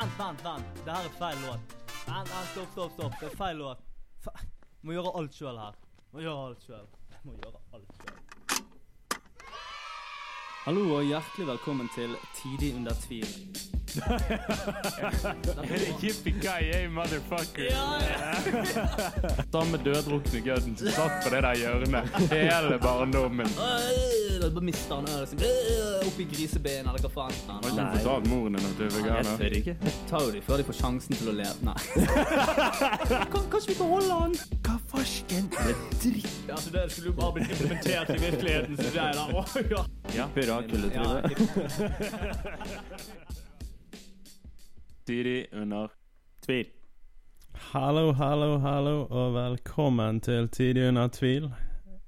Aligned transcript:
Vent, 0.00 0.18
vent, 0.18 0.44
vent. 0.44 0.84
Det 0.84 0.92
her 0.92 1.04
er 1.04 1.14
feil 1.18 1.38
låt. 1.46 1.74
Vent, 2.06 2.30
vent, 2.30 2.48
stopp, 2.52 2.70
stopp, 2.72 2.92
stopp. 2.92 3.14
Det 3.20 3.26
er 3.30 3.36
feil 3.36 3.56
låt. 3.62 3.84
Fe 4.24 4.32
må 4.82 4.96
gjøre 4.96 5.12
alt 5.20 5.36
sjøl 5.36 5.58
her. 5.60 5.74
Må 6.10 6.24
gjøre 6.24 6.46
alt 6.48 6.66
sjøl. 6.66 6.86
Må 7.22 7.36
gjøre 7.36 7.58
alt. 7.76 7.99
Hallo 10.60 10.82
og 10.92 11.06
hjertelig 11.08 11.46
velkommen 11.48 11.86
til 11.94 12.10
Tidlig 12.36 12.74
under 12.76 12.92
tvil. 13.00 13.24
Yippee-ki-yay, 16.02 16.84
motherfucker. 16.92 17.64
Ja, 17.70 17.84
Samme 19.54 19.76
døddrukne 19.84 20.40
gødden 20.44 20.76
som 20.76 20.86
satt 20.98 21.12
på 21.24 21.28
det 21.32 21.40
der 21.46 21.54
hjørnet 21.62 22.04
hele 22.28 22.76
barndommen. 22.82 23.48
Jeg 23.48 24.52
bare 24.52 24.64
mister 24.64 24.94
han 25.00 25.26
sin. 25.26 25.38
Øh, 25.48 26.06
Oppi 26.06 26.24
grisebenet, 26.24 26.86
eller 26.92 27.00
hva 27.00 27.08
faen. 27.14 27.32
Har 27.48 27.58
ikke 27.64 27.80
du 27.80 27.84
fortalt 27.96 28.26
moren 28.28 28.54
din 28.58 28.66
at 28.68 28.74
du 28.78 28.82
er 28.84 28.90
veganer? 28.98 29.40
ikke. 29.62 29.74
Tar 30.08 30.20
jo 30.26 30.30
de 30.36 30.40
før 30.44 30.56
de 30.60 30.64
får 30.68 30.76
sjansen 30.82 31.12
til 31.20 31.26
å 31.32 31.34
leve. 31.40 31.58
Nei. 31.64 31.80
kanskje 33.52 33.68
vi 33.72 33.76
beholder 33.80 33.88
holde 33.88 34.14
han? 34.20 34.32
Hva 34.68 34.76
farsken 34.92 35.44
er 35.64 35.72
dritt? 36.02 36.32
Ja, 36.48 36.56
så 36.60 36.68
det 36.76 36.82
skulle 36.92 37.08
jo 37.14 37.18
bare 37.20 37.32
blitt 37.38 37.50
implementert 37.56 38.08
i 38.16 38.18
virkeligheten. 38.26 38.74
Så 38.76 38.82
det 38.92 39.02
er 39.08 39.12
da, 39.18 39.24
Oh, 39.40 39.46
ja. 39.70 39.82
Ja. 40.16 40.28
Pirakulletryne. 40.34 41.22
Tidlig 45.06 45.46
under 45.62 45.88
tvil. 46.46 46.66
Hallo, 47.52 48.12
hallo, 48.12 48.58
hallo, 48.58 49.06
og 49.10 49.34
velkommen 49.34 50.20
til 50.20 50.48
Tidig 50.48 50.88
under 50.88 51.08
tvil. 51.08 51.50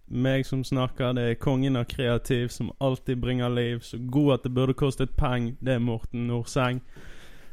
Meg 0.06 0.46
som 0.46 0.64
snakker, 0.64 1.12
det 1.12 1.22
er 1.30 1.40
kongen 1.40 1.76
av 1.76 1.84
kreativ 1.88 2.48
som 2.48 2.72
alltid 2.80 3.20
bringer 3.22 3.48
liv. 3.48 3.80
Så 3.80 3.98
god 4.10 4.34
at 4.34 4.44
det 4.44 4.54
burde 4.54 4.74
kostet 4.74 5.16
peng, 5.16 5.56
det 5.60 5.74
er 5.74 5.78
Morten 5.78 6.26
Norseng. 6.26 6.82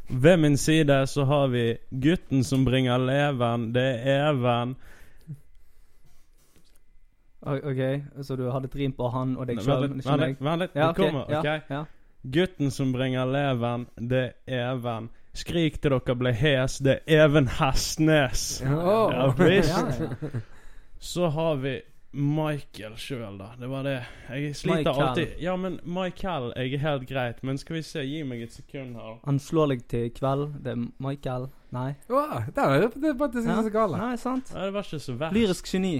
Ved 0.09 0.38
min 0.38 0.58
side 0.58 1.08
så 1.08 1.25
har 1.25 1.47
vi 1.47 1.77
gutten 1.92 2.44
som 2.44 2.66
bringer 2.66 2.97
leven, 2.97 3.73
det 3.73 3.89
er 4.02 4.31
Even. 4.31 4.75
OK, 7.42 7.82
så 8.22 8.36
du 8.36 8.50
hadde 8.52 8.68
et 8.68 8.76
rim 8.76 8.92
på 8.98 9.08
han 9.14 9.38
og 9.38 9.48
deg 9.48 9.62
Vent 9.62 9.66
sjøl? 9.68 9.86
litt, 9.86 10.06
vent 10.06 10.22
litt, 10.26 10.42
vent 10.44 10.62
litt, 10.66 10.76
Ja, 10.76 10.92
det 10.92 10.95
kommer, 11.00 11.30
ok? 11.30 11.70
ja. 11.70 11.86
Gutten 12.23 12.72
som 12.72 12.92
bringer 12.92 13.26
leven, 13.32 13.88
det 13.95 14.26
er 14.45 14.73
Even. 14.73 15.08
Skrik 15.40 15.78
til 15.80 15.94
dere 15.95 16.16
ble 16.20 16.34
hes, 16.36 16.80
det 16.84 16.98
er 17.08 17.23
Even 17.30 17.48
Hestnes. 17.48 18.62
Oh. 18.67 19.08
Ja, 19.14 19.30
visst. 19.38 19.70
Ja, 19.72 20.10
ja. 20.20 20.42
Så 21.00 21.30
har 21.32 21.56
vi 21.64 21.78
Michael 22.12 22.98
sjøl, 22.98 23.38
da. 23.38 23.54
Det 23.60 23.70
var 23.70 23.84
det. 23.86 23.95
Jeg 24.34 24.56
sliter 24.58 24.78
Michael. 24.92 25.08
alltid 25.08 25.40
Ja, 25.40 25.56
men 25.56 25.80
Michael 25.86 26.52
jeg 26.58 26.73
er 26.73 26.84
helt 26.84 27.08
greit. 27.08 27.44
Men 27.44 27.58
skal 27.62 27.76
vi 27.78 27.82
se, 27.86 28.04
gi 28.04 28.23
meg 28.23 28.42
et 28.44 28.54
sekund 28.58 28.98
her. 28.98 29.20
Han 29.26 29.40
slår 29.40 29.76
deg 29.76 29.88
til 29.88 30.08
i 30.10 30.14
kveld. 30.17 30.48
Det 30.66 30.73
er 30.73 30.88
Michael. 31.00 31.48
Nei. 31.72 31.94
Wow, 32.10 32.40
det 32.50 32.66
er 32.66 32.88
er 32.90 33.17
faktisk 33.17 33.45
ikke 33.45 33.64
så 33.64 33.73
galt. 33.78 33.98
Nei, 33.98 34.16
sant. 34.17 34.50
Ja, 34.56 34.66
det 34.66 34.73
var 34.73 34.90
ikke 34.90 35.00
så 35.00 35.16
verst. 35.22 35.38
Lyrisk 35.38 35.70
geni. 35.72 36.00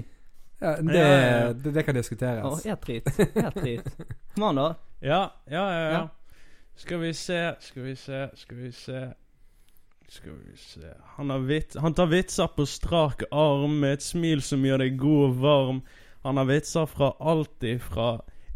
Ja, 0.60 0.76
det, 0.76 0.94
Ja, 0.94 1.04
ja, 1.08 1.40
ja. 1.40 1.52
det, 1.52 1.70
det 1.72 1.82
kan 1.86 1.96
diskuteres. 1.96 2.44
Å, 2.44 2.58
jeg 2.64 2.80
drit. 2.84 3.06
Jeg 3.18 3.52
trit. 3.56 3.92
Kom 4.34 4.50
an, 4.50 4.60
da. 4.60 4.68
Ja, 5.00 5.20
ja, 5.48 5.64
ja, 5.72 5.80
ja. 5.80 5.92
Ja. 5.92 6.08
Skal 6.76 7.00
vi 7.00 7.12
se, 7.16 7.38
skal 7.60 7.82
vi 7.82 7.94
se, 7.96 8.28
skal 8.36 8.56
vi 8.56 8.72
se 8.72 9.00
Skal 10.08 10.32
vi 10.32 10.56
se 10.56 10.92
Han, 11.16 11.30
har 11.30 11.38
vit 11.38 11.76
han 11.76 11.94
tar 11.94 12.06
vitser 12.10 12.48
på 12.56 12.66
strak 12.66 13.22
arm 13.30 13.78
med 13.80 13.98
et 13.98 14.02
smil 14.04 14.40
som 14.42 14.64
gjør 14.64 14.82
deg 14.82 14.96
god 14.98 15.24
og 15.26 15.36
varm. 15.42 15.82
Han 16.24 16.40
har 16.40 16.48
vitser 16.48 16.88
fra 16.90 17.12
alltid 17.20 17.80
fra 17.84 18.08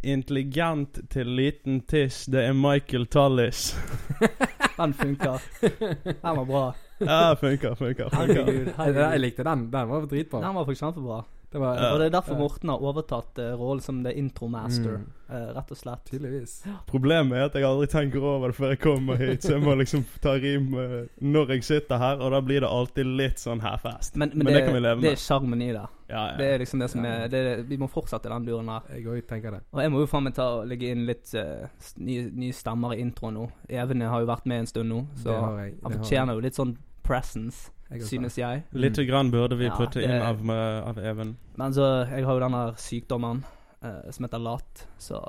intelligent 0.05 0.99
til 1.13 1.31
liten 1.37 1.81
tiss. 1.89 2.25
Det 2.27 2.43
er 2.49 2.57
Michael 2.57 3.07
Tallis. 3.07 3.71
Den 4.79 4.93
funker. 4.95 5.41
Den 5.61 6.17
var 6.23 6.45
bra. 6.45 6.65
Ja, 6.99 7.35
funker, 7.41 7.75
funker. 7.75 8.11
funker. 8.11 8.11
Herregud. 8.17 8.73
Jeg, 8.75 8.97
jeg 8.97 9.21
likte 9.21 9.47
den. 9.47 9.69
Den 9.73 9.89
var 9.89 10.09
dritbra. 10.11 10.43
Den 10.43 10.59
var 10.59 10.67
faktisk 10.67 10.85
kjempebra. 10.85 11.23
Det 11.55 11.61
var. 11.63 11.79
Og 11.95 12.01
det 12.03 12.07
er 12.09 12.15
derfor 12.17 12.35
Morten 12.41 12.71
har 12.73 12.83
overtatt 12.83 13.39
uh, 13.39 13.53
rollen 13.61 13.81
som 13.85 14.01
the 14.03 14.11
intro-master. 14.19 14.97
Mm. 14.99 15.11
uh, 15.31 15.51
rett 15.55 15.71
og 15.71 15.79
slett. 15.79 16.01
Tydeligvis. 16.11 16.55
Problemet 16.91 17.39
er 17.39 17.45
at 17.47 17.55
jeg 17.55 17.67
aldri 17.69 17.87
tenker 17.93 18.25
over 18.27 18.51
det 18.51 18.57
før 18.59 18.73
jeg 18.73 18.81
kommer 18.83 19.21
hit, 19.21 19.45
så 19.47 19.53
jeg 19.55 19.63
må 19.63 19.77
liksom 19.79 20.03
ta 20.25 20.33
rim 20.43 20.73
uh, 20.75 20.97
når 21.23 21.53
jeg 21.55 21.67
sitter 21.69 22.03
her, 22.03 22.19
og 22.19 22.35
da 22.35 22.41
blir 22.43 22.65
det 22.67 22.71
alltid 22.75 23.13
litt 23.21 23.39
sånn 23.39 23.63
half-assed. 23.63 24.19
Men, 24.19 24.33
men, 24.35 24.43
Men 24.43 24.51
det, 24.51 24.55
det 24.59 24.65
kan 24.67 24.75
vi 24.75 24.81
leve 24.83 24.99
med. 24.99 25.07
det 25.07 25.13
er 25.15 25.23
sjarmen 25.23 25.63
i 25.63 25.69
det. 25.77 25.85
Ja, 26.09 26.25
ja. 26.33 26.33
Det 26.41 26.49
er 26.55 26.59
liksom 26.65 26.83
det 26.83 26.89
som 26.93 27.07
er 27.09 27.29
det, 27.33 27.43
er- 27.53 27.63
Vi 27.71 27.79
må 27.81 27.89
fortsette 27.89 28.29
den 28.35 28.45
duren 28.51 28.67
der. 28.73 28.91
Jeg 28.99 29.07
òg 29.15 29.23
tenker 29.31 29.55
det. 29.55 29.61
Og 29.73 29.81
jeg 29.85 29.93
må 29.95 30.03
jo 30.03 30.09
faen 30.11 30.27
meg 30.27 30.35
ta 30.37 30.49
og 30.59 30.67
legge 30.69 30.91
inn 30.91 31.07
litt 31.07 31.31
uh, 31.39 31.71
nye, 32.03 32.27
nye 32.35 32.53
stemmer 32.59 32.97
i 32.97 33.01
introen 33.07 33.39
nå. 33.39 33.47
Evene 33.71 34.11
har 34.11 34.27
jo 34.27 34.29
vært 34.35 34.51
med 34.51 34.65
en 34.65 34.71
stund 34.75 34.91
nå, 34.91 35.05
så 35.23 35.39
han 35.39 35.97
fortjener 36.01 36.35
jo 36.35 36.43
litt 36.45 36.59
sånn 36.59 36.75
presence, 37.05 37.71
jeg 37.95 38.09
synes 38.09 38.37
jeg. 38.39 38.63
Litt 38.73 38.97
grann 39.09 39.31
burde 39.31 39.57
vi 39.59 39.65
Ja, 39.69 39.77
putte 39.77 40.01
det- 40.01 40.05
inn 40.05 40.23
av, 40.23 40.51
av 40.89 40.99
Even. 40.99 41.37
Men 41.57 41.73
så 41.73 42.07
Jeg 42.11 42.25
har 42.25 42.35
jo 42.35 42.41
den 42.41 42.53
her 42.53 42.73
sykdommen 42.77 43.45
uh, 43.85 44.11
som 44.11 44.25
heter 44.25 44.39
lat, 44.39 44.87
så 44.99 45.21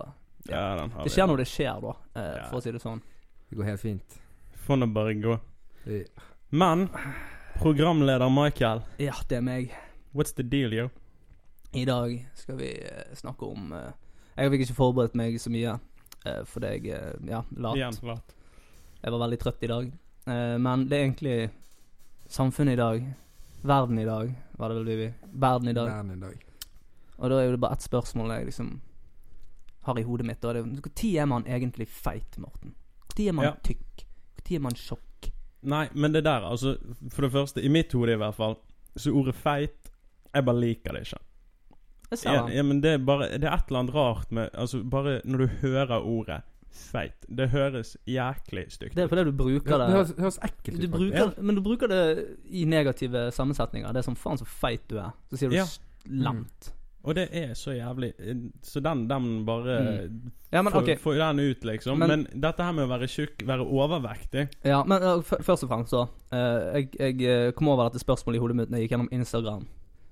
Ja, 0.49 0.75
den 0.79 0.91
har 0.91 1.03
det 1.03 1.11
skjer 1.11 1.27
når 1.27 1.37
det 1.37 1.47
skjer, 1.47 1.81
da, 1.81 1.89
uh, 2.15 2.35
Ja. 2.37 2.45
for 2.49 2.57
å 2.57 2.61
si 2.63 2.71
det 2.71 2.81
sånn. 2.81 3.01
Det 3.49 3.57
går 3.57 3.63
helt 3.65 3.81
fint. 3.81 4.19
Får 4.65 4.77
nå 4.77 4.87
bare 4.93 5.13
gå. 5.13 5.39
Men 6.51 6.89
programleder 7.61 8.29
Michael, 8.29 8.81
Ja, 8.99 9.13
det 9.27 9.37
er 9.37 9.41
meg. 9.41 9.71
what's 10.13 10.33
the 10.35 10.43
deal, 10.43 10.71
yo? 10.73 10.89
I 11.73 11.85
dag 11.85 12.25
skal 12.35 12.55
vi 12.57 12.69
eh, 12.81 13.13
snakke 13.13 13.43
om 13.51 13.73
eh, 13.73 13.91
Jeg 14.37 14.51
fikk 14.51 14.61
ikke 14.65 14.75
forberedt 14.75 15.15
meg 15.15 15.35
så 15.39 15.49
mye 15.51 15.73
uh, 16.25 16.43
fordi 16.45 16.67
jeg 16.67 16.87
eh, 16.95 17.13
Ja, 17.27 17.41
lat. 17.57 17.75
Igjen, 17.75 17.97
lat. 18.03 18.33
Jeg 19.03 19.11
var 19.11 19.19
veldig 19.19 19.39
trøtt 19.39 19.63
i 19.63 19.67
dag. 19.67 19.91
Eh, 20.27 20.57
men 20.57 20.87
det 20.89 20.97
er 20.97 21.03
egentlig 21.05 21.49
samfunnet 22.35 22.73
i 22.75 22.81
dag. 22.81 23.05
Verden 23.65 23.99
i 23.99 24.05
dag, 24.05 24.33
var 24.59 24.69
det 24.69 24.75
vel 24.81 24.97
vi 24.99 25.07
Verden 25.33 25.67
i 25.71 25.73
dag. 25.73 25.87
verden 25.89 26.11
i 26.17 26.19
dag. 26.21 26.41
Og 27.17 27.29
da 27.31 27.39
er 27.41 27.51
det 27.55 27.59
bare 27.63 27.77
ett 27.77 27.85
spørsmål 27.85 28.33
jeg 28.35 28.45
liksom 28.49 28.73
har 29.87 29.99
i 29.99 30.03
hodet 30.03 30.25
mitt. 30.27 30.41
Det 30.41 30.65
Når 30.65 31.19
er 31.21 31.25
man 31.25 31.45
egentlig 31.45 31.87
feit, 31.87 32.37
Morten? 32.37 32.73
Når 33.17 33.27
er 33.29 33.33
man 33.33 33.45
Ja. 33.45 33.51
tykk? 33.63 34.05
Når 34.49 34.55
er 34.55 34.59
man 34.59 34.73
tjokk? 34.75 35.31
Nei, 35.63 35.87
men 35.93 36.11
det 36.13 36.23
der, 36.23 36.41
altså 36.45 36.77
For 37.09 37.21
det 37.23 37.31
første, 37.31 37.61
i 37.63 37.67
mitt 37.69 37.91
hode 37.93 38.11
i 38.13 38.15
hvert 38.17 38.35
fall, 38.35 38.55
så 38.95 39.11
ordet 39.15 39.35
feit 39.35 39.89
Jeg 40.33 40.45
bare 40.45 40.59
liker 40.59 40.93
det 40.93 41.01
ikke. 41.07 41.19
Jeg 42.11 42.17
ser 42.19 42.33
Ja, 42.33 42.47
ja, 42.49 42.61
men 42.63 42.81
det 42.81 42.91
er 42.93 42.97
bare 43.05 43.29
Det 43.39 43.43
er 43.43 43.53
et 43.55 43.67
eller 43.67 43.79
annet 43.79 43.95
rart 43.95 44.31
med 44.31 44.49
Altså, 44.53 44.83
bare 44.83 45.21
når 45.25 45.37
du 45.37 45.47
hører 45.47 46.01
ordet 46.05 46.41
feit 46.75 47.25
Det 47.27 47.49
høres 47.53 47.95
jæklig 48.07 48.65
stygt 48.71 48.91
ut. 48.91 48.95
Det 48.95 49.03
er 49.03 49.07
fordi 49.11 49.23
du 49.29 49.31
bruker 49.31 49.77
Det, 49.77 49.87
det 49.87 49.95
høres, 49.95 50.13
det 50.15 50.23
høres 50.25 50.39
ekkelt 50.43 50.79
du 50.81 50.87
ut. 50.87 50.91
bruker, 50.91 51.33
Men 51.41 51.55
du 51.55 51.61
bruker 51.61 51.87
det 51.87 52.01
i 52.51 52.65
negative 52.65 53.31
sammensetninger. 53.31 53.91
Det 53.93 54.01
er 54.03 54.07
sånn 54.11 54.17
faen 54.19 54.37
så 54.41 54.45
feit 54.45 54.87
du 54.91 54.97
er. 54.99 55.11
Så 55.31 55.37
sier 55.37 55.49
du 55.49 55.55
Ja. 55.55 55.65
lamt. 56.09 56.71
Og 57.05 57.13
det 57.13 57.29
er 57.37 57.53
så 57.53 57.69
jævlig 57.75 58.13
Så 58.65 58.81
den, 58.81 59.07
den 59.07 59.45
bare 59.45 60.09
Ja, 60.51 60.61
men 60.61 60.73
Få 60.73 60.79
ok. 60.81 60.97
får 60.99 61.17
den 61.19 61.39
ut, 61.51 61.63
liksom. 61.63 61.99
Men, 61.99 62.09
Men- 62.09 62.41
dette 62.41 62.63
her 62.63 62.71
med 62.73 62.87
å 62.87 62.97
være 62.97 63.07
tjukk, 63.07 63.45
være 63.45 63.61
overvektig 63.65 64.49
Ja, 64.65 64.83
men 64.83 65.03
uh, 65.03 65.21
først 65.21 65.63
og 65.63 65.69
fremst 65.69 65.89
så 65.93 66.07
Uh, 66.33 66.73
Jeg, 66.81 66.89
jeg 66.99 67.21
eh, 67.21 67.51
kom 67.51 67.67
over 67.69 67.89
dette 67.89 68.03
spørsmålet 68.03 68.35
i 68.35 68.39
hodet 68.39 68.55
mitt 68.55 68.69
når 68.69 68.77
jeg 68.79 68.89
gikk 68.89 68.97
gjennom 68.97 69.11
Instagram. 69.13 69.67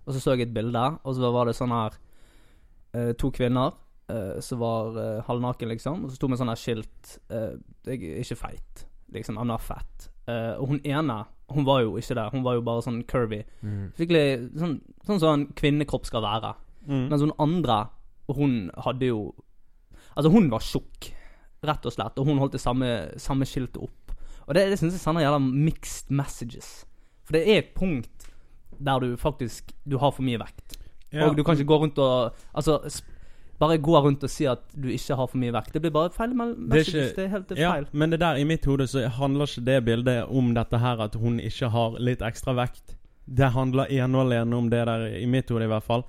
Og 0.05 0.13
så 0.13 0.21
så 0.21 0.37
jeg 0.37 0.47
et 0.47 0.53
bilde, 0.53 0.99
og 1.03 1.15
så 1.15 1.31
var 1.33 1.45
det 1.45 1.55
sånn 1.55 1.69
her 1.73 1.97
uh, 2.95 3.13
To 3.13 3.31
kvinner 3.31 3.73
eh, 4.13 4.39
som 4.45 4.61
var 4.61 4.97
uh, 4.97 5.21
halvnaken, 5.27 5.71
liksom. 5.73 6.03
Og 6.05 6.11
så 6.11 6.19
sto 6.19 6.29
med 6.29 6.39
sånn 6.41 6.51
her 6.51 6.59
skilt 6.59 7.15
uh, 7.33 7.55
'Jeg 7.85 8.01
er 8.01 8.21
ikke 8.23 8.39
feit', 8.39 8.85
liksom. 9.15 9.39
I'm 9.39 9.49
not 9.49 9.63
fat. 9.65 10.09
Uh, 10.27 10.55
og 10.61 10.67
hun 10.71 10.81
ene, 10.85 11.23
hun 11.51 11.65
var 11.67 11.81
jo 11.83 11.97
ikke 11.99 12.15
det. 12.15 12.29
Hun 12.31 12.45
var 12.45 12.57
jo 12.57 12.65
bare 12.65 12.85
sånn 12.85 13.01
curvy. 13.09 13.41
Mm. 13.61 13.89
Skikkelig 13.97 14.27
sånn 14.59 14.77
sånn 15.07 15.19
som 15.19 15.33
en 15.33 15.47
kvinnekropp 15.57 16.07
skal 16.07 16.23
være. 16.23 16.53
mm. 16.87 17.09
Mens 17.09 17.25
hun 17.25 17.35
andre, 17.39 17.87
hun 18.31 18.71
hadde 18.77 19.11
jo 19.11 19.33
Altså, 20.13 20.29
hun 20.29 20.45
var 20.51 20.61
tjukk, 20.61 21.07
rett 21.65 21.85
og 21.89 21.93
slett, 21.95 22.19
og 22.21 22.27
hun 22.27 22.37
holdt 22.37 22.53
det 22.53 22.61
samme, 22.61 22.87
samme 23.17 23.47
skiltet 23.49 23.79
opp. 23.81 24.11
Og 24.45 24.53
det, 24.53 24.67
det 24.69 24.77
syns 24.77 24.93
jeg 24.93 25.01
sender 25.01 25.23
gjelder 25.23 25.41
mixed 25.41 26.11
messages. 26.13 26.67
For 27.25 27.33
det 27.33 27.41
er 27.47 27.63
et 27.63 27.71
punkt 27.73 28.27
der 28.83 28.99
du 28.99 29.15
faktisk 29.17 29.71
Du 29.89 29.97
har 29.97 30.11
for 30.11 30.25
mye 30.25 30.37
vekt. 30.37 30.77
Ja. 31.13 31.27
Og 31.27 31.37
du 31.37 31.43
kan 31.43 31.57
ikke 31.57 31.69
gå 31.69 31.77
rundt 31.81 31.97
og 32.01 32.35
Altså, 32.53 32.79
bare 33.63 33.77
gå 33.81 33.95
rundt 34.05 34.23
og 34.27 34.31
si 34.31 34.45
at 34.51 34.63
du 34.75 34.87
ikke 34.93 35.15
har 35.19 35.27
for 35.31 35.39
mye 35.41 35.53
vekt. 35.55 35.73
Det 35.73 35.81
blir 35.83 35.93
bare 35.95 36.11
feil 36.15 36.33
Men 36.35 36.53
Det 36.69 36.79
er 36.81 36.89
ikke- 36.89 37.15
Det 37.15 37.25
er 37.25 37.29
helt 37.35 37.51
Ja, 37.57 37.71
feil. 37.73 37.87
men 37.93 38.09
det 38.11 38.19
der 38.19 38.35
i 38.35 38.43
mitt 38.43 38.65
hode 38.65 38.87
så 38.87 39.07
handler 39.09 39.45
ikke 39.47 39.65
det 39.65 39.85
bildet 39.85 40.29
om 40.29 40.53
dette 40.53 40.77
her 40.79 41.01
at 41.01 41.15
hun 41.15 41.39
ikke 41.39 41.69
har 41.71 41.97
litt 41.99 42.19
ekstra 42.21 42.53
vekt. 42.55 42.95
Det 43.27 43.51
handler 43.53 43.85
ene 43.89 44.15
og 44.17 44.25
alene 44.31 44.53
om 44.57 44.69
det 44.69 44.85
der, 44.85 45.05
i 45.17 45.25
mitt 45.25 45.49
hode 45.49 45.63
i 45.63 45.67
hvert 45.71 45.83
fall. 45.83 46.03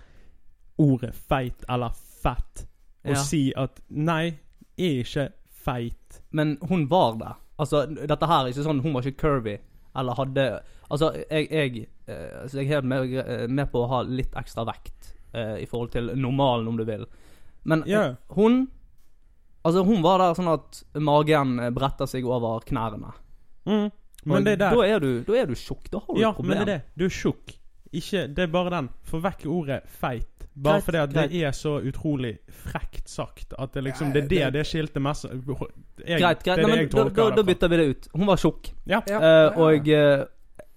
Ordet 0.78 1.14
feit 1.14 1.64
eller 1.70 1.90
fett. 2.22 2.66
Å 3.04 3.10
Ja. 3.14 3.14
si 3.14 3.52
at 3.56 3.80
nei, 3.90 4.38
jeg 4.76 4.98
er 4.98 5.04
ikke 5.04 5.32
feit. 5.64 6.20
Men 6.32 6.56
hun 6.68 6.86
var 6.88 7.16
det. 7.18 7.34
Altså, 7.58 7.86
dette 7.86 8.26
her 8.26 8.44
er 8.44 8.48
ikke 8.50 8.64
sånn 8.64 8.82
Hun 8.82 8.92
var 8.94 9.02
ikke 9.02 9.16
curvy. 9.16 9.58
Eller 9.96 10.14
hadde 10.14 10.60
Altså, 10.90 11.12
jeg, 11.30 11.48
jeg, 11.50 11.86
eh, 12.08 12.42
altså, 12.42 12.58
jeg 12.58 12.66
er 12.66 12.74
helt 12.74 12.84
med, 12.84 13.14
eh, 13.14 13.46
med 13.48 13.70
på 13.72 13.84
å 13.84 13.88
ha 13.88 14.02
litt 14.02 14.32
ekstra 14.32 14.66
vekt. 14.66 15.12
eh, 15.36 15.56
i 15.62 15.66
forhold 15.66 15.90
til 15.90 16.12
normalen, 16.16 16.68
om 16.68 16.76
du 16.76 16.84
vil. 16.84 17.04
Men 17.64 17.84
yeah. 17.88 18.14
Hun 18.36 18.68
Altså, 19.64 19.80
hun 19.82 20.02
var 20.04 20.18
der 20.20 20.34
sånn 20.36 20.50
at 20.52 20.82
magen 21.00 21.54
eh, 21.58 21.70
bretter 21.72 22.04
seg 22.10 22.26
over 22.28 22.60
knærne. 22.68 23.14
Mm. 23.64 23.86
Men 24.28 24.44
det 24.44 24.52
er 24.52 24.60
der 24.60 24.74
Da 24.76 24.82
er 24.84 25.00
du, 25.00 25.22
da 25.24 25.38
er 25.40 25.46
du 25.48 25.54
tjukk. 25.56 25.86
Da 25.90 26.02
har 26.04 26.14
du 26.14 26.20
Ja, 26.20 26.30
et 26.30 26.36
problem. 26.36 26.58
men 26.58 26.66
det 26.66 26.74
er 26.74 26.78
det. 26.78 26.84
Du 27.00 27.04
er 27.06 27.14
tjukk. 27.16 27.54
Ikke 27.94 28.26
Det 28.34 28.42
er 28.44 28.50
bare 28.52 28.70
den. 28.74 28.90
Få 29.08 29.20
vekk 29.24 29.46
ordet 29.46 29.82
feit. 29.88 30.28
Bare 30.54 30.82
fordi 30.84 30.98
at 30.98 31.10
greit. 31.14 31.30
det 31.32 31.40
er 31.48 31.50
så 31.56 31.80
utrolig 31.82 32.38
frekt 32.52 33.08
sagt 33.10 33.54
at 33.58 33.72
det 33.74 33.82
liksom 33.84 34.12
Det 34.12 34.24
er 34.24 34.28
det 34.28 34.38
det- 34.38 34.52
det 34.52 34.66
skilte 34.66 35.00
mest 35.00 35.24
jeg, 35.24 35.40
Greit, 35.44 35.64
greit. 36.20 36.44
Det 36.44 36.52
er 36.52 36.56
Nei, 36.56 36.62
det 36.62 36.68
men 36.68 36.78
jeg 36.78 36.90
tolker 36.90 37.14
da, 37.16 37.30
da, 37.30 37.36
da 37.36 37.42
bytter 37.42 37.68
vi 37.68 37.76
det 37.76 37.88
ut. 37.90 38.08
Hun 38.14 38.26
var 38.26 38.36
tjukk. 38.36 38.70
Ja. 38.86 39.00
Ja. 39.08 39.18
Uh, 39.50 39.58
og 39.58 39.88
uh, 39.88 40.24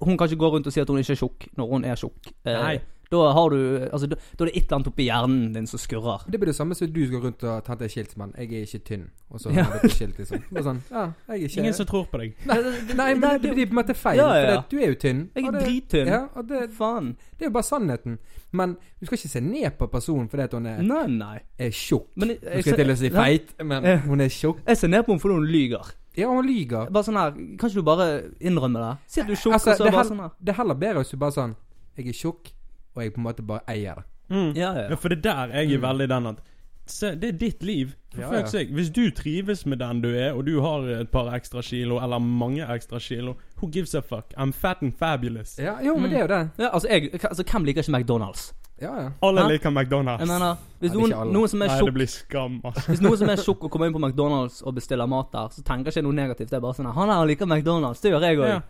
hun 0.01 0.17
kan 0.17 0.27
ikke 0.29 0.39
gå 0.39 0.49
rundt 0.51 0.67
og 0.67 0.73
si 0.73 0.79
at 0.81 0.87
hun 0.89 0.97
ikke 0.97 1.11
er 1.11 1.15
tjukk 1.21 1.47
når 1.57 1.67
hun 1.69 1.85
er 1.85 1.95
tjukk. 1.95 2.31
Uh, 2.45 2.53
Nei. 2.53 2.79
Da 3.11 3.31
har 3.33 3.49
du 3.49 3.57
Altså, 3.91 4.07
da, 4.07 4.15
da 4.37 4.43
er 4.45 4.49
det 4.49 4.55
et 4.57 4.63
eller 4.65 4.75
annet 4.77 4.87
oppi 4.91 5.05
hjernen 5.07 5.53
din 5.53 5.67
som 5.67 5.79
skurrer. 5.79 6.25
Det 6.29 6.39
blir 6.39 6.51
det 6.51 6.55
samme 6.57 6.75
som 6.75 6.87
du 6.91 7.01
skal 7.07 7.21
rundt 7.23 7.43
og 7.43 7.63
ta 7.63 7.73
et 7.73 7.91
skilt 7.91 8.11
som 8.11 8.31
'Jeg 8.35 8.47
er 8.51 8.65
ikke 8.65 8.83
tynn', 8.83 9.07
og 9.31 9.39
så 9.39 9.51
Ja. 9.55 9.63
har 9.63 9.79
du 9.81 9.87
skilt 9.89 10.17
liksom. 10.17 10.43
Bare 10.51 10.63
sånn, 10.63 10.81
ja, 10.91 11.05
jeg 11.29 11.41
er 11.43 11.47
ikke 11.47 11.57
Ingen 11.61 11.73
som 11.73 11.85
tror 11.85 12.05
på 12.11 12.17
deg. 12.19 12.33
Nei, 12.45 12.57
nei, 12.95 13.13
men 13.15 13.41
det, 13.41 13.53
blir 13.53 13.65
på 13.65 13.71
en 13.77 13.85
måte 13.85 13.95
feil. 13.95 14.17
Ja, 14.17 14.33
ja. 14.35 14.61
For 14.61 14.65
du 14.69 14.77
er 14.79 14.87
jo 14.87 14.95
tynn. 14.95 15.29
Jeg 15.35 15.45
er 15.45 15.51
drittynn. 15.51 16.07
Ja, 16.07 16.27
og 16.35 16.47
det, 16.47 16.69
Faen. 16.71 17.15
det 17.37 17.45
er 17.45 17.49
jo 17.49 17.53
bare 17.53 17.63
sannheten. 17.63 18.17
Men 18.51 18.77
du 18.99 19.05
skal 19.05 19.17
ikke 19.17 19.29
se 19.29 19.39
ned 19.41 19.71
på 19.77 19.87
personen 19.91 20.29
fordi 20.29 20.43
at 20.43 20.51
hun 20.53 20.65
er, 20.65 20.81
Nei, 20.81 21.07
nei. 21.07 21.39
er 21.59 21.69
tjukk. 21.69 22.07
Nå 22.15 22.25
skal 22.39 22.63
jeg 22.63 22.75
til 22.75 22.89
å 22.91 22.97
si 22.97 23.09
feit, 23.09 23.53
men 23.63 23.83
hun 24.01 24.21
er 24.21 24.29
tjukk. 24.29 24.59
jeg 24.67 24.77
ser 24.77 24.87
ned 24.87 25.03
på 25.05 25.11
henne 25.13 25.19
fordi 25.21 25.33
hun 25.35 25.45
lyger. 25.47 25.91
Ja, 26.17 26.27
hun 26.33 26.45
lyger. 26.47 26.89
Bare 26.91 27.03
sånn 27.03 27.15
her 27.15 27.31
Kan 27.31 27.69
ikke 27.69 27.73
du 27.75 27.81
bare 27.83 28.23
innrømme 28.41 28.79
det? 28.79 28.97
Si 29.07 29.21
at 29.21 29.27
du 29.27 29.33
er 29.33 29.35
tjukk, 29.37 29.53
Altså, 29.53 29.69
og 29.71 29.77
så 29.77 29.83
det, 29.85 29.93
bare 29.93 30.05
sånn 30.09 30.19
her. 30.19 30.31
det 30.43 30.49
er 30.49 30.53
heller 30.57 30.73
bedre 30.73 30.95
hvis 31.03 31.11
du 31.11 31.17
bare 31.17 31.31
sånn 31.31 31.55
Jeg 31.97 32.07
er 32.07 32.11
tjukk, 32.13 32.51
og 32.97 33.03
jeg 33.05 33.13
på 33.15 33.21
en 33.21 33.27
måte 33.29 33.45
bare 33.47 33.61
eier 33.71 34.01
det. 34.01 34.05
Mm. 34.33 34.49
Ja, 34.57 34.73
ja. 34.75 34.89
Ja, 34.91 34.95
for 34.99 35.09
det 35.13 35.19
er 35.21 35.27
der 35.29 35.53
jeg 35.55 35.71
er 35.71 35.77
Mm. 35.77 35.83
veldig 35.87 36.09
den 36.09 36.27
at 36.33 36.45
Se, 36.87 37.09
det 37.19 37.27
er 37.27 37.37
ditt 37.37 37.63
liv. 37.63 37.89
For 38.15 38.21
Ja, 38.33 38.45
sake. 38.47 38.71
Hvis 38.71 38.89
du 38.95 39.09
trives 39.11 39.65
med 39.65 39.77
den 39.79 40.01
du 40.01 40.07
er, 40.15 40.31
og 40.31 40.45
du 40.47 40.61
har 40.61 40.85
et 41.01 41.09
par 41.11 41.27
ekstra 41.35 41.61
kilo, 41.61 41.97
eller 41.99 42.17
mange 42.19 42.63
ekstra 42.63 42.97
kilo, 42.99 43.33
who 43.57 43.67
gives 43.69 43.93
a 43.93 43.99
fuck? 44.01 44.33
I'm 44.37 44.53
fat 44.53 44.77
and 44.81 44.93
fabulous. 44.97 45.57
Ja, 45.59 45.73
jo, 45.83 45.97
men 45.97 46.09
det 46.11 46.17
er 46.17 46.21
jo 46.21 46.27
det. 46.27 46.49
ja 46.59 46.69
altså, 46.73 46.87
jeg, 46.89 47.09
altså, 47.25 47.43
hvem 47.43 47.63
liker 47.65 47.81
ikke 47.81 47.91
McDonald's? 47.91 48.53
Ja, 48.81 48.93
ja. 49.01 49.09
Alle 49.21 49.41
Hæ? 49.41 49.47
liker 49.51 49.69
McDonald's. 49.69 50.19
Jeg 50.19 50.27
mener, 50.27 50.55
hvis 50.79 50.93
noen, 50.93 51.11
ikke 51.11 51.33
noen 51.33 51.47
som 51.47 51.61
er 51.61 51.67
Nei, 51.67 51.75
det 51.75 51.83
tjukk 51.83 51.93
blir 51.93 52.07
skam, 52.07 52.61
altså. 52.63 52.87
Hvis 52.87 53.01
noen 53.01 53.17
som 53.17 53.29
er 53.29 53.35
tjukk 53.35 53.63
og 53.63 53.71
kommer 53.71 53.87
inn 53.87 53.93
på 53.93 53.99
McDonald's 54.07 54.61
og 54.65 54.75
bestiller 54.75 55.05
mat 55.07 55.31
der, 55.33 55.47
så 55.51 55.63
tenker 55.63 55.91
ikke 55.91 55.95
jeg 55.99 56.03
noe 56.07 56.13
negativt. 56.13 56.49
Det 56.49 56.55
er 56.55 56.61
bare 56.61 56.73
sånn 56.73 56.93
Han 56.93 57.09
her 57.09 57.25
liker 57.25 57.45
McDonald's. 57.45 58.01
Det 58.01 58.11
gjør 58.11 58.21
jeg 58.29 58.37
òg. 58.39 58.47
Ja. 58.47 58.61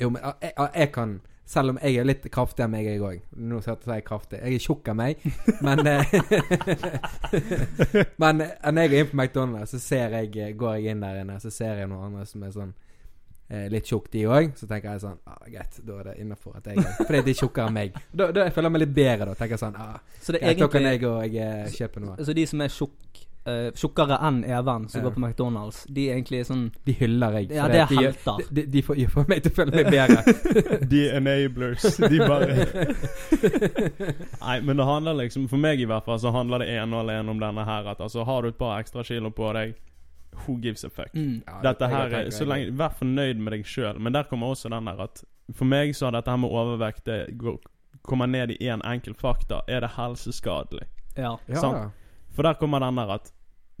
Jo, 0.00 0.10
men 0.10 0.22
jeg, 0.22 0.34
jeg, 0.58 0.68
jeg 0.74 0.92
kan 0.92 1.20
Selv 1.44 1.72
om 1.72 1.78
jeg 1.82 1.98
er 1.98 2.06
litt 2.06 2.26
kraftig 2.32 2.62
av 2.64 2.70
meg, 2.70 2.86
jeg 2.86 3.02
òg. 3.02 3.24
Nå 3.34 3.58
skal 3.64 3.74
jeg 3.74 3.82
si 3.88 4.06
kraftig. 4.06 4.38
Jeg 4.40 4.56
er 4.56 4.62
tjukk 4.62 4.88
av 4.92 4.96
meg, 4.96 5.24
men 5.64 5.82
eh, 5.90 6.14
Men 8.22 8.44
eh, 8.44 8.54
når 8.70 8.86
jeg 8.86 8.92
er 8.92 8.96
inne 9.00 9.10
på 9.10 9.18
McDonald's, 9.18 9.74
så 9.74 9.82
ser 9.82 10.16
jeg 10.20 10.30
eh, 10.38 10.54
går 10.56 10.78
jeg 10.78 10.94
inn 10.94 11.02
der 11.02 11.20
inne, 11.24 11.40
så 11.42 11.50
ser 11.52 11.82
jeg 11.82 11.90
noen 11.90 12.12
andre 12.12 12.28
som 12.30 12.46
er 12.46 12.54
sånn 12.54 12.70
eh, 13.50 13.66
litt 13.72 13.90
tjukk, 13.90 14.06
de 14.14 14.24
òg. 14.30 14.54
Så 14.58 14.70
tenker 14.70 14.94
jeg 14.94 15.02
sånn 15.02 15.18
ah, 15.26 15.42
Greit, 15.48 15.82
da 15.88 15.98
er 15.98 16.12
det 16.12 16.16
innafor 16.22 16.60
at 16.60 16.70
jeg 16.70 16.78
er 16.78 16.94
Fordi 17.02 17.24
de 17.26 17.34
er 17.34 17.40
tjukkere 17.42 17.68
enn 17.68 17.78
meg. 17.80 18.00
Da, 18.12 18.30
da 18.30 18.46
jeg 18.46 18.54
føler 18.54 18.70
jeg 18.70 18.76
meg 18.76 18.84
litt 18.86 18.96
bedre, 19.00 19.28
da. 19.32 19.36
Tenker 19.42 19.58
jeg 19.58 19.64
sånn 19.66 19.82
ah, 19.82 19.98
Så 20.20 20.36
det 20.36 20.40
er 20.42 20.54
Greit, 20.54 20.62
da 20.62 20.70
kan 20.76 20.88
jeg 20.88 21.04
og 21.10 21.36
jeg 21.40 21.76
kjøpe 21.80 22.06
noe. 22.06 22.16
Så 22.22 22.38
de 22.38 22.48
som 22.54 22.64
er 22.64 22.72
tjukk 22.78 23.26
eh, 23.46 23.70
Tjukkere 23.74 24.18
enn 24.28 24.42
Even, 24.44 24.88
som 24.88 25.00
Ja. 25.00 25.04
går 25.08 25.14
på 25.16 25.20
McDonald's, 25.24 25.84
de 25.88 26.08
er 26.10 26.14
egentlig 26.16 26.44
sånn 26.46 26.70
De 26.86 26.92
hyller 27.00 27.32
jeg. 27.40 27.50
Ja, 27.56 27.68
det 27.68 27.80
er 27.80 27.86
de, 27.90 27.96
helter. 27.96 28.42
De, 28.50 28.66
de 28.66 28.82
får, 28.82 29.00
får 29.10 29.28
meg 29.28 29.42
til 29.42 29.52
å 29.52 29.54
føle 29.54 29.76
meg 29.76 29.90
bedre. 29.90 30.22
De 30.92 31.02
enablers. 31.16 31.86
De 31.98 32.18
bare 32.18 32.68
Nei, 34.40 34.60
men 34.60 34.76
det 34.76 34.84
handler 34.84 35.14
liksom 35.22 35.48
For 35.50 35.60
meg 35.60 35.80
i 35.80 35.86
hvert 35.88 36.04
fall 36.06 36.20
så 36.22 36.32
handler 36.34 36.62
det 36.64 36.70
ene 36.76 36.96
og 36.96 37.04
alene 37.06 37.30
om 37.34 37.40
denne 37.40 37.64
her 37.66 37.88
at 37.92 38.00
altså 38.02 38.24
har 38.28 38.42
du 38.42 38.48
et 38.52 38.58
par 38.58 38.78
ekstra 38.80 39.04
kilo 39.06 39.30
på 39.34 39.52
deg, 39.56 39.74
who 40.46 40.56
gives 40.62 40.84
a 40.84 40.90
fuck? 40.90 41.12
mm. 41.14 41.42
Ja, 41.46 41.58
Dette 41.70 41.88
her 41.92 42.06
er 42.08 42.14
tenker 42.16 42.36
Så 42.38 42.46
lenge 42.48 42.72
Vær 42.78 42.94
fornøyd 42.98 43.36
med 43.42 43.52
deg 43.56 43.66
sjøl. 43.68 43.98
Men 44.00 44.14
der 44.16 44.24
kommer 44.30 44.54
også 44.54 44.70
den 44.72 44.88
der 44.88 45.02
at 45.04 45.24
For 45.54 45.68
meg 45.68 45.94
så 45.98 46.08
har 46.08 46.16
dette 46.18 46.30
her 46.32 46.40
med 46.40 46.50
overvekt 46.50 47.04
Det 47.08 47.18
går, 47.40 47.58
kommer 48.02 48.26
ned 48.26 48.50
i 48.56 48.56
én 48.70 48.80
enkel 48.88 49.14
fakta. 49.14 49.60
Er 49.68 49.84
det 49.84 49.92
helseskadelig? 49.98 50.86
Ja. 51.16 51.36
Ja, 51.46 51.60
Sant. 51.60 51.92
For 52.32 52.46
der 52.46 52.58
kommer 52.60 52.80
den 52.80 53.00
der 53.00 53.16
at 53.18 53.32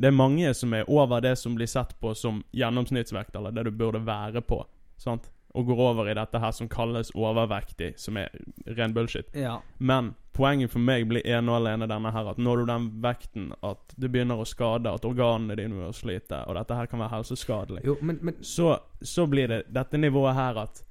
det 0.02 0.08
er 0.08 0.16
mange 0.16 0.54
som 0.54 0.72
er 0.74 0.88
over 0.90 1.20
det 1.20 1.36
som 1.38 1.54
blir 1.54 1.68
sett 1.70 1.92
på 2.00 2.14
som 2.14 2.42
gjennomsnittsvekt, 2.52 3.36
eller 3.36 3.52
det 3.54 3.68
du 3.68 3.70
burde 3.70 4.00
være 4.06 4.40
på. 4.42 4.64
Sant? 4.98 5.30
Og 5.54 5.66
går 5.68 5.80
over 5.84 6.08
i 6.08 6.14
dette 6.16 6.40
her 6.40 6.52
som 6.56 6.68
kalles 6.68 7.12
overvektig, 7.14 7.92
som 8.00 8.16
er 8.16 8.32
ren 8.66 8.94
bullshit. 8.96 9.28
ja. 9.36 9.60
Men 9.78 10.14
poenget 10.32 10.72
for 10.72 10.80
meg 10.80 11.04
blir 11.08 11.26
ene 11.28 11.52
og 11.52 11.58
alene 11.58 11.86
denne 11.90 12.10
her 12.14 12.30
at 12.30 12.38
når 12.40 12.62
du 12.62 12.70
den 12.70 12.86
vekten 13.04 13.50
at 13.60 13.92
det 14.00 14.08
begynner 14.14 14.40
å 14.40 14.46
skade, 14.48 14.88
at 14.88 15.04
organene 15.04 15.58
dine 15.60 15.76
vil 15.76 15.92
slite, 15.92 16.38
og 16.48 16.56
dette 16.56 16.78
her 16.78 16.88
kan 16.88 17.02
være 17.04 17.18
helseskadelig, 17.18 17.82
Jo, 17.84 17.98
men, 18.00 18.18
men 18.22 18.38
så, 18.40 18.78
så 19.02 19.26
blir 19.28 19.52
det 19.52 19.60
dette 19.68 20.00
nivået 20.00 20.34
her 20.34 20.64
at 20.64 20.82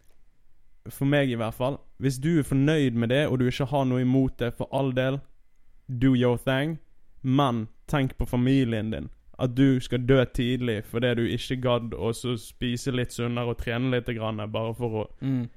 For 0.90 1.06
meg 1.06 1.30
i 1.30 1.36
hvert 1.38 1.54
fall 1.54 1.76
Hvis 2.02 2.18
du 2.18 2.40
er 2.40 2.46
fornøyd 2.46 2.96
med 2.98 3.10
det, 3.10 3.28
og 3.28 3.40
du 3.40 3.48
ikke 3.50 3.66
har 3.70 3.86
noe 3.86 4.02
imot 4.02 4.38
det, 4.40 4.54
for 4.58 4.70
all 4.72 4.94
del, 4.94 5.20
do 5.88 6.14
your 6.16 6.38
thing, 6.38 6.78
men 7.24 7.68
tenk 7.88 8.18
på 8.18 8.26
familien 8.28 8.92
din. 8.92 9.10
At 9.40 9.56
du 9.56 9.80
skal 9.80 10.00
dø 10.06 10.24
tidlig 10.26 10.84
fordi 10.86 11.16
du 11.16 11.24
ikke 11.28 11.62
gadd 11.62 11.94
å 11.98 12.12
så 12.14 12.36
spise 12.38 12.92
litt 12.94 13.12
sunnere 13.12 13.50
og 13.50 13.58
trene 13.58 13.90
litt, 13.92 14.06
grann, 14.16 14.38
bare 14.52 14.74
for 14.78 14.90
å 15.04 15.08
Mm. 15.22 15.50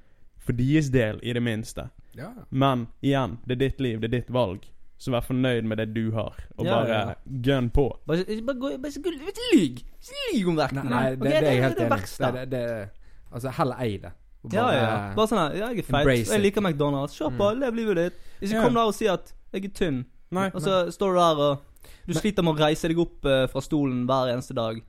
For 0.44 0.52
deres 0.52 0.90
del, 0.90 1.18
i 1.22 1.32
det 1.32 1.40
minste. 1.42 1.88
Ja. 2.14 2.28
Men 2.50 2.88
igjen, 3.02 3.38
det 3.46 3.52
er 3.56 3.68
ditt 3.68 3.80
liv, 3.80 4.00
det 4.00 4.12
er 4.12 4.20
ditt 4.20 4.30
valg. 4.30 4.60
Så 4.98 5.10
vær 5.10 5.22
fornøyd 5.24 5.64
med 5.64 5.78
det 5.78 5.94
du 5.94 6.10
har, 6.12 6.34
og 6.58 6.64
Ja, 6.66 6.74
bare 6.74 6.88
ja. 6.88 7.14
gun 7.42 7.70
på. 7.70 7.86
Bare 8.06 8.24
ikke 8.24 8.44
bare 8.46 8.56
gå 8.56 8.70
Bare 8.82 8.92
gå- 9.02 9.54
lyg! 9.54 9.80
Ikke 9.80 10.34
lyg 10.34 10.48
om 10.48 10.56
vekten. 10.56 10.84
Nei, 10.90 11.10
det, 11.10 11.18
okay, 11.20 11.30
det 11.30 11.34
er 11.36 11.52
jeg 11.52 11.62
helt 11.62 11.76
det, 11.76 11.86
enig 11.86 11.92
i. 11.92 11.94
verste. 11.96 12.32
Det, 12.32 12.50
det, 12.50 12.60
det, 12.68 12.88
altså, 13.32 13.48
heller 13.58 13.76
ei 13.80 13.96
det. 13.96 14.12
Ja, 14.52 14.62
bare- 14.62 14.74
ja. 14.76 15.14
Bare 15.16 15.26
sånn 15.26 15.38
her 15.38 15.54
jeg 15.56 15.78
er 15.78 15.82
feit. 15.82 16.28
Jeg 16.28 16.40
liker 16.42 16.60
McDonald's. 16.60 17.16
Kjør 17.18 17.36
på, 17.38 17.50
lev 17.58 17.74
livet 17.74 17.96
ditt. 17.96 18.12
Ikke 18.42 18.54
Ja. 18.54 18.62
kom 18.62 18.74
der 18.74 18.80
og 18.82 18.94
si 18.94 19.06
at 19.08 19.32
jeg 19.52 19.64
er 19.64 19.68
tynn, 19.68 20.04
Nei. 20.34 20.48
og 20.50 20.60
så 20.64 20.82
står 20.92 21.14
du 21.14 21.20
der 21.20 21.44
og 21.44 21.94
Du 22.08 22.14
sliter 22.16 22.44
med 22.44 22.56
å 22.56 22.66
reise 22.66 22.90
deg 22.90 23.00
opp 23.00 23.24
uh, 23.28 23.46
fra 23.52 23.62
stolen 23.64 24.04
hver 24.08 24.34
eneste 24.34 24.56
dag. 24.56 24.82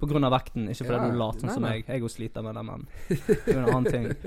På 0.00 0.08
grunn 0.08 0.24
av 0.24 0.32
vekten, 0.32 0.68
ikke 0.72 0.86
fordi 0.86 0.96
Ja, 0.96 1.06
du 1.06 1.12
er 1.12 1.20
lat, 1.20 1.42
sånn 1.42 1.52
som 1.52 1.64
meg. 1.64 1.84
Jeg 1.84 2.04
òg 2.04 2.12
sliter 2.12 2.44
med 2.44 2.56
det, 2.56 2.62
men 2.64 2.86
det 3.10 3.52
er 3.52 3.58
en 3.60 3.66
annen 3.68 3.90
ting. 3.92 4.08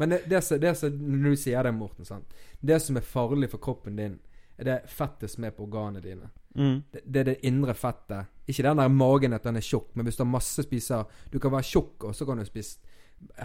Men 0.00 0.14
det, 0.14 0.22
det, 0.30 0.38
som, 0.40 0.60
det 0.60 0.70
som 0.78 0.94
Når 0.96 1.34
du 1.34 1.36
sier 1.36 1.66
det, 1.66 1.74
Morten, 1.76 2.06
sant? 2.08 2.36
Det 2.60 2.78
som 2.80 2.96
er 2.96 3.04
farlig 3.04 3.50
for 3.52 3.60
kroppen 3.60 3.98
din, 3.98 4.14
er 4.56 4.64
det 4.64 4.76
fettet 4.88 5.28
som 5.28 5.44
er 5.44 5.52
på 5.52 5.66
organene 5.66 6.00
dine. 6.00 6.30
Mm. 6.56 6.78
Det, 6.92 7.02
det 7.04 7.20
er 7.20 7.28
det 7.28 7.34
indre 7.48 7.74
fettet. 7.76 8.30
Ikke 8.48 8.64
den 8.64 8.80
der 8.80 8.88
magen 8.88 9.36
at 9.36 9.44
den 9.44 9.60
er 9.60 9.64
tjukk, 9.64 9.90
men 9.94 10.08
hvis 10.08 10.16
du 10.16 10.24
har 10.24 10.30
masse 10.30 10.64
spiser 10.64 11.04
Du 11.28 11.36
kan 11.38 11.52
være 11.52 11.68
tjukk, 11.68 12.08
og 12.08 12.16
så 12.16 12.26
kan 12.26 12.40
du 12.40 12.46
spise 12.48 12.78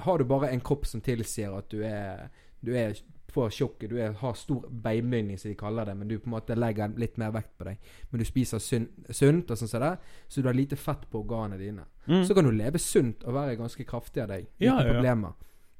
Har 0.08 0.18
du 0.18 0.26
bare 0.26 0.54
en 0.56 0.64
kropp 0.64 0.88
som 0.88 1.04
tilsier 1.04 1.54
at 1.58 1.68
du 1.72 1.84
er 1.84 2.30
Du 2.64 2.72
er 2.72 2.96
for 3.36 3.52
sjokket. 3.52 3.90
du 3.92 3.98
er, 4.00 4.14
har 4.22 4.38
stor 4.40 4.66
beinbygning, 4.72 5.38
som 5.40 5.52
de 5.52 5.58
kaller 5.60 5.90
det, 5.90 5.96
men 6.00 6.08
du 6.08 6.16
på 6.20 6.30
en 6.30 6.36
måte 6.38 6.56
legger 6.58 6.96
litt 7.02 7.18
mer 7.22 7.34
vekt 7.36 7.54
på 7.60 7.68
deg. 7.68 7.92
Men 8.12 8.24
du 8.24 8.26
spiser 8.28 8.64
sunn, 8.64 8.88
sunt, 9.10 9.52
og 9.52 9.60
sånn 9.60 9.72
som 9.72 9.84
det, 9.84 9.92
så 10.28 10.42
du 10.44 10.48
har 10.50 10.58
lite 10.58 10.80
fett 10.80 11.04
på 11.12 11.22
organene 11.24 11.60
dine. 11.60 11.86
Mm. 12.08 12.24
Så 12.28 12.38
kan 12.38 12.48
du 12.48 12.54
leve 12.56 12.80
sunt 12.82 13.26
og 13.28 13.36
være 13.36 13.58
ganske 13.60 13.88
kraftig 13.88 14.24
av 14.24 14.32
deg. 14.32 14.48
Uten 14.56 14.68
Ja, 14.70 14.80
ja, 14.80 14.88
ja. 14.88 14.94
problemer. 14.96 15.36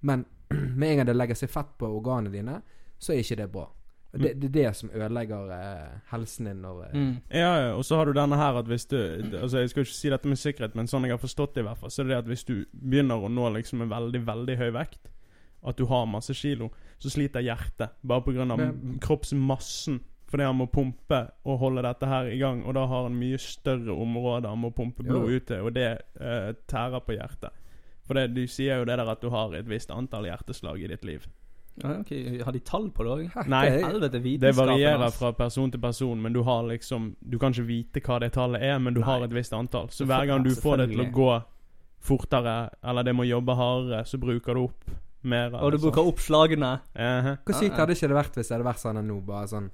Men 0.06 0.26
med 0.80 0.90
en 0.92 0.98
gang 1.02 1.10
det 1.10 1.18
legger 1.18 1.40
seg 1.40 1.50
fett 1.56 1.74
på 1.80 1.90
organene 1.90 2.34
dine, 2.36 2.60
så 3.00 3.14
er 3.16 3.24
ikke 3.24 3.40
det 3.44 3.50
bra. 3.54 3.66
Det, 4.16 4.30
det 4.40 4.48
er 4.48 4.54
det 4.54 4.70
som 4.80 4.92
ødelegger 4.96 5.50
eh, 5.52 5.96
helsen 6.14 6.48
din 6.48 6.62
når 6.64 6.84
eh, 6.86 6.94
Mm. 6.96 7.16
Ja, 7.36 7.50
ja, 7.60 7.72
og 7.76 7.84
så 7.84 7.98
har 8.00 8.08
du 8.08 8.14
denne 8.16 8.38
her 8.40 8.56
at 8.56 8.70
hvis 8.72 8.86
du 8.88 8.96
Altså 9.42 9.60
Jeg 9.60 9.70
skal 9.74 9.84
ikke 9.84 9.92
si 9.92 10.10
dette 10.14 10.30
med 10.32 10.40
sikkerhet, 10.40 10.76
men 10.80 10.88
sånn 10.88 11.04
jeg 11.04 11.12
har 11.12 11.20
forstått 11.20 11.58
det 11.58 11.66
i 11.66 11.68
hvert 11.68 11.82
fall, 11.82 11.92
så 11.92 12.02
er 12.02 12.08
det 12.08 12.14
det 12.14 12.22
at 12.22 12.30
hvis 12.32 12.46
du 12.48 12.54
begynner 12.72 13.20
å 13.20 13.28
nå 13.28 13.50
liksom 13.58 13.84
en 13.84 13.92
veldig, 13.92 14.22
veldig 14.28 14.56
høy 14.62 14.70
vekt, 14.78 15.10
at 15.66 15.78
du 15.78 15.86
har 15.90 16.06
masse 16.10 16.34
kilo, 16.38 16.70
så 17.02 17.12
sliter 17.12 17.44
hjertet. 17.46 17.98
Bare 18.02 18.22
pga. 18.26 18.58
Kroppsmassen. 19.02 20.02
Fordi 20.26 20.44
han 20.44 20.58
må 20.58 20.66
pumpe 20.68 21.20
og 21.46 21.60
holde 21.62 21.84
dette 21.86 22.08
her 22.10 22.32
i 22.34 22.40
gang, 22.42 22.64
og 22.66 22.74
da 22.76 22.88
har 22.90 23.06
han 23.06 23.16
mye 23.16 23.38
større 23.40 23.94
områder 23.94 24.50
han 24.50 24.60
må 24.60 24.72
pumpe 24.74 25.06
blod 25.06 25.30
ut 25.30 25.46
til, 25.48 25.62
og 25.62 25.76
det 25.76 25.90
uh, 26.18 26.50
tærer 26.68 27.04
på 27.06 27.14
hjertet. 27.16 27.54
For 28.06 28.18
det, 28.18 28.32
du 28.34 28.44
sier 28.50 28.82
jo 28.82 28.88
det 28.90 28.98
der 29.00 29.10
at 29.10 29.22
du 29.22 29.30
har 29.34 29.54
et 29.56 29.70
visst 29.70 29.94
antall 29.94 30.28
hjerteslag 30.28 30.82
i 30.82 30.90
ditt 30.90 31.06
liv. 31.06 31.26
Ja, 31.76 31.98
ok, 32.00 32.12
Har 32.46 32.56
de 32.56 32.60
tall 32.64 32.90
på 32.96 33.04
det 33.04 33.14
òg? 33.14 33.48
Nei. 33.52 33.64
Helvete, 33.84 34.22
Det 34.40 34.54
varierer 34.56 35.12
fra 35.12 35.34
person 35.36 35.72
til 35.72 35.82
person, 35.82 36.22
men 36.22 36.34
du 36.34 36.42
har 36.44 36.64
liksom 36.64 37.16
Du 37.20 37.38
kan 37.38 37.52
ikke 37.52 37.68
vite 37.68 38.04
hva 38.06 38.20
det 38.24 38.32
tallet 38.34 38.64
er, 38.64 38.80
men 38.80 38.94
du 38.96 39.02
Nei. 39.02 39.10
har 39.10 39.26
et 39.26 39.34
visst 39.36 39.54
antall. 39.54 39.90
Så 39.92 40.06
hver 40.08 40.26
gang 40.26 40.44
du 40.46 40.54
får 40.56 40.78
det 40.78 40.90
til 40.94 41.04
å 41.04 41.12
gå 41.12 41.32
fortere, 42.06 42.70
eller 42.84 43.04
det 43.04 43.16
må 43.16 43.26
jobbe 43.28 43.56
hardere, 43.56 44.06
så 44.06 44.18
bruker 44.22 44.54
du 44.54 44.64
opp 44.70 44.96
mer. 45.26 45.54
Og 45.60 45.72
du 45.72 45.78
bruker 45.78 46.06
opp 46.08 46.20
slagene. 46.20 46.80
-huh. 46.96 47.38
Hvor 47.46 47.54
sykt 47.60 47.76
hadde 47.78 47.94
ikke 47.94 48.08
det 48.08 48.16
vært 48.18 48.34
hvis 48.36 48.48
det 48.48 48.58
hadde 48.58 48.70
vært 48.70 48.80
sånn 48.84 49.02
nå, 49.08 49.22
bare 49.26 49.48
sånn 49.48 49.70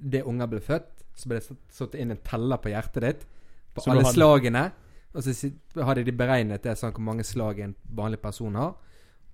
Det 0.00 0.22
unger 0.26 0.46
ble 0.46 0.60
født, 0.60 1.04
så 1.16 1.28
ble 1.28 1.38
det 1.38 1.56
satt 1.70 1.94
inn 1.94 2.10
en 2.10 2.16
teller 2.24 2.56
på 2.58 2.68
hjertet 2.70 3.00
ditt, 3.02 3.26
på 3.74 3.80
Så 3.82 3.90
alle 3.90 4.02
hadde- 4.02 4.14
slagene, 4.14 4.72
og 5.14 5.22
så 5.22 5.52
hadde 5.84 6.04
de 6.04 6.12
beregnet 6.12 6.62
det 6.62 6.76
sånn 6.78 6.92
hvor 6.92 7.00
mange 7.00 7.22
slag 7.24 7.58
en 7.60 7.74
vanlig 7.94 8.20
person 8.20 8.54
har, 8.54 8.74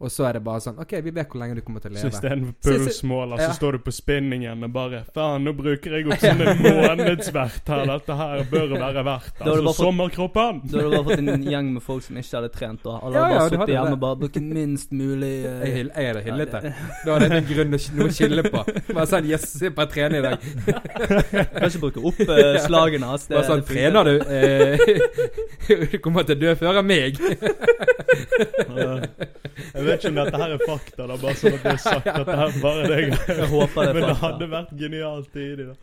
Og 0.00 0.08
så 0.08 0.24
er 0.24 0.32
det 0.38 0.40
bare 0.46 0.62
sånn 0.64 0.78
OK, 0.80 0.92
vi 1.04 1.10
vet 1.12 1.28
hvor 1.28 1.40
lenge 1.42 1.58
du 1.58 1.60
kommer 1.60 1.82
til 1.84 1.90
å 1.90 1.94
leve. 1.94 2.08
Så 2.08 2.14
istedenfor 2.14 2.54
pulsmåler, 2.64 3.36
så, 3.36 3.40
så, 3.40 3.42
Ja. 3.42 3.48
så 3.52 3.56
står 3.60 3.72
du 3.76 3.78
på 3.84 3.92
spinningen 3.92 4.64
og 4.64 4.70
bare 4.72 5.02
Faen, 5.12 5.44
nå 5.44 5.52
bruker 5.58 5.92
jeg 5.98 6.06
opp 6.08 6.22
sånn 6.22 6.40
en 6.40 6.62
månedsvert 6.64 7.68
her. 7.68 7.82
Dette 7.90 8.16
her 8.16 8.44
bør 8.48 8.72
være 8.80 9.02
verdt 9.04 9.42
har 9.42 9.50
Altså, 9.50 9.64
fått- 9.66 9.76
sommerkroppen! 9.82 10.60
Da 10.64 10.78
hadde 10.78 10.88
du 10.88 10.96
bare 10.96 11.04
fått 11.10 11.20
en 11.20 11.44
gjeng 11.52 11.68
med 11.74 11.82
folk 11.84 12.02
som 12.06 12.16
ikke 12.16 12.36
hadde 12.38 12.50
trent. 12.54 12.86
Og 12.88 12.96
alle 12.96 13.14
Ja, 13.14 13.20
hadde 13.20 13.28
bare 13.28 13.36
ja, 13.36 13.44
sittet 13.50 13.60
hadde 13.60 13.74
hjemme 13.76 13.92
og 13.92 14.00
bare 14.06 14.16
brukt 14.22 14.40
minst 14.40 14.90
mulig 14.96 15.32
uh, 15.44 15.60
Jeg, 15.68 15.84
jeg 15.90 16.08
er 16.08 16.12
det 16.16 16.24
hyllete. 16.30 16.56
ja, 16.56 16.60
det- 16.60 16.74
Da 17.04 17.12
hadde 17.18 17.28
jeg 17.28 17.36
en 17.42 17.50
grunn 17.52 17.70
noe 18.00 18.08
å 18.08 18.16
skille 18.16 18.42
på. 18.48 18.64
Bare 18.94 19.06
sånn 19.12 19.28
Yes, 19.30 19.44
se 19.60 19.68
på 19.70 19.84
jeg 19.84 19.92
trener 19.98 20.16
i 20.16 20.24
dag. 20.30 20.38
Kan 21.60 21.68
ikke 21.68 21.82
bruke 21.84 22.00
opp 22.08 22.20
uh, 22.24 22.56
slagene 22.64 23.04
hans. 23.12 23.28
det- 23.28 23.36
Bare 23.36 23.50
sånn. 23.52 23.66
Trener 23.68 24.02
du? 24.08 24.16
Eh, 24.32 24.80
du 25.92 25.98
kommer 26.00 26.24
til 26.24 26.36
å 26.36 26.40
dø 26.40 26.54
før 26.56 26.80
av 26.80 26.84
meg. 26.88 27.20
Jeg 29.70 29.84
vet 29.84 29.89
ikke 29.98 30.10
om 30.12 30.18
dette 30.20 30.40
her 30.42 30.54
er 30.56 30.62
fakta, 30.66 31.06
da, 31.10 31.16
bare 31.22 31.34
sånn 31.40 31.56
at 31.58 31.62
det 31.66 31.72
er 31.72 31.80
sagt 31.82 32.06
at 32.12 32.26
det 32.28 32.38
her 32.40 32.56
bare 32.62 32.84
er 32.84 32.92
deg. 32.94 33.14
Jeg 33.40 33.48
håper 33.50 33.80
det 33.80 33.88
er 33.90 33.94
Men 33.94 34.02
det 34.02 34.08
fakta. 34.14 34.26
hadde 34.26 34.48
vært 34.54 34.72
genialt 34.84 35.30
tidlig, 35.34 35.66
da. 35.70 35.76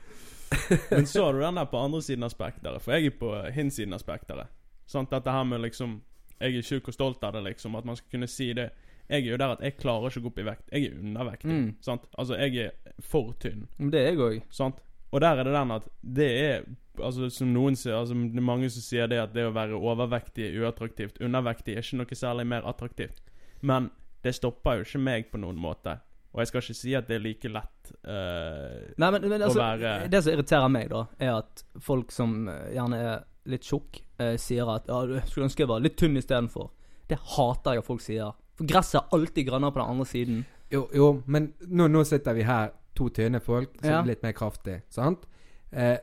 Men 0.92 1.06
så 1.12 1.26
har 1.26 1.34
du 1.34 1.40
den 1.44 1.60
der 1.60 1.66
på 1.72 1.80
andre 1.84 2.02
siden 2.02 2.24
av 2.24 2.32
spekteret, 2.32 2.82
for 2.84 2.96
jeg 2.96 3.12
er 3.12 3.16
på 3.20 3.32
hinsiden 3.58 3.94
av 3.98 4.00
spekteret. 4.04 4.48
Sant, 4.88 5.10
dette 5.12 5.32
her 5.36 5.44
med 5.44 5.60
liksom 5.66 5.98
Jeg 6.40 6.56
er 6.60 6.62
tjukk 6.62 6.88
og 6.92 6.94
stolt 6.94 7.24
av 7.26 7.34
det, 7.34 7.42
liksom. 7.48 7.76
At 7.76 7.86
man 7.90 7.96
skal 7.98 8.12
kunne 8.14 8.28
si 8.30 8.52
det. 8.54 8.70
Jeg 9.10 9.24
er 9.24 9.32
jo 9.32 9.38
der 9.42 9.56
at 9.56 9.62
jeg 9.66 9.78
klarer 9.80 10.12
ikke 10.12 10.20
å 10.20 10.26
gå 10.28 10.30
opp 10.30 10.40
i 10.40 10.44
vekt. 10.46 10.66
Jeg 10.72 10.86
er 10.92 11.00
undervektig. 11.00 11.50
Mm. 11.50 11.70
Sant? 11.82 12.04
Altså, 12.14 12.36
jeg 12.38 12.68
er 12.68 13.00
for 13.02 13.32
tynn. 13.42 13.64
Det 13.80 14.04
er 14.04 14.12
jeg 14.12 14.20
òg. 14.22 14.36
Sant? 14.54 14.78
Og 15.12 15.24
der 15.24 15.40
er 15.40 15.48
det 15.48 15.54
den 15.56 15.72
at 15.72 15.88
det 16.04 16.28
er 16.44 16.68
Altså 16.98 17.28
som 17.30 17.52
noen 17.54 17.76
sier 17.78 17.94
Altså 17.94 18.16
det 18.18 18.40
er 18.42 18.44
mange 18.44 18.68
som 18.74 18.82
sier 18.82 19.06
det 19.08 19.20
at 19.22 19.34
det 19.36 19.44
å 19.48 19.52
være 19.54 19.78
overvektig 19.78 20.48
er 20.48 20.64
uattraktivt. 20.66 21.20
Undervektig 21.22 21.76
er 21.78 21.84
ikke 21.86 22.00
noe 22.02 22.18
særlig 22.18 22.46
mer 22.50 22.66
attraktivt. 22.70 23.22
Men 23.62 23.90
det 24.24 24.36
stopper 24.36 24.78
jo 24.80 24.86
ikke 24.88 25.00
meg 25.04 25.32
på 25.32 25.40
noen 25.42 25.58
måte. 25.62 25.98
Og 26.34 26.42
jeg 26.44 26.48
skal 26.52 26.62
ikke 26.62 26.76
si 26.78 26.94
at 26.98 27.08
det 27.08 27.16
er 27.16 27.24
like 27.24 27.50
lett 27.50 27.92
uh, 28.06 28.94
Nei, 29.00 29.10
men, 29.16 29.24
men 29.32 29.42
altså, 29.42 29.58
være- 29.62 30.10
Det 30.12 30.20
som 30.24 30.34
irriterer 30.34 30.70
meg, 30.70 30.90
da, 30.92 31.06
er 31.24 31.32
at 31.40 31.64
folk 31.82 32.12
som 32.14 32.48
eh, 32.52 32.74
gjerne 32.76 33.00
er 33.02 33.24
litt 33.50 33.64
tjukk, 33.66 34.02
uh, 34.22 34.36
sier 34.38 34.70
at 34.70 34.90
ja, 34.92 35.00
du 35.08 35.16
skulle 35.30 35.48
ønske 35.48 35.64
jeg 35.64 35.72
var 35.72 35.82
litt 35.82 35.96
tynn 35.98 36.20
istedenfor. 36.20 36.70
Det 37.08 37.18
hater 37.38 37.78
jeg 37.78 37.82
at 37.86 37.88
folk 37.88 38.04
sier. 38.04 38.36
For 38.60 38.68
gresset 38.70 39.00
er 39.00 39.16
alltid 39.18 39.48
grønnere 39.48 39.74
på 39.74 39.82
den 39.82 39.94
andre 39.96 40.06
siden. 40.10 40.44
Jo, 40.74 40.84
jo 40.94 41.08
men 41.26 41.54
nå, 41.66 41.88
nå 41.88 42.04
sitter 42.06 42.36
vi 42.38 42.44
her, 42.46 42.74
to 42.98 43.08
tynne 43.14 43.40
folk, 43.42 43.74
som 43.80 43.90
Ja. 43.90 44.02
er 44.04 44.12
litt 44.12 44.24
mer 44.26 44.34
kraftig, 44.38 44.82
sant? 44.94 45.26
Uh, 45.72 45.96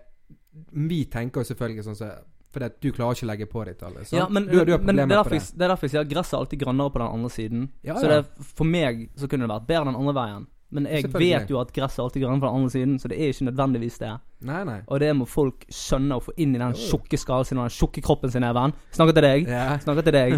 vi 0.72 1.04
tenker 1.10 1.42
jo 1.42 1.50
selvfølgelig 1.52 1.84
sånn 1.84 1.96
som 1.98 2.10
For 2.54 2.62
at 2.62 2.78
du 2.78 2.90
klarer 2.94 3.18
ikke 3.18 3.26
å 3.26 3.30
legge 3.32 3.50
på 3.50 3.66
ditt 3.66 3.82
alle. 3.82 4.06
Sant? 4.06 4.18
Ja, 4.20 4.26
men, 4.30 4.46
du, 4.46 4.58
du 4.62 4.72
har 4.76 4.82
men 4.82 4.94
det, 4.94 5.08
er 5.08 5.16
derfor 5.16 5.34
det. 5.34 5.44
det 5.50 5.66
er 5.66 5.72
derfor 5.74 5.88
jeg 5.88 5.94
sier 5.96 6.04
at 6.04 6.10
gresset 6.12 6.36
er 6.36 6.42
alltid 6.44 6.60
grønnere 6.64 6.94
på 6.94 7.02
den 7.02 7.14
andre 7.18 7.30
siden. 7.34 7.70
Ja, 7.86 7.96
Så 7.98 8.10
det, 8.10 8.20
for 8.54 8.68
meg 8.68 9.08
så 9.18 9.30
kunne 9.30 9.48
det 9.48 9.54
vært 9.56 9.70
bedre 9.70 9.90
den 9.90 9.98
andre 9.98 10.14
veien. 10.20 10.50
Men 10.74 10.88
jeg 10.90 11.06
vet 11.12 11.50
jo 11.52 11.58
at 11.60 11.70
gresset 11.74 12.00
er 12.00 12.06
alltid 12.08 12.24
grønnere 12.24 12.42
på 12.42 12.48
den 12.48 12.60
andre 12.60 12.70
siden, 12.74 12.94
så 12.98 13.10
det 13.10 13.18
er 13.18 13.30
ikke 13.30 13.46
nødvendigvis 13.46 13.98
det. 14.02 14.12
Nei, 14.44 14.62
nei. 14.66 14.78
Og 14.90 15.00
det 15.00 15.10
må 15.16 15.26
folk 15.30 15.66
skjønne 15.70 16.18
og 16.18 16.24
få 16.26 16.34
inn 16.42 16.56
i 16.56 16.60
den 16.60 16.74
tjukke 16.78 17.18
skallen 17.20 17.46
sin 17.48 17.60
og 17.60 17.68
den 17.68 17.76
tjukke 17.76 18.02
kroppen 18.04 18.32
sin, 18.34 18.46
Even. 18.46 18.74
Snakker 18.96 19.18
til 19.18 19.26
deg. 19.28 19.50
Ja. 19.50 19.78
Snakker 19.84 20.08
til 20.08 20.16
deg. 20.16 20.34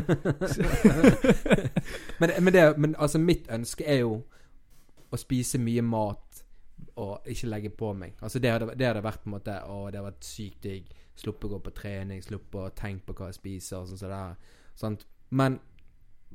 men, 2.20 2.34
men, 2.36 2.52
det, 2.52 2.66
men 2.76 2.98
altså, 2.98 3.20
mitt 3.22 3.48
ønske 3.52 3.86
er 3.88 4.02
jo 4.02 4.18
å 5.08 5.20
spise 5.20 5.60
mye 5.62 5.84
mat 5.86 6.44
og 7.00 7.28
ikke 7.32 7.48
legge 7.48 7.72
på 7.72 7.92
meg. 7.96 8.14
Altså, 8.20 8.40
det 8.42 8.52
hadde, 8.52 8.70
det 8.76 8.88
hadde 8.88 9.04
vært 9.04 9.24
på 9.24 9.30
en 9.30 9.36
måte 9.38 9.56
Å, 9.56 9.80
det 9.88 9.98
hadde 9.98 10.08
vært 10.10 10.28
sykt 10.28 10.68
digg. 10.68 10.92
Sluppe 11.16 11.48
å 11.48 11.54
gå 11.54 11.62
på 11.64 11.72
trening, 11.76 12.22
sluppe 12.24 12.66
å 12.66 12.72
tenke 12.76 13.08
på 13.08 13.16
hva 13.16 13.30
jeg 13.30 13.40
spiser 13.40 13.80
og 13.80 13.90
sånn 13.90 14.00
som 14.00 14.10
det 14.10 14.18
der. 14.18 14.56
Sant? 14.76 15.06
Men 15.30 15.58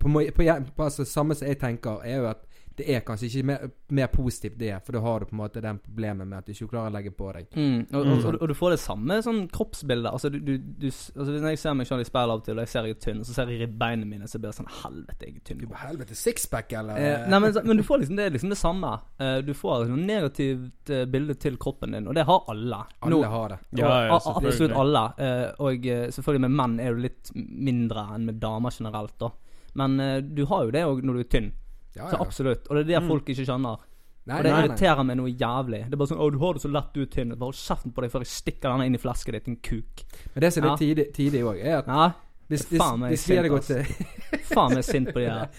på, 0.02 0.10
på, 0.10 0.48
på 0.76 0.84
altså, 0.84 1.06
samme 1.06 1.38
som 1.38 1.48
jeg 1.48 1.60
tenker, 1.62 2.02
er 2.04 2.24
jo 2.24 2.30
at 2.32 2.48
det 2.78 2.86
er 2.96 3.01
kanskje 3.06 3.28
ikke 3.28 3.46
mer, 3.46 3.63
mer 3.92 4.08
positivt 4.08 4.56
det, 4.58 4.72
for 4.86 4.96
da 4.96 5.00
har 5.04 5.20
du 5.20 5.25
på 5.28 5.34
en 5.36 5.40
måte 5.42 5.62
den 5.62 5.78
problemet 5.84 6.25
med 6.28 6.38
at 6.40 6.46
du 6.48 6.54
ikke 6.54 6.70
klarer 6.72 6.90
å 6.90 6.94
legge 6.96 7.12
på 7.12 7.28
deg. 7.36 7.48
Mm, 7.54 7.82
og, 7.92 8.06
Mm. 8.06 8.12
og, 8.13 8.25
og, 8.30 8.38
og 8.42 8.48
du 8.48 8.54
får 8.58 8.70
det 8.75 8.80
samme 8.80 9.18
sånn 9.25 9.42
kroppsbildet. 9.51 10.12
Altså, 10.12 10.30
du, 10.32 10.40
du, 10.40 10.54
du, 10.58 10.88
altså, 10.88 11.25
når 11.36 11.50
jeg 11.51 11.60
ser 11.60 11.74
meg 11.75 11.88
selv 11.90 12.01
i 12.01 12.08
speilet 12.08 12.32
av 12.32 12.40
og 12.40 12.46
til, 12.48 12.56
og 12.56 12.63
jeg 12.63 12.72
ser 12.72 12.88
jeg 12.88 12.96
er 12.96 13.01
tynn, 13.04 13.22
så 13.28 13.36
ser 13.36 13.51
jeg 13.51 13.60
ribbeina 13.66 14.06
mine, 14.08 14.28
så 14.32 14.40
blir 14.40 14.50
det 14.54 14.58
sånn 14.62 14.72
Helvete, 14.82 15.28
jeg 15.28 15.36
er 15.36 15.46
tynn. 15.51 15.60
Du 15.62 15.68
på 15.68 15.82
helvete 15.84 16.16
sixpack, 16.16 16.74
eller? 16.80 16.96
Eh, 16.98 17.28
nei, 17.30 17.40
men, 17.44 17.60
men 17.68 17.78
du 17.78 17.84
får 17.84 18.01
liksom 18.06 18.16
det 18.22 18.25
er 18.30 18.36
liksom 18.38 18.56
det 18.56 18.60
samme. 18.62 18.94
Eh, 19.20 19.38
du 19.46 19.54
får 19.54 19.84
liksom 19.86 20.01
negativt 20.08 20.90
eh, 20.96 21.06
bilde 21.12 21.36
til 21.44 21.58
kroppen 21.62 21.92
din, 21.98 22.08
og 22.08 22.16
det 22.18 22.25
har 22.32 22.44
alle. 22.56 22.82
Alle 23.04 23.16
Nå- 23.20 23.24
har 23.36 23.50
det. 23.58 23.60
Ja, 23.84 23.92
ja, 24.08 24.16
og, 24.16 24.42
absolutt 24.46 24.75
alle. 24.80 25.06
Eh, 25.20 25.48
og 25.60 25.86
eh, 25.92 26.08
selvfølgelig 26.16 26.48
med 26.48 26.58
menn 26.63 26.80
er 26.80 26.96
du 26.96 27.04
litt 27.04 27.32
mindre 27.36 28.08
enn 28.16 28.25
med 28.32 28.40
damer 28.42 28.72
generelt, 28.80 29.18
da. 29.20 29.30
Men 29.75 30.00
eh, 30.04 30.18
du 30.22 30.46
har 30.50 30.66
jo 30.68 30.72
det 30.75 30.82
òg 30.88 31.04
når 31.08 31.13
du 31.13 31.20
er 31.25 31.30
tynn. 31.36 31.51
Ja, 31.95 32.10
Så 32.10 32.19
absolutt. 32.21 32.67
Og 32.69 32.75
det 32.77 32.83
er 32.86 32.89
det 32.93 33.01
Mm. 33.03 33.07
folk 33.10 33.25
ikke 33.25 33.45
skjønner. 33.45 33.77
Nei, 34.27 34.38
og 34.38 34.43
det 34.43 34.51
nei, 34.51 34.60
nei. 34.62 34.67
irriterer 34.67 35.03
meg 35.03 35.17
noe 35.17 35.31
jævlig. 35.33 35.79
Det 35.89 35.93
er 35.93 35.98
bare 35.98 36.07
sånn 36.07 36.19
'Å, 36.21 36.31
du 36.31 36.38
har 36.39 36.53
det 36.53 36.62
så 36.62 36.71
lett, 36.71 36.93
du 36.93 37.01
er 37.01 37.05
tynn'. 37.07 37.29
Bare 37.38 37.50
hold 37.50 37.55
kjeften 37.55 37.91
på 37.93 38.01
deg 38.01 38.12
før 38.12 38.19
jeg 38.21 38.27
stikker 38.27 38.69
denne 38.69 38.86
inn 38.86 38.95
i 38.95 38.98
flasket 39.01 39.31
ditt, 39.33 39.45
din 39.45 39.55
kuk. 39.57 40.03
Men 40.36 40.41
det 40.41 40.53
som 40.53 40.63
er 40.63 40.69
litt 40.69 40.79
tidlig, 40.79 41.13
tidlig 41.13 41.41
også, 41.43 41.63
er 41.65 41.77
at 41.79 41.88
ja. 41.88 42.12
hvis, 42.50 42.65
hvis, 42.69 42.79
faen 42.79 43.00
hvis 43.10 43.27
vi 43.27 43.36
hadde 43.36 43.50
gått 43.50 43.65
til 43.65 43.83
faen 44.53 44.74
meg 44.75 44.83
sint 44.83 45.07
på 45.10 45.19
de 45.19 45.29
her. 45.31 45.50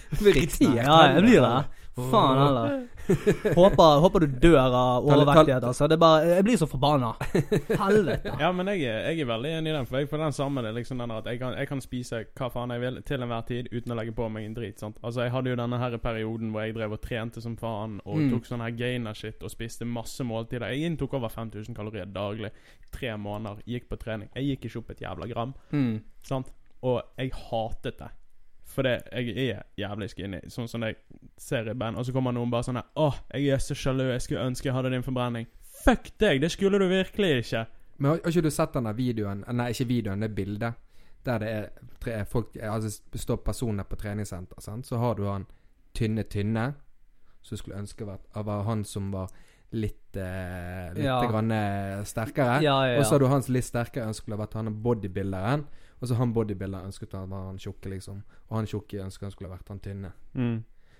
Ja, 0.75 1.13
jeg 1.13 1.23
blir 1.23 1.41
det. 1.41 1.65
Faen 2.09 2.37
heller. 2.39 2.87
Håper, 3.59 3.99
håper 4.03 4.23
du 4.23 4.27
dør 4.43 4.59
av 4.75 5.05
overvektighet, 5.07 5.63
altså. 5.67 5.87
Det 5.91 5.97
bare 5.99 6.27
Jeg 6.37 6.45
blir 6.47 6.57
så 6.61 6.67
forbanna. 6.71 7.09
Helvete. 7.83 8.33
Ja, 8.39 8.51
men 8.55 8.69
jeg, 8.71 8.81
jeg 8.85 9.19
er 9.23 9.29
veldig 9.29 9.51
enig 9.59 9.73
i 9.73 9.75
den, 9.75 9.87
for 9.89 9.99
jeg 9.99 10.09
får 10.11 10.23
den 10.23 10.35
samme 10.37 10.63
det 10.65 10.71
liksom 10.77 11.01
den 11.03 11.11
at 11.15 11.27
jeg 11.29 11.41
kan, 11.41 11.57
jeg 11.59 11.69
kan 11.69 11.83
spise 11.83 12.21
hva 12.39 12.49
faen 12.53 12.73
jeg 12.75 12.83
vil 12.85 13.01
til 13.07 13.25
enhver 13.25 13.45
tid 13.49 13.69
uten 13.73 13.93
å 13.95 13.99
legge 13.99 14.15
på 14.15 14.29
meg 14.31 14.47
en 14.47 14.55
drit. 14.57 14.79
sant? 14.79 14.97
Altså 15.03 15.25
Jeg 15.27 15.33
hadde 15.35 15.51
jo 15.53 15.59
denne 15.59 15.81
her 15.81 15.97
perioden 16.03 16.53
hvor 16.53 16.63
jeg 16.65 16.77
drev 16.77 16.95
og 16.97 17.01
trente 17.03 17.43
som 17.43 17.57
faen 17.59 17.99
og 18.05 18.21
Mm. 18.23 18.29
tok 18.31 18.45
sånn 18.47 18.61
her 18.63 18.71
gainer-shit 18.77 19.41
og 19.43 19.51
spiste 19.51 19.85
masse 19.89 20.23
måltider. 20.23 20.69
Jeg 20.71 20.87
inntok 20.91 21.15
over 21.17 21.29
5000 21.33 21.75
kalorier 21.75 22.05
daglig. 22.07 22.51
Tre 22.93 23.15
måneder. 23.17 23.59
Gikk 23.67 23.89
på 23.89 23.97
trening. 23.99 24.29
Jeg 24.35 24.53
gikk 24.53 24.69
ikke 24.69 24.79
opp 24.83 24.91
et 24.93 25.01
jævla 25.03 25.27
gram. 25.33 25.53
Mm. 25.73 25.97
Sant? 26.23 26.51
Og 26.83 27.01
jeg 27.19 27.31
hatet 27.49 27.97
det. 27.99 28.11
For 28.73 28.85
det, 28.87 28.93
jeg 29.13 29.35
er 29.53 29.63
jævlig 29.77 30.09
skinny, 30.09 30.39
sånn 30.49 30.67
som 30.71 30.81
jeg 30.87 30.95
ser 31.37 31.67
i 31.69 31.75
band. 31.77 31.99
Og 32.01 32.07
så 32.07 32.13
kommer 32.15 32.33
noen 32.33 32.49
bare 32.53 32.65
sånn 32.65 32.79
her 32.81 32.87
Åh, 32.97 33.19
jeg 33.37 33.53
er 33.53 33.61
så 33.61 33.77
sjalu, 33.77 34.07
jeg 34.09 34.23
skulle 34.25 34.45
ønske 34.49 34.69
jeg 34.71 34.73
hadde 34.75 34.91
din 34.95 35.05
forbrenning. 35.05 35.45
Fuck 35.83 36.09
deg, 36.21 36.41
det 36.41 36.49
skulle 36.53 36.79
du 36.81 36.87
virkelig 36.89 37.43
ikke. 37.43 37.65
Men 37.99 38.09
har, 38.15 38.21
har 38.23 38.33
ikke 38.33 38.45
du 38.47 38.53
sett 38.53 38.73
denne 38.73 38.93
videoen 38.97 39.43
Nei, 39.53 39.69
ikke 39.75 39.85
videoen, 39.91 40.23
det 40.25 40.31
bildet. 40.35 40.79
Der 41.23 41.39
det 41.39 41.49
er 41.53 41.67
tre, 42.03 42.15
folk 42.27 42.55
Altså 42.57 42.89
det 43.13 43.21
står 43.21 43.37
personer 43.45 43.85
på 43.87 43.95
treningssenter, 44.01 44.59
sant. 44.63 44.87
Så 44.89 44.97
har 44.99 45.15
du 45.19 45.27
han 45.29 45.45
tynne 45.95 46.25
Tynne, 46.25 46.71
som 47.45 47.59
skulle 47.59 47.77
ønske 47.83 48.07
vært, 48.07 48.25
var 48.33 48.65
han 48.67 48.81
som 48.87 49.11
var 49.13 49.29
litt 49.73 50.17
eh, 50.17 50.89
Litt 50.97 51.05
Ja. 51.05 51.19
grann 51.29 51.51
eh, 51.51 52.01
sterkere. 52.05 52.59
Ja, 52.65 52.75
ja, 52.87 52.97
Og 52.99 53.05
så 53.05 53.15
har 53.15 53.19
du 53.23 53.27
han 53.31 53.43
som 53.45 53.53
litt 53.55 53.65
sterkere 53.65 54.09
ønsker 54.09 54.23
skulle 54.25 54.37
vært 54.41 54.53
han 54.57 54.73
bodybuilderen. 54.83 55.65
Og 56.03 56.09
så 56.09 56.17
han 56.19 56.33
bodybuilderen 56.35 56.89
ønsket 56.89 57.13
å 57.15 57.21
være 57.31 57.47
han 57.47 57.59
tjukke, 57.63 57.87
liksom. 57.93 58.17
Og 58.49 58.57
han 58.57 58.65
tjukke 58.67 59.05
ønsket 59.05 59.29
han 59.29 59.31
skulle 59.31 59.51
vært 59.53 59.69
han 59.71 59.79
tynne. 59.79 60.09
Mm. 60.35 60.57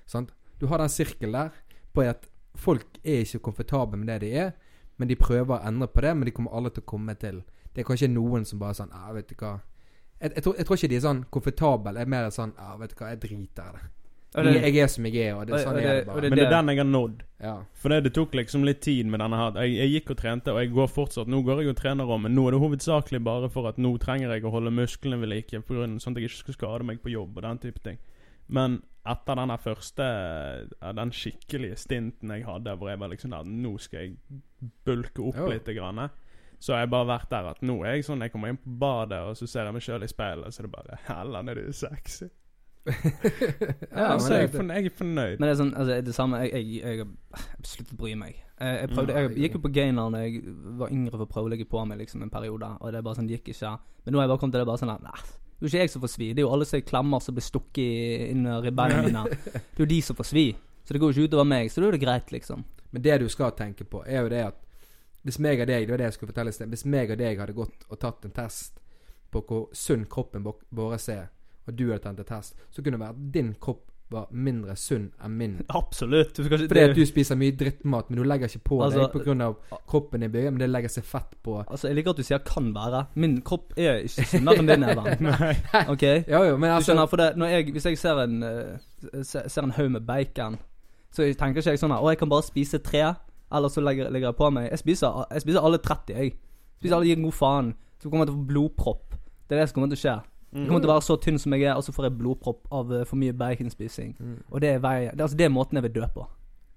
Sant? 0.07 0.29
Du 0.61 0.69
har 0.71 0.79
den 0.79 0.91
sirkelen 0.93 1.35
der 1.35 1.57
på 1.91 2.05
at 2.07 2.29
folk 2.55 3.01
er 3.03 3.25
ikke 3.25 3.41
komfortable 3.49 3.99
med 3.99 4.07
det 4.13 4.21
de 4.23 4.29
er, 4.45 4.53
men 4.95 5.09
de 5.09 5.17
prøver 5.19 5.57
å 5.57 5.67
endre 5.67 5.89
på 5.91 6.05
det, 6.05 6.13
men 6.15 6.29
de 6.29 6.33
kommer 6.37 6.55
alle 6.55 6.71
til 6.71 6.85
å 6.85 6.91
komme 6.93 7.17
til. 7.19 7.41
Det 7.73 7.83
er 7.83 7.89
kanskje 7.89 8.07
noen 8.13 8.47
som 8.47 8.61
bare 8.61 8.77
sånn 8.77 8.93
Ja, 8.95 9.11
vet 9.11 9.27
du 9.27 9.35
hva. 9.41 9.57
Jeg, 10.21 10.31
jeg, 10.37 10.43
tror, 10.45 10.55
jeg 10.55 10.69
tror 10.69 10.79
ikke 10.79 10.91
de 10.93 10.95
er 11.01 11.05
sånn 11.09 11.21
komfortable. 11.35 11.95
Jeg 11.97 12.07
er 12.07 12.13
mer 12.15 12.29
sånn 12.31 12.55
Ja, 12.55 12.77
vet 12.79 12.93
du 12.93 13.01
hva, 13.01 13.11
jeg 13.11 13.21
driter 13.25 13.73
i 13.73 13.75
det. 13.81 13.91
Og 14.35 14.47
det, 14.47 14.53
jeg 14.63 14.77
er 14.81 14.87
som 14.89 15.05
jeg 15.05 15.15
er, 15.21 15.33
og 15.37 15.45
det, 15.47 15.53
er 15.55 15.65
sånn 15.67 15.75
og 15.77 15.83
er 15.83 15.99
det 15.99 16.05
bare. 16.07 16.21
Men 16.29 16.37
det 16.39 16.45
er 16.45 16.53
den 16.53 16.71
jeg 16.73 16.79
har 16.81 16.87
nådd. 16.89 17.19
ja. 17.43 17.55
For 17.83 17.93
det, 17.93 17.99
det 18.07 18.13
tok 18.15 18.33
liksom 18.39 18.63
litt 18.65 18.79
tid 18.81 19.09
med 19.11 19.21
denne 19.21 19.37
her. 19.37 19.59
Jeg, 19.63 19.75
jeg 19.77 19.91
gikk 19.97 20.13
og 20.15 20.17
trente, 20.23 20.53
og 20.55 20.61
jeg 20.63 20.71
går 20.73 20.89
fortsatt. 20.89 21.29
Nå 21.29 21.41
går 21.45 21.61
jeg 21.61 21.73
og 21.73 21.77
trener 21.77 22.09
om, 22.15 22.23
men 22.25 22.33
nå 22.33 22.47
er 22.47 22.55
det 22.55 22.63
hovedsakelig 22.63 23.21
bare 23.23 23.49
for 23.53 23.69
at 23.69 23.77
nå 23.77 23.91
trenger 24.01 24.33
jeg 24.33 24.47
å 24.47 24.53
holde 24.55 24.73
musklene 24.73 25.19
ved 25.21 25.29
like, 25.33 25.61
på 25.67 25.77
grunn, 25.77 25.99
sånn 26.01 26.15
at 26.15 26.23
jeg 26.23 26.31
ikke 26.31 26.43
skal 26.47 26.57
skade 26.59 26.89
meg 26.89 27.03
på 27.03 27.13
jobb 27.13 27.37
og 27.37 27.45
den 27.45 27.61
type 27.67 27.83
ting. 27.85 28.01
Men 28.47 28.81
etter 29.07 29.35
den 29.39 29.51
første 29.59 30.05
Den 30.95 31.11
skikkelige 31.15 31.77
stinten 31.79 32.31
jeg 32.31 32.45
hadde, 32.47 32.75
hvor 32.79 32.89
jeg 32.91 32.99
var 32.99 33.11
liksom 33.11 33.31
der 33.31 33.47
Nå 33.47 33.77
skal 33.83 33.99
jeg 34.05 34.41
bulke 34.87 35.23
opp 35.23 35.39
Jo. 35.39 35.47
litt, 35.51 35.67
grann, 35.75 36.09
så 36.59 36.73
har 36.75 36.85
jeg 36.85 36.91
bare 36.93 37.07
vært 37.07 37.29
der 37.31 37.49
at 37.51 37.61
nå 37.61 37.81
er 37.83 37.97
jeg 37.97 38.05
sånn 38.07 38.23
Jeg 38.23 38.31
kommer 38.31 38.51
inn 38.51 38.59
på 38.59 38.75
badet, 38.79 39.19
og 39.19 39.35
så 39.39 39.47
ser 39.47 39.67
jeg 39.67 39.75
meg 39.75 39.83
sjøl 39.83 40.03
i 40.03 40.11
speilet, 40.11 40.55
så 40.55 40.63
er 40.63 40.67
det 40.67 40.73
bare 40.75 40.99
Hellan, 41.07 41.49
er 41.51 41.59
du 41.59 41.73
sexy? 41.75 42.29
ja, 43.93 44.13
Ja, 44.13 44.17
så 44.19 44.33
jeg, 44.33 44.43
er 44.49 44.51
fornøyd- 44.57 44.75
jeg 44.75 44.85
er 44.91 44.95
fornøyd. 44.97 45.37
men 45.39 45.47
det 45.47 45.51
er 45.53 45.59
sånn 45.61 45.73
Altså, 45.79 45.99
det 46.03 46.15
samme 46.15 46.39
Jeg, 46.43 46.51
jeg, 46.83 46.97
jeg, 46.99 47.07
sluttet 47.63 47.93
å 47.95 47.99
bry 48.01 48.15
meg. 48.19 48.35
Jeg, 48.59 48.79
jeg 48.81 48.89
prøvde 48.95 49.13
Mm. 49.13 49.35
Jeg 49.37 49.43
gikk 49.45 49.55
jo 49.57 49.61
på 49.63 49.71
gainer 49.73 50.09
da 50.11 50.23
jeg 50.25 50.41
var 50.81 50.91
yngre 50.91 51.11
for 51.15 51.23
å 51.25 51.29
prøve 51.31 51.47
å 51.47 51.53
legge 51.53 51.65
på 51.69 51.85
meg 51.87 51.97
liksom 52.03 52.21
en 52.25 52.29
periode, 52.33 52.69
og 52.81 52.91
det 52.91 52.99
er 52.99 53.05
bare 53.07 53.15
sånn 53.19 53.27
Det 53.29 53.37
gikk 53.39 53.53
ikke. 53.55 53.71
Men 54.05 54.13
nå 54.13 54.19
har 54.19 54.25
jeg 54.27 54.33
bare 54.33 54.41
kommet 54.43 54.53
til 54.57 54.63
det 54.63 54.67
bare 54.67 54.81
sånn 54.83 54.93
at 54.93 55.03
Nei, 55.03 55.15
det 55.23 55.63
er 55.63 55.63
jo 55.63 55.71
ikke 55.71 55.79
jeg 55.85 55.89
som 55.93 56.01
får 56.03 56.11
svi. 56.11 56.27
Det 56.33 56.41
er 56.43 56.47
jo 56.47 56.51
alle 56.53 56.65
som 56.67 56.77
jeg 56.79 56.85
klemmer 56.89 57.19
som 57.23 57.35
blir 57.37 57.45
stukket 57.47 57.77
i 57.79 58.59
ribbeina 58.67 59.01
mine. 59.07 59.23
Det 59.31 59.79
er 59.79 59.85
jo 59.85 59.91
de 59.93 60.01
som 60.01 60.15
får 60.19 60.27
svi. 60.33 60.45
Så 60.83 60.91
det 60.93 60.99
går 60.99 61.13
jo 61.13 61.21
ikke 61.23 61.31
utover 61.31 61.47
meg. 61.47 61.71
Så 61.71 61.79
da 61.79 61.87
er 61.87 61.95
det 61.95 62.01
greit, 62.03 62.31
liksom. 62.35 62.65
men 62.91 63.01
det 63.01 63.19
du 63.21 63.29
skal 63.29 63.51
tenke 63.55 63.85
på, 63.87 64.03
er 64.05 64.21
jo 64.25 64.29
det 64.33 64.43
at 64.49 64.59
hvis 65.23 65.39
meg 65.39 65.61
og 65.63 65.67
deg 65.69 65.85
Det 65.87 65.91
var 65.93 65.97
det 66.01 66.07
jeg 66.09 66.13
skulle 66.17 66.33
fortelle. 66.33 66.51
Hvis 66.73 66.83
meg 66.85 67.11
og 67.11 67.17
deg 67.17 67.39
hadde 67.39 67.53
gått 67.55 67.85
og 67.89 67.99
tatt 67.99 68.25
en 68.27 68.31
test 68.35 68.81
på 69.31 69.39
hvor 69.47 69.69
sunn 69.73 70.03
kroppen 70.05 70.43
vår 70.43 70.97
er, 71.09 71.29
og 71.67 71.75
du 71.77 71.89
hadde 71.91 72.03
tatt 72.03 72.19
en 72.19 72.25
test, 72.25 72.55
så 72.71 72.81
kunne 72.83 72.97
det 72.97 73.03
være 73.05 73.15
at 73.17 73.33
din 73.33 73.53
kropp 73.59 73.89
var 74.13 74.27
mindre 74.31 74.75
sunn 74.77 75.07
enn 75.25 75.31
min. 75.39 75.53
Absolutt. 75.73 76.35
Du 76.37 76.43
Fordi 76.45 76.79
at 76.83 76.95
du 76.95 77.01
spiser 77.05 77.35
mye 77.39 77.55
drittmat, 77.57 78.09
men 78.11 78.19
du 78.19 78.23
legger 78.27 78.45
ikke 78.51 78.63
på 78.67 78.81
Altså- 78.83 79.07
deg 79.07 79.23
pga. 79.25 79.47
kroppen 79.89 80.23
i 80.23 80.27
bygget, 80.27 80.53
men 80.53 80.59
det 80.59 80.69
legger 80.69 80.89
seg 80.89 81.03
fett 81.07 81.33
på. 81.43 81.55
Altså, 81.67 81.87
Jeg 81.87 81.95
liker 81.95 82.09
at 82.11 82.17
du 82.17 82.23
sier 82.23 82.37
'kan 82.39 82.73
være'. 82.75 83.05
Min 83.15 83.41
kropp 83.41 83.73
er 83.77 84.03
ikke 84.03 84.25
sunnere 84.25 84.59
enn 84.59 84.67
din, 84.67 84.83
Even. 84.89 85.23
Nei. 85.23 85.55
Ok? 85.89 86.03
Ja 86.27 86.43
jo, 86.43 86.57
men 86.57 86.69
Du 86.69 86.75
altså 86.75 86.91
skjønner, 86.93 87.07
for 87.09 87.17
det, 87.17 87.33
jeg, 87.37 87.71
Hvis 87.71 87.85
jeg 87.85 87.97
ser 87.97 88.19
en 88.23 88.43
uh, 88.43 89.23
ser 89.23 89.63
en 89.63 89.71
haug 89.71 89.91
med 89.91 90.01
bacon, 90.05 90.57
så 91.11 91.23
jeg 91.23 91.37
tenker 91.37 91.61
ikke 91.61 91.69
jeg 91.71 91.79
sånn 91.79 91.91
her 91.91 92.01
Å, 92.03 92.09
jeg 92.09 92.17
kan 92.17 92.29
bare 92.29 92.43
spise 92.43 92.77
tre, 92.79 93.15
eller 93.51 93.69
så 93.69 93.81
legger, 93.81 94.09
legger 94.11 94.27
jeg 94.29 94.35
på 94.35 94.49
meg. 94.51 94.69
Jeg 94.69 94.79
spiser, 94.79 95.25
jeg 95.31 95.41
spiser 95.41 95.59
alle 95.61 95.77
30, 95.77 96.13
jeg. 96.17 96.33
Spiser 96.79 96.95
alle 96.95 97.05
gir 97.05 97.21
god 97.23 97.33
faen. 97.33 97.73
Så 98.01 98.09
kommer 98.09 98.25
jeg 98.25 98.33
til 98.33 98.35
å 98.35 98.41
få 98.43 98.47
blodpropp. 98.47 99.09
Det 99.49 99.57
er 99.57 99.61
det 99.61 99.69
som 99.69 99.75
kommer 99.81 99.95
til 99.95 99.99
å 99.99 100.03
skje. 100.03 100.23
Jeg 100.53 100.67
kommer 100.67 100.79
til 100.83 100.89
å 100.89 100.93
være 100.93 101.05
så 101.07 101.15
tynn 101.23 101.39
som 101.41 101.53
jeg 101.57 101.63
er, 101.65 101.73
og 101.75 101.83
så 101.83 101.91
får 101.95 102.05
jeg 102.09 102.17
blodpropp 102.19 102.67
av 102.71 102.91
eh, 102.93 103.03
for 103.09 103.15
mye 103.17 103.33
baconspising. 103.33 104.15
Mm. 104.19 104.35
Og 104.51 104.61
det 104.61 104.69
er, 104.75 104.79
vei, 104.83 104.95
det, 105.09 105.15
er 105.19 105.23
altså, 105.25 105.37
det 105.39 105.45
er 105.47 105.53
måten 105.55 105.79
jeg 105.79 105.83
vil 105.87 105.95
dø 106.01 106.07
på. 106.13 106.27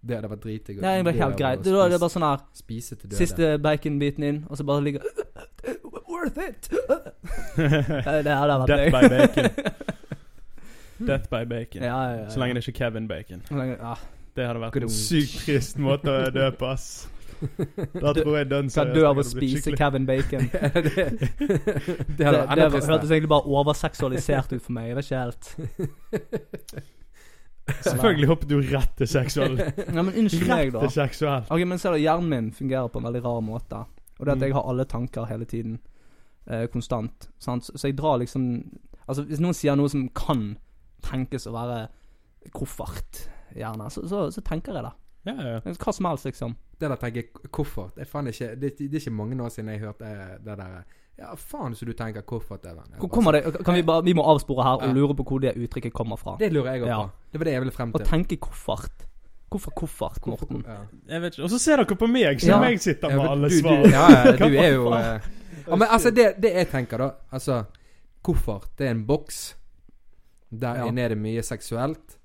Det 0.06 0.14
hadde 0.20 0.28
vært 0.30 0.42
dritdigg. 0.44 0.76
Det 0.80 0.86
hadde 0.86 1.04
vært 1.08 1.20
helt 1.24 1.36
greit. 1.40 1.62
Det, 1.64 1.72
er- 1.74 1.88
det 1.90 1.96
er 1.96 2.02
bare 2.04 2.14
sånn 2.14 2.24
her 2.28 2.42
Spise 2.54 2.94
til 2.96 3.08
døde. 3.10 3.18
Siste 3.18 3.48
baconbiten 3.58 4.24
inn, 4.28 4.38
og 4.48 4.56
så 4.60 4.64
bare 4.68 4.84
ligger 4.86 5.02
Worth 6.16 6.38
it! 6.38 6.68
det, 7.56 8.30
hadde 8.30 8.58
vært 8.62 8.70
Death 8.70 8.94
by 8.94 9.08
bacon. 9.10 9.48
Death 11.10 11.28
by 11.30 11.42
bacon. 11.44 11.82
Ja, 11.82 11.96
ja, 12.10 12.20
ja. 12.22 12.28
Så 12.30 12.40
lenge 12.40 12.54
det 12.56 12.62
ikke 12.68 12.72
er 12.76 12.78
Kevin 12.90 13.08
Bacon. 13.10 13.42
Lenge- 13.50 13.76
ja. 13.80 13.94
Det 14.36 14.46
hadde 14.46 14.60
vært 14.62 14.78
en 14.84 14.92
sykt 14.92 15.36
trist 15.46 15.78
måte 15.80 16.12
å 16.12 16.30
dø 16.32 16.46
på, 16.60 16.68
ass. 16.70 17.08
Da 18.04 18.12
tror 18.16 18.36
jeg 18.38 18.48
den 18.50 18.68
Kan 18.72 18.92
dø 18.94 19.04
av 19.08 19.18
å 19.20 19.24
spise 19.26 19.72
Kevin 19.76 20.06
Bacon. 20.08 20.46
det, 20.52 20.82
det 20.86 21.16
Det, 22.18 22.26
det, 22.26 22.84
hørtes 22.86 23.10
egentlig 23.10 23.30
bare 23.32 23.46
overseksualisert 23.60 24.52
ut 24.56 24.62
for 24.62 24.76
meg. 24.76 24.90
Jeg 24.92 24.96
vet 25.00 25.08
ikke 25.10 25.24
helt. 25.24 26.86
Selvfølgelig 27.82 28.28
hoppet 28.30 28.48
du 28.52 28.60
rett 28.70 28.92
til 29.00 29.08
seksuell. 29.10 29.56
Ja, 29.58 30.02
men 30.02 30.12
unnskyld 30.14 30.46
meg, 30.48 30.68
Rett 30.70 30.76
da. 30.76 30.84
til 30.86 30.94
seksuell. 30.94 31.46
Ok, 31.50 31.64
men 31.66 31.80
ser 31.82 31.96
du, 31.96 32.02
Hjernen 32.04 32.30
min 32.30 32.50
fungerer 32.54 32.90
på 32.92 33.00
en 33.02 33.08
veldig 33.08 33.22
rar 33.24 33.40
måte. 33.42 33.82
Og 34.16 34.26
det 34.26 34.32
at 34.36 34.38
Mm. 34.38 34.44
jeg 34.46 34.54
har 34.54 34.68
alle 34.70 34.84
tanker 34.88 35.26
hele 35.26 35.44
tiden. 35.44 35.78
Eh, 36.46 36.66
konstant. 36.70 37.28
Sant? 37.42 37.64
Så 37.74 37.88
jeg 37.88 37.96
drar 37.98 38.18
liksom 38.22 38.62
Altså, 39.08 39.22
hvis 39.22 39.38
noen 39.38 39.54
sier 39.54 39.76
noe 39.78 39.86
som 39.88 40.08
kan 40.08 40.56
tenkes 41.06 41.44
å 41.46 41.52
være 41.54 41.88
koffert, 42.50 43.28
gjerne, 43.54 43.86
så, 43.90 44.02
så, 44.10 44.24
så 44.34 44.40
tenker 44.42 44.74
jeg 44.74 44.82
det. 44.82 44.90
Ja, 45.26 45.34
ja. 45.42 45.60
Hva 45.74 45.92
som 45.92 46.06
helst, 46.06 46.24
liksom. 46.28 46.54
Det 46.78 46.88
der 46.92 46.96
tenker 47.00 47.22
jeg 47.24 47.50
koffert. 47.50 47.94
Det 47.96 48.06
er, 48.06 48.26
ikke, 48.30 48.48
det, 48.60 48.70
det 48.78 48.92
er 48.94 49.00
ikke 49.00 49.10
mange 49.16 49.38
år 49.42 49.48
siden 49.50 49.70
jeg 49.72 49.80
hørte 49.82 50.06
eh, 50.06 50.36
det 50.44 50.56
der 50.60 50.84
Ja, 51.18 51.30
faen 51.40 51.72
så 51.74 51.86
du 51.88 51.92
tenker 51.96 52.20
koffert, 52.28 52.66
Even. 52.68 52.84
Bare 52.98 53.08
kommer 53.08 53.32
det 53.32 53.64
Kan 53.64 53.74
vi 53.74 53.82
bare 53.82 54.04
Vi 54.04 54.12
må 54.12 54.22
avspore 54.28 54.62
her 54.66 54.82
og 54.84 54.94
lure 54.94 55.14
på 55.16 55.24
hvor 55.24 55.40
det 55.40 55.54
uttrykket 55.56 55.92
kommer 55.96 56.16
fra. 56.20 56.36
Det 56.38 56.50
lurer 56.52 56.74
jeg 56.74 56.82
òg 56.84 56.86
Ja. 56.92 56.98
på. 57.06 57.10
Det 57.32 57.40
var 57.40 57.44
det 57.44 57.52
jeg 57.56 57.60
ville 57.64 57.72
frem 57.72 57.92
Å 57.96 58.02
tenke 58.04 58.36
koffert. 58.38 59.06
Hvorfor 59.50 59.70
koffert, 59.78 60.26
Morten? 60.26 60.62
ja. 60.66 60.76
Jeg 61.08 61.22
vet 61.22 61.32
ikke. 61.38 61.44
Og 61.44 61.50
så 61.50 61.58
ser 61.62 61.76
dere 61.80 61.96
på 61.96 62.06
meg, 62.10 62.40
som 62.40 62.62
Ja. 62.62 62.68
jeg 62.68 62.80
sitter 62.80 63.08
med 63.16 63.26
alle 63.30 63.48
du, 63.48 63.54
du, 63.54 63.60
svar. 63.62 63.86
ja, 63.88 64.06
ja, 64.10 64.32
du 64.36 64.44
er 64.66 64.72
jo 64.74 64.92
eh, 64.92 65.20
ja, 65.66 65.76
Men 65.76 65.88
altså, 65.88 66.10
det, 66.10 66.34
det 66.42 66.52
jeg 66.52 66.68
tenker, 66.70 66.98
da 66.98 67.10
Altså, 67.32 67.64
koffert, 68.22 68.68
det 68.78 68.86
er 68.86 68.90
en 68.90 69.04
boks. 69.06 69.54
Der 70.50 70.76
Ja. 70.82 70.86
inne 70.86 71.00
er 71.00 71.08
det 71.08 71.18
mye 71.18 71.42
seksuelt. 71.42 72.18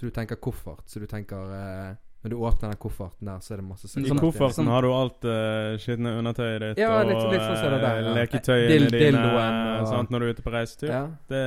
Så 0.00 0.08
du 0.08 0.10
tenker 0.16 0.36
koffert. 0.40 0.86
Så 0.88 1.00
du 1.02 1.04
tenker 1.06 1.36
eh, 1.36 1.96
Når 2.22 2.30
du 2.32 2.36
åpner 2.36 2.68
den 2.72 2.76
kofferten 2.80 3.24
der, 3.28 3.38
så 3.40 3.52
er 3.54 3.60
det 3.60 3.64
masse 3.64 3.86
I. 3.88 4.02
Sånn- 4.04 4.18
kofferten 4.20 4.56
sånn- 4.64 4.68
har 4.72 4.82
du 4.84 4.88
alt 4.92 5.24
uh, 5.24 5.76
skitne 5.80 6.10
undertøyet 6.20 6.60
ditt 6.60 6.78
Ja, 6.82 6.90
og 7.00 7.06
litt- 7.08 7.30
litt 7.32 7.44
sånn 7.46 7.72
det 7.72 7.78
der, 7.80 7.96
eh, 7.96 8.04
ja. 8.04 8.12
leketøyene 8.18 8.68
Dil- 8.68 8.90
dine 8.92 9.22
og- 9.24 9.86
sant, 9.88 10.10
når 10.12 10.18
du 10.20 10.26
er 10.26 10.32
ute 10.34 10.42
på 10.44 10.52
reisetur. 10.52 10.88
Ja. 10.92 11.00
Det, 11.06 11.40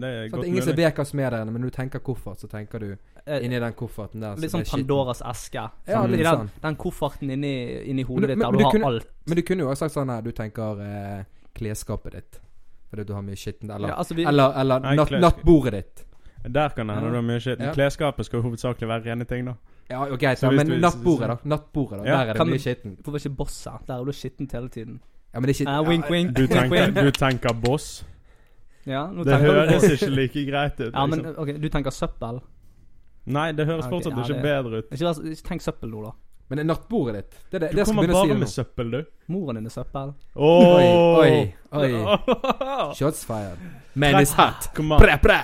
det 0.00 0.08
er 0.10 0.26
Sånn 0.26 0.30
godt 0.32 0.42
mulig 0.42 0.48
ingen 0.62 0.76
vet 0.80 0.94
hva 0.98 1.06
som 1.06 1.20
er 1.20 1.30
der 1.30 1.42
inne, 1.44 1.52
men 1.54 1.62
når 1.62 1.70
du 1.70 1.76
tenker 1.76 2.00
koffert, 2.00 2.38
så 2.42 2.48
tenker 2.50 2.78
du 2.80 2.96
Eh, 3.28 3.44
inni 3.44 3.60
den 3.60 3.72
kofferten 3.74 4.20
der. 4.20 4.34
Litt 4.42 4.50
sånn. 4.50 4.64
Pandoras 4.66 5.20
eske. 5.22 5.70
Ja, 5.86 6.02
litt 6.06 6.20
I 6.20 6.22
den, 6.24 6.34
sånn. 6.34 6.50
den 6.62 6.76
kofferten 6.76 7.30
inni, 7.30 7.54
inni 7.86 8.02
Men- 8.02 8.06
hodet 8.06 8.28
ditt 8.28 8.38
der 8.38 8.46
men 8.46 8.52
du 8.52 8.58
du 8.58 8.64
har 8.64 8.72
kunne- 8.72 8.86
alt. 8.86 9.06
Men 9.26 9.36
du 9.36 9.42
kunne 9.42 9.60
jo 9.60 9.68
også 9.70 9.78
sagt 9.86 9.94
sånn 9.94 10.08
her 10.10 10.22
Du 10.22 10.32
tenker 10.32 10.80
eh, 10.80 11.24
klesskapet 11.54 12.12
ditt. 12.12 12.40
Fordi 12.90 13.04
du 13.06 13.12
har 13.12 13.22
mye 13.22 13.36
skittent. 13.36 13.70
Eller, 13.70 13.88
Ja, 13.88 13.94
altså 13.96 14.14
vi, 14.16 14.24
eller, 14.24 14.52
eller 14.56 14.80
natt, 14.80 15.10
nattbordet 15.10 15.72
ditt. 15.72 16.04
Der 16.44 16.68
kan 16.68 16.86
det 16.88 16.94
hende 16.96 17.10
du 17.10 17.14
har 17.14 17.22
mye 17.22 17.40
skitten. 17.40 17.66
Ja. 17.66 17.72
Klesskapet 17.74 18.26
skal 18.26 18.40
hovedsakelig 18.42 18.88
være 18.88 19.10
rene 19.10 19.24
ting, 19.24 19.46
da. 19.46 19.54
Ja, 19.90 20.04
ok, 20.04 20.24
Så 20.36 20.50
men 20.52 20.66
nattbordet, 20.80 21.28
da. 21.28 21.36
Nattbordet, 21.44 21.98
da. 21.98 22.04
Ja, 22.04 22.18
Der 22.24 22.26
er 22.26 22.32
det 22.32 22.46
mye 22.46 22.58
skitten 22.58 22.92
skittent. 22.92 23.02
Hvorfor 23.04 23.16
ikke 23.18 23.36
bosset? 23.36 23.86
Der 23.88 23.94
er 24.00 24.04
du 24.04 24.12
skittent 24.12 24.52
hele 24.52 24.68
tiden. 24.68 25.00
Ja, 25.34 25.40
men 25.40 25.48
det 25.48 25.60
er 25.60 25.64
ikke 25.64 25.72
Eh, 25.72 25.88
wink, 25.88 26.10
wink. 26.10 26.36
Du 26.36 26.46
tenker, 26.46 26.90
du 27.02 27.10
tenker 27.10 27.52
boss. 27.52 28.04
Ja, 28.86 29.06
nå 29.12 29.24
Det 29.24 29.40
høres 29.40 29.82
ikke 29.84 30.10
like 30.10 30.44
greit 30.50 30.80
ut. 30.80 30.92
Ja, 30.94 31.06
men 31.06 31.18
Liksom. 31.18 31.34
ok, 31.38 31.48
du 31.62 31.68
tenker 31.68 31.90
søppel. 31.90 32.40
Nei, 33.26 33.52
det 33.52 33.66
høres 33.66 33.84
okay, 33.84 33.90
fortsatt 33.90 34.12
ja, 34.16 34.22
ikke 34.22 34.34
det- 34.34 34.42
bedre 34.42 34.78
ut. 34.78 34.84
Ikke, 34.92 35.30
ikke 35.32 35.48
tenk 35.48 35.60
søppel 35.60 35.90
nå, 35.90 36.04
da. 36.04 36.12
Men 36.48 36.56
det 36.58 36.64
er 36.64 36.68
nattbordet 36.68 37.14
ditt. 37.14 37.30
Det 37.52 37.60
det, 37.60 37.70
Du 37.70 37.76
det 37.76 37.84
kommer 37.86 38.06
bare 38.06 38.22
si 38.22 38.28
med 38.28 38.40
nå. 38.40 38.46
søppel, 38.46 38.90
du. 38.90 39.04
Moren 39.28 39.56
din 39.56 39.66
er 39.66 39.70
søppel. 39.70 40.14
Oh. 40.34 41.18
Oi, 41.20 41.52
oi. 41.72 41.90
Shots 42.98 43.24
fired. 43.24 43.58
Man 43.94 44.20
is 44.22 44.32
hot. 44.32 44.70
Pre. 44.74 45.18
Pre, 45.22 45.38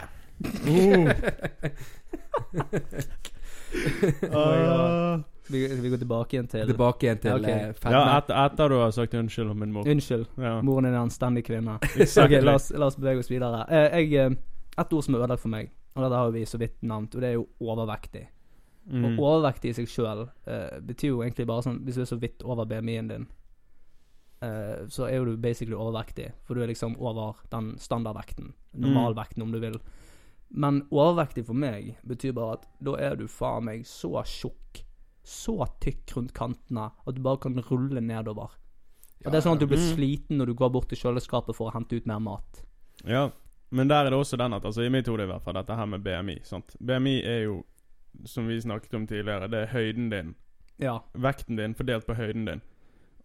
Åh. 4.33 5.21
Vi, 5.49 5.69
vi 5.69 5.91
går 5.91 5.99
tilbake 6.01 6.37
igjen 6.37 6.47
til 6.49 6.71
Tilbake 6.71 7.05
igjen 7.05 7.19
til 7.21 7.35
okay. 7.37 7.67
eh, 7.69 7.93
Ja, 7.93 8.17
etter, 8.17 8.35
etter 8.47 8.73
du 8.73 8.79
har 8.81 8.93
sagt 8.97 9.13
unnskyld 9.19 9.51
om 9.53 9.59
min 9.61 9.75
mor. 9.75 9.89
Unnskyld. 9.89 10.25
Ja. 10.41 10.55
Moren 10.65 10.85
din 10.89 10.95
er 10.95 11.03
en 11.03 11.11
anstendig 11.11 11.45
kvinne. 11.45 11.75
Ok, 12.25 12.33
la 12.41 12.55
oss, 12.57 12.71
la 12.73 12.89
oss 12.89 12.97
bevege 12.97 13.21
oss 13.21 13.29
videre. 13.29 13.61
Eh, 13.69 13.99
jeg, 13.99 14.07
eh, 14.23 14.31
et 14.81 14.95
ord 14.97 15.05
som 15.05 15.15
er 15.15 15.27
ødelagt 15.27 15.45
for 15.45 15.53
meg, 15.53 15.69
og 15.95 16.01
dette 16.07 16.17
har 16.23 16.33
vi 16.33 16.47
så 16.49 16.57
vidt 16.63 16.79
nevnt, 16.81 17.15
og 17.15 17.21
det 17.21 17.29
er 17.29 17.37
jo 17.37 17.45
overvektig. 17.61 18.25
Mm. 18.89 19.05
Og 19.05 19.11
overvektig 19.21 19.69
i 19.73 19.77
seg 19.77 19.89
sjøl 19.89 20.27
betyr 20.85 21.09
jo 21.09 21.23
egentlig 21.25 21.47
bare 21.49 21.63
sånn 21.65 21.79
Hvis 21.87 21.97
du 21.97 22.03
er 22.03 22.09
så 22.11 22.19
vidt 22.21 22.43
over 22.45 22.65
BMI-en 22.69 23.07
din, 23.09 23.23
uh, 24.45 24.85
så 24.93 25.07
er 25.09 25.17
jo 25.17 25.31
du 25.31 25.37
basically 25.41 25.77
overvektig. 25.77 26.31
For 26.45 26.57
du 26.57 26.65
er 26.65 26.69
liksom 26.69 26.97
over 27.01 27.39
den 27.53 27.75
standardvekten. 27.81 28.53
Normalvekten, 28.77 29.45
om 29.45 29.53
du 29.53 29.61
vil. 29.63 29.79
Men 30.55 30.83
overvektig 30.95 31.47
for 31.49 31.59
meg 31.59 31.97
betyr 32.07 32.35
bare 32.37 32.59
at 32.61 32.67
da 32.87 32.95
er 33.03 33.17
du 33.19 33.27
faen 33.31 33.65
meg 33.67 33.87
så 33.91 34.13
tjukk, 34.23 34.85
så 35.27 35.57
tykk 35.83 36.13
rundt 36.17 36.35
kantene, 36.37 36.91
at 37.07 37.17
du 37.17 37.23
bare 37.25 37.41
kan 37.43 37.57
rulle 37.71 38.01
nedover. 38.05 38.53
Og 39.25 39.33
det 39.33 39.39
er 39.41 39.45
sånn 39.47 39.57
at 39.57 39.63
du 39.65 39.67
blir 39.67 39.81
Mm. 39.81 39.95
sliten 39.97 40.37
når 40.39 40.47
du 40.47 40.55
går 40.55 40.71
bort 40.71 40.89
til 40.89 40.99
kjøleskapet 41.01 41.57
for 41.57 41.71
å 41.71 41.75
hente 41.75 41.97
ut 41.97 42.07
mer 42.07 42.21
mat. 42.21 42.63
Ja, 43.05 43.31
men 43.71 43.89
der 43.89 44.05
er 44.07 44.11
det 44.11 44.19
også 44.19 44.37
den 44.39 44.53
at 44.53 44.63
Altså 44.65 44.85
I 44.85 44.91
mitt 44.91 45.07
hode 45.07 45.25
i 45.25 45.27
hvert 45.27 45.43
fall, 45.43 45.55
dette 45.55 45.75
her 45.75 45.87
med 45.87 46.05
BMI. 46.05 46.41
Sant? 46.45 46.77
BMI 46.79 47.23
er 47.25 47.43
jo, 47.45 47.65
som 48.25 48.47
vi 48.47 48.61
snakket 48.61 48.95
om 48.95 49.07
tidligere, 49.07 49.49
det 49.51 49.63
er 49.69 49.73
høyden 49.73 50.11
din. 50.11 50.35
Ja. 50.79 51.01
Vekten 51.15 51.57
din 51.57 51.75
fordelt 51.75 52.07
på 52.07 52.15
høyden 52.15 52.45
din. 52.47 52.61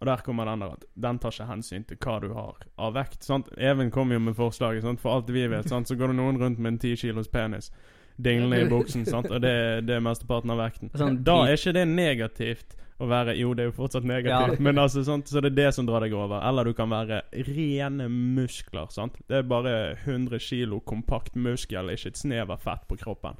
Og 0.00 0.06
der 0.08 0.22
kommer 0.24 0.48
den 0.48 0.62
der 0.64 0.72
at 0.78 0.84
den 0.96 1.18
tar 1.20 1.34
ikke 1.34 1.46
hensyn 1.50 1.84
til 1.84 1.98
hva 2.00 2.18
du 2.22 2.30
har 2.32 2.56
av 2.80 2.94
vekt. 2.96 3.22
Sant? 3.26 3.50
Even 3.60 3.90
kom 3.92 4.12
jo 4.14 4.18
med 4.18 4.34
forslaget. 4.38 4.82
Sant? 4.86 5.00
For 5.02 5.12
alt 5.18 5.28
vi 5.28 5.46
vet, 5.52 5.68
sant? 5.68 5.88
så 5.88 5.96
går 6.00 6.08
det 6.14 6.16
noen 6.22 6.38
rundt 6.40 6.58
med 6.58 6.72
en 6.72 6.78
ti 6.80 6.94
kilos 6.96 7.28
penis 7.28 7.70
dinglende 8.16 8.62
i 8.64 8.68
buksen. 8.68 9.04
Sant? 9.06 9.28
Og 9.30 9.40
det, 9.44 9.52
det 9.88 9.96
er 9.98 10.04
mesteparten 10.04 10.50
av 10.52 10.58
vekten. 10.60 10.90
Sånn 10.96 11.20
Da 11.24 11.42
er 11.46 11.56
ikke 11.56 11.72
det 11.76 11.84
negativt 11.88 12.76
å 13.00 13.06
være 13.08 13.32
Jo, 13.38 13.54
det 13.56 13.62
er 13.62 13.68
jo 13.70 13.76
fortsatt 13.78 14.04
negativt, 14.04 14.58
Ja. 14.58 14.64
men 14.64 14.76
altså, 14.78 15.00
sant? 15.04 15.28
så 15.28 15.40
det 15.40 15.52
er 15.54 15.56
det 15.56 15.68
som 15.76 15.86
drar 15.88 16.04
deg 16.04 16.12
over. 16.16 16.40
Eller 16.48 16.64
du 16.68 16.74
kan 16.76 16.90
være 16.92 17.22
rene 17.48 18.08
muskler. 18.12 18.90
Sant? 18.92 19.16
Det 19.28 19.38
er 19.38 19.46
bare 19.48 19.96
100 20.04 20.38
kilo 20.44 20.80
kompakt 20.80 21.36
muskel, 21.36 21.88
ikke 21.92 22.12
et 22.12 22.20
snev 22.20 22.52
av 22.52 22.60
fett 22.60 22.84
på 22.88 22.96
kroppen. 23.00 23.36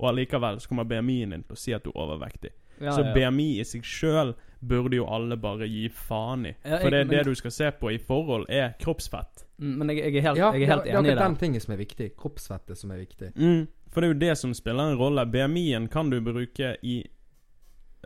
Og 0.00 0.08
allikevel 0.12 0.60
så 0.60 0.68
kommer 0.68 0.88
BMI-en 0.88 1.36
din 1.36 1.44
til 1.44 1.56
å 1.56 1.60
si 1.60 1.72
at 1.76 1.84
du 1.84 1.90
er 1.92 2.00
overvektig. 2.06 2.52
ja, 2.80 2.92
så 2.96 3.04
ja. 3.04 3.12
BMI 3.14 3.50
i 3.60 3.64
seg 3.68 3.84
sjøl 3.84 4.32
burde 4.68 4.96
jo 4.96 5.06
alle 5.10 5.36
bare 5.36 5.66
gi 5.68 5.88
faen 5.88 6.46
i. 6.46 6.52
Ja, 6.64 6.78
For 6.78 6.90
det, 6.90 7.00
er 7.00 7.04
men- 7.04 7.16
det 7.18 7.24
du 7.26 7.34
skal 7.34 7.50
se 7.50 7.70
på 7.80 7.90
i 7.92 7.98
forhold, 7.98 8.46
er 8.48 8.72
kroppsfett. 8.80 9.44
Mm, 9.58 9.78
Men 9.78 9.88
jeg, 9.90 9.96
jeg 9.98 10.16
er 10.16 10.20
helt, 10.28 10.38
Ja, 10.38 10.52
jeg 10.52 10.62
er 10.62 10.66
helt 10.66 10.84
det 10.84 10.92
er 10.92 10.98
enig 10.98 11.06
i 11.06 11.10
det. 11.10 11.18
det. 11.18 11.24
den 11.24 11.36
tingen 11.36 11.60
som 11.60 11.72
er 11.74 11.76
viktig. 11.76 12.10
Kroppsfettet 12.16 12.78
som 12.78 12.90
er 12.90 12.96
viktig. 13.02 13.32
Mm. 13.36 13.66
For 13.90 14.00
det 14.00 14.08
er 14.08 14.14
jo 14.14 14.18
det 14.20 14.38
som 14.38 14.54
spiller 14.54 14.92
en 14.92 14.98
rolle. 14.98 15.26
BMI-en 15.26 15.88
kan 15.88 16.10
du 16.10 16.20
bruke 16.20 16.76
i 16.82 17.02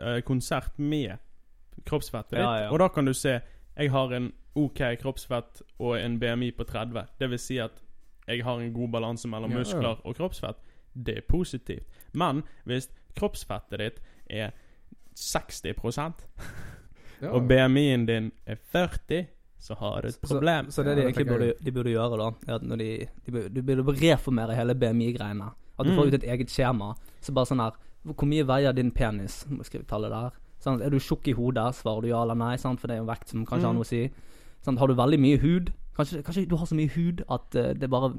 uh, 0.01 0.19
konsert 0.21 0.77
med 0.79 1.17
kroppsfettet 1.85 2.31
ditt. 2.31 2.39
Ja, 2.39 2.59
ja. 2.63 2.69
Og 2.71 2.79
da 2.79 2.87
kan 2.89 3.05
du 3.05 3.13
se 3.13 3.39
Jeg 3.77 3.91
har 3.91 4.11
en 4.13 4.31
OK 4.55 4.79
kroppsfett 5.01 5.61
og 5.79 5.99
en 5.99 6.19
BMI 6.19 6.51
på 6.51 6.63
30. 6.65 7.05
Det 7.19 7.29
vil 7.29 7.39
si 7.39 7.57
at 7.61 7.83
jeg 8.27 8.43
har 8.43 8.59
en 8.59 8.73
god 8.73 8.89
balanse 8.91 9.27
mellom 9.27 9.51
Ja, 9.51 9.57
ja. 9.57 9.59
muskler 9.63 10.01
og 10.05 10.15
kroppsfett. 10.17 10.55
Det 10.95 11.17
er 11.17 11.21
positivt. 11.29 11.85
Men 12.13 12.41
hvis 12.65 12.89
kroppsfettet 13.15 13.79
ditt 13.79 14.01
er 14.29 14.51
60 15.17 15.73
Ja. 17.21 17.31
og 17.33 17.47
BMI-en 17.49 18.05
din 18.05 18.31
er 18.45 18.55
40, 18.71 19.23
så 19.59 19.73
har 19.79 20.01
du 20.01 20.07
et 20.11 20.19
problem. 20.21 20.67
Så, 20.69 20.75
så 20.75 20.83
det 20.85 20.97
de 20.99 21.01
egentlig 21.07 21.25
burde, 21.27 21.53
de 21.65 21.71
burde 21.73 21.89
gjøre, 21.95 22.17
da, 22.21 22.27
er 22.47 22.55
at 22.59 22.65
når 22.69 22.77
de, 22.77 22.89
de, 23.25 23.31
burde, 23.33 23.49
de 23.55 23.63
burde 23.65 23.95
reformere 24.03 24.53
hele 24.55 24.75
BMI-greiene. 24.77 25.47
At 25.79 25.85
du 25.85 25.91
Mm. 25.91 25.97
får 25.97 26.07
ut 26.11 26.13
et 26.19 26.23
eget 26.29 26.49
skjema. 26.53 26.91
Så 27.21 27.33
bare 27.33 27.45
sånn 27.49 27.61
her 27.61 27.71
Hvor 28.07 28.25
mye 28.29 28.45
veier 28.47 28.71
din 28.73 28.91
penis? 28.91 29.45
Må 29.49 29.65
skrive 29.65 29.83
tallet 29.89 30.09
der. 30.13 30.29
Sånn, 30.63 30.79
er 30.81 30.89
du 30.93 30.97
tjukk 30.99 31.27
i 31.27 31.33
hodet? 31.35 31.73
Svarer 31.75 32.01
du 32.05 32.07
ja 32.07 32.21
eller 32.21 32.35
nei? 32.39 32.55
Sant? 32.57 32.79
For 32.79 32.87
det 32.87 32.95
er 32.95 33.01
jo 33.01 33.09
vekt 33.09 33.29
som 33.33 33.45
kanskje 33.45 33.65
har 33.65 33.73
Mm. 33.73 33.81
noe 33.81 33.83
å 33.83 33.89
si. 33.89 34.11
Sånn, 34.65 34.77
har 34.79 34.87
du 34.87 34.93
veldig 34.95 35.19
mye 35.19 35.37
hud? 35.41 35.73
Kanskje, 35.97 36.21
kanskje 36.23 36.47
du 36.47 36.55
har 36.55 36.65
så 36.69 36.75
mye 36.77 36.89
hud 36.95 37.23
at 37.29 37.55
uh, 37.55 37.73
det 37.73 37.89
bare 37.89 38.13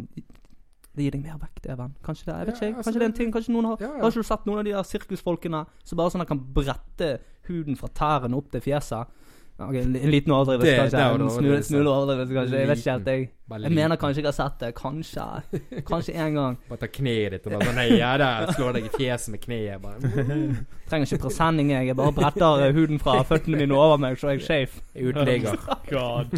Det 0.99 1.05
gir 1.07 1.15
deg 1.15 1.23
mer 1.23 1.39
vekt, 1.39 1.67
Even. 1.71 1.95
Kanskje 2.05 2.27
det, 2.27 2.35
jeg 2.35 2.47
vet 2.49 2.49
Ja, 2.49 2.69
ikke, 2.69 2.77
altså, 2.77 2.89
kanskje 2.89 2.99
det 2.99 3.07
er 3.07 3.13
en 3.13 3.19
ting 3.21 3.33
Kanskje 3.39 3.55
noen 3.55 3.71
har 3.71 3.77
Ja, 3.85 3.93
ja. 3.95 4.03
Har 4.03 4.11
ikke 4.11 4.25
du 4.27 4.31
sett 4.33 4.47
noen 4.51 4.59
av 4.59 4.65
de 4.67 4.73
der 4.75 4.83
sirkusfolkene 4.91 5.63
som 5.87 5.97
bare 6.03 6.11
sånn 6.17 6.25
at 6.27 6.29
kan 6.35 6.43
brette 6.59 7.13
huden 7.49 7.79
fra 7.79 7.89
tærne 7.95 8.35
opp 8.37 8.51
til 8.51 8.61
fjeset? 8.67 9.15
Ok, 9.59 9.75
En 9.75 9.97
en 9.97 10.11
liten 10.11 10.31
overdrivelse, 10.31 10.71
Det- 10.71 10.79
kanskje. 10.79 10.91
det 10.91 10.99
var 11.03 11.15
En 11.15 11.23
en 11.23 11.63
smule, 11.67 11.89
overdrivelse. 11.91 12.35
kanskje. 12.35 12.59
Jeg 12.59 12.69
vet 12.69 12.79
ikke 12.79 12.91
helt, 12.93 13.07
jeg. 13.07 13.31
Jeg 13.65 13.73
mener 13.75 13.97
kanskje 13.97 14.17
jeg 14.23 14.25
har 14.25 14.33
sett 14.37 14.59
det. 14.61 14.75
Kanskje. 14.75 15.25
Kanskje 15.91 16.15
én 16.15 16.35
gang. 16.35 16.59
Bare 16.69 16.79
ta 16.79 16.87
kneet 16.87 17.31
ditt 17.33 17.47
og 17.49 17.53
bare 17.59 17.75
Nei, 17.75 17.89
ja 17.99 18.13
der. 18.19 18.53
Slår 18.55 18.73
deg 18.75 18.85
i 18.85 18.89
fjeset 18.95 19.29
med 19.35 19.41
kneet. 19.41 19.83
Bare 19.83 19.99
Trenger 20.89 21.07
ikke 21.11 21.23
presenning, 21.27 21.71
jeg. 21.75 21.87
Jeg 21.89 21.97
bare 21.97 22.13
bretter 22.13 22.73
huden 22.73 23.01
fra 23.01 23.23
føttene 23.25 23.57
mine 23.59 23.75
over 23.75 23.99
meg, 23.99 24.17
så 24.17 24.29
er 24.29 24.39
jeg 24.39 24.43
safe. 24.47 24.81
uteligger. 24.95 25.59
God, 25.91 26.31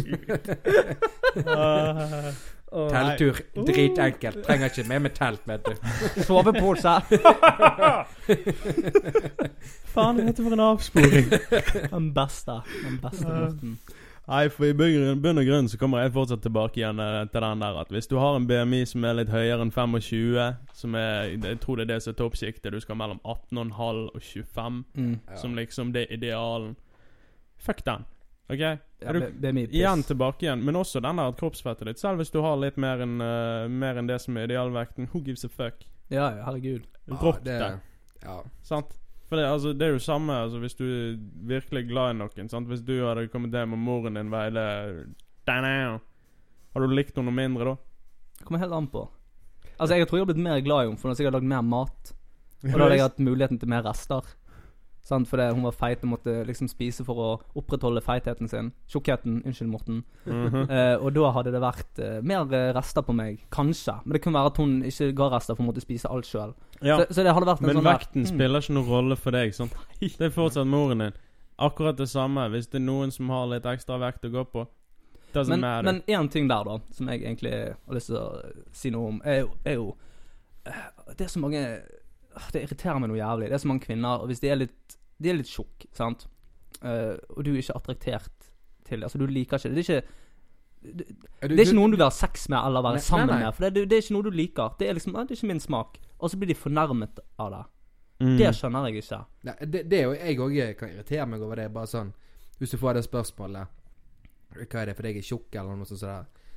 dude. 1.45 2.33
Ah. 2.71 2.87
Telttur. 2.93 3.39
Dritenkelt. 3.67 4.43
Trenger 4.45 4.69
ikke 4.71 4.85
med 4.87 5.01
med 5.01 5.13
telt, 5.17 5.41
vet 5.49 5.65
du. 5.65 5.73
Sovepose. 6.27 6.93
Faen, 9.91 10.21
dette 10.25 10.43
for 10.45 10.53
en 10.55 10.63
avsporing. 10.63 11.27
Den 11.91 12.13
beste. 12.15 12.61
Den 12.85 12.99
beste 13.03 13.27
måten. 13.27 13.73
Nei, 14.31 14.45
for 14.53 14.63
i 14.69 14.73
bunn 14.77 15.19
bunn 15.19 15.41
og 15.41 15.47
grunn 15.49 15.67
så 15.67 15.79
kommer 15.81 16.03
jeg 16.05 16.13
fortsatt 16.15 16.43
tilbake 16.45 16.79
igjen 16.79 16.99
eh, 17.03 17.23
til 17.33 17.41
den 17.43 17.63
der 17.65 17.79
at 17.81 17.89
hvis 17.91 18.07
du 18.07 18.15
har 18.21 18.37
en 18.37 18.45
BMI 18.47 18.83
som 18.87 19.03
er 19.09 19.17
litt 19.17 19.31
høyere 19.33 19.65
enn 19.65 19.73
25, 19.73 20.37
som 20.77 20.95
er 20.95 21.33
Jeg 21.33 21.57
tror 21.63 21.81
det 21.81 21.87
er 21.87 21.95
det 21.95 21.97
som 22.05 22.13
er 22.13 22.19
toppsjiktet, 22.21 22.71
du 22.71 22.79
skal 22.79 22.95
mellom 23.01 23.19
18,5 23.25 23.81
og 24.13 24.21
25, 24.21 24.83
Mm. 24.95 25.15
som 25.41 25.55
liksom 25.57 25.91
det 25.91 26.05
er 26.07 26.13
idealen. 26.21 26.75
Fuck 27.59 27.83
den. 27.85 28.05
OK? 28.51 28.61
Ja, 28.61 28.77
Er 29.01 29.17
du 29.17 29.57
igjen 29.63 30.03
tilbake 30.03 30.45
igjen, 30.45 30.63
men 30.67 30.75
også 30.75 31.01
den 31.03 31.19
der 31.21 31.31
at 31.31 31.39
kroppsfettet 31.39 31.87
ditt, 31.87 32.01
selv 32.01 32.21
hvis 32.21 32.33
du 32.33 32.41
har 32.43 32.59
litt 32.59 32.77
mer 32.81 33.01
enn 33.05 33.21
uh, 33.23 33.69
mer 33.71 33.97
enn 33.97 34.09
det 34.09 34.19
som 34.21 34.37
er 34.37 34.49
idealvekten, 34.49 35.07
who 35.13 35.23
gives 35.23 35.45
a 35.47 35.49
fuck? 35.49 35.85
Ja, 36.11 36.27
ja, 36.35 36.43
herregud. 36.49 36.83
Rock 37.21 37.39
det. 37.45 37.57
det. 37.61 37.71
Ja. 38.25 38.41
Sant? 38.67 38.91
For 39.31 39.39
det, 39.39 39.47
altså, 39.47 39.71
det 39.71 39.87
er 39.87 39.93
jo 39.95 40.03
samme 40.03 40.35
altså, 40.43 40.59
hvis 40.59 40.75
du 40.75 40.83
er 40.83 41.13
virkelig 41.47 41.85
glad 41.87 42.11
i 42.11 42.17
noen. 42.19 42.49
Sant? 42.51 42.67
Hvis 42.67 42.83
du 42.83 42.97
hadde 42.99 43.29
kommet 43.31 43.55
hjem 43.55 43.77
og 43.77 43.79
moren 43.79 44.19
din 44.19 44.31
veide 44.33 44.65
Har 45.47 46.83
du 46.83 46.91
likt 46.91 47.15
henne 47.15 47.31
mindre 47.31 47.71
da? 47.71 47.75
Det 48.41 48.49
kommer 48.49 48.59
helt 48.59 48.75
an 48.75 48.89
på. 48.91 49.05
Altså, 49.77 49.95
jeg 49.95 50.09
tror 50.09 50.19
jeg 50.19 50.25
har 50.25 50.33
blitt 50.33 50.43
mer 50.43 50.59
glad 50.65 50.83
i 50.83 50.89
henne, 50.89 50.99
for 50.99 51.07
hun 51.07 51.13
har 51.13 51.21
sikkert 51.21 51.37
lagd 51.39 51.47
mer 51.47 51.63
mat. 51.63 52.11
Og 52.61 52.75
da 52.75 52.83
hadde 52.83 52.97
jeg 52.97 53.05
hatt 53.07 53.23
muligheten 53.23 53.61
til 53.61 53.71
mer 53.71 53.85
rester. 53.87 54.27
Sant? 55.03 55.27
Fordi 55.27 55.47
hun 55.53 55.63
var 55.63 55.71
feit 55.73 56.03
og 56.03 56.09
måtte 56.11 56.43
liksom 56.45 56.67
spise 56.69 57.03
for 57.03 57.15
å 57.17 57.29
opprettholde 57.57 58.01
feitheten 58.05 58.47
sin. 58.47 58.71
Tjukkheten. 58.87 59.41
Unnskyld, 59.45 59.69
Morten. 59.69 60.03
Mm 60.25 60.47
-hmm. 60.47 60.69
uh, 60.69 61.03
og 61.05 61.13
da 61.15 61.31
hadde 61.31 61.51
det 61.51 61.61
vært 61.61 61.99
uh, 61.99 62.21
mer 62.23 62.53
eh, 62.53 62.73
rester 62.75 63.01
på 63.01 63.13
meg. 63.13 63.39
Kanskje. 63.51 63.93
Men 64.05 64.13
det 64.13 64.21
kunne 64.21 64.39
være 64.39 64.45
at 64.45 64.57
hun 64.57 64.83
ikke 64.83 65.11
ga 65.15 65.29
rester, 65.29 65.55
for 65.55 65.63
hun 65.63 65.67
måtte 65.73 65.81
spise 65.81 66.07
alt 66.09 66.25
sjøl. 66.25 66.53
ja. 66.81 66.97
Så, 66.97 67.05
så 67.13 67.23
det 67.23 67.33
hadde 67.33 67.45
vært 67.45 67.59
en 67.61 67.65
Men 67.67 67.75
sånn 67.75 67.83
der- 67.83 67.97
vekten 67.97 68.21
Mm. 68.21 68.25
spiller 68.27 68.59
ikke 68.59 68.73
noen 68.73 68.87
rolle 68.89 69.15
for 69.15 69.31
deg. 69.31 69.53
Sant? 69.53 69.73
Det 69.99 70.21
er 70.21 70.29
fortsatt 70.29 70.67
moren 70.67 70.99
din. 70.99 71.11
Akkurat 71.59 71.97
det 71.97 72.09
samme 72.09 72.49
hvis 72.49 72.67
det 72.67 72.75
er 72.81 72.85
noen 72.85 73.11
som 73.11 73.29
har 73.29 73.45
litt 73.47 73.65
ekstra 73.65 73.97
vekt 73.99 74.25
å 74.25 74.29
gå 74.31 74.43
på. 74.51 74.67
Men 75.35 76.01
én 76.07 76.29
ting 76.29 76.47
der, 76.49 76.63
da, 76.63 76.77
som 76.91 77.07
jeg 77.07 77.21
egentlig 77.23 77.51
har 77.87 77.93
lyst 77.95 78.07
til 78.07 78.15
å 78.17 78.41
si 78.71 78.89
noe 78.89 79.07
om, 79.07 79.21
er 79.25 79.39
jo, 79.39 79.49
er 79.65 79.73
jo 79.73 79.95
Det 81.17 81.21
er 81.25 81.27
så 81.27 81.39
mange 81.39 81.79
Det 82.53 82.63
irriterer 82.63 82.99
meg 83.01 83.11
noe 83.11 83.19
jævlig. 83.19 83.49
Det 83.51 83.57
er 83.57 83.63
så 83.63 83.71
mange 83.71 83.85
kvinner, 83.85 84.21
og 84.23 84.31
hvis 84.31 84.39
de 84.43 84.51
er 84.51 84.61
litt 84.63 84.97
De 85.21 85.29
er 85.29 85.37
litt 85.37 85.51
tjukke, 85.51 85.89
sant, 85.93 86.25
uh, 86.81 87.13
og 87.35 87.43
du 87.45 87.51
er 87.51 87.59
ikke 87.61 87.77
attraktert 87.77 88.47
til 88.87 88.97
det, 88.97 89.05
altså 89.05 89.19
du 89.21 89.27
liker 89.29 89.59
ikke 89.59 89.69
det. 89.69 89.75
Det 89.77 89.83
er 89.83 89.99
ikke 89.99 90.21
det, 90.81 91.05
det 91.45 91.59
er 91.59 91.67
ikke 91.67 91.77
noen 91.77 91.93
du 91.93 91.97
vil 91.99 92.07
ha 92.07 92.13
sex 92.13 92.47
med 92.49 92.57
eller 92.57 92.81
være 92.81 92.97
Nei, 92.97 93.03
sammen 93.05 93.29
nei, 93.29 93.35
nei. 93.35 93.43
med. 93.45 93.57
For 93.57 93.67
det, 93.67 93.83
det 93.91 93.97
er 93.97 94.01
ikke 94.01 94.15
noe 94.15 94.25
du 94.25 94.31
liker. 94.33 94.71
Det 94.79 94.87
er 94.89 94.97
liksom, 94.97 95.13
det 95.13 95.35
er 95.35 95.37
ikke 95.37 95.51
min 95.51 95.61
smak. 95.61 95.99
Og 96.17 96.31
så 96.31 96.39
blir 96.41 96.49
de 96.49 96.57
fornærmet 96.57 97.21
av 97.37 97.51
det. 97.53 97.61
Mm. 98.21 98.33
Det 98.39 98.49
skjønner 98.57 98.87
jeg 98.87 99.03
ikke. 99.03 99.19
Nei, 99.45 99.55
det, 99.61 99.83
det 99.89 99.99
er 99.99 100.07
jo 100.07 100.15
jeg 100.17 100.41
òg 100.45 100.57
kan 100.79 100.93
irritere 100.93 101.27
meg 101.29 101.45
over 101.45 101.61
det. 101.61 101.67
Bare 101.73 101.89
sånn 101.89 102.11
Hvis 102.61 102.73
du 102.73 102.77
får 102.81 102.97
det 102.97 103.05
spørsmålet 103.07 103.77
Hva 104.57 104.81
er 104.81 104.89
det 104.89 104.97
fordi 104.97 105.13
jeg 105.13 105.21
er 105.21 105.27
tjukk, 105.29 105.55
eller 105.55 105.77
noe 105.77 105.89
sånt. 105.89 106.01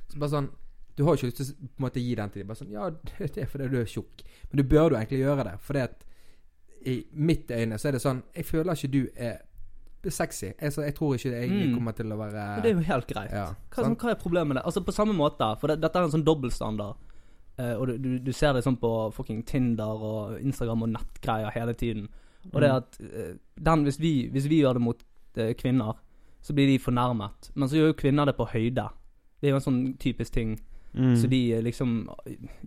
Så 0.09 0.21
bare 0.21 0.33
sånn 0.33 0.49
Du 0.95 1.03
har 1.03 1.15
ikke 1.17 1.27
lyst 1.27 1.37
til 1.41 1.45
å 1.51 1.81
måte 1.83 1.99
gi 1.99 2.15
den 2.15 2.29
til 2.31 2.41
dem. 2.43 2.47
Bare 2.47 2.57
sånn 2.61 2.71
Ja, 2.71 2.89
det 3.19 3.37
er 3.37 3.45
fordi 3.51 3.67
du 3.71 3.79
er 3.81 3.85
tjukk. 3.89 4.23
Men 4.51 4.61
du 4.61 4.63
bør 4.63 4.89
jo 4.91 4.95
egentlig 4.99 5.19
gjøre 5.25 5.43
det. 5.49 5.55
Fordi 5.59 5.79
at 5.83 6.05
i 6.85 6.99
mitt 7.13 7.49
øyne 7.51 7.77
så 7.81 7.87
er 7.89 7.95
det 7.97 8.01
sånn 8.03 8.19
Jeg 8.35 8.45
føler 8.45 8.73
ikke 8.77 8.91
du 8.93 9.01
er 9.15 9.41
sexy. 10.13 10.51
Jeg, 10.61 10.69
så 10.71 10.83
jeg 10.85 10.93
tror 10.95 11.15
ikke 11.17 11.31
jeg 11.33 11.49
Mm. 11.49 11.73
kommer 11.73 11.91
til 11.97 12.05
å 12.13 12.17
være 12.19 12.61
det 12.61 12.69
er 12.71 12.75
jo 12.75 12.83
helt 12.85 13.07
greit. 13.09 13.31
Ja, 13.33 13.47
Hva, 13.71 13.83
sånn? 13.83 13.95
hva 13.97 14.11
er 14.11 14.15
problemet 14.21 14.47
med 14.53 14.57
det? 14.57 14.63
Altså 14.65 14.83
På 14.85 14.93
samme 14.93 15.13
måte, 15.17 15.47
for 15.59 15.67
det, 15.67 15.79
dette 15.81 15.95
er 15.97 16.03
en 16.03 16.11
sånn 16.13 16.23
dobbeltstandard. 16.25 16.95
Uh, 17.57 17.73
og 17.79 17.87
du, 17.87 17.97
du, 17.97 18.19
du 18.19 18.31
ser 18.33 18.53
det 18.53 18.63
sånn 18.65 18.75
på 18.77 18.89
fucking 19.15 19.41
Tinder 19.47 19.85
og 20.03 20.39
Instagram 20.41 20.83
og 20.83 20.89
nettgreier 20.91 21.49
hele 21.55 21.73
tiden. 21.73 22.07
Og 22.53 22.61
det 22.61 22.69
Mm. 22.69 22.75
at 22.77 22.97
uh, 23.01 23.33
den, 23.63 23.83
hvis, 23.83 23.97
vi, 23.99 24.29
hvis 24.29 24.47
vi 24.47 24.61
gjør 24.61 24.73
det 24.73 24.81
mot 24.81 25.03
uh, 25.39 25.53
kvinner, 25.53 25.93
så 26.41 26.53
blir 26.53 26.67
de 26.67 26.77
fornærmet. 26.77 27.49
Men 27.55 27.67
så 27.69 27.75
gjør 27.79 27.87
jo 27.93 27.99
kvinner 28.03 28.25
det 28.25 28.35
på 28.37 28.45
høyde. 28.51 28.89
Det 29.41 29.47
er 29.49 29.55
jo 29.55 29.55
en 29.55 29.61
sånn 29.65 29.97
typisk 29.97 30.33
ting. 30.33 30.59
Mm. 30.97 31.15
Så 31.19 31.27
de 31.27 31.41
eh, 31.53 31.63
liksom 31.63 32.09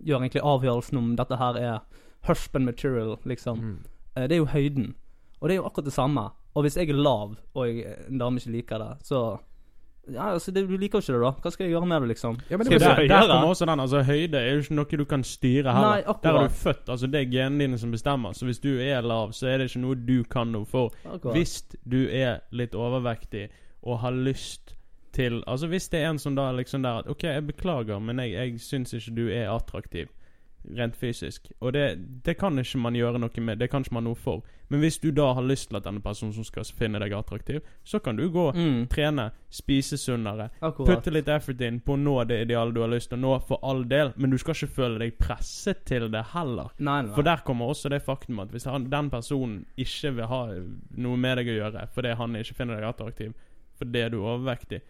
gjør 0.05 0.21
egentlig 0.23 0.45
avgjørelsen 0.45 0.97
om 0.97 1.13
dette 1.17 1.37
her 1.39 1.59
er 1.59 1.79
husband 2.27 2.65
material, 2.65 3.17
liksom. 3.25 3.59
Mm. 3.59 3.77
Eh, 4.15 4.27
det 4.27 4.37
er 4.37 4.43
jo 4.43 4.45
høyden. 4.45 4.95
Og 5.39 5.49
det 5.49 5.55
er 5.55 5.61
jo 5.61 5.67
akkurat 5.69 5.85
det 5.85 5.93
samme. 5.93 6.29
Og 6.53 6.65
hvis 6.65 6.77
jeg 6.77 6.89
er 6.89 6.97
lav, 6.97 7.35
og 7.53 7.67
jeg, 7.67 7.95
en 8.09 8.19
dame 8.19 8.41
ikke 8.41 8.51
liker 8.51 8.77
det, 8.77 8.95
så 9.07 9.37
Ja, 10.09 10.31
altså, 10.33 10.51
det, 10.51 10.63
du 10.65 10.77
liker 10.77 10.97
jo 10.97 11.01
ikke 11.03 11.13
det, 11.13 11.21
da. 11.21 11.29
Hva 11.43 11.49
skal 11.53 11.63
jeg 11.67 11.73
gjøre 11.75 11.85
med 11.85 12.01
det, 12.01 12.07
liksom? 12.07 12.37
Ja, 12.49 12.57
men 12.57 12.65
det 12.65 12.79
der, 12.81 12.95
der 13.07 13.27
kommer 13.27 13.51
også 13.51 13.65
den. 13.69 13.79
Altså 13.79 14.01
Høyde 14.03 14.39
er 14.39 14.55
jo 14.55 14.63
ikke 14.63 14.75
noe 14.79 14.97
du 14.97 15.05
kan 15.05 15.23
styre 15.23 15.73
heller. 15.75 15.99
Nei, 15.99 16.15
der 16.23 16.39
er 16.39 16.47
du 16.47 16.55
født. 16.55 16.89
Altså 16.89 17.07
Det 17.07 17.19
er 17.19 17.29
genene 17.29 17.63
dine 17.63 17.77
som 17.77 17.91
bestemmer. 17.91 18.33
Så 18.33 18.45
hvis 18.45 18.59
du 18.59 18.71
er 18.81 19.05
lav, 19.05 19.35
så 19.37 19.47
er 19.47 19.57
det 19.57 19.69
ikke 19.69 19.83
noe 19.83 19.99
du 20.07 20.23
kan 20.23 20.49
noe 20.49 20.65
for. 20.65 20.95
Akkurat. 21.05 21.35
Hvis 21.37 21.61
du 21.85 22.07
er 22.09 22.41
litt 22.49 22.73
overvektig 22.73 23.49
og 23.83 23.99
har 23.99 24.17
lyst 24.17 24.73
til 25.15 25.41
Altså 25.47 25.67
Hvis 25.67 25.89
det 25.89 25.99
er 26.03 26.09
en 26.13 26.19
som 26.19 26.35
da 26.35 26.51
liksom 26.51 26.83
der 26.83 27.03
at 27.03 27.09
OK, 27.09 27.23
jeg 27.23 27.47
beklager, 27.47 27.99
men 27.99 28.19
jeg, 28.19 28.31
jeg 28.37 28.59
syns 28.59 28.93
ikke 28.93 29.15
du 29.15 29.27
er 29.29 29.49
attraktiv 29.53 30.07
rent 30.75 30.95
fysisk. 30.99 31.45
Og 31.63 31.71
det, 31.73 31.97
det 32.25 32.33
kan 32.37 32.59
ikke 32.59 32.77
man 32.83 32.93
gjøre 32.93 33.19
noe 33.23 33.41
med. 33.41 33.57
Det 33.61 33.69
kan 33.71 33.81
ikke 33.81 33.93
man 33.95 34.03
noe 34.03 34.17
for. 34.19 34.41
Men 34.69 34.81
hvis 34.83 34.97
du 34.99 35.07
da 35.15 35.29
har 35.33 35.41
lyst 35.47 35.69
til 35.69 35.77
at 35.79 35.85
denne 35.85 36.01
personen 36.03 36.33
som 36.35 36.43
skal 36.45 36.67
finne 36.77 36.99
deg 37.01 37.13
attraktiv, 37.15 37.61
så 37.87 38.01
kan 38.03 38.19
du 38.19 38.25
gå, 38.29 38.49
Mm, 38.53 38.83
trene, 38.91 39.29
spise 39.49 39.97
sunnere, 39.97 40.49
akkurat. 40.59 40.99
Putte 40.99 41.13
litt 41.15 41.31
effort 41.31 41.61
inn 41.65 41.79
på 41.79 41.95
å 41.95 41.97
nå 41.97 42.17
det 42.27 42.41
idealet 42.43 42.75
du 42.75 42.81
har 42.83 42.91
lyst 42.91 43.09
til 43.09 43.17
å 43.17 43.21
nå, 43.23 43.31
for 43.47 43.63
all 43.63 43.85
del, 43.87 44.11
men 44.17 44.29
du 44.29 44.37
skal 44.37 44.53
ikke 44.59 44.73
føle 44.75 44.99
deg 44.99 45.15
presset 45.17 45.85
til 45.89 46.09
det 46.11 46.25
heller. 46.35 46.75
Nei, 46.77 46.99
nei. 47.07 47.15
For 47.15 47.23
der 47.25 47.41
kommer 47.47 47.71
også 47.71 47.89
det 47.89 48.03
faktum 48.05 48.43
at 48.43 48.51
hvis 48.53 48.67
han, 48.69 48.89
den 48.91 49.09
personen 49.09 49.63
ikke 49.79 50.11
vil 50.19 50.29
ha 50.29 50.43
noe 50.99 51.17
med 51.17 51.39
deg 51.39 51.53
å 51.55 51.57
gjøre 51.63 51.87
fordi 51.95 52.13
han 52.19 52.35
ikke 52.35 52.59
finner 52.59 52.77
deg 52.81 52.89
attraktiv 52.91 53.33
fordi 53.79 54.01
du 54.11 54.17
er 54.19 54.25
overvektig, 54.35 54.81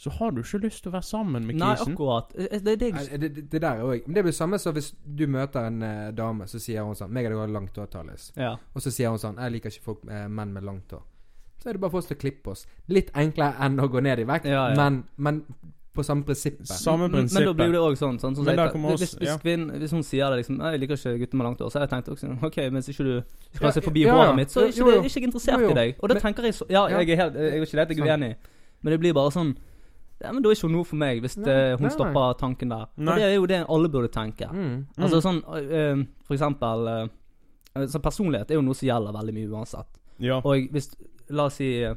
så 0.00 0.10
har 0.16 0.30
du 0.32 0.38
ikke 0.40 0.62
lyst 0.62 0.80
til 0.82 0.88
å 0.88 0.94
være 0.94 1.04
sammen 1.04 1.44
med 1.44 1.58
Nei, 1.60 1.74
akkurat. 1.76 2.30
Eh, 2.32 2.58
Det 2.64 2.72
er 2.72 2.76
det 2.80 2.88
Nei, 2.94 3.02
det, 3.20 3.28
det, 3.36 3.42
det 3.52 3.60
der 3.60 3.82
er 3.82 3.82
òg 3.84 4.06
Men 4.06 4.14
det 4.16 4.22
blir 4.24 4.32
samme 4.32 4.56
som 4.58 4.72
hvis 4.72 4.94
du 5.04 5.26
møter 5.28 5.66
en 5.68 5.82
uh, 5.84 6.06
dame, 6.16 6.46
så 6.48 6.56
sier 6.62 6.86
hun 6.86 6.96
sånn 6.96 7.10
'Meg 7.12 7.26
og 7.28 7.34
deg 7.34 7.40
har 7.42 7.52
langt 7.52 7.76
hår, 7.76 7.90
Thales.' 7.92 8.30
Ja. 8.36 8.54
Og 8.74 8.80
så 8.80 8.90
sier 8.90 9.10
hun 9.12 9.18
sånn 9.20 9.36
'Jeg 9.36 9.52
liker 9.52 9.68
ikke 9.74 9.84
folk, 9.84 10.00
uh, 10.08 10.24
menn 10.28 10.54
med 10.56 10.64
langt 10.64 10.88
hår'. 10.96 11.02
Så 11.60 11.68
er 11.68 11.72
det 11.76 11.80
bare 11.82 11.90
for 11.90 11.98
oss 12.00 12.06
til 12.08 12.16
å 12.16 12.20
klippe 12.20 12.48
oss. 12.54 12.64
Litt 12.88 13.10
enklere 13.12 13.60
enn 13.60 13.76
å 13.76 13.90
gå 13.92 14.00
ned 14.00 14.18
i 14.20 14.24
vekt, 14.24 14.46
Ja, 14.48 14.70
ja. 14.70 14.76
Men, 14.76 15.04
men 15.18 15.44
på 15.92 16.02
samme 16.02 16.24
prinsippet. 16.24 16.64
Samme 16.66 17.10
Men, 17.10 17.28
men 17.28 17.44
da 17.44 17.52
blir 17.52 17.72
det 17.72 17.80
òg 17.84 17.96
sånn. 18.00 18.16
sånn 18.18 18.34
sånn 18.36 18.46
jeg- 18.46 18.72
hvis, 18.72 19.14
hvis, 19.20 19.28
ja. 19.28 19.36
kvinn, 19.36 19.68
hvis 19.76 19.90
hun 19.90 20.02
sier 20.02 20.30
det 20.30 20.38
liksom 20.46 20.56
'Jeg 20.64 20.80
liker 20.80 20.96
ikke 20.96 21.18
gutter 21.18 21.36
med 21.36 21.44
langt 21.44 21.58
hår', 21.60 21.70
så 21.70 21.78
har 21.78 21.86
jeg 21.86 21.90
tenkt 21.92 22.08
også 22.08 22.42
OK, 22.46 22.56
mens 22.72 22.88
ikke 22.88 23.04
du 23.04 23.22
skal 23.52 23.66
Ja, 23.68 23.70
se 23.72 23.80
forbi 23.82 24.00
ja, 24.00 24.14
ja. 24.14 24.14
håret 24.16 24.36
mitt, 24.36 24.48
så 24.48 24.62
er 24.64 24.68
ikke, 24.72 24.78
jo, 24.80 24.86
det, 24.86 24.94
jo. 24.96 25.02
ikke 25.02 25.20
jeg 25.20 25.24
interessert 25.28 25.60
Jo, 25.60 25.66
jo. 25.66 25.70
i 25.70 25.74
deg. 25.74 25.96
Og 26.00 26.08
da 26.08 26.14
Men- 26.14 26.22
tenker 26.22 26.42
jeg 26.42 26.54
så 26.54 26.64
Ja, 26.70 26.88
Ja. 26.88 26.98
jeg 27.04 27.10
er 27.10 27.16
helt 27.16 27.34
Jeg 27.34 27.52
er 27.52 27.60
ikke 27.60 27.76
det 27.76 27.96
jeg 27.98 28.08
er 28.08 28.16
uenig 28.16 28.36
men 28.82 28.92
det 28.92 29.00
blir 29.00 29.12
bare 29.12 29.30
sånn 29.30 29.56
Ja, 30.20 30.32
men 30.32 30.42
da 30.44 30.50
er 30.50 30.56
ikke 30.58 30.68
hun 30.68 30.74
noe 30.76 30.84
for 30.84 31.00
meg, 31.00 31.20
hvis 31.24 31.36
Nei, 31.40 31.48
eh, 31.48 31.70
hun 31.76 31.80
nei, 31.86 31.88
nei. 31.88 31.94
stopper 31.94 32.34
tanken 32.40 32.68
der. 32.74 32.86
Nei. 32.96 33.12
Og 33.14 33.18
det 33.20 33.24
er 33.28 33.34
jo 33.38 33.46
det 33.48 33.60
alle 33.76 33.88
burde 33.88 34.10
tenke. 34.12 34.48
Mm. 34.52 34.74
Altså 34.98 35.20
sånn 35.24 35.38
uh, 35.46 36.02
For 36.28 36.36
eksempel 36.36 36.90
uh, 36.90 37.86
Så 37.88 38.00
personlighet 38.04 38.50
er 38.50 38.58
jo 38.58 38.64
noe 38.66 38.76
som 38.76 38.88
gjelder 38.90 39.16
veldig 39.16 39.34
mye 39.38 39.48
uansett. 39.54 39.96
Ja. 40.20 40.40
Og 40.44 40.68
hvis 40.74 40.90
La 41.30 41.46
oss 41.48 41.56
si 41.60 41.70
uh, 41.86 41.94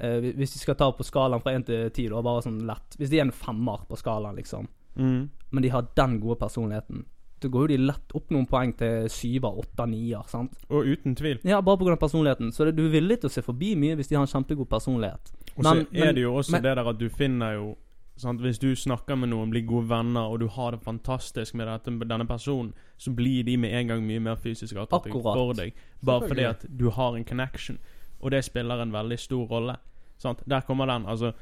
Hvis 0.00 0.54
vi 0.56 0.62
skal 0.62 0.78
ta 0.80 0.88
på 0.96 1.04
skalaen 1.04 1.42
fra 1.44 1.52
én 1.52 1.64
til 1.66 1.90
ti, 1.94 2.06
da, 2.08 2.22
bare 2.24 2.42
sånn 2.46 2.62
lett 2.68 2.96
Hvis 2.98 3.10
de 3.12 3.18
er 3.20 3.26
en 3.26 3.34
femmer 3.34 3.84
på 3.90 3.98
skalaen, 4.00 4.36
liksom, 4.40 4.68
Mm. 4.94 5.24
men 5.50 5.62
de 5.64 5.68
har 5.74 5.88
den 5.98 6.20
gode 6.22 6.36
personligheten, 6.38 7.00
da 7.44 7.50
går 7.52 7.66
jo 7.68 7.76
de 7.76 7.78
lett 7.86 8.14
opp 8.18 8.32
noen 8.34 8.46
poeng 8.50 8.72
til 8.80 9.06
syver, 9.12 9.60
åtter, 9.62 9.86
nier. 9.92 10.24
sant? 10.32 10.56
Og 10.70 10.88
uten 10.88 11.14
tvil. 11.18 11.38
Ja, 11.44 11.60
bare 11.64 11.78
pga. 11.78 11.96
personligheten. 12.00 12.50
Så 12.52 12.64
det, 12.66 12.74
du 12.76 12.86
er 12.88 12.94
villig 12.96 13.20
til 13.20 13.28
å 13.30 13.32
se 13.32 13.42
forbi 13.44 13.74
mye 13.76 13.96
hvis 14.00 14.08
de 14.10 14.16
har 14.16 14.24
en 14.26 14.32
kjempegod 14.32 14.68
personlighet. 14.68 15.32
Og 15.56 15.64
så 15.64 15.74
Men- 15.74 15.86
er 15.92 16.12
det 16.12 16.22
jo 16.24 16.34
også 16.34 16.52
men- 16.52 16.62
det 16.62 16.76
der 16.76 16.88
at 16.88 16.98
du 16.98 17.08
finner 17.08 17.54
jo 17.54 17.76
sant? 18.16 18.40
Hvis 18.40 18.58
du 18.58 18.74
snakker 18.74 19.16
med 19.18 19.28
noen, 19.30 19.50
blir 19.50 19.66
gode 19.66 19.88
venner, 19.88 20.20
og 20.30 20.40
du 20.40 20.48
har 20.48 20.70
det 20.72 20.80
fantastisk 20.82 21.54
med 21.54 21.66
dette, 21.66 21.90
denne 22.08 22.26
personen, 22.26 22.72
så 22.98 23.14
blir 23.14 23.44
de 23.44 23.56
med 23.56 23.72
en 23.72 23.88
gang 23.88 24.06
mye 24.06 24.20
mer 24.20 24.36
fysisk 24.36 24.74
attraktive 24.76 25.22
for 25.22 25.52
deg. 25.54 25.72
Bare 26.02 26.28
fordi 26.28 26.48
at 26.48 26.64
du 26.76 26.90
har 26.90 27.14
en 27.16 27.24
connection. 27.24 27.78
Og 28.22 28.30
det 28.30 28.44
spiller 28.44 28.80
en 28.80 28.92
veldig 28.92 29.18
stor 29.18 29.46
rolle. 29.46 29.76
Sant? 30.18 30.42
Der 30.48 30.60
kommer 30.62 30.86
den. 30.86 31.04
Altså, 31.06 31.32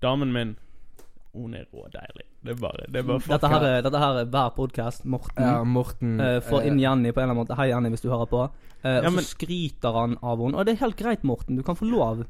damen 0.00 0.32
min 0.32 0.56
hun 1.38 1.54
er 1.54 1.64
rådeilig. 1.72 2.24
Det 2.44 2.52
er 2.54 2.60
bare, 2.60 2.84
det 2.88 3.00
er 3.00 3.06
bare 3.08 3.18
Dette 3.32 3.48
her, 3.52 3.64
er- 3.68 3.82
dette 3.86 3.98
her 4.02 4.18
er 4.20 4.24
hver 4.32 4.50
podkast. 4.56 5.04
Morten 5.04 5.42
Ja, 5.44 5.62
Morten 5.64 6.20
eh, 6.20 6.40
får 6.40 6.60
eh, 6.62 6.66
inn 6.70 6.78
Jenny 6.82 7.12
på 7.12 7.20
en 7.22 7.28
eller 7.30 7.34
annen 7.34 7.42
måte. 7.46 7.56
Hei, 7.58 7.68
Jenny, 7.72 7.90
hvis 7.94 8.02
du 8.04 8.08
hører 8.10 8.26
på. 8.30 8.42
Eh, 8.84 8.90
Ja, 8.90 9.06
og 9.06 9.12
men- 9.14 9.24
så 9.24 9.34
skryter 9.36 9.92
han 10.00 10.18
av 10.22 10.38
henne. 10.38 10.54
Og 10.58 10.66
det 10.66 10.74
er 10.76 10.84
helt 10.84 10.96
greit, 10.96 11.24
Morten. 11.24 11.56
Du 11.56 11.62
kan 11.62 11.76
få 11.76 11.88
lov. 11.90 12.24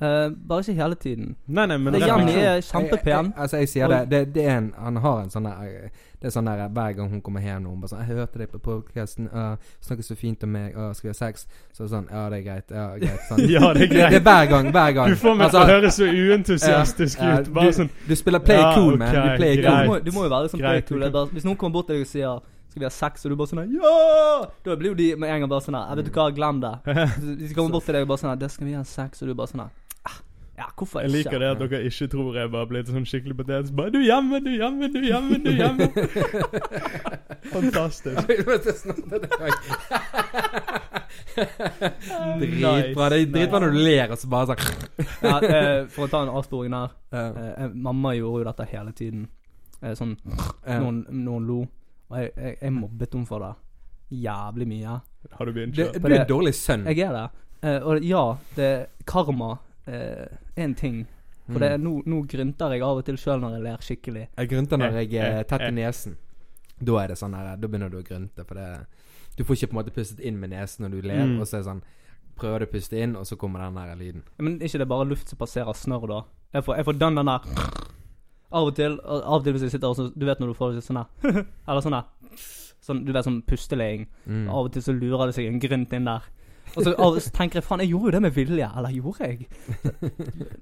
Eh, 0.00 0.30
bare 0.48 0.60
ikke 0.64 0.74
hele 0.74 0.94
tiden. 0.96 1.36
Nei, 1.46 1.66
nei, 1.66 1.76
men 1.76 1.92
refleksjon- 1.94 2.28
er 2.40 2.60
kjempepen. 2.64 3.26
jeg, 3.26 3.32
altså, 3.36 3.56
jeg 3.58 3.68
sier 3.68 3.88
det, 3.88 3.98
det, 4.10 4.20
det 4.34 4.44
er 4.46 4.56
en, 4.56 4.74
Han 4.78 4.96
har 4.96 5.18
en 5.20 5.28
sånn 5.30 5.44
der 5.44 5.66
eh, 5.66 5.88
Det 6.20 6.26
er 6.28 6.30
sånn 6.30 6.46
der 6.48 6.68
hver 6.68 6.94
gang 6.96 7.10
hun 7.10 7.20
kommer 7.20 7.40
hjem, 7.40 7.66
og 7.66 7.72
hun 7.74 7.80
bare 7.80 7.88
sånn 7.92 8.00
'Jeg 8.06 8.16
hørte 8.16 8.38
deg 8.38 8.48
på 8.52 8.58
podkasten. 8.58 9.28
Uh, 9.32 9.56
snakker 9.80 10.02
så 10.04 10.14
fint 10.16 10.42
om 10.44 10.50
meg. 10.52 10.74
Uh, 10.76 10.92
skal 10.92 11.08
vi 11.08 11.12
ha 11.12 11.18
sex?' 11.20 11.46
Så 11.72 11.82
er 11.82 11.86
det 11.86 11.92
sånn 11.94 12.08
'Ja, 12.10 12.28
det 12.30 12.38
er 12.38 12.44
greit. 12.48 12.70
Ja, 12.70 12.86
greit.' 12.96 13.24
Sånn. 13.28 13.38
Ja, 13.56 13.72
det 13.72 13.82
er 13.82 13.88
Det, 13.88 14.10
det 14.10 14.16
er 14.16 14.20
hver 14.20 14.46
gang. 14.48 14.70
Hver 14.72 14.92
gang. 14.94 15.08
Du 15.10 15.16
får 15.16 15.34
meg 15.36 15.50
til 15.50 15.58
Altså, 15.58 15.60
å 15.60 15.72
høres 15.72 15.94
så 15.94 16.04
uentusiastisk 16.04 17.20
uh, 17.20 17.38
ut. 17.40 17.52
Bare 17.54 17.66
du, 17.66 17.72
sånn 17.72 17.90
du 18.08 18.14
spiller 18.16 18.38
play 18.44 18.56
Ja, 18.60 18.74
cool, 18.74 18.96
man. 18.98 19.08
Okay, 19.08 19.28
Du 19.30 19.36
play 19.36 19.56
cool. 19.56 19.80
Du, 19.80 19.88
må, 19.88 19.98
du 20.04 20.10
må 20.12 20.24
jo 20.24 20.30
være 20.30 20.48
sånn 20.52 20.60
Greit, 20.60 20.88
cool. 20.88 21.10
Bare- 21.10 21.28
Hvis 21.32 21.44
noen 21.44 21.56
kommer 21.56 21.72
bort 21.72 21.86
til 21.88 21.96
deg 21.96 22.06
og 22.06 22.12
sier 22.12 22.40
'Skal 22.70 22.80
vi 22.80 22.84
ha 22.86 22.90
sex?' 22.90 23.24
og 23.24 23.30
du 23.30 23.36
bare 23.36 23.48
sånn 23.48 23.72
'Ja!' 23.72 24.46
Da 24.64 24.76
blir 24.76 24.90
jo 24.92 24.94
de 24.94 25.16
med 25.16 25.28
en 25.30 25.40
gang 25.40 25.48
bare 25.50 25.60
sånn 25.60 25.96
vet 25.96 26.04
du 26.04 26.10
hva, 26.10 26.30
glem 26.34 26.60
det'. 26.60 26.78
Hvis 27.40 27.48
de 27.48 27.54
kommer 27.54 27.70
bort 27.72 27.84
til 27.84 27.94
deg 27.94 28.02
og 28.02 28.08
bare 28.08 28.18
sånn 28.18 28.38
'Det 28.38 28.50
skal 28.50 28.66
vi 28.66 28.72
ha 28.74 28.82
sex', 28.84 29.22
og 29.22 29.28
du 29.28 29.34
bare 29.34 29.48
sånn 29.48 29.70
Ja, 30.60 30.66
hvorfor 30.76 31.00
Jeg 31.00 31.10
liker 31.14 31.40
det 31.40 31.46
at 31.54 31.60
dere 31.62 31.78
ikke 31.88 32.06
tror 32.12 32.34
jeg 32.36 32.50
bare 32.52 32.68
blitt 32.68 32.88
sånn 32.92 33.06
skikkelig 33.08 33.36
patetisk. 33.38 33.72
Bare 33.78 33.92
'Du 33.94 34.02
hjemme, 34.04 34.40
du 34.44 34.50
hjemme, 34.52 34.90
du 34.92 34.98
hjemme', 35.00 35.38
du 35.40 35.52
hjemme. 35.56 35.86
Fantastisk. 37.54 38.28
Dritbra. 42.40 43.08
Det 43.08 43.20
er 43.22 43.32
dritbra 43.32 43.60
når 43.64 43.72
du 43.72 43.78
ler, 43.80 44.12
og 44.12 44.20
så 44.20 44.30
bare 44.30 44.52
sånn 44.52 44.60
ja, 45.24 45.38
eh, 45.40 45.86
For 45.88 46.04
å 46.04 46.10
ta 46.12 46.22
en 46.26 46.32
avsporing 46.34 46.76
der. 46.76 46.92
Eh, 47.14 47.40
eh, 47.64 47.72
mamma 47.88 48.12
gjorde 48.18 48.44
jo 48.44 48.48
dette 48.50 48.68
hele 48.74 48.92
tiden. 49.00 49.24
Eh, 49.80 49.96
sånn 49.96 50.12
Noen, 50.26 51.06
noen 51.24 51.48
lo. 51.48 51.60
Og 52.10 52.20
jeg, 52.20 52.34
jeg, 52.36 52.58
jeg 52.60 52.76
mobbet 52.76 53.16
henne 53.16 53.30
for 53.32 53.46
det. 53.46 53.54
Jævlig 54.26 54.68
mye. 54.74 55.00
Har 55.38 55.46
du 55.46 55.52
begynt 55.56 55.76
Du, 55.78 55.84
du 55.88 56.12
er 56.12 56.20
en 56.20 56.28
dårlig 56.28 56.52
sønn. 56.58 56.84
Jeg 56.90 57.06
er 57.08 57.16
det. 57.16 57.26
Eh, 57.64 57.80
og 57.80 58.04
ja, 58.04 58.24
det 58.56 58.70
karma 59.08 59.54
eh, 59.86 60.26
er 60.56 60.64
en 60.64 60.74
ting. 60.74 61.06
For 61.50 61.58
det, 61.58 61.72
er- 61.72 61.78
nå, 61.82 62.02
nå 62.06 62.20
grynter 62.28 62.70
jeg 62.72 62.82
av 62.82 62.96
og 63.00 63.04
til 63.04 63.16
sjøl 63.16 63.40
når 63.40 63.54
jeg 63.56 63.62
ler 63.62 63.78
skikkelig. 63.86 64.26
Jeg 64.38 64.48
grynter 64.48 64.78
når 64.78 64.92
jeg 65.00 65.14
er 65.14 65.38
Eh, 65.40 65.42
tett 65.44 65.60
eh. 65.62 65.68
i 65.68 65.70
nesen. 65.80 66.16
Da 66.80 66.92
er 67.02 67.08
det 67.08 67.16
sånn 67.18 67.34
her 67.36 67.56
Da 67.56 67.68
begynner 67.68 67.90
du 67.90 67.98
å 67.98 68.04
grynte, 68.06 68.44
for 68.46 68.54
det 68.54 68.86
Du 69.36 69.44
får 69.44 69.56
ikke 69.56 69.66
på 69.70 69.74
en 69.78 69.84
måte 69.84 69.92
pustet 69.94 70.20
inn 70.20 70.38
med 70.40 70.50
nesen 70.50 70.84
når 70.86 70.90
du 70.90 71.00
ler, 71.08 71.26
Mm. 71.26 71.40
og 71.40 71.46
så 71.46 71.56
er 71.58 71.62
det 71.62 71.66
sånn 71.66 71.82
Prøver 72.40 72.58
du 72.60 72.66
å 72.66 72.70
puste 72.72 72.96
inn, 73.02 73.16
og 73.16 73.26
så 73.26 73.36
kommer 73.36 73.60
den 73.60 73.74
der 73.74 73.96
lyden. 73.96 74.22
Men 74.38 74.54
ikke 74.60 74.78
det 74.78 74.80
er 74.80 74.86
bare 74.86 75.04
luft 75.08 75.28
som 75.28 75.36
passerer 75.36 75.74
snørr, 75.76 76.06
da? 76.08 76.22
Jeg 76.54 76.64
får, 76.64 76.76
jeg 76.76 76.84
får 76.86 76.98
den 76.98 77.14
den 77.16 77.26
der 77.26 77.40
Av 78.52 78.66
og 78.66 78.74
til 78.76 78.98
Av 79.04 79.34
og 79.38 79.44
til 79.44 79.52
hvis 79.52 79.62
jeg 79.62 79.70
sitter 79.76 79.88
og 79.92 79.96
så 79.96 80.08
Du 80.18 80.24
vet 80.26 80.40
når 80.40 80.46
du 80.48 80.54
får 80.54 80.72
det 80.74 80.84
sånn 80.86 80.96
her 81.02 81.44
Eller 81.68 81.80
sånn 81.84 81.94
her 81.98 82.04
Sånn, 82.80 83.04
du 83.04 83.12
vet 83.12 83.26
sånn 83.26 83.42
pusteleing. 83.44 84.06
Mm. 84.26 84.48
Av 84.48 84.64
og 84.64 84.72
til 84.72 84.80
så 84.82 84.94
lurer 84.96 85.26
det 85.28 85.34
seg 85.36 85.46
en 85.50 85.58
grynt 85.60 85.92
inn 85.92 86.06
der. 86.08 86.22
Og 86.76 86.84
så, 86.84 86.94
tenker 87.34 87.58
jeg 87.60 87.64
faen, 87.64 87.80
jeg 87.80 87.88
gjorde 87.90 88.04
jo 88.04 88.10
det 88.16 88.22
med 88.22 88.30
vilje. 88.36 88.68
Eller 88.76 88.90
gjorde 88.94 89.26
jeg? 89.26 89.48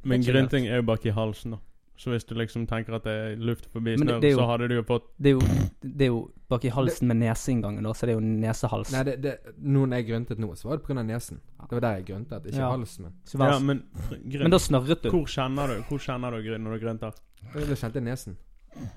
Men 0.04 0.22
grynting 0.24 0.66
er 0.68 0.76
jo 0.80 0.82
bak 0.88 1.04
i 1.06 1.10
halsen, 1.14 1.50
da. 1.56 1.58
Så 1.98 2.12
hvis 2.12 2.22
du 2.28 2.36
liksom 2.38 2.62
tenker 2.70 2.94
at 2.94 3.02
det 3.08 3.12
er 3.12 3.32
luft 3.42 3.64
forbi 3.72 3.96
Men 3.98 4.06
det- 4.06 4.14
snø, 4.14 4.20
det 4.22 4.28
jo- 4.30 4.38
så 4.38 4.44
hadde 4.46 4.68
du 4.70 4.74
jo 4.76 4.82
fått 4.86 5.06
Det 5.20 5.30
er 5.30 5.34
jo, 5.34 5.40
det 5.82 6.02
er 6.06 6.06
jo 6.12 6.20
bak 6.48 6.64
i 6.64 6.68
halsen 6.70 7.08
med 7.08 7.16
neseinngangen, 7.16 7.82
da, 7.82 7.90
så 7.92 8.06
det 8.06 8.14
er 8.14 8.20
jo 8.20 8.22
nesehals. 8.22 8.92
Nei, 8.94 9.02
det, 9.08 9.16
det, 9.24 9.32
noen 9.58 9.90
jeg 9.96 10.06
gryntet 10.06 10.38
nå, 10.38 10.52
så 10.54 10.68
var 10.70 10.76
det 10.78 10.84
pga. 10.86 11.02
nesen. 11.02 11.40
Det 11.58 11.72
var 11.72 11.80
der 11.80 11.96
jeg 11.98 12.06
gryntet, 12.06 12.46
ikke 12.46 12.56
Ja. 12.56 12.70
halsen 12.70 13.04
Men. 13.08 13.12
Ja, 13.50 13.58
men 13.58 13.82
men 14.44 14.50
da 14.50 14.58
snørret 14.58 15.02
du. 15.02 15.10
Hvor 15.10 15.26
kjenner 15.26 15.66
du 15.74 15.82
Hvor 15.90 15.98
kjenner 15.98 16.30
du 16.30 16.38
gryn 16.48 16.62
når 16.62 16.78
du 16.78 16.86
grynter? 16.86 17.12
Da 17.52 17.74
kjente 17.74 18.00
nesen. 18.00 18.36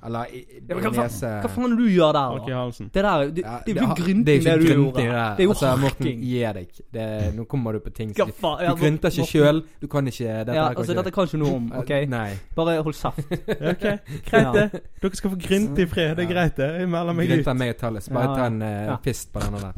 Eller 0.05 0.25
i, 0.29 0.41
Ja, 0.69 0.75
hva, 0.77 0.89
nese 0.93 1.29
hva 1.41 1.49
faen 1.49 1.63
er 1.65 1.71
det 1.73 1.77
du 1.81 1.87
gjør 1.89 2.11
der, 2.13 2.19
da? 2.21 2.41
Okay, 2.41 2.53
halsen? 2.53 2.89
Det 2.93 3.03
der, 3.03 3.23
det, 3.33 3.43
Ja, 3.45 3.53
det 3.65 3.73
jo 3.75 3.85
har- 3.87 3.95
ikke 3.95 4.05
det, 4.13 4.25
det, 4.25 4.47
er 4.47 4.51
jo 4.51 4.57
du 4.57 4.65
ikke 4.65 4.75
grynting, 4.75 5.07
det. 5.07 5.13
Det 5.37 5.39
er 5.39 5.43
jo 5.47 5.49
altså, 5.55 5.71
Morten, 5.81 6.21
gi 6.21 6.41
deg. 6.57 6.67
Det, 6.93 7.05
nå 7.35 7.43
kommer 7.49 7.71
du 7.73 7.79
på 7.79 7.89
ting 7.97 8.11
som 8.15 8.27
Du 8.29 8.33
ja, 8.61 8.73
grynter 8.77 9.09
ikke 9.09 9.25
sjøl. 9.31 9.63
Du 9.81 9.87
kan 9.87 10.07
ikke 10.07 10.27
Dette 10.27 10.53
Ja, 10.53 10.67
her 10.67 10.75
altså, 10.77 10.93
dette 10.99 11.11
kan 11.15 11.23
ikke 11.25 11.37
noe 11.41 11.55
om, 11.55 11.71
OK? 11.81 11.89
Nei. 12.13 12.29
Bare 12.55 12.77
hold 12.83 12.93
saft. 12.99 13.25
Ok, 13.71 13.85
greit 14.29 14.53
det. 14.53 14.81
Dere 15.01 15.15
skal 15.17 15.29
få 15.33 15.37
grynte 15.47 15.81
i 15.81 15.85
fred. 15.89 16.15
Det 16.19 16.25
er 16.27 16.33
greit, 16.33 16.55
det. 16.57 16.69
Jeg 16.81 16.89
melder 16.89 17.13
meg 17.17 17.25
ut. 17.25 17.33
Grynter 17.33 17.53
meg 17.63 17.69
og 17.73 17.77
Tallis. 17.81 18.09
Bare 18.09 18.29
Ja, 18.29 18.35
ta 18.35 18.45
en 18.51 18.61
uh, 18.61 18.97
pist 19.03 19.31
på 19.33 19.39
denne 19.41 19.59
der. 19.65 19.73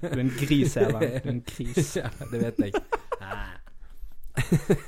Du 0.00 0.06
er 0.10 0.20
en 0.20 0.32
gris, 0.36 0.76
Even. 0.76 1.00
Du 1.00 1.06
er 1.06 1.30
en 1.30 1.42
gris. 1.56 1.96
ja, 1.96 2.08
det 2.32 2.40
vet 2.44 2.58
jeg. 2.58 2.72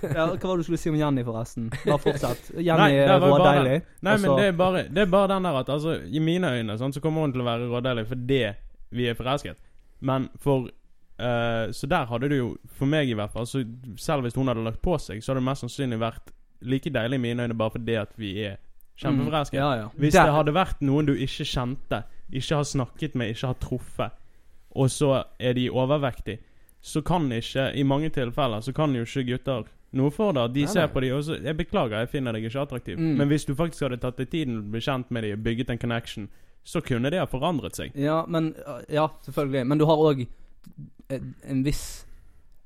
Ja, 0.02 0.26
hva 0.26 0.36
var 0.36 0.56
det 0.56 0.62
du 0.62 0.66
skulle 0.66 0.78
si 0.80 0.90
om 0.90 0.96
Jenny, 0.96 1.24
forresten? 1.26 1.70
Bare 1.84 1.98
fortsett. 2.02 2.50
Jenny 2.66 2.82
nei, 2.82 3.00
er 3.02 3.20
rådeilig. 3.22 3.78
Nei, 4.00 4.14
men 4.22 4.36
det 4.38 4.46
er, 4.50 4.52
bare, 4.58 4.84
det 4.88 5.02
er 5.04 5.10
bare 5.12 5.30
den 5.34 5.48
der 5.48 5.58
at 5.62 5.72
altså, 5.72 5.96
I 6.06 6.22
mine 6.24 6.52
øyne 6.58 6.76
sånn, 6.80 6.94
så 6.94 7.02
kommer 7.04 7.26
hun 7.26 7.34
til 7.34 7.44
å 7.44 7.48
være 7.48 7.68
rådeilig 7.70 8.06
fordi 8.10 8.40
vi 8.92 9.08
er 9.10 9.18
forelsket. 9.18 9.58
Men 10.02 10.28
for 10.42 10.68
uh, 10.68 11.70
Så 11.72 11.86
der 11.90 12.08
hadde 12.10 12.28
det 12.32 12.38
jo, 12.40 12.52
for 12.78 12.90
meg 12.90 13.10
i 13.10 13.14
hvert 13.14 13.30
fall 13.32 13.46
så 13.46 13.62
Selv 14.00 14.26
hvis 14.26 14.34
hun 14.34 14.50
hadde 14.50 14.64
lagt 14.66 14.82
på 14.82 14.96
seg, 14.98 15.22
så 15.22 15.32
hadde 15.32 15.42
det 15.44 15.48
mest 15.50 15.64
sannsynlig 15.66 16.00
vært 16.02 16.32
like 16.62 16.90
deilig 16.94 17.18
i 17.18 17.22
mine 17.22 17.46
øyne 17.46 17.58
bare 17.58 17.74
fordi 17.74 17.94
at 17.98 18.12
vi 18.18 18.32
er 18.46 18.58
kjempeforelsket. 19.02 19.58
Mm, 19.58 19.62
ja, 19.62 19.70
ja. 19.80 19.86
Hvis 19.98 20.14
Der- 20.14 20.26
det 20.28 20.34
hadde 20.36 20.54
vært 20.54 20.82
noen 20.84 21.06
du 21.08 21.14
ikke 21.14 21.46
kjente, 21.48 22.02
ikke 22.30 22.58
har 22.60 22.66
snakket 22.68 23.14
med, 23.18 23.32
ikke 23.34 23.46
har 23.50 23.58
truffet, 23.62 24.12
og 24.70 24.90
så 24.90 25.24
er 25.40 25.56
de 25.58 25.68
overvektige, 25.70 26.38
så 26.82 27.02
kan 27.06 27.28
ikke 27.32 27.68
I 27.78 27.84
mange 27.86 28.10
tilfeller 28.10 28.60
så 28.60 28.72
kan 28.74 28.94
jo 28.96 29.04
ikke 29.06 29.22
gutter 29.28 29.68
noe 29.92 30.10
for 30.10 30.32
det. 30.34 30.48
De 30.54 30.64
Nei, 30.64 30.70
ser 30.72 30.86
nei. 30.88 30.92
på 30.92 31.02
de 31.04 31.10
og 31.14 31.24
så 31.26 31.36
Jeg 31.38 31.56
beklager, 31.56 32.00
jeg 32.02 32.10
finner 32.10 32.34
deg 32.34 32.46
ikke 32.48 32.62
attraktiv. 32.64 32.98
Mm. 32.98 33.16
Men 33.20 33.28
hvis 33.30 33.44
du 33.46 33.54
faktisk 33.54 33.86
hadde 33.86 34.00
tatt 34.02 34.18
deg 34.18 34.30
tiden 34.32 34.56
til 34.56 34.62
å 34.64 34.72
bli 34.72 34.80
kjent 34.82 35.12
med 35.14 35.26
dem 35.26 35.36
og 35.36 35.44
bygget 35.44 35.70
en 35.70 35.82
connection, 35.82 36.30
så 36.64 36.80
kunne 36.84 37.10
det 37.12 37.20
ha 37.20 37.26
forandret 37.30 37.76
seg. 37.78 37.94
Ja, 37.98 38.22
men 38.26 38.54
Ja, 38.88 39.08
selvfølgelig. 39.26 39.66
Men 39.66 39.78
du 39.78 39.86
har 39.86 40.00
òg 40.00 40.24
en, 41.12 41.62
viss 41.66 42.06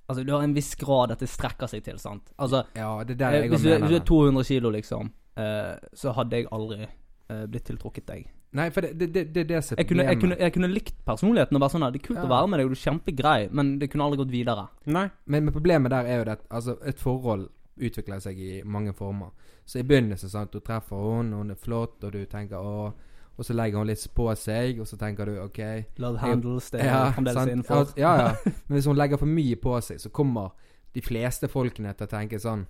Altså, 0.08 0.22
du 0.22 0.32
har 0.32 0.44
en 0.46 0.54
viss 0.54 0.74
grad 0.78 1.10
at 1.10 1.18
det 1.18 1.28
strekker 1.28 1.66
seg 1.66 1.82
til, 1.84 1.98
sant? 1.98 2.30
Altså, 2.38 2.62
Ja, 2.76 3.02
det 3.04 3.16
er 3.16 3.22
der 3.24 3.32
eh, 3.34 3.40
jeg 3.42 3.50
hvis, 3.50 3.64
du, 3.64 3.72
hvis 3.74 3.90
du 3.90 3.96
er 3.96 4.06
200 4.06 4.44
kilo, 4.46 4.70
liksom, 4.70 5.10
eh, 5.36 5.74
så 5.92 6.12
hadde 6.14 6.36
jeg 6.36 6.46
aldri 6.54 6.86
blitt 7.28 7.64
tiltrukket 7.66 8.06
deg. 8.06 8.26
Nei, 8.56 8.68
for 8.72 8.86
det, 8.86 9.08
det, 9.12 9.24
det, 9.34 9.58
som 9.64 9.74
er 9.74 9.82
Jeg 9.82 9.88
kunne, 9.90 10.04
jeg, 10.06 10.18
kunne, 10.22 10.36
jeg 10.40 10.52
kunne 10.54 10.68
likt 10.70 10.94
personligheten 11.04 11.58
og 11.58 11.60
bare 11.60 11.72
sånn 11.74 11.82
at 11.84 11.92
Det 11.92 11.98
er 12.00 12.06
kult 12.06 12.20
Ja. 12.20 12.24
å 12.24 12.30
være 12.30 12.48
med 12.48 12.60
deg, 12.60 12.68
og 12.68 12.72
du 12.72 12.76
er 12.78 12.84
kjempegrei, 12.84 13.48
men 13.50 13.72
det 13.80 13.88
kunne 13.92 14.06
aldri 14.06 14.20
gått 14.22 14.32
videre. 14.32 14.68
Nei. 14.86 15.08
Men, 15.26 15.44
men 15.48 15.52
problemet 15.56 15.92
der 15.92 16.08
er 16.08 16.20
jo 16.20 16.28
det 16.28 16.36
at 16.38 16.46
altså, 16.60 16.76
et 16.86 17.02
forhold 17.02 17.48
utvikler 17.76 18.22
seg 18.24 18.38
i 18.40 18.62
mange 18.64 18.94
former. 18.96 19.34
Så 19.66 19.82
i 19.82 19.84
begynnelsen 19.84 20.30
sant, 20.32 20.54
du 20.54 20.62
treffer 20.64 20.96
hun, 20.96 21.34
hun 21.36 21.50
er 21.52 21.58
flott, 21.60 21.98
og 22.06 22.14
du 22.14 22.22
tenker 22.30 22.56
å 22.62 22.94
Og 23.36 23.44
så 23.44 23.52
legger 23.52 23.82
hun 23.82 23.86
litt 23.90 24.00
på 24.16 24.30
seg, 24.40 24.78
og 24.80 24.86
så 24.88 24.96
tenker 24.96 25.28
du 25.28 25.34
OK 25.42 25.58
Love 26.00 26.22
handles, 26.22 26.70
det 26.72 26.80
er 26.80 26.86
ja, 26.88 27.00
fremdeles 27.12 27.50
innenfor. 27.52 27.90
Ja, 28.00 28.14
ja, 28.16 28.28
ja. 28.30 28.52
Men 28.68 28.78
hvis 28.78 28.86
hun 28.88 28.96
legger 28.96 29.20
for 29.20 29.28
mye 29.28 29.58
på 29.60 29.74
seg, 29.84 30.00
så 30.00 30.08
kommer 30.08 30.54
de 30.94 31.02
fleste 31.04 31.50
folkene 31.52 31.92
til 31.92 32.08
å 32.08 32.08
tenke 32.14 32.40
sånn 32.40 32.64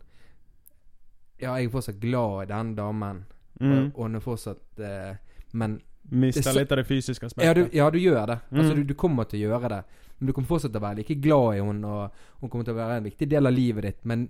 Ja, 1.39 1.53
jeg 1.61 1.69
er 1.69 1.71
fortsatt 1.71 2.01
glad 2.03 2.49
i 2.49 2.51
den 2.51 2.75
damen, 2.75 3.23
Mm. 3.61 3.93
og, 3.95 4.15
og 4.15 4.23
fortsatt 4.23 4.81
eh, 4.85 5.15
Men 5.53 5.81
Mister 6.11 6.43
Det 6.43 6.51
er 6.53 6.59
litt 6.61 6.73
av 6.73 6.79
det 6.79 6.87
fysiske 6.87 7.25
ja 7.25 7.27
aspektet. 7.27 7.73
du, 7.73 7.77
ja, 7.77 7.91
du 7.91 7.99
gjør 7.99 8.27
det. 8.27 8.39
Altså, 8.53 8.73
Mm. 8.73 8.77
du, 8.77 8.85
du 8.85 8.95
kommer 8.95 9.25
til 9.25 9.41
å 9.41 9.49
gjøre 9.51 9.69
det. 9.69 9.85
Men 10.21 10.27
du 10.27 10.33
kommer 10.33 10.47
fortsatt 10.49 10.71
til 10.73 10.81
å 10.81 10.85
være 10.87 10.97
like 11.01 11.15
glad 11.21 11.57
i 11.57 11.61
henne, 11.61 11.85
og 11.87 12.11
hun 12.41 12.51
kommer 12.51 12.65
til 12.65 12.75
å 12.75 12.77
være 12.77 12.97
en 13.01 13.05
viktig 13.05 13.29
del 13.29 13.47
av 13.47 13.53
livet 13.53 13.83
ditt. 13.83 14.05
Men 14.05 14.29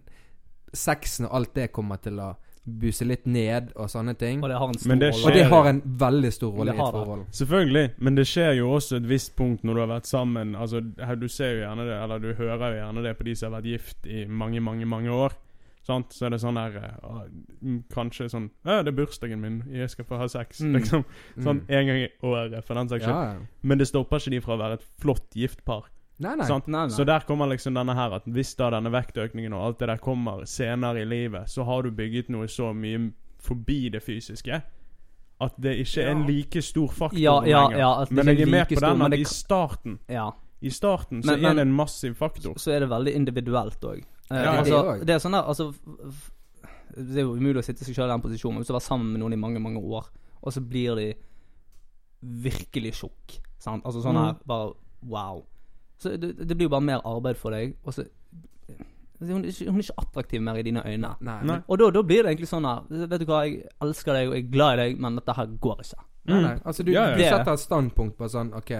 sexen 0.72 1.26
og 1.26 1.34
alt 1.36 1.54
det 1.54 1.68
kommer 1.72 1.96
til 2.02 2.18
å 2.20 2.34
buse 2.66 3.04
litt 3.06 3.26
ned 3.30 3.68
og 3.76 3.86
sånne 3.92 4.16
ting. 4.18 4.40
Og 4.42 4.48
det 4.50 4.56
har 4.58 4.68
en 4.72 4.78
stor 4.78 4.88
Men 4.88 5.02
Og 5.12 5.32
det 5.36 5.44
har 5.46 5.66
en 5.70 5.82
veldig 5.84 6.32
stor 6.32 6.50
rolle 6.56 6.72
i 6.72 6.74
et 6.74 6.76
det. 6.80 6.92
forhold. 6.96 7.26
Selvfølgelig, 7.30 7.90
men 7.98 8.14
det 8.18 8.24
skjer 8.26 8.56
jo 8.58 8.70
også 8.74 8.96
et 8.96 9.06
visst 9.08 9.36
punkt 9.36 9.62
når 9.62 9.74
du 9.74 9.80
har 9.80 9.92
vært 10.00 10.06
sammen. 10.06 10.56
Altså, 10.56 10.80
Du 10.80 11.28
ser 11.28 11.52
jo 11.54 11.60
gjerne 11.62 11.86
det, 11.86 12.02
eller 12.02 12.18
du 12.18 12.32
hører 12.34 12.72
jo 12.74 12.80
gjerne 12.82 13.02
det 13.04 13.18
på 13.18 13.24
de 13.24 13.34
som 13.36 13.52
har 13.52 13.60
vært 13.60 13.70
gift 13.70 14.06
i 14.06 14.24
mange, 14.26 14.60
mange 14.60 14.84
mange 14.86 15.10
år. 15.10 15.32
Sant? 15.87 16.11
Så 16.16 16.27
er 16.27 16.31
det 16.35 16.40
sånn 16.42 16.57
der 16.59 16.77
mm, 17.62 17.85
Kanskje 17.94 18.27
sånn 18.33 18.49
Ja, 18.66 18.81
det 18.83 18.90
er 18.90 18.96
bursdagen 18.99 19.38
min, 19.40 19.61
jeg 19.70 19.90
skal 19.92 20.05
få 20.09 20.18
ha 20.18 20.27
sex. 20.33 20.61
Mm. 20.64 20.72
Liksom. 20.81 21.05
Sånn 21.38 21.61
Mm. 21.62 21.70
en 21.79 21.87
gang 21.87 22.01
i 22.03 22.09
året, 22.27 22.64
for 22.66 22.75
den 22.75 22.88
saks 22.90 23.05
skyld. 23.05 23.14
Ja, 23.14 23.35
ja. 23.37 23.46
Men 23.62 23.79
det 23.79 23.87
stopper 23.87 24.18
ikke 24.18 24.31
de 24.35 24.40
fra 24.40 24.57
å 24.57 24.59
være 24.59 24.81
et 24.81 24.87
flott 25.01 25.29
gift 25.38 25.64
par. 25.64 25.85
Nei, 26.18 26.35
nei. 26.35 26.46
Nei. 26.66 26.87
Så 26.88 27.05
der 27.05 27.20
kommer 27.29 27.46
liksom 27.53 27.75
denne 27.77 27.94
her 27.94 28.14
at 28.16 28.25
hvis 28.25 28.55
da 28.57 28.70
denne 28.72 28.90
vektøkningen 28.90 29.53
og 29.53 29.62
alt 29.66 29.79
det 29.83 29.88
der 29.92 29.99
kommer 29.99 30.44
senere 30.49 31.03
i 31.03 31.05
livet, 31.05 31.46
så 31.53 31.62
har 31.68 31.83
du 31.83 31.90
bygget 31.92 32.31
noe 32.33 32.46
så 32.49 32.72
mye 32.75 33.12
forbi 33.38 33.90
det 33.92 34.03
fysiske 34.03 34.62
at 35.38 35.53
det 35.61 35.75
ikke 35.85 36.03
er 36.03 36.11
en 36.14 36.27
like 36.27 36.62
stor 36.64 36.88
faktor 36.88 37.18
Ja, 37.20 37.35
ja, 37.44 37.66
lenger. 37.68 37.79
ja, 37.79 38.07
men 38.11 38.27
jeg 38.27 38.40
er 38.40 38.46
med 38.46 38.70
like 38.70 38.81
på 38.81 38.81
den 38.81 39.03
at 39.03 39.12
i 39.20 39.25
starten 39.29 39.99
Ja. 40.09 40.31
I 40.62 40.70
starten 40.70 41.22
så 41.22 41.37
Men- 41.37 41.44
er 41.44 41.55
det 41.55 41.61
en 41.68 41.72
massiv 41.77 42.14
faktor. 42.16 42.55
Så 42.57 42.72
er 42.72 42.81
det 42.81 42.88
veldig 42.88 43.12
individuelt 43.14 43.79
òg. 43.85 44.03
Ja, 44.30 44.56
altså, 44.58 44.80
det 44.82 45.00
er 45.00 45.04
det 45.06 45.14
er 45.14 45.20
sånn 45.22 45.36
der 45.36 45.46
Altså 45.46 45.68
Det 46.96 47.18
er 47.20 47.26
jo 47.26 47.34
umulig 47.36 47.60
å 47.60 47.66
sitte 47.66 47.84
seg 47.86 47.94
sjøl 47.94 48.08
i 48.08 48.12
den 48.14 48.22
posisjonen, 48.24 48.56
men 48.56 48.64
hvis 48.64 48.70
du 48.70 48.72
har 48.74 48.80
vært 48.80 48.88
sammen 48.88 49.12
med 49.12 49.20
noen 49.22 49.34
i 49.36 49.40
mange, 49.40 49.60
mange 49.62 49.78
år, 49.82 50.08
og 50.42 50.52
så 50.54 50.60
blir 50.64 50.96
de 50.98 51.08
virkelig 52.22 52.94
sjokk. 53.02 53.36
sant? 53.58 53.84
Altså 53.84 54.02
sånn 54.02 54.16
her 54.16 54.32
Mm. 54.34 54.40
Bare 54.46 54.72
wow. 55.06 55.42
Så 55.98 56.16
det, 56.16 56.36
det 56.38 56.56
blir 56.56 56.66
jo 56.66 56.74
bare 56.74 56.84
mer 56.84 57.00
arbeid 57.04 57.36
for 57.36 57.50
deg, 57.50 57.76
og 57.84 57.94
så 57.94 58.04
Hun 59.18 59.44
er 59.44 59.48
ikke, 59.48 59.70
hun 59.70 59.78
er 59.80 59.82
ikke 59.86 59.94
attraktiv 60.02 60.42
mer 60.42 60.56
i 60.60 60.62
dine 60.62 60.82
øyne. 60.84 61.14
Nei. 61.24 61.38
Nei. 61.48 61.60
Og 61.68 61.78
da, 61.80 61.86
da 61.90 62.02
blir 62.02 62.22
det 62.22 62.34
egentlig 62.34 62.48
sånn 62.50 62.66
her 62.68 62.82
Vet 63.08 63.20
du 63.22 63.24
hva, 63.30 63.38
jeg 63.46 63.62
elsker 63.80 64.12
deg 64.12 64.28
og 64.28 64.34
jeg 64.36 64.44
er 64.44 64.50
glad 64.52 64.72
i 64.74 64.82
deg, 64.82 64.98
men 65.00 65.16
dette 65.16 65.32
her 65.38 65.46
går 65.60 65.80
ikke. 65.84 66.02
Nei, 66.28 66.40
nei. 66.42 66.56
Altså, 66.64 66.82
du, 66.84 66.90
Ja, 66.92 67.06
ja. 67.10 67.16
du 67.16 67.22
setter 67.22 67.52
et 67.54 67.62
standpunkt 67.62 68.16
på 68.18 68.28
sånn 68.28 68.52
OK, 68.58 68.72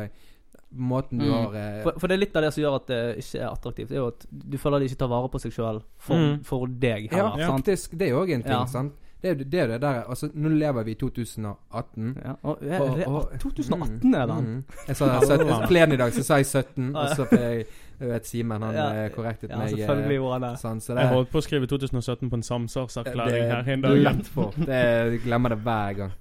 måten 0.79 1.19
du 1.19 1.25
Mm. 1.25 1.33
har 1.33 1.55
eh, 1.55 1.83
For, 1.83 1.93
for 1.99 2.07
det 2.09 2.15
er 2.15 2.19
litt 2.27 2.37
av 2.37 2.43
det 2.43 2.53
som 2.55 2.63
gjør 2.63 2.77
at 2.77 2.87
det 2.87 3.01
ikke 3.19 3.41
er 3.41 3.49
attraktivt. 3.51 3.89
Det 3.89 3.97
er 3.97 4.03
jo 4.03 4.07
at 4.09 4.27
du 4.31 4.57
føler 4.59 4.79
de 4.81 4.85
ikke 4.91 4.99
tar 4.99 5.09
vare 5.09 5.29
på 5.29 5.41
seg 5.41 5.53
sjøl 5.53 5.83
for, 5.99 6.17
Mm. 6.17 6.45
for 6.45 6.67
deg 6.67 7.11
Ja, 7.13 7.17
heller. 7.31 7.47
sant? 7.47 7.65
faktisk. 7.67 7.91
Det 7.99 8.07
er 8.09 8.11
jo 8.11 8.23
òg 8.25 8.31
en 8.35 8.43
ting, 8.43 8.53
Ja. 8.53 8.65
sant. 8.67 8.93
Det 9.23 9.31
er 9.31 9.35
det, 9.45 9.55
er 9.55 9.67
det 9.67 9.81
der 9.81 10.05
Altså, 10.09 10.29
nå 10.37 10.49
lever 10.59 10.85
vi 10.85 10.91
i 10.93 10.95
2018. 10.95 12.17
Ja, 12.23 12.35
og, 12.45 12.59
er 12.63 12.81
Og- 12.81 12.97
det 12.99 13.07
og- 13.07 13.31
2018 13.41 14.15
er 14.15 14.27
den? 14.27 14.45
Mm. 14.45 14.65
Jeg 14.89 14.97
sa 14.97 15.21
17, 15.21 15.67
Plen 15.69 15.93
i 15.93 15.97
dag, 15.97 16.13
så 16.13 16.23
sa 16.23 16.37
jeg 16.37 16.47
17, 16.47 16.95
og 16.97 17.09
så 17.17 17.25
fikk 17.27 17.41
jeg 17.41 17.67
jeg 17.99 18.09
vet 18.11 18.27
Simen, 18.27 18.61
han 18.63 18.75
Ja, 18.75 18.93
ja, 18.93 19.09
korrektet 19.09 19.49
Ja, 19.49 19.57
meg. 19.57 19.73
eh, 19.73 19.79
selvfølgelig 19.79 20.19
gjorde 20.19 20.33
han 20.33 20.41
det. 20.43 20.59
Sånn, 20.61 20.81
så 20.83 20.89
Jeg 20.95 20.97
det, 21.09 21.13
holdt 21.17 21.31
på 21.31 21.39
å 21.39 21.43
skrive 21.43 21.67
2017 21.67 22.29
på 22.31 22.35
en 22.35 22.43
samsvarserklæring 22.43 23.51
her 23.51 23.73
en 23.73 23.81
dag. 23.81 24.23
Det, 24.67 24.67
jeg 24.67 25.21
glemmer 25.23 25.49
det 25.49 25.59
hver 25.65 25.97
gang. 25.97 26.13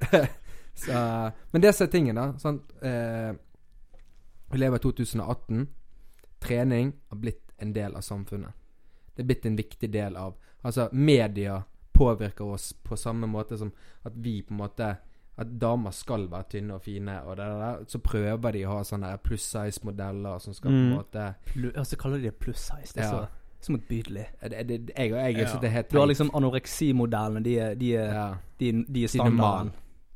så, 0.74 1.32
men 1.52 1.62
det 1.62 1.74
som 1.74 1.86
er 1.86 1.90
tingen, 1.90 2.14
da 2.16 2.32
Sånn, 2.40 2.60
Eh, 2.82 3.32
Vi 4.50 4.58
lever 4.58 4.76
i 4.76 4.80
2018. 4.80 5.66
Trening 6.40 6.92
har 7.08 7.16
blitt 7.16 7.52
en 7.58 7.72
del 7.72 7.94
av 7.96 8.00
samfunnet. 8.02 8.52
Det 9.14 9.22
er 9.22 9.26
blitt 9.26 9.46
en 9.46 9.56
viktig 9.58 9.90
del 9.92 10.16
av 10.16 10.34
Altså, 10.64 10.88
media 10.92 11.62
påvirker 11.96 12.44
oss 12.44 12.72
på 12.84 12.96
samme 12.96 13.26
måte 13.26 13.56
som 13.58 13.72
at 14.04 14.12
vi 14.16 14.42
på 14.42 14.52
en 14.54 14.58
måte 14.60 14.96
At 15.40 15.46
damer 15.60 15.90
skal 15.90 16.26
være 16.28 16.44
tynne 16.50 16.74
og 16.74 16.82
fine, 16.82 17.14
og 17.24 17.36
det 17.36 17.44
der. 17.46 17.84
Så 17.88 17.98
prøver 17.98 18.52
de 18.52 18.64
å 18.66 18.74
ha 18.74 18.82
sånne 18.84 19.14
pluss 19.24 19.42
size-modeller 19.54 20.38
som 20.38 20.52
skal 20.54 20.70
på 20.70 20.76
en 20.76 20.90
Mm. 20.90 20.96
måte 20.98 21.34
Plu, 21.46 21.70
og 21.76 21.86
så 21.86 21.96
kaller 21.96 22.16
de 22.18 22.22
det 22.24 22.34
pluss 22.38 22.58
size. 22.58 22.92
Det 22.94 23.04
er 23.04 23.06
Ja. 23.06 23.10
så, 23.10 23.26
så 23.60 23.72
motbydelig. 23.72 24.26
Jeg 24.42 25.12
og 25.12 25.18
jeg 25.18 25.36
Ja. 25.38 25.46
syns 25.46 25.60
det 25.60 25.64
er 25.64 25.70
helt 25.72 25.90
Du 25.90 25.98
har 25.98 26.06
liksom 26.06 26.30
anoreksimodellene. 26.34 27.42
De 27.44 27.58
er, 27.58 27.74
de 27.74 27.94
er, 27.96 28.12
ja. 28.12 28.34
de, 28.60 28.84
de 28.84 29.04
er 29.04 29.08
standarden. 29.08 29.72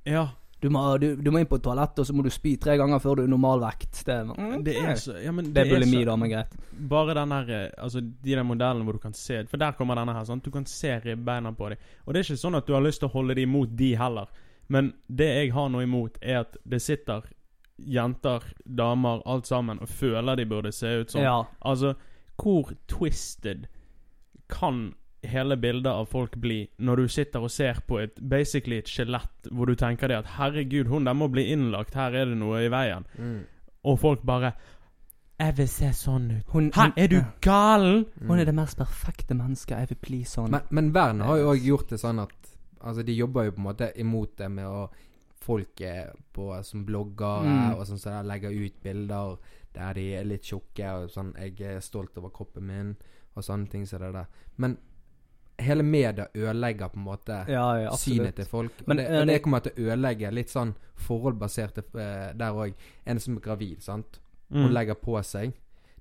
Ja, 0.06 0.28
Du 0.64 0.70
må, 0.72 0.82
du, 0.96 1.10
du 1.20 1.26
må 1.28 1.42
inn 1.42 1.48
på 1.48 1.58
toalettet, 1.60 1.98
og 2.00 2.06
så 2.08 2.14
må 2.16 2.22
du 2.24 2.30
spy 2.32 2.54
tre 2.56 2.78
ganger 2.80 3.00
før 3.04 3.18
du 3.18 3.26
er 3.26 3.28
normalvekt. 3.28 3.98
Det, 4.06 4.14
mm, 4.24 4.54
det 4.64 4.76
er 4.80 4.94
så 4.96 5.18
ja, 5.20 5.32
men 5.36 5.50
det 5.52 5.60
er 5.60 5.74
bulimi, 5.74 5.98
da, 6.08 6.14
men 6.16 6.30
greit. 6.32 6.54
Bare 6.88 7.12
den 7.18 7.34
her 7.36 7.50
eh, 7.52 7.66
Altså 7.84 8.00
de 8.00 8.30
der 8.32 8.46
modellene 8.48 8.86
hvor 8.86 8.96
du 8.96 9.02
kan 9.02 9.12
se 9.14 9.42
For 9.50 9.60
der 9.60 9.76
kommer 9.76 10.00
denne 10.00 10.14
her, 10.16 10.24
sant. 10.24 10.46
Du 10.46 10.50
kan 10.54 10.64
se 10.64 10.94
ribbeina 11.04 11.52
på 11.52 11.68
dem. 11.68 11.84
Og 12.06 12.14
det 12.14 12.22
er 12.22 12.26
ikke 12.30 12.40
sånn 12.46 12.56
at 12.56 12.64
du 12.64 12.72
har 12.72 12.86
lyst 12.86 13.04
til 13.04 13.10
å 13.10 13.12
holde 13.12 13.36
dem 13.36 13.52
imot 13.52 13.76
de 13.76 13.90
heller. 14.00 14.32
Men 14.72 14.94
det 15.12 15.28
jeg 15.28 15.52
har 15.52 15.68
noe 15.68 15.84
imot, 15.84 16.16
er 16.24 16.40
at 16.46 16.56
det 16.64 16.80
sitter 16.80 17.28
jenter, 17.76 18.48
damer, 18.64 19.20
alt 19.28 19.52
sammen 19.52 19.84
og 19.84 19.92
føler 19.92 20.40
de 20.40 20.48
burde 20.48 20.72
se 20.72 20.96
ut 21.02 21.12
sånn. 21.12 21.26
Ja. 21.28 21.38
Altså, 21.60 21.92
hvor 22.40 22.72
twisted 22.88 23.68
kan 24.48 24.94
hele 25.30 25.56
bildet 25.56 25.90
av 25.92 26.06
folk 26.10 26.36
bli 26.40 26.68
når 26.78 26.96
du 26.96 27.08
sitter 27.08 27.40
og 27.44 27.50
ser 27.50 27.80
på 27.86 27.98
et 28.02 28.20
basically 28.20 28.78
et 28.78 28.88
skjelett 28.90 29.48
hvor 29.50 29.66
du 29.66 29.74
tenker 29.74 30.08
det 30.08 30.16
at 30.22 30.30
herregud, 30.38 30.86
hun 30.86 31.04
der 31.04 31.12
må 31.14 31.28
bli 31.28 31.46
innlagt, 31.52 31.94
her 31.94 32.14
er 32.14 32.26
det 32.26 32.38
noe 32.40 32.62
i 32.64 32.70
veien. 32.72 33.06
Mm. 33.18 33.42
Og 33.84 33.98
folk 34.00 34.22
bare 34.24 34.54
Jeg 35.38 35.56
vil 35.56 35.68
se 35.68 35.88
sånn 35.92 36.30
ut. 36.30 36.44
Hun, 36.52 36.70
Hæ, 36.74 36.92
er 36.96 37.08
du 37.10 37.18
galen? 37.42 38.04
Hun 38.22 38.38
er 38.38 38.44
det 38.44 38.54
mest 38.54 38.78
perfekte 38.78 39.34
mennesket. 39.34 39.78
Jeg 39.78 39.88
vil 39.88 39.98
bli 40.00 40.20
sånn. 40.24 40.50
Men, 40.50 40.60
men 40.70 40.92
verden 40.94 41.20
har 41.26 41.40
jo 41.40 41.50
òg 41.50 41.66
gjort 41.66 41.90
det 41.90 41.98
sånn 42.00 42.22
at 42.22 42.32
Altså, 42.84 43.02
de 43.02 43.14
jobber 43.16 43.46
jo 43.46 43.52
på 43.56 43.60
en 43.62 43.64
måte 43.64 43.86
imot 43.96 44.36
det 44.38 44.50
med 44.52 44.66
å 44.68 44.88
Folk 45.44 45.80
er 45.80 46.12
på, 46.32 46.62
som 46.64 46.84
bloggere 46.84 47.44
Mm. 47.44 47.74
og 47.74 47.86
sånn 47.86 47.98
så 47.98 48.10
der 48.10 48.22
legger 48.24 48.50
ut 48.50 48.82
bilder 48.82 49.36
der 49.74 49.92
de 49.94 50.14
er 50.14 50.24
litt 50.24 50.42
tjukke 50.42 50.88
og 50.94 51.10
sånn 51.10 51.34
'Jeg 51.34 51.60
er 51.60 51.80
stolt 51.80 52.16
over 52.18 52.30
kroppen 52.30 52.66
min', 52.66 52.96
og 53.36 53.42
sånne 53.42 53.68
ting 53.70 53.86
som 53.86 54.00
det 54.00 54.12
der. 54.12 54.26
Men 54.56 54.78
hele 55.58 55.82
media 55.82 56.26
ødelegger 56.34 56.88
på 56.88 56.96
en 56.98 57.04
måte 57.04 57.44
ja, 57.48 57.66
ja, 57.78 57.90
synet 57.96 58.34
til 58.36 58.44
folk. 58.44 58.72
Men, 58.86 58.96
det, 58.96 59.06
eh, 59.06 59.18
det- 59.20 59.26
det 59.26 59.42
kommer 59.42 59.60
til 59.60 59.72
å 59.72 59.86
ødelegge 59.92 60.32
litt 60.32 60.48
sånn 60.50 60.74
forhold 60.96 61.38
basert 61.38 61.78
eh, 61.78 62.32
der 62.34 62.52
òg. 62.52 62.74
En 63.06 63.20
som 63.20 63.36
er 63.36 63.40
gravid, 63.40 63.82
sant. 63.82 64.20
Hun 64.50 64.66
Mm. 64.68 64.72
legger 64.72 64.94
på 64.94 65.22
seg. 65.24 65.52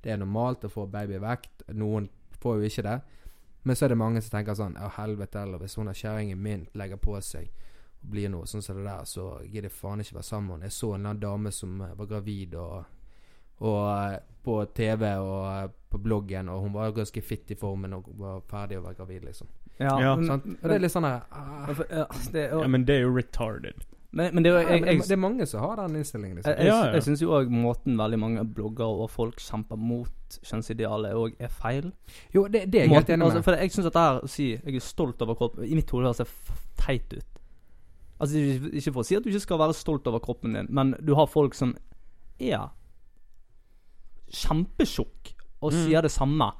Det 0.01 0.11
er 0.11 0.17
normalt 0.17 0.61
å 0.63 0.69
få 0.69 0.87
babyvekt. 0.89 1.63
Noen 1.73 2.09
får 2.41 2.55
jo 2.61 2.67
ikke 2.69 2.83
det. 2.83 3.01
Men 3.63 3.75
så 3.75 3.85
er 3.85 3.89
det 3.89 3.97
mange 3.97 4.21
som 4.21 4.37
tenker 4.39 4.53
sånn 4.55 4.73
Ja, 4.75 4.89
helvete 4.89 5.35
eller 5.41 5.57
hvis 5.59 5.75
hun 5.75 5.87
er 5.87 5.93
kjerringen 5.93 6.37
min 6.37 6.67
legger 6.75 6.97
på 6.97 7.21
seg 7.23 7.49
og 8.03 8.09
blir 8.11 8.29
noe 8.29 8.43
sånn 8.43 8.61
som 8.61 8.75
det 8.75 8.83
der, 8.83 9.05
så 9.05 9.39
gidder 9.45 9.69
jeg 9.69 9.71
faen 9.71 9.99
ikke 9.99 10.15
være 10.15 10.23
sammen 10.23 10.47
med 10.47 10.53
henne. 10.55 10.63
Jeg 10.63 10.71
så 10.71 10.93
en 10.95 10.99
eller 10.99 11.09
annen 11.09 11.19
dame 11.21 11.51
som 11.51 11.81
eh, 11.81 11.93
var 11.95 12.05
gravid 12.05 12.55
og, 12.55 12.85
og 13.59 14.13
eh, 14.13 14.19
på 14.43 14.65
TV 14.75 15.03
og 15.19 15.63
eh, 15.63 15.69
på 15.89 15.97
bloggen, 16.01 16.49
og 16.49 16.61
hun 16.61 16.73
var 16.73 16.91
ganske 16.91 17.21
fit 17.21 17.51
i 17.51 17.55
formen 17.55 17.93
og 17.93 18.07
var 18.17 18.41
ferdig 18.49 18.79
å 18.79 18.83
være 18.87 18.95
gravid, 18.97 19.23
liksom. 19.29 19.47
Ja, 19.79 19.99
Ja, 20.01 20.15
men, 20.15 20.29
Og 20.31 20.69
det 20.69 20.75
er 20.75 20.79
litt 20.79 20.91
sånn 20.93 21.03
her 21.07 21.21
ah, 21.31 21.69
ja, 21.89 22.05
det, 22.31 22.41
er- 22.49 22.61
Ja, 22.61 22.67
men 22.67 22.83
det 22.85 22.95
er 22.95 23.01
jo 23.07 23.13
retarded. 23.15 23.73
men, 24.11 24.29
men 24.35 24.43
det 24.43 24.51
er 24.51 24.57
jeg, 24.59 24.65
ja, 24.67 24.73
jeg, 24.73 24.81
men 24.81 24.89
jeg, 24.93 25.01
Det 25.07 25.11
er 25.15 25.21
mange 25.21 25.45
som 25.49 25.59
har 25.61 25.75
den 25.77 25.95
innstillingen. 25.95 26.35
Liksom. 26.37 26.51
Jeg, 26.53 26.59
jeg, 26.59 26.67
Ja, 26.67 26.85
ja. 26.85 26.91
jeg 26.93 27.03
syns 27.03 27.21
jo 27.21 27.31
òg 27.33 27.49
måten 27.49 27.97
veldig 27.97 28.19
mange 28.19 28.43
blogger 28.45 28.85
og 29.01 29.09
folk 29.09 29.39
kjemper 29.41 29.75
mot 29.81 30.37
kjønnsidealet 30.43 31.13
òg 31.17 31.33
er 31.39 31.47
feil. 31.49 31.91
Jo, 32.33 32.45
det, 32.47 32.67
det 32.73 32.81
er 32.81 32.85
jeg 32.87 32.93
helt 32.93 33.09
enig 33.09 33.19
med. 33.19 33.25
altså, 33.31 33.41
for 33.47 33.57
jeg 33.57 33.71
syns 33.71 33.85
at 33.89 33.93
det 33.93 34.01
her 34.05 34.19
å 34.21 34.27
si 34.29 34.51
'jeg 34.55 34.75
er 34.75 34.79
stolt 34.79 35.21
over 35.21 35.35
kroppen' 35.35 35.65
I 35.65 35.75
mitt 35.75 35.89
hode 35.89 36.05
høres 36.05 36.17
det 36.17 36.27
teit 36.77 37.13
ut. 37.13 37.25
Altså 38.19 38.37
ikke, 38.37 38.71
ikke 38.77 38.93
for 38.93 39.01
å 39.01 39.05
si 39.05 39.15
at 39.15 39.23
du 39.23 39.29
ikke 39.29 39.39
skal 39.47 39.57
være 39.59 39.73
stolt 39.73 40.07
over 40.07 40.19
kroppen 40.19 40.53
din, 40.53 40.67
men 40.69 40.95
du 41.05 41.13
har 41.15 41.25
folk 41.27 41.53
som 41.55 41.75
er 42.39 42.69
kjempetjukk 44.33 45.33
og 45.63 45.71
Mm. 45.71 45.79
sier 45.85 46.01
det 46.01 46.11
samme. 46.11 46.51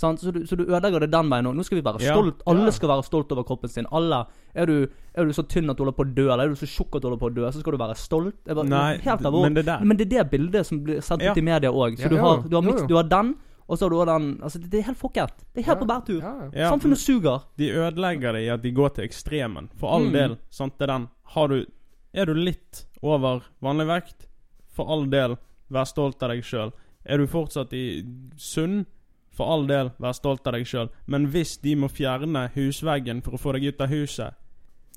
Så, 0.00 0.32
du, 0.32 0.46
så 0.48 0.56
du 0.56 0.64
ødelegger 0.64 1.00
det 1.04 1.10
den 1.12 1.28
veien 1.28 1.44
òg. 1.44 1.54
Nå 1.58 1.62
skal 1.62 1.76
vi 1.76 1.82
være 1.84 2.00
Ja, 2.00 2.14
stolt. 2.14 2.40
Alle 2.48 2.72
skal 2.72 2.88
være 2.88 3.04
stolt 3.04 3.32
over 3.32 3.44
kroppen 3.44 3.68
sin. 3.68 3.86
Alle 3.92 4.22
er 4.56 4.64
du, 4.66 4.88
er 5.14 5.24
du 5.28 5.32
så 5.36 5.42
tynn 5.46 5.68
at 5.68 5.76
du 5.76 5.84
holder 5.84 5.92
på 5.98 6.06
å 6.06 6.14
dø, 6.14 6.24
eller 6.32 6.44
er 6.46 6.48
du 6.48 6.56
så 6.56 6.64
tjukk 6.66 6.96
at 6.96 7.02
du 7.02 7.08
holder 7.10 7.20
på 7.20 7.28
å 7.28 7.34
dø, 7.36 7.44
så 7.52 7.60
skal 7.60 7.72
du 7.76 7.78
være 7.82 7.96
stolt. 8.00 8.38
Bare, 8.46 8.64
Nei, 8.64 8.96
men 9.04 9.54
det 9.54 9.66
men 9.84 9.96
det 9.98 10.06
er 10.06 10.24
det 10.24 10.30
bildet 10.30 10.64
som 10.66 10.80
blir 10.82 11.02
sendt 11.04 11.22
Ja. 11.22 11.32
ut 11.32 11.36
i 11.36 11.42
media 11.44 11.68
òg. 11.70 11.98
Så 11.98 12.04
Ja, 12.04 12.08
du, 12.08 12.16
har, 12.16 12.40
du, 12.48 12.56
har 12.56 12.62
jo, 12.64 12.86
du 12.86 12.94
har 12.96 13.02
den, 13.12 13.34
og 13.68 13.76
så 13.78 13.84
har 13.84 13.90
du 13.90 13.96
også 13.96 14.06
den 14.18 14.40
Altså, 14.42 14.58
det, 14.70 14.74
er 14.80 14.82
helt 14.88 14.98
fucket. 14.98 15.32
Det 15.54 15.60
er 15.60 15.66
helt 15.68 15.80
på 15.80 15.86
bærtur. 15.86 16.20
Samfunnet 16.56 16.98
suger. 16.98 17.42
De 17.58 17.68
ødelegger 17.70 18.32
det 18.32 18.42
i 18.46 18.48
at 18.48 18.62
de 18.62 18.72
går 18.72 18.88
til 18.94 19.04
ekstremen. 19.04 19.68
For 19.76 19.92
all 19.92 20.06
Mm. 20.08 20.12
del, 20.12 20.38
sant, 20.50 20.78
det 20.78 20.88
er 20.88 20.92
den. 20.98 21.08
Har 21.24 21.48
du 21.48 21.66
Er 22.14 22.24
du 22.24 22.32
litt 22.34 22.86
over 23.02 23.42
vanlig 23.62 23.86
vekt, 23.86 24.26
for 24.72 24.88
all 24.90 25.04
del, 25.06 25.36
vær 25.70 25.84
stolt 25.84 26.20
av 26.22 26.30
deg 26.30 26.42
sjøl. 26.42 26.72
Er 27.04 27.18
du 27.18 27.26
fortsatt 27.26 27.72
i 27.72 28.02
sunn, 28.36 28.86
for 29.32 29.46
all 29.52 29.66
del, 29.66 29.90
vær 30.02 30.12
stolt 30.12 30.46
av 30.46 30.52
deg 30.52 30.66
sjøl. 30.66 30.90
Men 31.06 31.26
hvis 31.32 31.56
de 31.62 31.74
må 31.76 31.88
fjerne 31.88 32.48
husveggen 32.54 33.22
for 33.24 33.32
å 33.32 33.40
få 33.40 33.52
deg 33.56 33.64
ut 33.74 33.80
av 33.80 33.88
huset, 33.88 34.34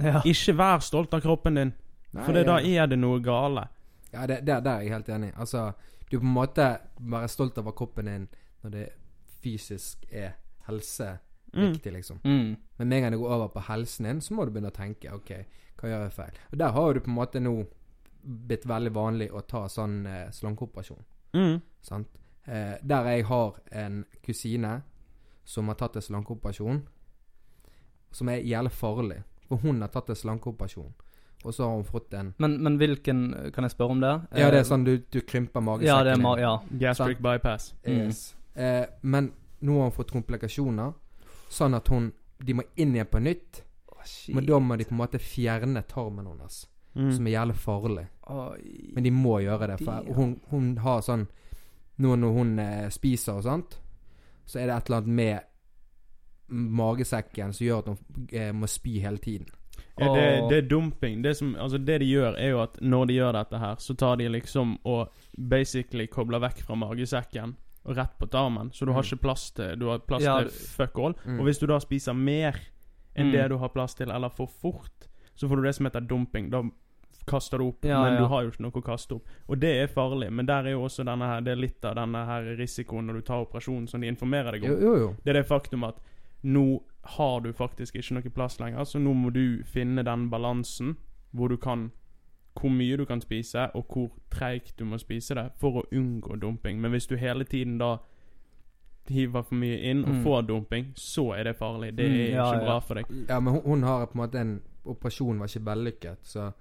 Ja. 0.01 0.21
ikke 0.25 0.55
vær 0.57 0.79
stolt 0.81 1.13
av 1.13 1.21
kroppen 1.21 1.55
din. 1.55 1.73
Nei, 2.13 2.23
For 2.25 2.33
det, 2.33 2.45
da 2.45 2.57
er 2.59 2.87
det 2.87 2.97
noe 2.99 3.19
gale. 3.21 3.67
Ja, 4.11 4.25
det, 4.27 4.43
der, 4.45 4.59
der 4.61 4.77
er 4.77 4.81
jeg 4.81 4.91
helt 4.91 5.07
enig. 5.09 5.31
Altså, 5.37 5.73
du 6.11 6.19
på 6.19 6.25
en 6.25 6.33
måte 6.33 6.79
være 6.99 7.27
stolt 7.29 7.57
over 7.57 7.71
kroppen 7.71 8.05
din 8.05 8.27
når 8.63 8.71
det 8.71 8.89
fysisk 9.43 10.05
er 10.11 10.33
helse 10.67 11.19
Mm. 11.53 11.71
viktig, 11.73 11.91
liksom. 11.93 12.17
Mm. 12.23 12.55
Men 12.79 12.87
med 12.89 12.95
en 12.97 13.01
gang 13.03 13.11
det 13.11 13.19
går 13.19 13.29
over 13.35 13.47
på 13.53 13.61
helsen 13.67 14.05
din, 14.05 14.21
så 14.21 14.33
må 14.33 14.45
du 14.45 14.51
begynne 14.51 14.71
å 14.71 14.73
tenke 14.73 15.13
OK, 15.13 15.29
hva 15.77 15.89
gjør 15.89 16.03
jeg 16.07 16.11
feil? 16.15 16.31
Og 16.51 16.57
der 16.57 16.71
har 16.71 16.87
jo 16.87 16.93
du 16.93 16.99
på 16.99 17.09
en 17.11 17.15
måte 17.15 17.39
nå 17.39 17.51
blitt 18.47 18.65
veldig 18.65 18.91
vanlig 18.95 19.27
å 19.31 19.41
ta 19.45 19.67
sånn 19.69 20.05
eh, 20.07 20.31
slankeoperasjon. 20.31 21.03
Mm. 21.34 21.62
Sant? 21.82 22.08
Eh, 22.46 22.76
der 22.84 23.04
jeg 23.12 23.26
har 23.26 23.56
en 23.72 24.06
kusine 24.26 24.82
som 25.46 25.67
har 25.67 25.76
tatt 25.80 25.96
en 25.96 26.02
slankeoperasjon, 26.02 26.82
som 28.12 28.30
er 28.30 28.43
jævlig 28.43 28.72
farlig. 28.72 29.22
For 29.50 29.58
hun 29.63 29.82
har 29.82 29.89
tatt 29.91 30.10
en 30.10 30.15
slankeoperasjon, 30.15 30.93
og 31.43 31.54
så 31.54 31.65
har 31.67 31.76
hun 31.76 31.84
fått 31.86 32.13
en 32.13 32.34
Men, 32.39 32.54
men 32.63 32.78
hvilken 32.80 33.52
Kan 33.54 33.63
jeg 33.65 33.72
spørre 33.72 33.91
om 33.91 34.00
det? 34.02 34.13
Ja, 34.32 34.50
det 34.50 34.54
Eh, 34.54 34.60
er 34.60 34.63
sånn 34.63 34.86
du, 34.86 34.98
du 35.12 35.22
krymper 35.22 35.62
magesekken. 35.62 35.88
Ja, 35.98 36.04
det 36.04 36.12
er 36.13 36.22
ma 36.24 36.38
ja. 36.39 36.54
Gastric 36.80 37.19
bypass. 37.19 37.74
Mm. 37.86 37.98
Yes. 38.08 38.36
Eh, 38.56 38.86
men 39.02 39.34
nå 39.62 39.78
har 39.78 39.89
hun 39.89 39.91
fått 39.98 40.12
komplikasjoner, 40.12 40.93
sånn 41.50 41.76
at 41.76 41.88
hun 41.89 42.12
De 42.43 42.54
må 42.54 42.63
inn 42.76 42.96
igjen 42.96 43.08
på 43.08 43.19
nytt. 43.24 43.62
Men 44.36 44.46
da 44.46 44.58
må 44.60 44.76
de 44.76 44.84
på 44.84 44.91
en 44.91 44.98
måte 45.00 45.19
fjerne 45.19 45.82
tarmen 45.88 46.26
hennes, 46.28 46.65
Mm. 46.95 47.12
som 47.12 47.25
er 47.27 47.32
jævlig 47.32 47.56
farlig. 47.56 48.08
Oi. 48.29 48.91
Men 48.94 49.04
de 49.04 49.12
må 49.12 49.39
gjøre 49.41 49.67
det, 49.67 49.79
for 49.85 50.04
De- 50.06 50.13
hun, 50.13 50.39
hun 50.52 50.77
har 50.77 51.02
sånn 51.02 51.27
Nå 51.98 52.15
når 52.17 52.33
hun 52.33 52.60
eh, 52.60 52.89
spiser 52.89 53.33
og 53.37 53.44
sånt, 53.44 53.79
så 54.46 54.60
er 54.60 54.65
det 54.67 54.75
et 54.75 54.87
eller 54.89 54.98
annet 54.98 55.08
med 55.15 55.39
magesekken 56.50 57.54
som 57.54 57.65
gjør 57.67 57.77
at 57.83 57.87
hun 57.91 58.27
eh, 58.31 58.52
må 58.54 58.67
spy 58.69 58.98
hele 59.04 59.17
tiden. 59.21 59.48
Ja, 59.98 60.10
det, 60.13 60.25
det 60.50 60.58
er 60.58 60.67
dumping. 60.69 61.21
Det, 61.23 61.35
som, 61.37 61.56
altså 61.56 61.77
det 61.77 62.00
de 62.02 62.08
gjør, 62.10 62.33
er 62.41 62.50
jo 62.54 62.62
at 62.63 62.79
når 62.81 63.06
de 63.10 63.13
gjør 63.19 63.35
dette 63.37 63.60
her, 63.62 63.75
så 63.81 63.94
tar 63.98 64.17
de 64.17 64.27
liksom 64.33 64.75
og 64.89 65.13
basically 65.37 66.08
kobler 66.10 66.41
vekk 66.44 66.63
fra 66.65 66.75
magesekken 66.81 67.56
og 67.83 67.98
rett 67.98 68.13
på 68.19 68.29
tarmen. 68.31 68.71
Så 68.73 68.85
du 68.87 68.91
har 68.94 69.04
Mm. 69.04 69.10
ikke 69.12 69.21
plass 69.21 69.52
til 69.52 69.75
Du 69.79 69.87
har 69.89 70.00
plass 70.00 70.23
Ja, 70.23 70.39
til 70.41 70.50
fuck 70.50 70.98
all. 70.98 71.13
Mm. 71.25 71.39
Og 71.39 71.46
hvis 71.46 71.60
du 71.60 71.67
da 71.67 71.79
spiser 71.79 72.13
mer 72.13 72.58
enn 73.15 73.27
Mm. 73.27 73.31
det 73.31 73.50
du 73.50 73.58
har 73.58 73.69
plass 73.69 73.94
til, 73.96 74.10
eller 74.10 74.29
for 74.29 74.48
fort, 74.48 75.08
så 75.35 75.48
får 75.48 75.56
du 75.58 75.62
det 75.63 75.75
som 75.75 75.85
heter 75.85 76.00
dumping. 76.08 76.50
Da 76.50 76.63
kaster 77.26 77.58
det 77.58 77.67
opp, 77.67 77.86
Ja, 77.86 78.02
men 78.04 78.13
ja. 78.13 78.19
du 78.19 78.26
har 78.28 78.44
jo 78.44 78.52
ikke 78.52 78.63
noe 78.63 78.71
å 78.71 78.84
kaste 78.84 79.15
opp. 79.15 79.26
Og 79.48 79.60
det 79.60 79.71
er 79.84 79.88
farlig, 79.88 80.32
men 80.32 80.46
der 80.46 80.63
er 80.65 80.71
jo 80.71 80.84
også 80.84 81.04
denne 81.06 81.26
her, 81.28 81.42
det 81.42 81.52
er 81.52 81.62
litt 81.62 81.86
av 81.86 81.96
denne 81.96 82.26
her 82.26 82.44
risikoen 82.58 83.06
når 83.08 83.13
du 83.13 83.21
tar 83.21 83.46
operasjonen 83.46 83.88
som 83.88 84.02
de 84.02 84.08
informerer 84.08 84.52
deg 84.58 84.63
om. 84.63 84.69
Jo, 84.69 84.78
jo. 84.80 84.96
jo. 84.98 85.15
Det 85.24 85.30
er 85.30 85.42
det 85.42 85.48
faktum 85.48 85.84
at 85.88 86.00
nå 86.44 86.82
har 87.17 87.40
du 87.42 87.52
faktisk 87.54 87.96
ikke 87.96 88.13
noe 88.17 88.30
plass 88.36 88.60
lenger, 88.60 88.84
så 88.84 89.00
nå 89.00 89.13
må 89.13 89.32
du 89.32 89.63
finne 89.63 90.04
den 90.04 90.30
balansen 90.30 90.96
hvor 91.32 91.50
du 91.50 91.58
kan 91.58 91.92
hvor 92.54 92.69
mye 92.69 92.96
du 92.98 93.06
kan 93.10 93.19
spise, 93.19 93.71
og 93.74 93.88
hvor 93.90 94.12
treigt 94.30 94.76
du 94.78 94.84
må 94.86 95.00
spise 95.02 95.34
det 95.34 95.48
for 95.58 95.80
å 95.82 95.86
unngå 95.92 96.36
dumping. 96.40 96.78
Men 96.80 96.92
hvis 96.92 97.08
du 97.10 97.15
hele 97.17 97.44
tiden 97.50 97.80
da 97.80 97.96
hiver 99.10 99.42
for 99.44 99.56
mye 99.60 99.80
inn 99.90 100.04
og 100.06 100.13
Mm. 100.13 100.24
får 100.24 100.42
dumping, 100.48 100.86
så 100.96 101.34
er 101.36 101.44
det 101.44 101.56
farlig. 101.58 101.96
Det 101.96 102.06
Mm, 102.06 102.13
er 102.13 102.30
ja, 102.36 102.46
ikke 102.54 102.60
ja. 102.62 102.65
bra 102.65 102.80
for 102.80 102.94
deg. 102.96 103.06
Ja, 103.30 103.40
men 103.40 103.54
hun, 103.54 103.62
hun 103.65 103.84
har 103.84 104.06
på 104.06 104.13
en 104.15 104.21
måte 104.21 104.40
en 104.40 104.62
Operasjonen 104.86 105.40
var 105.40 105.48
ikke 105.48 105.65
vellykket, 105.65 106.17
så 106.24 106.54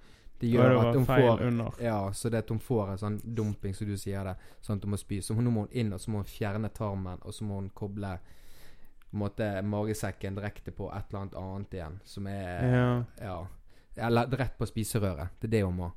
det 0.43 0.49
gjør 0.51 0.69
det 0.69 0.79
at 0.83 0.95
hun 0.97 1.05
får 1.07 1.41
under. 1.47 1.77
Ja, 1.79 1.97
så 2.13 2.29
det 2.29 2.43
at 2.43 2.49
hun 2.51 2.59
får 2.59 2.89
en 2.91 2.97
sånn 2.99 3.19
dumping, 3.23 3.75
som 3.77 3.87
du 3.87 3.95
sier 3.97 4.27
det, 4.27 4.33
sånn 4.59 4.81
at 4.81 4.83
hun 4.83 4.91
må 4.91 4.99
spy. 4.99 5.21
Så 5.23 5.35
nå 5.39 5.53
må 5.53 5.63
hun 5.63 5.77
inn, 5.79 5.93
og 5.95 6.01
så 6.03 6.11
må 6.11 6.23
hun 6.23 6.27
fjerne 6.27 6.71
tarmen, 6.75 7.21
og 7.23 7.35
så 7.35 7.47
må 7.47 7.61
hun 7.61 7.69
koble 7.71 8.17
måte 9.13 9.47
magesekken 9.61 10.35
direkte 10.35 10.73
på 10.75 10.89
et 10.91 11.05
eller 11.09 11.21
annet 11.21 11.35
annet 11.39 11.77
igjen, 11.77 11.99
som 12.03 12.27
er 12.27 12.73
Ja. 12.73 13.03
Ja. 13.21 13.47
Eller 14.07 14.27
rett 14.27 14.57
på 14.57 14.65
spiserøret. 14.65 15.39
Det 15.39 15.47
er 15.47 15.51
det 15.51 15.63
hun 15.63 15.77
må. 15.77 15.91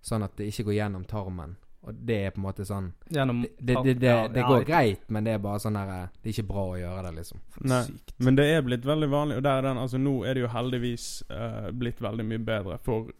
Sånn 0.00 0.24
at 0.24 0.34
det 0.36 0.48
ikke 0.50 0.70
går 0.70 0.78
gjennom 0.80 1.04
tarmen. 1.04 1.56
Og 1.84 1.94
det 1.94 2.16
er 2.26 2.30
på 2.32 2.40
en 2.40 2.46
måte 2.46 2.64
sånn 2.64 2.86
Gjennom 3.12 3.42
Det, 3.42 3.50
det, 3.58 3.74
det, 3.84 3.94
det, 4.00 4.06
Ja, 4.08 4.28
det 4.28 4.40
ja, 4.40 4.46
går 4.48 4.62
greit, 4.64 5.02
men 5.12 5.26
det 5.26 5.34
er 5.36 5.42
bare 5.44 5.60
sånn 5.60 5.76
der 5.76 5.90
Det 6.16 6.30
er 6.30 6.32
ikke 6.32 6.46
bra 6.48 6.64
å 6.70 6.78
gjøre 6.80 7.02
det, 7.04 7.12
liksom. 7.18 7.42
Nei. 7.60 7.82
Sykt. 7.90 8.14
Men 8.24 8.38
det 8.38 8.46
er 8.54 8.64
blitt 8.64 8.88
veldig 8.88 9.10
vanlig, 9.12 9.36
og 9.36 9.44
der 9.44 9.60
er 9.60 9.68
den, 9.68 9.82
altså 9.82 10.00
nå 10.00 10.14
er 10.24 10.34
det 10.34 10.46
jo 10.46 10.48
heldigvis 10.54 11.08
uh, 11.28 11.68
blitt 11.76 12.00
veldig 12.00 12.24
mye 12.30 12.40
bedre. 12.46 12.78
For, 12.86 13.12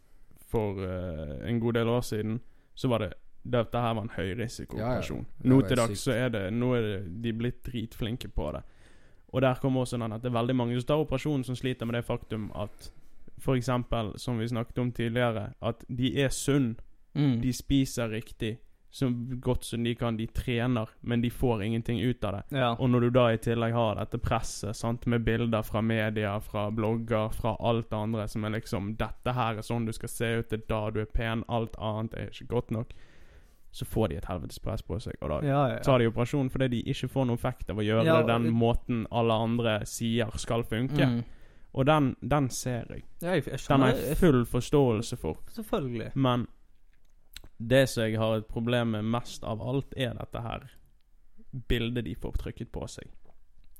for 0.54 0.80
uh, 0.80 1.42
en 1.48 1.60
god 1.60 1.80
del 1.80 1.90
år 1.90 2.06
siden 2.06 2.40
så 2.74 2.90
var 2.90 3.04
det 3.04 3.12
dette 3.44 3.80
her 3.80 3.94
var 3.94 4.06
en 4.06 4.14
høyrisikooperasjon. 4.14 5.24
Ja, 5.26 5.42
ja. 5.42 5.48
Nå 5.50 5.60
til 5.68 5.76
dags 5.76 6.00
så 6.06 6.14
er 6.16 6.30
det 6.32 6.46
Nå 6.54 6.70
er 6.78 6.86
det, 6.86 7.00
de 7.22 7.32
blitt 7.36 7.60
dritflinke 7.66 8.30
på 8.32 8.46
det. 8.56 8.62
Og 9.34 9.42
der 9.42 9.58
kommer 9.60 9.84
også 9.84 9.98
den 9.98 10.14
at 10.14 10.22
det 10.22 10.30
er 10.30 10.38
veldig 10.38 10.56
mange 10.56 10.78
som 10.78 10.88
tar 10.88 11.02
operasjonen 11.02 11.44
som 11.44 11.58
sliter 11.58 11.86
med 11.86 11.98
det 11.98 12.06
faktum 12.06 12.48
at 12.56 12.92
eksempel, 13.52 14.12
som 14.16 14.38
vi 14.38 14.48
snakket 14.48 14.78
om 14.78 14.92
tidligere, 14.92 15.52
at 15.60 15.84
de 15.88 16.14
er 16.22 16.28
sunn. 16.28 16.78
Mm. 17.14 17.40
De 17.42 17.52
spiser 17.52 18.08
riktig 18.10 18.58
så 18.94 19.12
godt 19.40 19.64
som 19.64 19.84
de 19.84 19.94
kan. 19.94 20.16
De 20.16 20.26
trener, 20.26 20.88
men 21.00 21.20
de 21.20 21.30
får 21.30 21.62
ingenting 21.62 22.00
ut 22.00 22.24
av 22.24 22.32
det. 22.32 22.58
Ja. 22.58 22.76
Og 22.78 22.90
når 22.90 23.00
du 23.00 23.10
da 23.10 23.24
i 23.32 23.40
tillegg 23.42 23.74
har 23.74 23.96
dette 23.98 24.20
presset 24.22 24.76
sant, 24.78 25.06
med 25.10 25.24
bilder 25.26 25.66
fra 25.66 25.82
media, 25.82 26.36
fra 26.40 26.68
blogger, 26.70 27.34
fra 27.34 27.56
alt 27.58 27.90
det 27.90 27.96
andre 27.96 28.28
som 28.28 28.44
er 28.44 28.54
liksom 28.54 28.94
'Dette 28.94 29.34
her 29.34 29.58
er 29.58 29.66
sånn 29.66 29.86
du 29.86 29.92
skal 29.92 30.08
se 30.08 30.30
ut, 30.38 30.50
det 30.50 30.60
er 30.60 30.68
da 30.68 30.90
du 30.90 31.00
er 31.00 31.10
pen, 31.10 31.42
alt 31.48 31.74
annet 31.74 32.14
er 32.14 32.30
ikke 32.30 32.46
godt 32.54 32.70
nok', 32.70 32.94
så 33.72 33.84
får 33.84 34.08
de 34.08 34.16
et 34.16 34.30
helvetes 34.30 34.62
press 34.62 34.82
på 34.82 35.00
seg. 35.00 35.18
Og 35.20 35.28
da 35.28 35.40
Ja, 35.42 35.68
ja, 35.74 35.78
tar 35.82 35.98
de 35.98 36.06
operasjon 36.06 36.50
fordi 36.50 36.68
de 36.68 36.82
ikke 36.94 37.08
får 37.08 37.26
noen 37.26 37.38
effekt 37.38 37.70
av 37.70 37.82
å 37.82 37.82
gjøre 37.82 38.04
Ja, 38.06 38.22
det 38.22 38.30
den 38.30 38.52
måten 38.54 39.06
alle 39.10 39.34
andre 39.34 39.80
sier 39.86 40.30
skal 40.38 40.62
funke. 40.62 41.02
Mm. 41.04 41.24
Og 41.74 41.86
den, 41.86 42.16
den 42.22 42.48
ser 42.50 42.86
jeg. 42.88 43.02
Ja, 43.20 43.34
jeg, 43.34 43.46
jeg 43.50 43.58
Den 43.68 43.80
har 43.80 43.88
jeg 43.90 44.16
full 44.16 44.44
forståelse 44.46 45.16
for. 45.16 45.42
Selvfølgelig. 45.50 46.12
Men 46.14 46.46
det 47.58 47.86
som 47.88 48.02
jeg 48.04 48.18
har 48.18 48.38
et 48.38 48.48
problem 48.48 48.90
med 48.96 49.04
mest 49.04 49.44
av 49.44 49.62
alt, 49.62 49.92
er 49.96 50.14
dette 50.18 50.40
her 50.42 50.70
bildet 51.68 52.04
de 52.04 52.14
får 52.18 52.32
trykket 52.42 52.72
på 52.74 52.86
seg. 52.90 53.10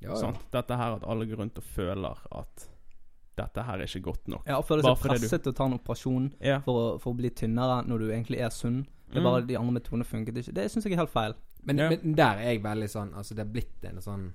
Ja, 0.05 0.15
ja. 0.21 0.31
Dette 0.53 0.77
her 0.77 0.97
at 0.99 1.05
alle 1.09 1.27
går 1.27 1.41
rundt 1.41 1.59
og 1.59 1.65
føler 1.65 2.21
at 2.31 2.69
dette 3.39 3.65
her 3.67 3.81
er 3.81 3.89
ikke 3.89 4.05
godt 4.05 4.29
nok. 4.31 4.45
Ja, 4.47 4.61
å 4.61 4.67
føle 4.67 4.85
seg 4.85 5.01
presset 5.03 5.43
til 5.43 5.55
å 5.55 5.57
ta 5.57 5.67
en 5.67 5.79
operasjon 5.79 6.29
Ja. 6.41 6.61
for 6.63 6.75
å, 6.79 7.01
for 7.03 7.15
å 7.15 7.19
bli 7.19 7.31
tynnere 7.31 7.81
når 7.87 7.99
du 7.99 8.11
egentlig 8.13 8.41
er 8.41 8.51
sunn. 8.55 8.85
Det 9.09 9.17
er 9.19 9.21
Mm. 9.21 9.25
bare 9.25 9.47
de 9.47 9.57
andre 9.57 9.73
metodene 9.73 10.05
funket 10.05 10.37
ikke. 10.37 10.55
Det 10.55 10.71
syns 10.71 10.85
jeg 10.85 10.93
er 10.93 11.03
helt 11.03 11.11
feil. 11.11 11.35
Men, 11.63 11.79
Ja. 11.79 11.89
men 11.89 12.15
der 12.15 12.39
er 12.39 12.53
jeg 12.53 12.63
veldig 12.63 12.89
sånn 12.91 13.15
Altså, 13.15 13.35
det 13.35 13.41
er 13.41 13.53
blitt 13.53 13.85
en 13.85 13.97
sånn 13.97 14.35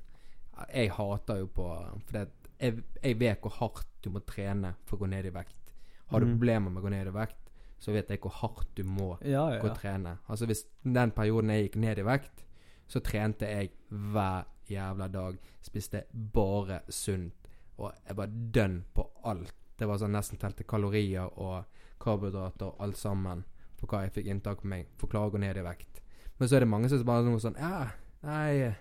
Jeg 0.73 0.89
hater 0.89 1.37
jo 1.37 1.47
på 1.47 2.01
For 2.05 2.11
det, 2.13 2.29
jeg, 2.59 2.83
jeg 3.03 3.19
vet 3.19 3.41
hvor 3.41 3.51
hardt 3.51 3.87
du 4.01 4.09
må 4.09 4.19
trene 4.25 4.75
for 4.85 4.97
å 4.97 5.01
gå 5.01 5.09
ned 5.09 5.25
i 5.25 5.29
vekt. 5.29 5.73
Har 6.07 6.19
du 6.19 6.25
mm. 6.25 6.31
problemer 6.33 6.71
med 6.71 6.81
å 6.83 6.85
gå 6.85 6.89
ned 6.89 7.07
i 7.07 7.11
vekt, 7.11 7.48
så 7.79 7.93
vet 7.95 8.11
jeg 8.11 8.21
hvor 8.23 8.33
hardt 8.41 8.71
du 8.75 8.83
må 8.83 9.13
Ja, 9.23 9.47
ja, 9.53 9.59
gå 9.61 9.69
og 9.71 9.77
trene. 9.79 10.17
Altså 10.27 10.45
Hvis 10.49 10.65
den 10.83 11.13
perioden 11.15 11.53
jeg 11.53 11.69
gikk 11.69 11.77
ned 11.79 12.01
i 12.01 12.07
vekt, 12.07 12.43
så 12.89 12.99
trente 13.05 13.47
jeg 13.47 13.71
hver 13.89 14.47
jævla 14.69 15.07
dag. 15.07 15.37
Spiste 15.61 16.03
bare 16.11 16.81
sunt. 16.89 17.47
Og 17.79 17.93
jeg 18.07 18.17
var 18.17 18.27
dønn 18.27 18.81
på 18.93 19.05
alt. 19.29 19.55
Det 19.79 19.87
var 19.87 20.01
sånn 20.01 20.11
nesten 20.11 20.39
telte 20.41 20.65
kalorier 20.67 21.29
og 21.39 21.63
karbohydrater 22.03 22.67
og 22.67 22.83
alt 22.83 22.99
sammen 22.99 23.45
på 23.79 23.87
hva 23.87 24.03
jeg 24.03 24.15
fikk 24.17 24.27
inntak 24.27 24.61
på 24.61 24.67
meg 24.67 24.89
for 24.99 25.07
å 25.07 25.13
klare 25.13 25.31
å 25.31 25.33
gå 25.35 25.39
ned 25.39 25.59
i 25.61 25.63
vekt. 25.63 26.01
Men 26.39 26.49
så 26.49 26.57
er 26.57 26.65
det 26.65 26.71
mange 26.71 26.89
som 26.91 27.03
bare 27.07 27.23
noe 27.23 27.39
sånn 27.39 27.55
Ja, 27.59 27.87
nei, 28.27 28.75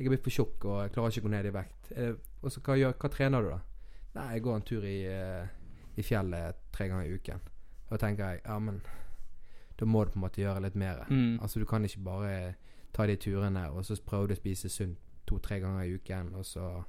jeg 0.00 0.06
er 0.06 0.12
blitt 0.14 0.24
for 0.24 0.32
tjukk 0.32 0.64
og 0.64 0.78
jeg 0.84 0.94
klarer 0.94 1.12
ikke 1.12 1.26
å 1.26 1.28
gå 1.28 1.34
ned 1.34 1.48
i 1.50 1.52
vekt. 1.52 1.92
Og 2.40 2.52
så 2.52 2.62
hva, 2.64 2.76
gjør, 2.80 2.96
hva 2.96 3.12
trener 3.12 3.44
du, 3.44 3.50
da? 3.52 3.60
Nei, 4.16 4.26
jeg 4.34 4.44
går 4.46 4.56
en 4.56 4.66
tur 4.66 4.86
i, 4.88 4.98
eh, 5.06 5.50
i 6.00 6.04
fjellet 6.06 6.62
tre 6.72 6.88
ganger 6.88 7.08
i 7.08 7.18
uken. 7.20 7.42
Da 7.90 7.98
tenker 7.98 8.34
jeg 8.34 8.42
ja, 8.44 8.56
men 8.62 8.80
da 9.80 9.86
må 9.88 10.04
du 10.04 10.12
på 10.12 10.20
en 10.20 10.26
måte 10.26 10.42
gjøre 10.42 10.62
litt 10.66 10.76
mer. 10.78 11.04
Mm. 11.08 11.38
Altså 11.42 11.60
Du 11.60 11.66
kan 11.66 11.84
ikke 11.84 12.04
bare 12.04 12.34
ta 12.92 13.06
de 13.06 13.16
turene 13.16 13.68
og 13.70 13.84
så 13.86 13.96
prøve 14.04 14.30
du 14.30 14.34
å 14.34 14.40
spise 14.40 14.68
sunt 14.68 14.98
to-tre 15.30 15.60
ganger 15.62 15.86
i 15.86 15.94
uken, 15.94 16.32
og 16.34 16.44
så 16.46 16.82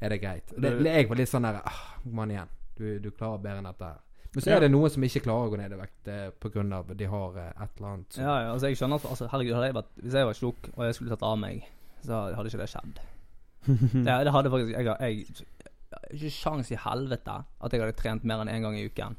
er 0.00 0.10
det 0.10 0.20
greit. 0.22 0.52
Det, 0.56 0.72
jeg 0.82 1.08
var 1.08 1.18
litt 1.20 1.30
sånn 1.30 1.46
der 1.46 1.60
ah, 1.62 1.82
Mann 2.04 2.32
igjen. 2.34 2.50
Du, 2.78 2.84
du 3.02 3.10
klarer 3.10 3.42
bedre 3.42 3.62
enn 3.62 3.68
dette. 3.68 3.90
Men 4.34 4.44
så 4.44 4.52
er 4.54 4.62
det 4.62 4.70
noen 4.70 4.92
som 4.92 5.04
ikke 5.06 5.22
klarer 5.24 5.48
å 5.48 5.52
gå 5.52 5.58
ned 5.58 5.74
i 5.74 5.78
vekt 5.78 6.10
eh, 6.12 6.26
på 6.30 6.50
grunn 6.52 6.74
av 6.76 6.90
de 6.94 7.06
har 7.10 7.38
eh, 7.40 7.52
et 7.64 7.78
eller 7.78 7.88
annet 7.94 8.16
Så. 8.16 8.22
Ja, 8.22 8.34
ja, 8.44 8.50
altså 8.52 8.70
jeg 8.70 8.78
skjønner 8.78 9.00
at 9.00 9.06
altså, 9.08 9.28
Herregud, 9.32 9.54
hadde 9.56 9.70
jeg 9.70 9.76
vært, 9.78 9.94
hvis 10.02 10.16
jeg 10.18 10.28
var 10.28 10.38
tjukk 10.38 10.68
og 10.74 10.82
jeg 10.84 10.98
skulle 10.98 11.14
tatt 11.14 11.24
av 11.30 11.38
meg, 11.40 11.64
så 12.04 12.20
hadde 12.36 12.52
ikke 12.52 12.60
det 12.60 12.68
skjedd. 12.74 13.00
Det, 13.68 14.12
det 14.24 14.32
hadde 14.32 14.50
faktisk 14.52 14.70
Jeg 14.70 14.86
jeg, 14.86 15.48
ikke 16.14 16.30
sjans 16.32 16.70
i 16.72 16.78
helvete 16.78 17.34
at 17.42 17.74
jeg 17.74 17.82
hadde 17.82 17.96
trent 17.98 18.26
mer 18.28 18.44
enn 18.44 18.52
én 18.52 18.64
gang 18.64 18.76
i 18.78 18.84
uken. 18.86 19.16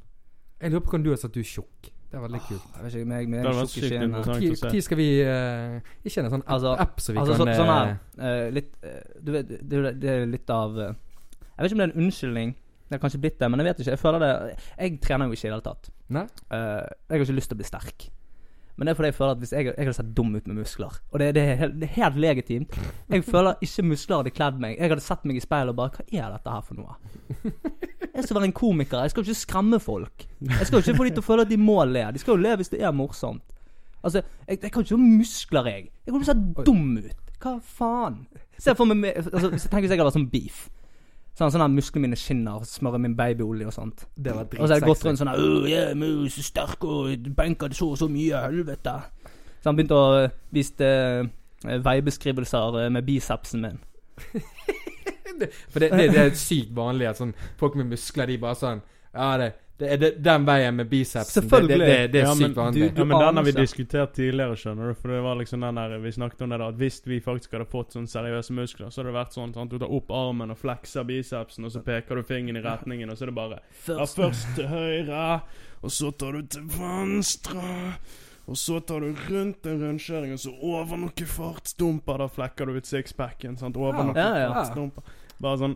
Jeg 0.59 0.71
lurer 0.73 0.83
på 0.83 0.91
hvordan 0.91 1.03
du 1.05 1.09
har 1.13 1.17
sagt 1.21 1.33
du 1.33 1.39
er 1.39 1.47
tjukk. 1.47 1.89
Det 2.09 2.17
var 2.17 2.23
veldig 2.25 2.39
kult. 2.47 2.63
Jeg 2.73 2.83
vet 2.83 2.95
ikke, 2.97 3.05
meg 3.11 3.27
med 3.29 3.39
Det 3.43 3.45
hadde 3.51 3.59
vært 3.61 3.69
tjukk 3.69 3.83
i 3.83 3.89
sykt 3.89 4.03
interessant. 4.03 4.25
Når 4.25 4.53
å 4.53 4.59
se. 4.59 4.69
når 4.73 4.81
skal 4.87 4.97
vi 4.97 5.07
eh, 5.21 5.91
Ikke 6.09 6.23
en 6.23 6.31
sånn 6.33 6.41
app, 6.43 6.49
Altså- 6.55 6.71
app 6.85 6.99
som 7.05 7.13
vi 7.15 7.19
Altså 7.21 7.35
så, 7.37 7.45
kan 7.45 7.53
sånn 7.59 7.69
eh, 7.69 7.75
her 7.75 8.39
eh, 8.45 8.49
Litt 8.57 8.71
eh, 8.81 9.01
Du 9.21 9.31
vet, 9.35 9.47
det, 9.51 9.73
er 9.77 9.83
jo- 9.83 9.91
det 10.01 10.09
er 10.15 10.25
litt 10.25 10.49
av 10.49 10.79
eh, 10.79 10.89
Jeg 10.89 11.59
vet 11.61 11.69
ikke 11.69 11.77
om 11.77 11.83
det 11.83 11.85
er 11.85 11.93
en 11.93 12.03
unnskyldning. 12.05 12.55
Det 12.89 12.97
har 12.97 13.03
kanskje 13.03 13.21
blitt 13.21 13.37
det, 13.39 13.49
men 13.51 13.59
jeg 13.61 13.67
vet 13.69 13.79
ikke. 13.83 13.91
Jeg 13.93 13.99
føler 14.01 14.19
det 14.25 14.31
Jeg 14.79 14.99
trener 15.05 15.25
jo 15.29 15.37
ikke 15.37 15.45
i 15.45 15.49
det 15.49 15.53
hele 15.53 15.67
tatt. 15.69 15.89
Nei? 16.09 16.23
Eh, 16.49 16.87
jeg 16.89 17.13
har 17.13 17.21
ikke 17.27 17.37
lyst 17.37 17.49
til 17.53 17.57
å 17.57 17.61
bli 17.61 17.69
sterk. 17.69 18.09
Men 18.79 18.87
det 18.87 18.91
er 18.93 18.95
fordi 18.97 19.09
jeg 19.11 19.17
føler 19.19 19.31
at 19.35 19.39
hvis 19.43 19.51
jeg, 19.53 19.65
jeg 19.69 19.85
hadde 19.85 19.93
sett 19.99 20.13
dum 20.15 20.33
ut 20.35 20.45
med 20.47 20.55
muskler 20.55 20.93
Og 21.11 21.19
det, 21.19 21.33
det, 21.35 21.41
er, 21.43 21.55
helt, 21.59 21.77
det 21.81 21.89
er 21.91 21.95
helt 21.99 22.15
legitimt. 22.23 22.77
Jeg 23.11 23.23
føler 23.27 23.59
ikke 23.61 23.83
muskler 23.85 24.17
hadde 24.23 24.31
kledd 24.33 24.57
meg. 24.63 24.77
Jeg 24.79 24.89
hadde 24.89 25.03
sett 25.05 25.25
meg 25.29 25.35
i 25.37 25.43
speilet 25.45 25.75
og 25.75 25.75
bare 25.75 25.91
Hva 25.99 26.05
er 26.09 26.31
dette 26.39 26.49
her 26.57 26.61
for 26.65 26.79
noe? 26.79 26.95
Jeg 28.19 28.27
skal 28.27 28.35
være 28.39 28.49
en 28.49 28.55
komiker. 28.57 29.05
Jeg 29.05 29.13
skal 29.13 29.23
jo 29.23 29.31
ikke 29.31 29.39
skremme 29.39 29.79
folk. 29.79 30.25
Jeg 30.43 30.67
skal 30.67 30.77
jo 30.77 30.83
ikke 30.83 30.97
få 30.97 31.07
dem 31.07 31.15
til 31.15 31.23
å 31.23 31.27
føle 31.29 31.45
at 31.47 31.51
de 31.51 31.57
må 31.61 31.77
le. 31.87 32.03
De 32.15 32.21
skal 32.21 32.35
jo 32.35 32.43
le 32.43 32.57
hvis 32.59 32.71
det 32.73 32.81
er 32.83 32.91
morsomt. 32.95 33.45
Altså, 34.03 34.21
jeg, 34.47 34.59
jeg 34.61 34.71
kan 34.71 34.83
ikke 34.83 34.95
ha 34.95 35.01
muskler, 35.03 35.69
jeg. 35.71 35.87
Jeg 36.05 36.13
kommer 36.13 36.27
til 36.27 36.33
å 36.33 36.35
se 36.35 36.65
dum 36.67 36.97
ut. 36.99 37.23
Hva 37.39 37.55
faen? 37.63 38.19
Se 38.59 38.75
for 38.75 38.91
meg 38.91 39.15
altså, 39.15 39.47
Tenk 39.47 39.85
hvis 39.85 39.93
jeg 39.93 39.95
hadde 39.95 40.07
vært 40.09 40.17
sånn 40.17 40.29
beef. 40.31 40.67
Sånn, 41.39 41.53
sånn 41.53 41.63
at 41.63 41.71
musklene 41.71 42.09
mine 42.09 42.17
skinner, 42.19 42.63
smører 42.67 42.99
min 42.99 43.15
babyolje 43.15 43.69
og 43.69 43.75
sånt. 43.75 44.03
Det 44.19 44.33
var 44.35 44.49
Og 44.49 44.65
så 44.65 44.73
har 44.73 44.81
jeg 44.81 44.87
gått 44.89 45.05
rundt 45.07 45.21
sånn 45.21 45.31
her, 45.31 45.39
«Åh, 45.39 45.67
jeg 45.71 45.91
er 45.93 45.99
mus, 45.99 46.35
sterk 46.43 46.83
og 46.83 47.29
benker 47.37 47.75
så 47.75 47.93
og 47.93 48.01
så 48.01 48.09
mye, 48.11 48.41
helvete. 48.43 48.95
Så 49.61 49.69
han 49.69 49.77
begynte 49.77 49.95
å 49.95 50.25
vise 50.55 50.89
øh, 50.89 51.29
veibeskrivelser 51.85 52.81
øh, 52.83 52.89
med 52.91 53.07
bicepsen 53.07 53.63
min. 53.63 53.79
For 55.71 55.79
det, 55.79 55.91
det, 55.91 56.11
det 56.13 56.19
er 56.25 56.29
sykt 56.35 56.73
vanlig 56.75 57.09
at 57.09 57.17
sånn 57.17 57.33
folk 57.57 57.75
med 57.75 57.89
muskler, 57.95 58.27
de 58.27 58.37
bare 58.37 58.55
sånn 58.55 58.81
Ja, 59.13 59.37
det, 59.41 59.53
det 59.79 59.87
er 59.93 59.97
det, 59.97 60.07
den 60.21 60.43
veien 60.45 60.75
med 60.75 60.89
bicepsen. 60.91 61.41
Selvfølgelig. 61.41 61.77
Det, 61.79 61.85
det, 61.87 61.97
det, 62.01 62.11
det 62.11 62.19
er 62.19 62.25
Ja, 62.27 62.33
sykt 62.35 62.55
vanlig. 62.57 62.81
du- 62.93 62.99
Ja, 62.99 63.05
men 63.07 63.19
den 63.23 63.37
har 63.39 63.43
vi 63.47 63.51
diskutert 63.55 64.11
tidligere, 64.13 64.55
skjønner 64.59 64.89
du. 64.91 64.93
For 64.99 65.07
det 65.15 65.21
var 65.23 65.35
liksom 65.39 65.61
den 65.63 65.75
der 65.79 65.97
Vi 66.03 66.11
snakket 66.11 66.41
om 66.43 66.49
det 66.49 66.59
da 66.59 66.67
At 66.67 66.75
hvis 66.81 66.97
vi 67.07 67.19
faktisk 67.23 67.51
hadde 67.55 67.65
fått 67.71 67.95
sånn 67.95 68.05
seriøse 68.11 68.51
muskler, 68.57 68.89
så 68.91 68.99
hadde 69.01 69.13
det 69.13 69.17
vært 69.21 69.33
sånn 69.37 69.53
sant? 69.55 69.71
Du 69.71 69.79
tar 69.79 69.89
opp 69.95 70.11
armen 70.11 70.51
og 70.51 70.57
flekser 70.59 71.07
bicepsen, 71.07 71.65
og 71.65 71.71
så 71.71 71.79
peker 71.81 72.15
du 72.19 72.23
fingeren 72.27 72.59
i 72.59 72.65
retningen, 72.67 73.09
og 73.09 73.17
så 73.17 73.23
er 73.23 73.31
det 73.31 73.35
bare 73.39 73.59
Ja, 73.87 74.05
først 74.05 74.51
til 74.59 74.67
høyre, 74.67 75.41
og 75.81 75.89
så 75.95 76.11
tar 76.11 76.33
du 76.33 76.41
til 76.57 76.67
venstre. 76.75 77.95
Og 78.49 78.57
så 78.57 78.79
tar 78.81 78.99
du 79.05 79.13
rundt 79.29 79.65
en 79.69 79.79
rundkjøring, 79.83 80.31
og 80.33 80.39
så 80.41 80.51
over 80.59 80.97
noen 80.97 81.27
fartsdumper. 81.29 82.17
Da 82.17 82.27
flekker 82.33 82.65
du 82.65 82.77
ut 82.79 82.85
sixpacken. 82.89 83.57
Over 83.63 83.93
Ja. 83.93 84.03
noen 84.03 84.15
Ja, 84.17 84.29
ja. 84.39 84.53
fartsdumper. 84.53 85.03
Bare 85.41 85.57
sånn 85.57 85.75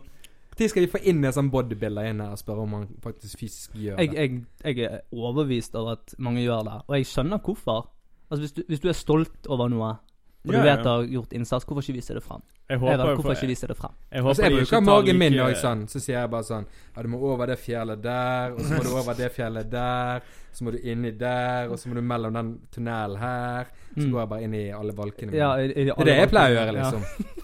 Når 0.58 0.68
skal 0.70 0.84
vi 0.84 0.90
få 0.92 1.00
inn 1.10 1.24
en 1.24 1.32
sånn 1.34 1.50
bodybuilder 1.50 2.06
inn 2.10 2.20
her 2.20 2.30
og 2.30 2.38
spørre 2.38 2.62
om 2.62 2.72
han 2.78 2.88
faktisk 3.02 3.38
fysisk 3.40 3.72
gjør 3.74 3.98
Jeg, 3.98 4.10
det? 4.10 4.16
jeg, 4.16 4.76
jeg 4.76 4.86
er 4.86 5.00
overbevist 5.12 5.74
over 5.74 5.92
at 5.98 6.14
mange 6.18 6.44
gjør 6.44 6.62
det, 6.68 6.76
og 6.86 6.94
jeg 6.96 7.06
skjønner 7.10 7.40
hvorfor. 7.42 7.88
Altså 8.30 8.40
Hvis 8.44 8.52
du, 8.52 8.62
hvis 8.68 8.80
du 8.80 8.88
er 8.88 8.92
stolt 8.98 9.46
over 9.50 9.68
noe, 9.68 9.96
og 10.46 10.52
Ja, 10.52 10.58
du 10.60 10.62
vet 10.62 10.76
ja. 10.76 10.82
du 10.84 10.88
har 10.88 11.04
gjort 11.08 11.32
innsats, 11.32 11.64
hvorfor 11.64 11.80
ikke 11.82 11.96
vise 11.96 12.14
det 12.14 12.22
frem? 12.22 12.42
Jeg 12.68 12.78
håper 12.78 12.92
jo 13.00 13.04
hvorfor 13.14 13.22
for- 13.22 13.32
ikke 13.34 13.46
vise 13.48 13.66
det 13.66 13.76
frem? 13.76 13.92
Jeg 14.12 14.22
håper 14.22 14.28
Altså, 14.30 14.42
jeg 14.42 14.52
bruker 14.60 14.80
magen 14.84 15.18
min 15.18 15.32
òg 15.40 15.54
sånn. 15.56 15.82
Så 15.88 16.00
sier 16.00 16.20
jeg 16.20 16.30
bare 16.30 16.42
sånn 16.44 16.66
Ja, 16.96 17.02
du 17.02 17.08
må 17.08 17.18
over 17.18 17.46
det 17.46 17.58
fjellet 17.58 18.02
der, 18.02 18.52
og 18.52 18.60
så 18.60 18.76
må 18.76 18.82
du 18.84 18.90
over 19.00 19.14
det 19.14 19.32
fjellet 19.32 19.70
der. 19.70 20.20
Så 20.52 20.64
må 20.64 20.70
du 20.70 20.78
inni 20.84 21.10
der, 21.18 21.68
og 21.72 21.78
så 21.78 21.88
må 21.88 21.94
du 21.94 22.02
mellom 22.02 22.32
den 22.32 22.60
tunnelen 22.70 23.18
her. 23.18 23.66
Så 23.96 24.04
Mm. 24.06 24.12
går 24.12 24.20
jeg 24.20 24.28
bare 24.28 24.42
inn 24.42 24.54
i 24.54 24.70
alle 24.70 24.92
valkene 24.92 25.30
mine. 25.32 25.38
Ja, 25.38 25.56
i, 25.58 25.64
i 25.70 25.84
det 25.84 25.94
er 25.98 26.04
det 26.04 26.16
jeg 26.18 26.30
pleier 26.30 26.50
å 26.50 26.60
gjøre, 26.60 26.72
liksom. 26.78 27.43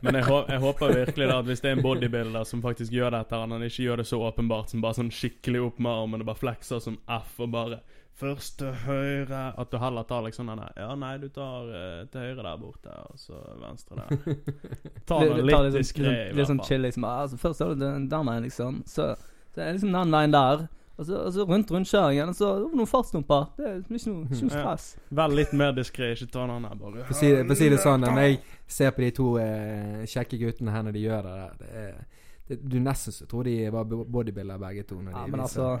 Men 0.00 0.14
jeg, 0.20 0.24
hå- 0.24 0.44
jeg 0.48 0.60
håper 0.62 0.92
virkelig 0.94 1.28
da 1.30 1.38
at 1.42 1.48
hvis 1.48 1.60
det 1.64 1.70
er 1.70 1.76
en 1.78 1.82
bodybuilder 1.84 2.44
som 2.48 2.62
faktisk 2.64 2.92
gjør 2.94 3.14
dette, 3.18 3.36
han 3.40 3.64
ikke 3.66 3.86
gjør 3.86 4.02
det 4.02 4.06
så 4.10 4.20
åpenbart 4.28 4.72
som 4.72 4.82
bare 4.84 4.96
sånn 5.00 5.10
skikkelig 5.14 5.62
opp 5.66 5.80
med 5.82 5.92
armen 5.92 6.24
og 6.24 6.30
bare 6.30 6.40
flekser 6.40 6.82
som 6.84 6.98
F 7.20 7.40
og 7.44 7.50
bare 7.54 7.80
Først 8.20 8.58
til 8.60 8.74
høyre 8.84 9.38
At 9.56 9.70
du 9.72 9.78
heller 9.80 10.04
tar 10.04 10.26
liksom 10.26 10.50
den 10.50 10.58
der 10.60 10.74
Ja, 10.76 10.90
nei, 10.98 11.14
du 11.22 11.28
tar 11.32 11.70
uh, 11.70 12.02
til 12.12 12.20
høyre 12.26 12.42
der 12.44 12.58
borte, 12.60 12.96
og 13.08 13.16
så 13.16 13.38
venstre 13.62 13.96
der. 13.96 14.34
Ta 15.08 15.20
den 15.24 15.46
litt 15.48 15.70
diskré, 15.78 16.10
i 16.10 16.10
hvert 16.10 16.26
fall. 16.28 16.36
Litt 16.40 16.50
sånn 16.50 16.60
fall. 16.60 16.68
chill, 16.68 16.84
liksom. 16.84 17.06
Altså, 17.08 17.38
først 17.40 17.62
tar 17.62 17.72
du 17.72 17.80
den 17.80 18.08
der, 18.12 18.42
liksom. 18.44 18.82
Så, 18.84 19.06
så 19.54 19.62
er 19.62 19.70
det 19.70 19.78
liksom 19.78 19.94
den 19.96 20.12
veien 20.12 20.34
der. 20.36 20.66
Og 21.00 21.06
så, 21.08 21.16
og 21.24 21.32
så 21.32 21.44
rundt 21.48 21.70
rundkjøringen, 21.72 22.28
og 22.28 22.36
så 22.36 22.48
noen 22.68 22.88
fartsdumper. 22.90 23.46
Det 23.56 23.64
er 23.70 23.78
ikke 23.80 24.10
noe, 24.12 24.26
ikke 24.28 24.40
noe 24.44 24.50
Ja. 24.52 24.60
stress. 24.60 24.88
Vær 25.16 25.32
litt 25.32 25.52
mer 25.56 25.72
diskré, 25.72 26.10
ikke 26.12 26.26
ta 26.34 26.42
den 26.50 26.66
her 26.68 26.74
bare 26.76 27.04
For 27.08 27.14
å 27.14 27.16
si, 27.16 27.30
for 27.38 27.54
å 27.54 27.56
si 27.56 27.68
det 27.72 27.78
sånn, 27.80 28.04
når 28.04 28.18
jeg 28.26 28.40
ser 28.68 28.90
på 28.92 29.04
de 29.06 29.10
to 29.16 29.28
eh, 29.40 30.02
kjekke 30.12 30.38
guttene 30.42 30.74
her 30.74 30.84
når 30.84 30.92
de 30.98 31.04
gjør 31.06 31.22
det 31.24 31.32
der 31.38 31.56
det 31.62 31.70
er, 31.86 32.04
det, 32.50 32.60
Du 32.68 32.76
nesten 32.84 33.12
så 33.16 33.26
tror 33.30 33.44
de 33.48 33.56
var 33.72 33.84
bodybuilder 33.88 34.58
begge 34.60 34.84
to. 34.84 35.00
Når 35.00 35.10
de 35.12 35.16
Ja, 35.16 35.26
men 35.26 35.40
viser- 35.40 35.80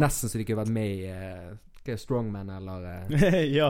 Nesten 0.00 0.28
så 0.32 0.38
de 0.40 0.44
kunne 0.48 0.64
vært 0.64 0.72
med 0.74 0.88
i 0.96 1.04
eh, 1.06 1.96
Strongman 1.96 2.48
eller 2.50 2.88
eh, 3.12 3.44
ja. 3.60 3.68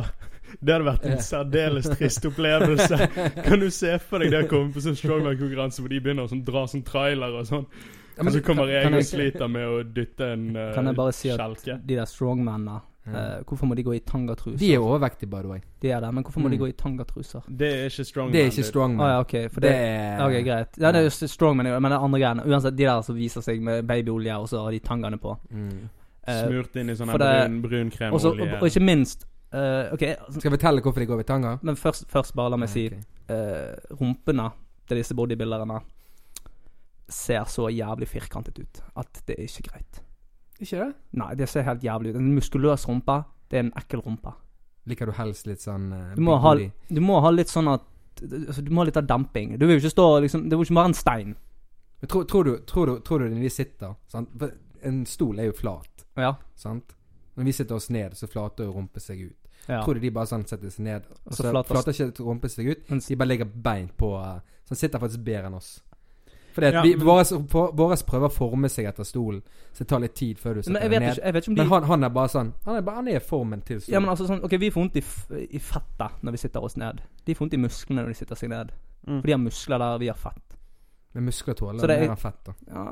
Det 0.63 0.73
hadde 0.73 0.87
vært 0.87 1.05
en 1.11 1.19
særdeles 1.21 1.85
trist 1.99 2.25
opplevelse. 2.25 2.97
Kan 3.45 3.61
du 3.61 3.69
se 3.75 3.99
for 3.99 4.23
deg 4.23 4.31
det 4.33 4.45
å 4.47 4.49
komme 4.49 4.73
på 4.73 4.81
sånn 4.81 4.97
strongman-konkurranse 4.97 5.83
hvor 5.83 5.91
de 5.93 5.99
begynner 6.01 6.25
å 6.25 6.31
sånn, 6.31 6.45
dra 6.47 6.63
sånn 6.71 6.85
trailer 6.87 7.35
og 7.43 7.45
sånn, 7.51 7.67
Ja, 7.67 8.06
og 8.19 8.25
men 8.25 8.33
så 8.33 8.41
kommer 8.43 8.67
jeg 8.73 8.83
kan 8.83 8.95
og 8.95 9.01
jeg- 9.03 9.11
sliter 9.13 9.49
med 9.49 9.67
å 9.69 9.83
dytte 9.95 10.33
en 10.33 10.57
uh, 10.57 10.75
Kan 10.75 10.87
jeg 10.87 10.97
bare 10.97 11.13
si 11.13 11.29
at 11.31 11.39
kjelke? 11.41 11.81
de 11.87 11.95
der 11.97 12.05
strongmennene 12.07 12.81
Ja. 13.07 13.13
eh, 13.39 13.43
Hvorfor 13.47 13.67
må 13.71 13.77
de 13.77 13.83
gå 13.85 13.93
i 13.95 14.01
tangatruser? 14.01 14.59
De 14.59 14.73
er 14.75 14.79
overvektige, 14.83 15.29
by 15.31 15.41
the 15.43 15.49
way. 15.49 15.61
De 15.81 15.91
er 15.93 16.01
det, 16.01 16.09
men 16.15 16.25
hvorfor 16.25 16.41
må 16.43 16.49
de 16.51 16.57
Mm. 16.57 16.63
gå 16.65 16.69
i 16.69 16.73
tangatruser? 16.73 17.43
Det 17.49 17.69
er 17.73 17.85
ikke 17.87 18.05
strongman. 18.05 18.33
Det 18.33 18.41
er 18.41 18.47
ikke 18.51 18.73
dude. 18.73 19.01
Ah, 19.01 19.09
ja, 19.13 19.21
okay, 19.21 19.49
For 19.49 19.61
det 19.61 19.71
det, 19.71 19.79
er 19.79 20.25
okay, 20.27 20.43
greit. 20.43 20.69
Ja, 20.81 20.91
det 20.91 20.97
er 20.97 21.03
jo 21.05 21.11
strongman, 21.29 21.67
men 21.67 21.83
det 21.93 21.93
er 21.93 22.03
andre 22.03 22.19
greiene. 22.19 22.43
Uansett, 22.47 22.75
de 22.77 22.83
der 22.85 23.03
som 23.03 23.15
viser 23.15 23.41
seg 23.43 23.61
med 23.63 23.87
babyolje, 23.87 24.35
og 24.41 24.49
så 24.49 24.65
har 24.65 24.71
de 24.73 24.79
tangene 24.81 25.19
på. 25.19 25.37
Mm. 25.55 25.89
Uh, 26.27 26.49
Smurt 26.49 26.75
inn 26.77 26.91
i 26.91 26.95
sånn 26.99 27.07
brun, 27.15 27.63
brun 27.63 27.91
kremolje. 27.91 28.21
så, 28.21 28.33
og, 28.35 28.63
og 28.63 28.67
ikke 28.67 28.83
minst 28.83 29.25
uh, 29.55 29.93
okay, 29.95 30.17
altså, 30.19 30.41
Skal 30.41 30.51
jeg 30.51 30.59
fortelle 30.59 30.81
hvorfor 30.83 30.99
de 30.99 31.07
går 31.07 31.21
i 31.21 31.23
tanga? 31.23 31.59
men 31.63 31.77
først, 31.77 32.09
først 32.11 32.35
bare 32.35 32.51
la 32.51 32.57
meg 32.57 32.69
si 32.69 32.87
eh, 33.29 33.77
rumpene 34.01 34.51
til 34.89 34.97
disse 34.99 35.15
bodybuilderne 35.15 35.79
ser 37.09 37.45
så 37.51 37.69
jævlig 37.71 38.09
firkantet 38.09 38.59
ut 38.59 38.81
at 38.97 39.23
det 39.27 39.37
er 39.39 39.45
ikke 39.47 39.69
greit. 39.71 40.01
Ikke 40.61 40.79
det? 40.81 40.89
Nei, 41.21 41.35
det 41.39 41.49
ser 41.49 41.63
helt 41.69 41.83
jævlig 41.85 42.15
ut. 42.15 42.17
En 42.21 42.35
muskuløs 42.35 42.87
rumpe, 42.89 43.21
det 43.51 43.59
er 43.61 43.65
en 43.67 43.73
ekkel 43.77 44.01
rumpe. 44.03 44.33
Liker 44.87 45.07
du 45.11 45.13
helst 45.19 45.47
litt 45.47 45.61
sånn 45.61 45.91
uh, 45.93 46.15
Du 46.15 46.23
må 46.23 46.37
ha, 46.39 46.55
du 46.57 47.01
må 47.03 47.19
ha 47.21 47.31
litt 47.35 47.51
sånn 47.51 47.67
at 47.73 47.83
altså, 48.23 48.63
Du 48.63 48.71
må 48.71 48.85
ha 48.85 48.87
litt 48.87 48.97
av 49.01 49.07
damping. 49.11 49.57
Du 49.59 49.67
vil 49.67 49.77
jo 49.77 49.83
ikke 49.83 49.91
stå 49.97 50.05
liksom 50.23 50.45
Det 50.47 50.55
er 50.55 50.61
jo 50.61 50.67
ikke 50.69 50.77
bare 50.79 50.91
en 50.93 50.95
stein. 50.95 51.33
Men 52.01 52.09
tror, 52.13 52.25
tror, 52.31 52.45
du, 52.47 52.61
tror, 52.71 52.87
du, 52.87 53.01
tror 53.03 53.19
du 53.25 53.29
når 53.33 53.43
vi 53.43 53.51
sitter 53.51 53.97
sant? 54.13 54.31
En 54.87 55.01
stol 55.11 55.41
er 55.43 55.49
jo 55.51 55.57
flat, 55.59 56.07
Ja. 56.17 56.37
sant? 56.55 56.95
Når 57.37 57.45
vi 57.49 57.53
sitter 57.53 57.75
oss 57.77 57.91
ned, 57.91 58.15
så 58.17 58.29
flater 58.31 58.65
jo 58.69 58.73
rumpa 58.77 59.01
seg 59.03 59.25
ut. 59.27 59.51
ja. 59.67 59.83
Tror 59.83 59.95
du 59.99 60.01
de 60.01 60.11
bare 60.15 60.31
sånn 60.31 60.47
setter 60.47 60.71
seg 60.71 60.85
ned, 60.87 61.03
og 61.27 61.33
så 61.35 61.43
så 61.43 61.51
flater- 61.51 61.75
flater 61.75 61.93
ikke 61.97 62.25
rumpa 62.25 62.49
seg 62.53 62.71
ut? 62.71 62.87
De 63.09 63.17
bare 63.17 63.29
legger 63.29 63.51
bein 63.51 63.89
på 63.99 64.13
uh, 64.17 64.39
Så 64.65 64.73
han 64.77 64.81
sitter 64.85 65.03
faktisk 65.03 65.25
bedre 65.27 65.51
enn 65.51 65.59
oss. 65.59 65.81
Fordi 66.57 66.67
at 66.71 66.77
Ja, 66.79 66.83
vi, 66.87 66.95
våres, 66.97 68.03
prøver 68.09 68.31
å 68.31 68.33
forme 68.33 68.69
seg 68.73 68.87
etter 68.89 69.05
stolen, 69.05 69.43
så 69.77 69.85
det 69.85 69.89
tar 69.93 70.01
litt 70.01 70.15
tid 70.17 70.39
før 70.41 70.57
du 70.57 70.63
Men 70.63 70.65
setter 70.65 70.89
deg 70.89 70.91
ned. 71.03 71.11
ikke, 71.13 71.25
jeg 71.27 71.35
vet 71.37 71.45
ikke 71.45 71.51
om 71.53 71.57
de 71.59 71.63
Men 71.63 71.73
han, 71.75 71.89
han 71.91 72.05
er 72.09 72.13
bare 72.17 72.33
sånn 72.33 72.53
Han 72.65 72.77
er, 72.79 72.85
bare, 72.87 72.97
han 73.03 73.09
er 73.13 73.21
formen 73.21 73.61
til 73.69 73.81
stolen. 73.83 73.93
Ja, 73.93 74.01
men 74.01 74.09
altså 74.15 74.27
sånn 74.31 74.41
Ok, 74.47 74.57
vi 74.63 74.71
får 74.73 74.81
vondt 74.87 74.97
i, 74.97 75.05
i 75.53 75.61
fettet 75.61 76.23
når 76.25 76.33
vi 76.39 76.41
sitter 76.47 76.65
oss 76.65 76.77
ned. 76.81 77.03
De 77.27 77.35
får 77.37 77.45
vondt 77.45 77.55
i 77.59 77.61
musklene 77.61 78.03
når 78.07 78.15
de 78.15 78.19
sitter 78.25 78.41
seg 78.41 78.49
ned. 78.55 78.73
Mm. 79.07 79.21
For 79.21 79.27
de 79.29 79.33
har 79.37 79.43
muskler 79.45 79.79
der 79.85 79.99
vi 80.03 80.09
har 80.09 80.17
fett. 80.19 80.57
Men 81.15 81.29
muskler 81.29 81.55
tåler 81.61 81.91
er- 81.93 82.01
mer 82.07 82.15
enn 82.17 82.21
fett, 82.21 82.41
da. 82.45 82.53
Ja, 82.73 82.85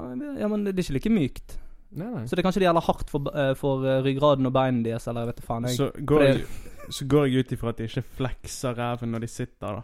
ja, 0.45 0.49
men 0.49 0.65
det 0.65 0.77
er 0.79 0.83
ikke 0.85 0.95
like 0.99 1.11
mykt. 1.13 1.57
Nei, 1.95 2.07
nei. 2.11 2.23
Så 2.27 2.35
det 2.37 2.43
er 2.43 2.47
kanskje 2.51 2.61
det 2.63 2.69
gjelder 2.69 2.87
hardt 2.89 3.11
for, 3.11 3.27
eh, 3.39 3.55
for 3.55 3.85
eh, 3.87 4.01
ryggraden 4.03 4.47
og 4.49 4.53
beina 4.53 4.83
deres, 4.83 5.05
eller 5.09 5.27
jeg 5.27 5.35
vet 5.35 5.43
faen. 5.47 5.67
Jeg. 5.69 5.77
Så 5.79 5.91
går, 6.05 6.23
jeg, 6.27 6.47
så 6.91 7.07
går 7.07 7.27
jeg 7.29 7.45
ut 7.45 7.53
ifra 7.57 7.69
at 7.71 7.77
de 7.79 7.85
ikke 7.89 8.03
flekser 8.19 8.75
ræven 8.75 9.13
når 9.15 9.21
de 9.21 9.29
sitter, 9.31 9.77
da. 9.79 9.83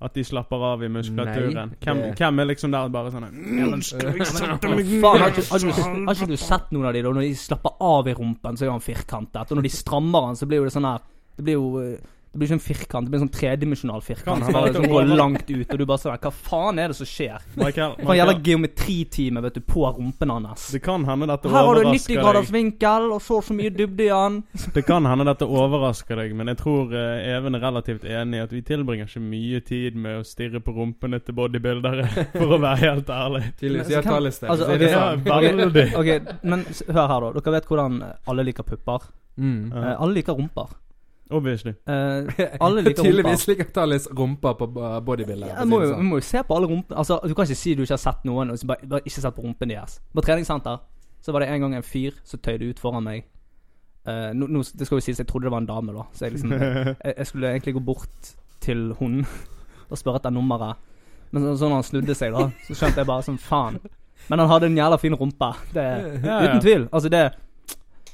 At 0.00 0.14
de 0.16 0.22
slapper 0.24 0.62
av 0.64 0.82
i 0.82 0.88
muskulaturen. 0.88 1.74
Hvem, 1.84 1.98
det- 2.00 2.14
hvem 2.16 2.38
er 2.40 2.46
liksom 2.48 2.70
der 2.72 2.88
bare 2.88 3.10
sånn 3.12 3.26
«Mm, 3.30 3.70
men 3.70 3.82
skal 3.84 4.14
jeg 4.16 4.26
sette 4.26 4.70
meg 4.72 4.86
Faen, 5.02 5.20
har 5.20 5.28
ned?» 5.28 5.40
ikke, 5.42 5.50
har, 5.52 6.06
har 6.06 6.14
ikke 6.14 6.28
du 6.30 6.36
sett 6.40 6.70
noen 6.72 6.86
av 6.88 6.94
de 6.96 7.02
da? 7.04 7.12
Når 7.12 7.26
de 7.28 7.34
slapper 7.36 7.74
av 7.80 8.08
i 8.08 8.14
rumpen, 8.16 8.56
så 8.56 8.64
er 8.64 8.70
han 8.72 8.80
firkantet. 8.80 9.50
Og 9.52 9.60
når 9.60 9.66
de 9.68 9.72
strammer 9.74 10.24
han, 10.30 10.36
så 10.40 10.48
blir 10.48 10.62
jo 10.62 10.64
det 10.70 10.72
sånn 10.72 10.88
her 10.88 11.04
Det 11.36 11.44
blir 11.44 11.58
jo 11.58 11.66
eh, 11.84 11.98
Det 12.30 12.38
blir 12.38 12.46
ikke 12.46 12.54
en 12.54 12.62
firkant, 12.62 13.06
det 13.06 13.10
blir 13.10 13.18
en 13.18 13.24
sånn 13.24 13.32
tredimensjonal 13.34 14.02
firkant. 14.06 14.44
han 14.44 14.52
Som 14.52 14.54
bare 14.54 14.70
sånn 14.76 14.84
går 14.92 15.08
langt 15.18 15.48
ut, 15.50 15.64
og 15.66 15.80
du 15.80 15.82
bare 15.82 15.98
sånn 15.98 16.18
Hva 16.22 16.30
faen 16.30 16.78
er 16.78 16.92
det 16.92 16.96
som 17.00 17.08
skjer? 17.10 17.42
Michael, 17.58 17.96
gjelder 18.20 18.42
geometritime, 18.46 19.42
vet 19.42 19.56
du, 19.58 19.62
på 19.66 19.82
rumpen 19.96 20.30
hans. 20.30 20.68
det 20.70 20.78
kan 20.84 21.02
hende 21.08 21.26
dette 21.26 21.50
Her 21.50 21.66
har 21.66 21.80
du 21.80 21.88
90 21.88 21.90
overrasker 21.90 22.20
graders 22.20 22.46
deg. 22.46 22.54
vinkel, 22.54 23.08
og 23.16 23.24
så 23.26 23.40
så 23.42 23.56
mye 23.58 23.72
dybde 23.74 24.04
i 24.06 24.10
den. 24.12 24.36
Det 24.76 24.84
kan 24.86 25.08
hende 25.10 25.26
dette 25.26 25.48
overrasker 25.48 26.22
deg, 26.22 26.36
men 26.38 26.52
jeg 26.52 26.60
tror 26.60 26.94
uh, 26.94 27.30
Even 27.30 27.58
er 27.58 27.64
relativt 27.64 28.06
enig 28.06 28.38
i 28.38 28.44
at 28.44 28.54
vi 28.54 28.62
tilbringer 28.68 29.10
ikke 29.10 29.22
mye 29.24 29.60
tid 29.66 29.98
med 29.98 30.20
å 30.20 30.26
stirre 30.26 30.60
på 30.62 30.74
rumpene 30.76 31.18
til 31.24 31.34
bodybuildere, 31.34 32.06
for 32.38 32.54
å 32.54 32.60
være 32.62 32.80
helt 32.84 33.10
ærlig. 33.10 33.42
Tydeligvis. 33.58 33.90
Men 33.90 34.30
altså, 34.54 34.70
sånn. 34.70 36.30
Men 36.46 36.64
hør 36.94 37.10
her, 37.10 37.26
da. 37.26 37.32
Dere 37.40 37.56
vet 37.56 37.68
hvordan 37.72 37.98
alle 38.30 38.46
liker 38.46 38.66
pupper. 38.70 39.10
Mm. 39.40 39.72
Eh, 39.72 39.92
alle 39.96 40.20
liker 40.20 40.38
rumper. 40.38 40.78
Obviously. 41.30 41.72
Uh, 41.86 42.26
alle 42.66 42.82
liker 42.82 43.02
Tydeligvis 43.04 43.46
liker 43.48 43.68
Tallis 43.74 44.08
rumpa 44.10 44.54
på 44.58 44.66
bo- 44.74 45.00
bodybuilder. 45.06 45.52
jeg 45.56 45.68
må, 45.70 45.80
jo, 45.84 45.92
vi 45.96 46.06
må 46.08 46.18
jo 46.18 46.24
se 46.26 46.42
på 46.46 46.56
alle 46.56 46.66
rumpene. 46.70 46.98
Altså, 46.98 47.20
du 47.22 47.34
kan 47.34 47.46
ikke 47.46 47.58
si 47.60 47.74
du 47.78 47.82
ikke 47.84 47.94
har 47.96 48.02
sett 48.02 48.24
noen, 48.28 48.50
og 48.50 48.58
så 48.58 48.66
bare, 48.66 48.88
bare 48.90 49.04
ikke 49.06 49.20
sett 49.22 49.36
på 49.36 49.44
rumpen 49.46 49.70
deres. 49.70 50.00
På 50.14 50.24
treningssenter 50.26 50.80
så 51.20 51.32
var 51.36 51.44
det 51.44 51.50
en 51.52 51.60
gang 51.66 51.74
en 51.78 51.84
fyr 51.86 52.16
som 52.24 52.40
tøyde 52.42 52.70
ut 52.72 52.78
foran 52.82 53.04
meg. 53.06 53.24
Uh, 54.08 54.30
no, 54.34 54.46
no, 54.48 54.62
det 54.64 54.86
skal 54.88 54.96
jo 54.98 55.04
sies, 55.04 55.18
jeg 55.20 55.28
trodde 55.28 55.44
det 55.46 55.52
var 55.52 55.60
en 55.62 55.68
dame, 55.68 55.92
da. 55.92 56.06
Så 56.16 56.24
jeg 56.26 56.32
liksom 56.38 56.54
jeg, 56.58 56.96
jeg 57.18 57.26
skulle 57.28 57.50
egentlig 57.52 57.74
gå 57.76 57.82
bort 57.90 58.30
til 58.64 58.86
hun 58.98 59.20
og 59.90 59.98
spørre 60.00 60.22
etter 60.22 60.32
nummeret. 60.34 60.80
Men 61.30 61.44
så, 61.44 61.52
så 61.60 61.68
når 61.68 61.76
han 61.82 61.86
snudde 61.86 62.14
seg, 62.18 62.32
da, 62.34 62.48
så 62.66 62.74
skjønte 62.80 63.02
jeg 63.04 63.06
bare 63.12 63.22
sånn 63.28 63.38
faen. 63.38 63.76
Men 64.30 64.42
han 64.42 64.50
hadde 64.50 64.66
en 64.72 64.76
jævla 64.80 64.98
fin 65.00 65.14
rumpe. 65.16 65.52
Det, 65.74 65.84
Ja, 66.24 66.40
ja. 66.40 66.40
uten 66.48 66.60
tvil. 66.64 66.88
Altså, 66.90 67.08
det 67.12 67.22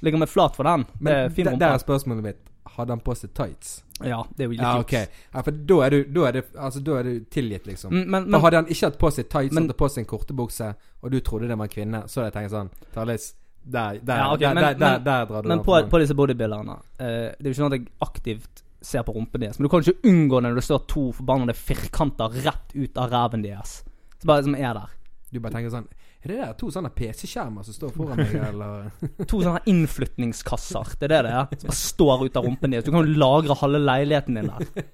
ligger 0.05 0.21
meg 0.21 0.29
flat 0.29 0.55
for 0.59 0.69
den. 0.69 0.85
Det 1.01 1.15
er 1.15 1.31
fin 1.33 1.49
rumpe. 1.49 1.63
der 1.63 1.73
er 1.79 1.81
spørsmålet 1.83 2.27
mitt. 2.27 2.46
Hadde 2.77 2.93
han 2.93 3.01
på 3.01 3.15
seg 3.17 3.33
tights? 3.37 3.83
Ja, 4.05 4.19
det 4.37 4.45
er 4.45 4.51
jo 4.51 4.53
litt 4.53 4.61
Ja, 4.61 4.75
okay. 4.83 5.07
Ja, 5.33 5.41
for 5.47 5.57
da 5.71 5.79
er 5.87 5.95
du, 5.95 5.99
da 6.13 6.27
er 6.29 6.37
det, 6.37 6.43
altså, 6.53 6.83
da 6.85 6.99
er 6.99 7.09
du 7.09 7.25
tilgitt, 7.33 7.65
liksom. 7.67 7.95
Mm, 7.95 8.05
Men, 8.05 8.29
men, 8.29 8.41
hadde 8.45 8.61
han 8.61 8.69
ikke 8.69 8.91
hatt 8.91 8.99
på 9.01 9.11
seg 9.17 9.31
tights, 9.33 9.55
Men- 9.55 9.65
hadde 9.65 9.79
på 9.81 9.89
seg 9.89 10.05
en 10.05 10.11
kortebukse, 10.11 10.69
og 11.03 11.11
du 11.15 11.19
trodde 11.21 11.49
det 11.49 11.57
var 11.57 11.71
en 11.71 11.73
kvinne, 11.73 12.03
så 12.07 12.21
hadde 12.21 12.29
jeg 12.29 12.37
tenkt 12.37 12.53
sånn 12.53 12.71
Tarlis, 12.93 13.31
der, 13.65 13.99
der, 14.03 14.21
Ja, 14.21 14.29
okay, 14.35 14.45
der, 14.45 14.55
men- 14.55 14.65
der, 14.65 14.75
der, 14.75 14.99
der 15.09 15.27
drar 15.27 15.43
du 15.43 15.49
men 15.49 15.65
på, 15.65 15.79
på 15.91 15.99
disse 16.03 16.15
bodybuilderne 16.15 16.77
uh, 16.77 16.85
Det 17.01 17.41
er 17.41 17.49
jo 17.49 17.55
ikke 17.55 17.63
sånn 17.63 17.73
at 17.73 17.79
jeg 17.79 17.89
aktivt 18.01 18.63
ser 18.87 19.03
på 19.03 19.15
rumpen 19.17 19.41
deres. 19.41 19.59
Men 19.59 19.67
du 19.67 19.73
kan 19.73 19.83
ikke 19.83 20.07
unngå 20.07 20.41
det 20.41 20.51
når 20.51 20.61
det 20.61 20.67
står 20.69 20.85
to 20.87 21.07
forbannede 21.17 21.57
firkanter 21.59 22.37
rett 22.45 22.75
ut 22.77 23.01
av 23.01 23.11
ræven 23.11 23.43
deres. 23.43 23.81
Som 24.21 24.29
bare 24.31 24.45
som 24.47 24.55
er 24.55 24.77
der. 24.77 24.93
Du 25.33 25.41
bare 25.41 25.57
tenker 25.57 25.73
sånn 25.73 25.89
Er 26.27 26.33
det 26.33 26.39
der 26.43 26.55
to 26.59 26.69
sånne 26.75 26.91
PC-skjermer 26.97 27.63
som 27.67 27.77
står 27.77 27.93
foran 27.95 28.19
meg, 28.19 28.35
eller 28.51 29.25
To 29.31 29.39
sånne 29.45 29.63
innflytningskasser. 29.71 30.97
Det 30.99 31.07
er 31.09 31.15
det 31.15 31.23
det 31.29 31.33
er. 31.39 31.47
Som 31.63 31.71
bare 31.71 31.79
står 31.79 32.25
ut 32.27 32.37
av 32.41 32.49
rumpen 32.49 32.75
din. 32.75 32.83
Så 32.83 32.91
Du 32.91 32.93
kan 32.97 33.07
jo 33.07 33.19
lagre 33.23 33.57
halve 33.63 33.81
leiligheten 33.85 34.41
din 34.41 34.51
der. 34.51 34.85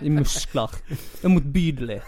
I 0.00 0.12
muskler. 0.14 0.74
Det 0.88 1.24
er 1.28 1.34
motbydelig. 1.34 2.00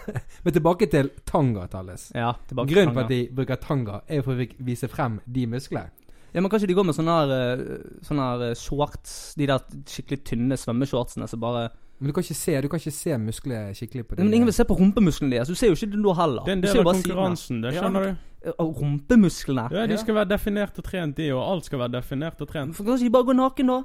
Men 0.43 0.57
tilbake 0.57 0.89
til 0.91 1.11
tanga, 1.29 1.67
Tallis. 1.71 2.09
Ja, 2.17 2.33
tilbake 2.49 2.67
til 2.71 2.79
Grunnen 2.79 2.93
for 2.97 3.05
at 3.05 3.13
de 3.13 3.21
bruker 3.37 3.61
tanga, 3.61 4.01
er 4.07 4.21
jo 4.21 4.27
for 4.29 4.41
å 4.41 4.49
vise 4.71 4.89
frem 4.91 5.19
de 5.29 5.45
musklene. 5.51 5.91
Ja, 6.31 6.39
men 6.39 6.47
kanskje 6.49 6.69
de 6.71 6.75
går 6.77 6.85
med 6.87 6.95
sånne 6.95 7.11
her, 7.19 7.31
eh, 7.35 7.79
sånne 8.07 8.23
her 8.29 8.43
eh, 8.45 8.53
shorts 8.55 9.33
De 9.35 9.49
der 9.49 9.59
skikkelig 9.83 10.21
tynne 10.29 10.55
svømmeshortsene 10.55 11.27
som 11.27 11.41
bare 11.43 11.65
Men 11.99 12.07
du 12.07 12.13
kan 12.15 12.23
ikke 12.23 12.37
se, 12.39 12.53
du 12.63 12.69
kan 12.71 12.79
ikke 12.79 12.93
se 12.95 13.17
muskler 13.19 13.73
skikkelig 13.75 14.05
på 14.07 14.15
dem. 14.15 14.25
Men 14.29 14.37
ingen 14.37 14.47
vil 14.47 14.55
se 14.55 14.63
på 14.65 14.77
rumpemusklene 14.79 15.35
deres. 15.35 15.51
Du 15.51 15.59
ser 15.59 15.69
jo 15.69 15.75
ikke 15.75 15.91
det 15.91 15.99
nå 16.01 16.15
heller. 16.17 16.47
Det 16.47 16.53
er 16.53 16.57
en 16.57 16.63
del 16.63 16.79
av 16.81 16.87
konkurransen, 16.95 17.59
det 17.61 17.73
Ja, 17.75 17.83
skjønner 17.83 18.07
du. 18.07 18.30
Rumpemusklene. 18.59 19.67
Ja, 19.71 19.85
de 19.87 19.93
Ja. 19.93 19.97
skal 19.97 20.15
være 20.15 20.29
definert 20.29 20.77
og 20.77 20.83
trent, 20.83 21.17
de, 21.17 21.31
og 21.33 21.43
alt 21.51 21.65
skal 21.65 21.79
være 21.79 21.91
definert 22.01 22.41
og 22.41 22.47
trent. 22.49 22.71
Hvorfor 22.75 22.83
kan 22.83 22.93
ikke 22.93 23.05
de 23.05 23.09
bare 23.11 23.23
gå 23.25 23.33
naken, 23.33 23.67
da? 23.67 23.81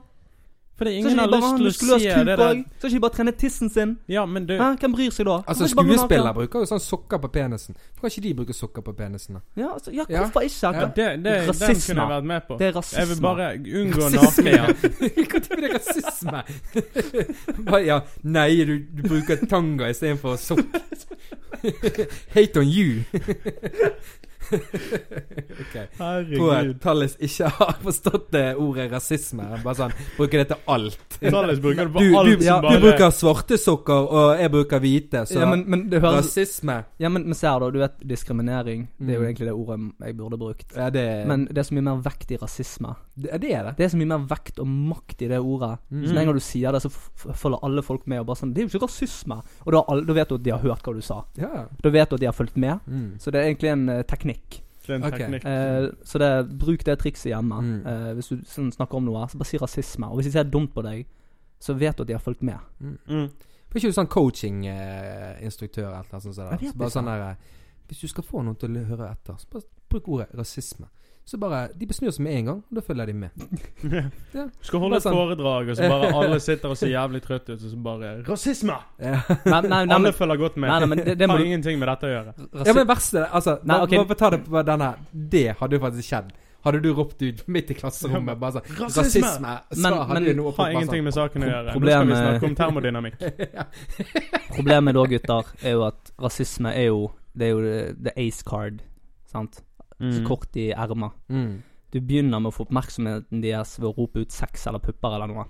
Fordi 0.78 0.90
ingen 0.92 1.18
har 1.18 1.26
lyst 1.58 1.78
til 1.80 1.88
å 1.94 1.98
se 1.98 2.24
det 2.24 2.36
der. 2.36 2.64
Skal 2.78 2.90
ikke 2.90 2.96
de 2.96 3.00
bare 3.00 3.10
trene 3.16 3.32
tissen 3.32 3.70
sin? 3.72 3.94
Ja, 4.08 4.26
men 4.26 4.44
du 4.46 4.58
Hæ? 4.58 4.74
Hvem 4.76 4.92
bryr 4.92 5.10
seg 5.10 5.24
da? 5.24 5.38
Altså, 5.48 5.68
skuespillere 5.72 6.34
bruker 6.36 6.58
jo 6.60 6.66
sånn 6.68 6.80
sokker 6.84 7.16
på 7.18 7.30
penisen. 7.32 7.74
Hvorfor 7.96 8.00
kan 8.00 8.10
ikke 8.12 8.22
de 8.28 8.34
bruke 8.34 8.52
sokker 8.52 8.82
på 8.84 8.92
penisen, 8.92 9.34
da? 9.34 9.40
Ja, 9.56 9.70
altså, 9.72 9.90
ja, 9.94 10.04
Ja. 10.10 10.20
hvorfor 10.20 10.40
ikke? 10.44 10.72
ja, 10.72 10.84
det, 10.84 10.94
det, 10.96 11.24
Den 11.24 11.48
Rasisme. 11.48 11.94
kunne 11.94 12.02
jeg 12.02 12.10
vært 12.12 12.24
med 12.24 12.40
på. 12.48 12.58
Det 12.58 12.66
er 12.66 12.72
rasisme. 12.76 12.98
Jeg 13.00 13.08
vil 13.08 13.22
bare 13.22 13.54
unngå 13.56 14.00
Rasisme, 14.04 14.44
naken. 14.44 14.52
ja. 14.52 14.66
Når 15.32 15.56
blir 15.56 15.60
det 15.60 15.74
rasisme? 15.80 16.42
Bare, 17.70 17.84
ja, 17.86 18.00
nei, 18.22 18.64
du, 18.64 18.78
du 18.78 19.02
bruker 19.08 19.46
tanga 19.48 19.88
istedenfor 19.88 20.36
sokk. 20.36 20.76
Hate 22.36 22.60
on 22.60 22.68
you. 22.68 23.00
ok. 25.62 25.72
Tror 25.72 25.76
jeg 25.76 25.88
Herregud. 25.98 26.74
Tallis 26.82 27.16
ikke 27.22 27.48
har 27.58 27.76
forstått 27.82 28.28
det 28.34 28.44
ordet 28.62 28.88
rasisme. 28.92 29.46
Bare 29.64 29.74
sånn, 29.78 29.94
Bruker 30.16 30.42
det 30.42 30.48
til 30.52 30.60
alt. 30.76 31.18
Tallis 31.36 31.60
bruker 31.64 31.88
det 31.88 31.92
på 31.96 32.04
Du, 32.04 32.10
alt 32.20 32.30
du, 32.30 32.34
som 32.36 32.46
ja, 32.48 32.58
bare 32.64 32.82
bruker 32.84 33.14
svarte 33.16 33.58
sokker, 33.60 34.08
og 34.20 34.40
jeg 34.40 34.52
bruker 34.54 34.82
hvite, 34.84 35.24
så 35.30 35.40
ja, 35.40 35.48
men, 35.50 35.64
men 35.70 35.86
det 35.92 36.02
høres 36.04 36.26
rasisme 36.30 36.78
Ja, 37.02 37.10
men, 37.12 37.26
men 37.28 37.38
ser 37.38 37.58
da, 37.62 37.70
du 37.74 37.80
vet 37.82 37.98
diskriminering. 38.06 38.86
Det 38.98 39.14
er 39.14 39.20
jo 39.20 39.24
Mm. 39.26 39.28
egentlig 39.30 39.46
det 39.48 39.54
ordet 39.56 39.80
jeg 40.06 40.16
burde 40.18 40.38
brukt. 40.38 40.76
Ja, 40.76 40.90
det, 40.90 41.06
Men 41.26 41.46
det 41.50 41.58
er 41.58 41.66
så 41.66 41.74
mye 41.74 41.86
mer 41.88 42.02
vekt 42.04 42.30
i 42.30 42.38
rasisme. 42.40 42.94
Det, 43.16 43.38
det 43.40 43.52
er 43.56 43.64
det. 43.64 43.72
Det 43.78 43.84
er 43.86 43.90
så 43.92 43.98
mye 43.98 44.10
mer 44.10 44.24
vekt 44.28 44.58
og 44.60 44.68
makt 44.68 45.22
i 45.24 45.28
det 45.30 45.38
ordet. 45.40 45.72
Mm. 45.88 46.02
Så 46.04 46.12
med 46.12 46.20
en 46.20 46.28
gang 46.28 46.36
du 46.36 46.44
sier 46.44 46.76
det, 46.76 46.82
så 46.84 46.90
følger 46.92 47.64
alle 47.64 47.84
folk 47.84 48.04
med 48.10 48.20
og 48.20 48.28
bare 48.28 48.40
sånn 48.42 48.52
Det 48.52 48.60
er 48.60 48.66
jo 48.66 48.74
ikke 48.74 48.84
rasisme. 48.84 49.38
Og 49.64 49.72
da, 49.72 49.82
alle, 49.92 50.04
da 50.08 50.16
vet 50.18 50.28
du 50.28 50.36
at 50.36 50.44
de 50.44 50.52
har 50.52 50.64
hørt 50.64 50.84
hva 50.84 50.94
du 50.96 51.02
sa. 51.04 51.22
Ja. 51.40 51.64
Da 51.82 51.92
vet 51.94 52.10
du 52.12 52.18
at 52.18 52.24
de 52.24 52.28
har 52.28 52.36
fulgt 52.36 52.58
med. 52.60 52.84
Mm. 52.84 53.08
Så 53.22 53.32
det 53.32 53.40
er 53.40 53.48
egentlig 53.48 53.72
en 53.72 53.86
uh, 53.88 54.02
teknikk. 54.08 54.58
Det 54.86 54.98
en 54.98 55.06
teknikk. 55.06 55.46
Uh, 55.48 55.88
så 56.06 56.20
det, 56.20 56.30
bruk 56.60 56.84
det 56.86 56.98
trikset 57.00 57.30
hjemme. 57.32 57.62
Mm. 57.64 57.78
Uh, 57.86 58.10
hvis 58.18 58.28
du 58.28 58.42
sånn, 58.52 58.68
snakker 58.76 59.00
om 59.00 59.08
noe, 59.08 59.24
så 59.32 59.40
bare 59.40 59.48
si 59.48 59.62
rasisme. 59.62 60.10
Og 60.12 60.20
hvis 60.20 60.28
de 60.28 60.34
ser 60.36 60.52
dumt 60.52 60.74
på 60.76 60.84
deg, 60.84 61.08
så 61.62 61.76
vet 61.78 61.96
du 61.96 62.04
at 62.04 62.10
de 62.10 62.18
har 62.18 62.24
fulgt 62.24 62.44
med. 62.44 62.60
Mm. 62.84 63.30
er 63.30 63.80
ikke 63.80 63.88
du 63.88 63.96
sånn 63.96 64.12
coaching-instruktør 64.12 65.88
eller 65.88 66.12
noe 66.12 66.20
sånt? 66.20 66.36
Så 66.36 66.76
bare 66.76 66.92
sånn 66.92 67.08
der, 67.08 67.40
Hvis 67.88 68.04
du 68.04 68.12
skal 68.12 68.28
få 68.28 68.44
noen 68.44 68.60
til 68.60 68.76
å 68.76 68.84
høre 68.90 69.08
etter, 69.14 69.40
så 69.40 69.48
bare 69.56 69.64
bruk 69.88 70.12
ordet 70.18 70.28
rasisme. 70.36 70.90
Så 71.26 71.40
bare 71.42 71.64
De 71.74 71.86
besnur 71.90 72.12
seg 72.14 72.22
med 72.22 72.36
en 72.38 72.44
gang, 72.46 72.58
og 72.70 72.76
da 72.78 72.82
følger 72.86 73.06
de 73.10 73.14
med. 73.18 73.30
Ja. 74.36 74.44
Skal 74.62 74.78
holde 74.82 74.96
et 75.00 75.02
sånn- 75.06 75.16
foredrag, 75.16 75.70
og 75.72 75.76
så 75.80 75.88
bare 75.90 76.10
alle 76.22 76.38
sitter 76.40 76.70
og 76.70 76.78
ser 76.78 76.92
jævlig 76.92 77.20
trøtte 77.24 77.56
ut, 77.56 77.64
og 77.66 77.70
så 77.72 77.80
bare 77.82 78.12
Rasisme! 78.28 78.76
Ja, 79.02 79.18
Nei, 79.52 79.60
nei, 79.66 79.68
nei, 79.70 79.94
Alle 79.96 80.02
men, 80.06 80.12
følger 80.14 80.38
godt 80.44 80.56
med. 80.62 80.70
nei, 80.70 80.78
nei, 80.84 80.88
men 80.94 81.02
det, 81.02 81.16
det 81.18 81.28
har 81.30 81.38
du 81.42 81.44
ingenting 81.48 81.78
med 81.82 81.88
dette 81.90 82.06
å 82.06 82.12
gjøre. 82.14 82.34
rasi- 82.46 82.66
ja 82.70 82.74
men 82.78 82.86
verste 82.92 83.24
Altså, 83.26 83.56
Nei, 83.64 83.74
bare, 83.74 83.88
ok. 83.90 84.08
bare 84.12 84.18
ta 84.22 84.30
det 84.36 84.40
på 84.46 84.62
denne. 84.70 84.90
Det 85.36 85.44
hadde 85.58 85.78
jo 85.80 85.82
faktisk 85.88 86.08
skjedd. 86.14 86.30
Hadde 86.66 86.80
du 86.82 86.88
ropt 86.98 87.20
ut 87.22 87.42
midt 87.54 87.68
i 87.70 87.74
klasserommet 87.78 88.38
bare 88.42 88.56
sånn 88.60 88.78
Rasisme! 88.80 89.02
Rasisme! 89.26 89.52
Så 89.74 89.82
Men- 89.82 89.98
hadde 89.98 90.14
men- 90.20 90.24
du 90.30 90.34
noe 90.44 90.54
Har 90.56 90.70
ingenting 90.74 91.02
sånn 91.02 91.10
med 91.10 91.14
saken 91.18 91.42
å 91.42 91.50
gjøre. 91.50 91.74
Nå 91.74 91.90
skal 91.90 92.06
vi 92.06 92.22
snakke 92.22 92.50
om 92.52 92.56
termodynamikk. 92.62 93.20
Problemet 94.56 94.94
da, 94.94 95.04
gutter, 95.10 95.52
er 95.62 95.76
jo 95.76 95.84
at 95.90 96.10
rasisme 96.22 96.70
er 96.74 96.88
jo 96.90 97.06
Det 97.36 97.50
er 97.50 97.52
jo 97.54 97.94
the 98.06 98.12
ace 98.16 98.42
card. 98.46 98.78
Sant? 99.30 99.60
Så 99.98 100.18
Mm. 100.20 100.26
kort 100.28 100.56
i 100.56 100.70
ermet. 100.72 101.12
mm. 101.30 101.62
Du 101.92 102.00
begynner 102.00 102.40
med 102.42 102.50
å 102.50 102.54
få 102.54 102.66
oppmerksomheten 102.66 103.40
deres 103.40 103.78
ved 103.78 103.88
å 103.88 103.94
rope 103.96 104.20
ut 104.20 104.30
sex 104.34 104.66
eller 104.66 104.78
pupper 104.82 105.14
eller 105.14 105.26
noe. 105.30 105.44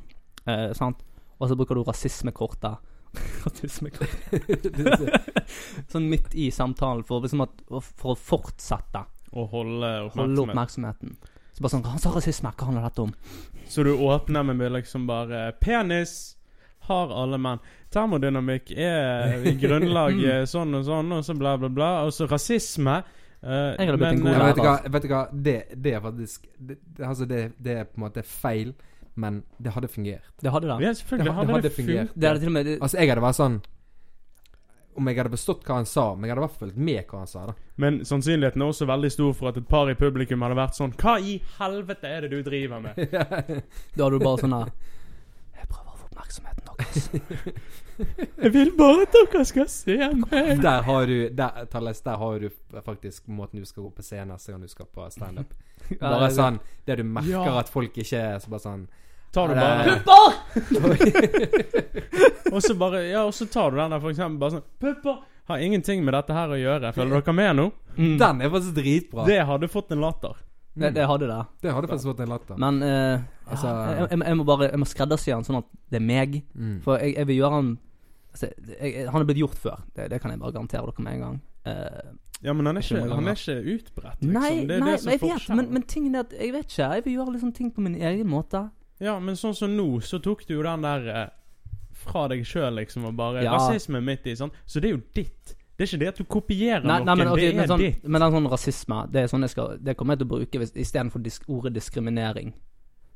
Eh, 0.47 0.73
sant? 0.75 1.01
Og 1.41 1.49
så 1.49 1.57
bruker 1.57 1.75
du 1.75 1.83
rasismekortet. 1.83 2.77
Rasismekort. 3.45 4.13
sånn 5.91 6.09
midt 6.11 6.35
i 6.35 6.51
samtalen 6.55 7.03
for, 7.09 7.25
liksom 7.25 7.43
at, 7.47 7.51
for 7.97 8.13
å 8.15 8.19
fortsette. 8.19 9.03
Å 9.37 9.47
holde 9.51 9.91
Holde 10.15 10.45
oppmerksomheten. 10.45 11.17
Så 11.57 11.65
bare 11.65 11.73
sånn 11.73 11.85
Han 11.89 11.99
sa 11.99 12.13
rasisme, 12.15 12.53
hva 12.53 12.69
handler 12.69 12.87
dette 12.87 13.03
om? 13.03 13.13
Så 13.67 13.83
du 13.83 13.95
åpner 13.97 14.45
med 14.47 14.73
liksom 14.77 15.07
bare 15.09 15.53
Penis 15.61 16.37
har 16.87 17.11
alle 17.11 17.39
menn. 17.43 17.59
Termodynamikk 17.91 18.71
er 18.79 19.43
i 19.43 19.57
grunnlaget 19.59 20.47
sånn 20.53 20.77
og 20.79 20.85
sånn, 20.87 21.11
og 21.17 21.25
så 21.27 21.35
bla, 21.35 21.57
bla, 21.59 21.69
bla. 21.73 21.89
Og 22.07 22.13
så 22.15 22.29
rasisme. 22.31 23.01
Eh, 23.47 23.77
Jeg 23.79 23.87
hadde 23.89 23.99
blitt 24.03 24.13
en 24.17 24.21
god 24.27 24.33
Ja, 24.33 24.39
lærer. 24.43 24.51
vet 24.51 24.57
du 24.59 24.67
hva, 24.67 24.75
vet 24.97 25.07
du 25.07 25.09
hva? 25.15 25.23
Det, 25.47 25.57
det 25.87 25.95
er 25.95 26.01
faktisk 26.05 26.47
det, 26.59 26.77
det, 26.97 27.07
Altså, 27.07 27.29
det, 27.31 27.41
det 27.63 27.79
er 27.81 27.89
på 27.89 28.01
en 28.01 28.05
måte 28.09 28.23
feil, 28.27 28.75
men 29.17 29.39
det 29.63 29.73
hadde 29.73 29.89
fungert. 29.89 30.27
Det 30.43 30.53
hadde 30.53 30.69
det. 30.69 30.77
Ja, 30.85 30.93
selvfølgelig 30.99 31.25
Det 31.31 31.35
hadde 31.39 31.53
hadde 31.55 31.63
det 31.69 31.73
fungert. 31.79 32.13
Det 32.15 32.29
hadde 32.29 32.41
til 32.45 32.51
og 32.53 32.57
med 32.59 32.67
det, 32.69 32.77
Altså, 32.83 32.99
jeg 33.01 33.09
hadde 33.15 33.25
vært 33.25 33.39
sånn 33.41 33.57
Om 34.97 35.09
jeg 35.11 35.19
hadde 35.21 35.33
bestått 35.37 35.65
hva 35.69 35.75
han 35.77 35.89
sa, 35.89 36.05
men 36.17 36.25
jeg 36.29 36.33
hadde 36.35 36.41
i 36.41 36.47
hvert 36.47 36.57
fall 36.59 36.69
fulgt 36.69 36.83
med 36.89 37.03
hva 37.11 37.19
han 37.23 37.29
sa, 37.29 37.47
da. 37.51 37.55
Men 37.85 37.99
sannsynligheten 38.09 38.63
er 38.65 38.71
også 38.73 38.87
veldig 38.89 39.11
stor 39.13 39.33
for 39.37 39.51
at 39.51 39.59
et 39.61 39.67
par 39.69 39.91
i 39.93 39.97
publikum 40.01 40.41
hadde 40.47 40.57
vært 40.57 40.77
sånn 40.79 40.95
Hva 41.01 41.19
i 41.21 41.35
helvete 41.59 42.09
er 42.09 42.25
det 42.25 42.31
du 42.33 42.39
driver 42.47 42.81
med? 42.81 42.97
Da 43.97 44.07
hadde 44.07 44.17
du 44.17 44.25
bare 44.25 44.41
sånn 44.41 44.57
her 44.57 44.71
Jeg 45.59 45.69
prøver 45.69 45.93
å 45.93 45.99
få 46.01 46.06
oppmerksomheten 46.17 46.65
deres. 46.67 47.11
Jeg 48.43 48.53
vil 48.53 48.71
bare 48.77 49.03
at 49.07 49.15
dere 49.15 49.45
skal 49.49 49.69
se 49.73 49.97
meg. 50.21 50.61
Der 50.63 50.83
har 50.85 51.07
du 51.09 51.15
der, 51.33 51.65
Thales, 51.73 52.01
der 52.05 52.17
har 52.21 52.39
du 52.43 52.49
faktisk 52.85 53.29
måten 53.29 53.61
du 53.61 53.65
skal 53.69 53.83
gå 53.87 53.91
på 53.97 54.03
scenen 54.05 54.29
neste 54.35 54.53
gang 54.53 54.61
du 54.65 54.69
skal 54.69 54.87
på 54.93 55.07
standup. 55.15 55.55
Bare 56.01 56.29
sånn 56.35 56.59
Det 56.85 56.97
du 56.99 57.05
merker 57.07 57.31
Ja. 57.47 57.59
at 57.61 57.69
folk 57.71 57.95
ikke 57.97 58.19
er 58.19 58.39
så 58.43 58.51
bare 58.51 58.61
sånn 58.65 58.87
Tar 59.33 59.49
du 59.49 59.55
bare 59.55 59.85
det- 59.87 60.05
Og 62.53 62.63
så 62.63 62.75
bare 62.79 63.05
Ja, 63.07 63.23
og 63.29 63.35
så 63.35 63.47
tar 63.47 63.71
du 63.71 63.77
den 63.79 63.91
der 63.95 64.01
for 64.03 64.11
eksempel 64.11 64.39
bare 64.41 64.51
sånn 64.57 64.67
Pupper 64.83 65.23
har 65.47 65.59
ingenting 65.63 66.03
med 66.05 66.11
dette 66.17 66.35
her 66.35 66.51
å 66.51 66.57
gjøre. 66.59 66.91
Følger 66.97 67.21
dere 67.23 67.33
med 67.39 67.53
nå? 67.61 67.67
Mm. 67.97 68.17
Den 68.19 68.41
er 68.43 68.51
faktisk 68.51 68.75
dritbra. 68.81 69.27
Det 69.29 69.37
hadde 69.47 69.69
fått 69.71 69.93
en 69.95 70.01
latter. 70.03 70.35
Det, 70.77 70.91
det 70.95 71.07
hadde 71.09 71.27
det. 71.31 71.39
Det 71.63 71.73
hadde 71.73 71.89
faktisk 71.89 72.11
vært 72.11 72.21
en 72.27 72.29
latter. 72.35 72.59
Men 72.61 72.83
eh, 72.83 73.21
Altså- 73.49 73.69
ja, 73.71 73.95
jeg, 74.01 74.09
jeg, 74.11 74.19
jeg 74.27 74.37
må 74.37 74.45
bare 74.45 74.69
Jeg 74.71 74.79
må 74.83 74.87
skreddersy 74.91 75.31
den 75.31 75.45
sånn 75.47 75.59
at 75.63 75.69
det 75.91 76.01
er 76.01 76.05
meg. 76.05 76.43
Mm. 76.55 76.81
For 76.85 76.99
jeg, 76.99 77.15
jeg 77.17 77.27
vil 77.31 77.37
gjøre 77.41 77.51
han 77.55 77.79
altså, 78.33 78.49
jeg, 78.81 79.09
Han 79.11 79.21
er 79.23 79.29
blitt 79.31 79.39
gjort 79.41 79.55
før. 79.63 79.81
Det, 79.97 80.11
det 80.11 80.21
kan 80.21 80.31
jeg 80.35 80.41
bare 80.43 80.53
garantere 80.53 80.85
dere 80.91 81.05
med 81.07 81.13
en 81.15 81.21
gang. 81.27 81.41
Eh, 81.67 82.13
Ja, 82.45 82.53
men 82.53 82.67
han 82.69 82.77
er 82.77 82.83
Ikke 82.85 83.01
han 83.09 83.29
er 83.29 83.39
ikke 83.41 83.55
utbredt, 83.79 84.21
liksom. 84.21 84.33
nei, 84.37 84.67
det 84.69 84.77
er 84.77 84.81
nei 84.85 84.91
det 84.93 85.01
som 85.01 85.13
er 85.15 85.19
forskjellen. 85.23 85.57
men, 85.57 85.73
men 85.73 85.83
tingen 85.89 86.15
er 86.15 86.27
at 86.27 86.33
Jeg 86.37 86.53
vet 86.53 86.67
ikke. 86.69 86.91
Jeg 86.95 87.05
vil 87.07 87.15
gjøre 87.17 87.33
liksom 87.33 87.53
ting 87.57 87.71
på 87.73 87.81
min 87.81 87.95
egen 87.97 88.29
måte. 88.29 88.67
Ja, 89.01 89.19
men 89.19 89.35
sånn 89.41 89.55
som 89.57 89.73
nå, 89.77 89.87
så 90.05 90.21
tok 90.23 90.45
du 90.47 90.55
jo 90.59 90.63
den 90.63 90.83
der 90.85 91.09
eh, 91.09 91.27
fra 91.97 92.27
deg 92.29 92.45
sjøl, 92.45 92.77
liksom, 92.77 93.07
og 93.09 93.17
bare 93.17 93.43
Ja. 93.43 93.57
Rasisme 93.57 94.03
midt 94.05 94.27
i, 94.29 94.37
sånn. 94.37 94.53
Så 94.67 94.81
det 94.85 94.91
er 94.91 94.97
jo 94.99 95.03
ditt. 95.17 95.56
Det 95.77 95.85
er 95.85 95.91
ikke 95.91 95.99
det 96.01 96.09
at 96.09 96.17
du 96.19 96.25
kopierer 96.25 96.85
Nei, 96.87 96.99
noen, 96.99 97.07
nei, 97.07 97.15
men, 97.21 97.29
okay, 97.29 97.41
det 97.43 97.49
er 97.53 97.57
men, 97.59 97.69
sånn, 97.69 97.83
ditt. 97.85 98.05
men 98.09 98.21
den 98.25 98.33
sånn 98.33 98.47
rasisme 98.49 99.01
Det 99.13 99.21
er 99.23 99.27
sånn 99.29 99.43
jeg 99.45 99.51
skal 99.53 99.75
Det 99.85 99.95
kommer 99.97 100.17
jeg 100.17 100.23
til 100.23 100.27
å 100.27 100.31
bruke 100.31 100.69
istedenfor 100.85 101.21
disk, 101.23 101.45
ordet 101.53 101.75
diskriminering. 101.77 102.55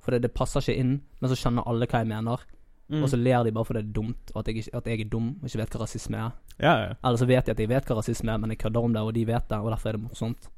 For 0.04 0.12
det, 0.12 0.22
det 0.26 0.32
passer 0.36 0.60
ikke 0.60 0.76
inn, 0.80 1.00
men 1.20 1.30
så 1.32 1.36
skjønner 1.40 1.64
alle 1.68 1.86
hva 1.88 1.98
jeg 2.02 2.08
mener. 2.10 2.44
Mm. 2.90 3.02
Og 3.04 3.08
så 3.12 3.16
ler 3.20 3.44
de 3.46 3.52
bare 3.54 3.64
fordi 3.68 3.80
det 3.82 3.88
er 3.90 3.96
dumt, 4.00 4.30
og 4.34 4.40
at 4.42 4.48
jeg, 4.50 4.66
at 4.74 4.86
jeg 4.90 5.00
er 5.04 5.08
dum 5.12 5.28
og 5.40 5.44
ikke 5.48 5.60
vet 5.62 5.74
hva 5.76 5.80
rasisme 5.84 6.16
er. 6.20 6.30
Ja, 6.60 6.72
ja. 6.84 6.94
Eller 7.04 7.20
så 7.20 7.28
vet 7.30 7.46
de 7.46 7.52
at 7.54 7.60
jeg 7.64 7.68
vet 7.70 7.86
hva 7.86 7.96
rasisme 8.00 8.32
er, 8.34 8.40
men 8.42 8.50
jeg 8.50 8.58
kødder 8.64 8.88
om 8.88 8.92
det, 8.96 9.02
og 9.06 9.12
de 9.14 9.24
vet 9.28 9.46
det, 9.52 9.58
og 9.60 9.70
derfor 9.70 9.88
er 9.92 9.98
det 9.98 10.02
morsomt. 10.08 10.48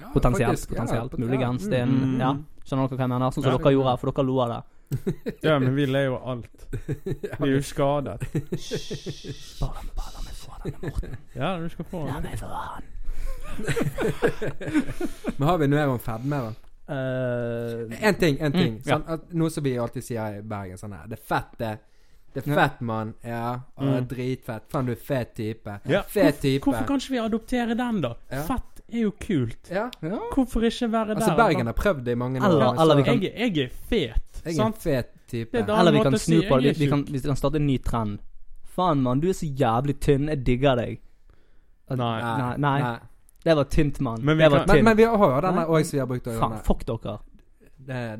Ja, 0.00 0.08
Potensielt, 0.14 0.50
faktisk, 0.58 0.68
potensielt, 0.74 1.10
pot- 1.12 1.20
muligens. 1.20 1.64
ja, 1.70 1.84
mm, 1.84 1.94
en, 1.94 2.10
mm. 2.14 2.20
ja, 2.20 2.32
Skjønner 2.66 2.88
dere 2.90 2.98
hva 2.98 3.04
jeg 3.06 3.10
mener? 3.14 3.30
Sånn 3.34 3.42
som 3.44 3.52
Ja. 3.52 3.58
dere 3.58 3.72
gjorde, 3.74 3.94
for 4.00 4.10
dere 4.12 4.26
lo 4.26 4.36
av 4.44 4.48
det. 4.52 4.60
ja, 5.46 5.58
men 5.62 5.74
vi 5.76 5.86
ler 5.86 6.04
jo 6.08 6.16
av 6.18 6.28
alt. 6.34 6.66
Vi 7.40 7.46
er 7.46 7.54
jo 7.54 7.60
skadet. 7.62 8.18
Bare, 9.60 9.82
bare 9.94 10.22
denne, 10.64 10.78
Morten. 10.82 11.16
Ja, 11.34 11.52
du 11.58 11.68
skal 11.72 11.84
få 11.90 12.06
La 12.06 12.20
den. 12.20 12.30
meg 12.30 12.38
få 12.38 12.46
han. 12.46 12.82
Men 15.36 15.48
har 15.48 15.58
vi 15.58 15.66
noe 15.68 15.78
mer 15.78 15.88
om 15.94 15.98
fedme, 16.02 16.40
da? 16.46 16.52
Uh, 16.90 17.92
En 18.02 18.14
ting, 18.18 18.40
en 18.42 18.52
ting. 18.52 18.72
Mm, 18.74 18.82
ja. 18.84 18.96
sånn, 18.96 19.04
at, 19.14 19.28
noe 19.38 19.50
som 19.54 19.62
vi 19.64 19.76
alltid 19.78 20.02
sier 20.06 20.40
i 20.40 20.42
Bergen. 20.42 20.78
Sånn 20.80 20.94
her 20.96 21.06
Det 21.10 21.18
er 21.20 21.24
fett, 21.34 21.52
det. 21.60 21.72
Det 22.34 22.44
er 22.46 22.54
fett, 22.54 22.80
mann. 22.86 23.12
Ja. 23.26 23.56
Mm. 23.80 24.04
Dritfett. 24.10 24.66
Faen, 24.70 24.86
du 24.86 24.92
er 24.94 25.00
fet 25.02 25.32
type. 25.38 25.76
Ja. 25.90 26.02
Fet 26.06 26.40
type. 26.42 26.62
Hvorfor 26.66 26.86
kan 26.86 27.00
ikke 27.02 27.14
vi 27.16 27.22
adoptere 27.22 27.74
den, 27.78 28.00
da? 28.04 28.12
Ja. 28.30 28.42
Fett 28.46 28.82
er 28.90 29.04
jo 29.04 29.12
kult. 29.22 29.70
Ja. 29.70 29.88
Hvorfor 30.34 30.66
ikke 30.66 30.88
være 30.90 31.14
Altså, 31.16 31.30
der? 31.32 31.38
Bergen 31.44 31.70
har 31.70 31.78
prøvd 31.78 32.04
det 32.06 32.14
i 32.16 32.18
mange 32.18 32.38
Eller- 32.42 32.68
år. 32.72 32.80
eller 32.82 33.02
kan- 33.06 33.22
jeg, 33.22 33.34
jeg 33.38 33.58
er 33.66 33.70
fet, 33.90 34.42
Jeg 34.44 34.46
er 34.46 34.50
en 34.50 34.56
sant? 34.56 34.78
fet 34.82 35.10
type. 35.30 35.54
Er 35.58 35.62
Eller 35.78 35.92
vi 35.92 36.02
kan 36.02 36.18
snu 36.18 36.40
på 36.48 36.60
det. 36.62 36.74
Vi, 36.78 36.84
vi, 36.84 36.90
kan, 36.90 37.04
vi 37.06 37.20
kan 37.20 37.36
starte 37.36 37.56
en 37.62 37.66
ny 37.66 37.78
trend. 37.78 38.18
Faen, 38.70 39.02
mann, 39.04 39.20
du 39.22 39.28
er 39.30 39.36
så 39.36 39.46
jævlig 39.46 39.96
tynn. 40.02 40.28
Jeg 40.30 40.44
digger 40.46 40.78
deg. 40.78 41.00
Nei. 41.90 41.96
Nei. 41.98 42.56
Nei, 42.62 42.80
nei. 42.84 42.98
Det 43.44 43.56
var 43.56 43.64
tynt, 43.72 44.00
mann. 44.04 44.22
Men 44.22 44.36
Men, 44.38 44.84
men 44.84 44.96
vi 44.96 45.04
har 45.08 45.16
jo 45.16 45.40
denne 45.46 45.66
òg 45.66 45.84
som 45.88 45.96
vi 45.96 46.02
har 46.04 46.08
brukt. 46.10 46.28
Faen, 46.28 46.56
denne. 46.56 46.64
fuck 46.66 46.84
dere. 46.86 47.18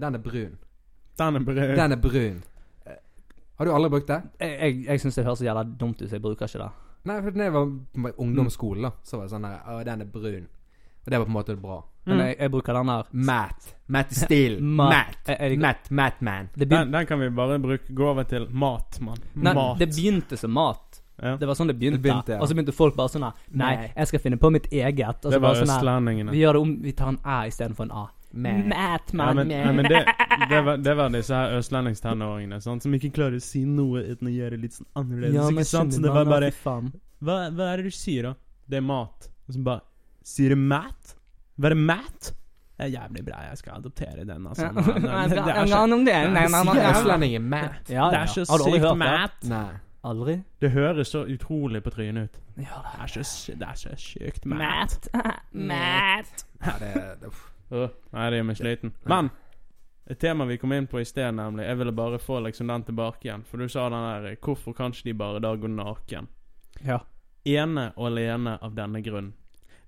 Den 0.00 0.14
er 0.16 0.22
brun. 0.24 0.54
Den 1.20 1.36
er 1.36 1.44
brun. 1.44 1.74
Den 1.76 1.92
er 1.92 2.00
brun. 2.00 2.38
Har 3.60 3.68
du 3.68 3.72
aldri 3.76 3.90
brukt 3.92 4.08
det? 4.08 4.22
Jeg, 4.40 4.54
jeg, 4.60 4.84
jeg 4.86 5.00
syns 5.02 5.18
det 5.18 5.24
høres 5.26 5.38
så 5.42 5.44
jævla 5.44 5.62
dumt 5.80 5.98
ut, 6.00 6.06
så 6.08 6.16
jeg 6.16 6.22
bruker 6.24 6.48
ikke 6.48 6.62
det. 6.62 6.68
Nei, 7.10 7.16
for 7.20 7.36
da 7.36 7.44
jeg 7.44 7.52
var 7.52 7.66
på 7.92 8.12
ungdomsskolen, 8.24 8.86
da, 8.88 8.90
så 9.04 9.18
var 9.18 9.26
det 9.26 9.32
sånn 9.34 9.44
der 9.44 9.58
Å, 9.68 9.74
den 9.84 10.00
er 10.04 10.08
brun. 10.14 10.46
Og 11.04 11.10
det 11.10 11.18
var 11.18 11.24
på 11.26 11.30
en 11.30 11.38
måte 11.38 11.56
bra. 11.60 11.78
Men 12.06 12.16
Mm. 12.16 12.26
jeg, 12.26 12.36
jeg 12.40 12.50
bruker 12.50 12.72
den 12.74 12.86
der 12.86 13.04
Matt. 13.12 13.74
Matt 13.88 14.12
Steele. 14.16 14.60
Matt. 14.80 15.18
Matt. 15.28 15.58
Matt. 15.60 15.90
Matt 15.90 16.20
Man. 16.22 16.48
det, 16.54 16.66
begyn 16.68 16.86
Den, 16.86 16.92
den 16.92 17.06
kan 17.06 17.20
vi 17.20 17.28
bare 17.30 17.58
bruke, 17.58 17.92
gå 17.94 18.06
over 18.08 18.24
til 18.24 18.46
mat, 18.50 18.98
mann. 19.00 19.18
nei, 19.34 19.52
Mat. 19.54 19.78
det 19.78 19.88
begynte 19.94 20.36
som 20.40 20.50
mat. 20.56 21.00
ja. 21.22 21.36
Det 21.36 21.46
var 21.46 21.54
sånn 21.54 21.68
det 21.68 21.76
begynte. 21.78 21.98
Det 22.00 22.02
begynte, 22.08 22.32
ja. 22.32 22.40
Og 22.40 22.48
så 22.48 22.54
begynte 22.56 22.72
folk 22.72 22.96
bare 22.96 23.08
sånn 23.12 23.22
her 23.28 23.32
Nei, 23.52 23.74
Nei. 23.76 23.90
jeg 23.96 24.06
skal 24.08 24.20
finne 24.24 24.38
på 24.40 24.50
mitt 24.50 24.66
eget. 24.72 25.20
Og 25.24 25.28
så 25.28 25.30
Det 25.36 25.40
var 25.42 25.48
bare 25.52 25.60
sånn 25.60 25.68
her 25.74 25.82
østlendingene. 25.84 26.30
Vi 26.32 26.40
gjør 26.40 26.52
det 26.56 26.60
om 26.64 26.72
Vi 26.82 26.92
tar 26.92 27.08
en 27.12 27.18
æ 27.24 27.36
istedenfor 27.52 27.84
en 27.84 27.92
a. 27.92 28.06
Matt. 28.32 28.66
Matt, 28.66 29.10
Ja, 29.12 29.16
man, 29.18 29.36
men, 29.36 29.50
ja, 29.50 29.72
men 29.72 29.84
det, 29.90 30.04
det, 30.48 30.60
var, 30.64 30.76
det 30.78 30.96
var 30.96 31.08
disse 31.10 31.34
her 31.34 31.56
østlendingstenåringene 31.58 32.60
sant, 32.62 32.82
som 32.82 32.92
ikke 32.94 33.10
klarer 33.12 33.36
å 33.36 33.42
si 33.42 33.64
noe 33.66 34.04
uten 34.06 34.28
å 34.30 34.32
gjøre 34.32 34.56
litt 34.60 34.72
sånn 34.78 34.86
annerledes. 34.96 35.34
Ja, 35.34 35.48
men 35.50 35.64
ikke 35.64 35.70
sant? 35.72 35.92
Så 35.92 35.98
skjønner 35.98 36.08
det 36.08 36.14
var 36.14 36.24
man, 36.24 36.32
bare 36.36 36.50
fy 36.54 36.62
faen. 36.64 36.92
hva, 37.20 37.38
hva 37.50 37.72
er 37.72 37.76
det 37.82 37.90
du 37.90 37.90
sier, 37.90 38.22
da? 38.30 38.34
Det 38.70 38.76
er 38.78 38.86
mat. 38.86 39.28
Og 39.48 39.54
så 39.54 39.62
bare 39.66 39.82
Sier 40.26 40.54
du 40.54 40.60
Matt? 40.60 41.16
Være 41.60 41.74
Matt? 41.78 42.34
det 42.80 42.86
er 42.86 43.00
jævlig 43.00 43.24
bra, 43.26 43.40
jeg 43.44 43.58
skal 43.58 43.72
adoptere 43.76 44.24
den. 44.24 44.46
Altså. 44.46 44.64
Ja. 44.64 44.70
Det, 44.80 44.84
det, 44.94 45.44
det, 45.44 45.56
er 45.56 46.48
så, 46.48 46.90
østlendinger 46.90 47.40
Matt. 47.40 47.90
Ja, 47.90 48.06
det 48.10 48.18
er 48.18 48.26
så 48.26 48.44
sykt 48.44 48.80
hørt 48.80 49.34
det? 49.42 49.48
Nei. 49.50 49.72
Aldri? 50.04 50.38
Det 50.60 50.70
høres 50.70 51.08
så 51.12 51.26
utrolig 51.28 51.82
på 51.84 51.90
trynet 51.90 52.22
ut. 52.30 52.40
Ja, 52.56 52.80
Det 52.80 53.02
er 53.02 53.24
så, 53.24 53.52
det 53.52 53.68
er 53.68 53.74
så 53.74 53.90
sykt 53.96 54.46
mat. 54.46 54.58
Matt. 54.58 55.10
Matt. 55.52 56.46
Ja, 56.66 56.72
det, 56.80 56.94
det, 57.20 57.28
uff. 57.28 57.46
Nei, 58.12 58.30
det 58.30 58.36
gjør 58.40 58.46
meg 58.48 58.56
sliten. 58.58 58.94
Men 59.08 59.30
et 60.10 60.18
tema 60.20 60.44
vi 60.48 60.56
kom 60.60 60.72
inn 60.72 60.88
på 60.90 61.00
i 61.00 61.04
sted, 61.08 61.30
nemlig 61.36 61.64
Jeg 61.64 61.78
ville 61.78 61.92
bare 61.92 62.18
få 62.18 62.40
liksom 62.44 62.68
den 62.72 62.84
tilbake 62.88 63.28
igjen. 63.28 63.44
For 63.48 63.60
du 63.60 63.68
sa 63.68 63.88
den 63.92 64.24
der 64.24 64.36
Hvorfor 64.40 64.76
kan 64.76 64.92
ikke 64.92 65.10
de 65.10 65.14
bare 65.14 65.40
da 65.44 65.52
gå 65.56 65.68
naken? 65.68 66.28
Ja. 66.84 66.98
Ene 67.44 67.90
og 67.96 68.10
alene 68.10 68.56
av 68.60 68.74
denne 68.76 69.04
grunn. 69.04 69.34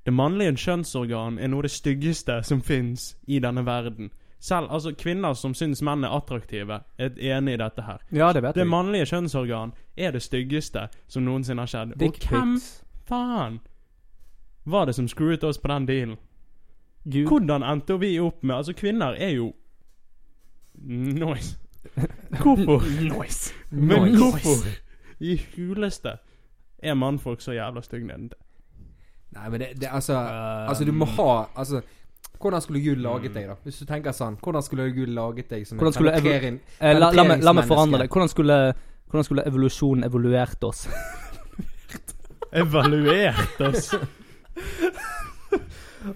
Det 0.07 0.13
mannlige 0.13 0.57
kjønnsorgan 0.59 1.39
er 1.39 1.49
noe 1.49 1.63
av 1.63 1.63
det 1.69 1.71
styggeste 1.71 2.41
som 2.45 2.63
fins 2.63 3.17
i 3.27 3.39
denne 3.39 3.63
verden. 3.67 4.11
Selv 4.43 4.73
altså 4.75 4.91
kvinner 4.99 5.35
som 5.39 5.55
syns 5.55 5.83
menn 5.87 6.03
er 6.05 6.11
attraktive, 6.17 6.81
er 6.99 7.13
enig 7.37 7.55
i 7.55 7.61
dette 7.61 7.83
her. 7.87 8.01
Ja, 8.11 8.33
det 8.35 8.43
vet 8.43 8.55
Det 8.55 8.65
jeg. 8.65 8.69
mannlige 8.73 9.07
kjønnsorgan 9.07 9.73
er 9.97 10.11
det 10.13 10.23
styggeste 10.23 10.89
som 11.09 11.23
noensinne 11.23 11.63
har 11.63 11.71
skjedd. 11.71 11.93
Og 12.03 12.19
hvem 12.29 12.57
pics. 12.57 12.83
faen 13.07 13.61
var 14.65 14.87
det 14.87 14.95
som 14.95 15.07
screwet 15.09 15.45
oss 15.45 15.59
på 15.59 15.69
den 15.71 15.87
dealen? 15.87 16.17
Gud. 17.05 17.27
Hvordan 17.31 17.63
endte 17.63 17.97
vi 18.01 18.19
opp 18.21 18.43
med 18.43 18.57
Altså, 18.57 18.73
kvinner 18.79 19.15
er 19.19 19.29
jo 19.37 19.53
Noise. 20.75 21.57
Hvorfor? 22.43 22.83
Noise. 23.15 23.55
Men 23.71 24.17
hvorfor 24.17 24.67
i 25.21 25.41
huleste 25.57 26.17
er 26.83 26.95
mannfolk 26.95 27.41
så 27.41 27.53
jævla 27.53 27.83
stygge 27.83 28.07
nedentil? 28.07 28.39
Nei, 29.33 29.49
men 29.49 29.61
det, 29.61 29.69
det 29.81 29.89
altså 29.89 30.13
Um, 30.13 30.69
Altså, 30.69 30.85
du 30.85 30.93
må 30.93 31.07
ha 31.17 31.29
Altså 31.57 31.81
Hvordan 32.43 32.61
skulle 32.65 32.81
Gud 32.85 32.97
laget 33.05 33.35
deg, 33.35 33.47
da? 33.49 33.55
Hvis 33.65 33.79
du 33.79 33.87
tenker 33.87 34.13
sånn 34.13 34.37
Hvordan 34.43 34.63
skulle 34.67 34.89
Gud 34.93 35.13
laget 35.15 35.49
deg 35.53 35.67
som 35.67 35.79
Hvordan 35.79 35.95
skulle 35.97 36.13
et 36.17 36.23
penetrerin- 36.25 36.59
Eh, 36.81 36.99
la, 36.99 37.11
la, 37.15 37.25
meg, 37.25 37.43
la 37.47 37.53
meg 37.57 37.69
forandre 37.71 38.03
det. 38.03 38.09
Hvordan 38.11 38.29
skulle, 38.33 38.57
hvordan 39.09 39.25
skulle 39.29 39.45
evolusjonen 39.47 40.05
evoluert 40.09 40.65
oss? 40.69 40.87
Evaluert 42.63 43.61
oss. 43.61 43.95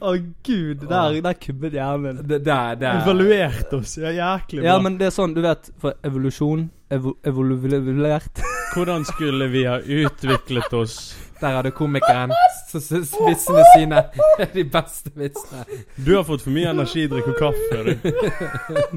Å 0.02 0.12
gud, 0.42 0.82
der, 0.90 1.20
der 1.22 1.36
kubbet 1.38 1.76
hjernen. 1.78 2.18
Det, 2.26 2.40
der, 2.44 2.74
der. 2.80 3.02
Evaluert 3.04 3.72
oss. 3.76 3.94
Ja, 4.02 4.10
jæklig 4.10 4.64
bra. 4.64 4.72
Ja, 4.72 4.78
men 4.82 4.96
det 4.98 5.06
er 5.08 5.14
sånn, 5.14 5.34
du 5.36 5.40
vet, 5.44 5.70
for 5.80 5.94
evolusjon 6.06 6.66
evo, 6.92 7.14
Evoluert 7.26 8.42
Hvordan 8.74 9.06
skulle 9.06 9.46
vi 9.52 9.62
ha 9.68 9.78
utviklet 9.80 10.74
oss? 10.76 10.98
Der 11.40 11.56
hadde 11.58 11.70
komikeren 11.76 12.32
vitsene 12.72 13.64
sine. 13.76 14.02
De 14.54 14.64
beste 14.64 15.10
vitsene. 15.14 15.64
Du 16.06 16.14
har 16.16 16.24
fått 16.24 16.42
for 16.44 16.50
mye 16.54 16.70
energidrikk 16.72 17.28
og 17.28 17.36
kaffe, 17.40 17.82
du. 17.84 17.92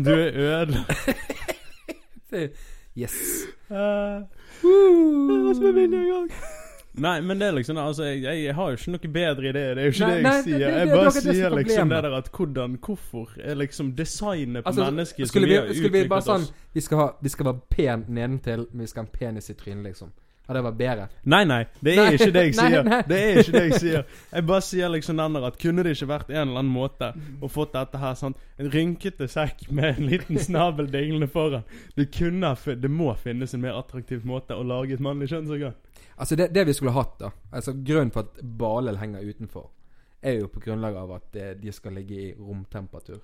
Du 0.04 0.12
er 0.14 0.32
ødelagt. 0.40 1.10
Yes. 3.00 3.46
Nei, 7.00 7.22
men 7.22 7.40
det 7.40 7.48
er 7.48 7.52
liksom 7.56 7.78
Altså, 7.80 8.04
jeg, 8.10 8.44
jeg 8.44 8.56
har 8.58 8.72
jo 8.74 8.78
ikke 8.80 8.92
noe 8.96 9.12
bedre 9.14 9.52
idé. 9.52 9.62
Det 9.76 9.84
er 9.84 9.88
jo 9.88 9.94
ikke 9.94 10.08
Nei, 10.08 10.10
det 10.10 10.18
jeg 10.18 10.24
nei, 10.24 10.32
det- 10.36 10.44
sier. 10.44 10.58
det- 10.60 10.60
det 10.60 10.74
jeg 10.74 10.82
er 10.82 10.96
bare 10.96 11.10
det 11.10 11.26
er 11.26 11.34
sier 11.34 11.50
liksom 11.56 11.90
det 11.90 12.04
der 12.04 12.16
at 12.18 12.30
hvordan 12.38 12.78
Hvorfor 12.86 13.28
er 13.44 13.56
liksom 13.56 13.92
designet 13.96 14.64
på 14.64 14.70
Altså, 14.70 14.84
mennesket 14.92 15.28
skulle 15.28 15.46
som 15.46 15.50
vi 15.50 15.56
vi, 15.56 15.56
har 15.68 15.74
skulle 15.74 15.92
vi 15.92 16.08
bare 16.08 16.20
utviklet 16.22 16.48
sånn 16.48 16.54
vi 16.74 16.82
skal, 16.82 16.98
ha, 16.98 17.08
vi 17.22 17.30
skal 17.30 17.46
være 17.46 17.60
pen 17.70 18.06
nedentil, 18.08 18.66
men 18.72 18.82
vi 18.82 18.88
skal 18.88 19.04
ha 19.04 19.08
en 19.08 19.14
penis 19.20 19.50
i 19.50 19.54
trynet, 19.54 19.84
liksom. 19.84 20.12
Hadde 20.50 20.58
det 20.58 20.66
vært 20.66 20.78
bedre? 20.80 21.04
Nei, 21.30 21.44
nei, 21.46 21.60
det 21.86 21.92
er 21.94 22.00
Nei, 22.02 22.14
ikke 22.18 22.32
det 22.34 22.42
jeg 22.48 22.54
sier. 22.60 22.84
nei. 22.88 22.98
Det 23.06 23.18
er 23.22 23.40
ikke 23.44 23.52
det 23.54 23.62
jeg 23.68 23.82
sier. 23.84 24.06
Jeg 24.34 24.46
bare 24.50 24.64
sier 24.66 24.90
liksom 24.90 25.20
den 25.22 25.36
der 25.38 25.44
at 25.52 25.60
kunne 25.62 25.84
det 25.86 25.92
ikke 25.94 26.08
vært 26.10 26.32
en 26.34 26.40
eller 26.42 26.64
annen 26.64 26.74
måte 26.74 27.12
å 27.46 27.50
få 27.54 27.68
dette 27.70 28.02
her 28.02 28.16
sånn 28.18 28.34
En 28.58 28.72
rynkete 28.74 29.28
sekk 29.30 29.68
med 29.70 30.00
en 30.00 30.10
liten 30.10 30.40
snabel 30.42 30.90
dinglende 30.90 31.30
foran. 31.30 31.64
Det 31.96 32.10
kunne 32.18 32.56
Det 32.82 32.90
må 32.92 33.12
finnes 33.22 33.54
en 33.54 33.62
mer 33.62 33.78
attraktiv 33.78 34.26
måte 34.26 34.58
å 34.58 34.66
lage 34.66 34.98
et 34.98 35.06
mannlig 35.06 35.30
kjønnsorgan. 35.30 35.78
Altså, 36.18 36.36
det, 36.36 36.50
det 36.58 36.66
vi 36.68 36.74
skulle 36.74 36.92
hatt, 36.98 37.14
da 37.22 37.30
Altså, 37.54 37.72
Grunnen 37.86 38.10
for 38.12 38.26
at 38.26 38.42
Balel 38.44 38.98
henger 39.00 39.22
utenfor, 39.30 39.70
er 40.26 40.42
jo 40.42 40.50
på 40.52 40.60
grunnlag 40.66 40.98
av 41.00 41.14
at 41.16 41.36
eh, 41.40 41.54
de 41.62 41.72
skal 41.72 41.94
ligge 41.96 42.18
i 42.18 42.34
romtemperatur. 42.36 43.22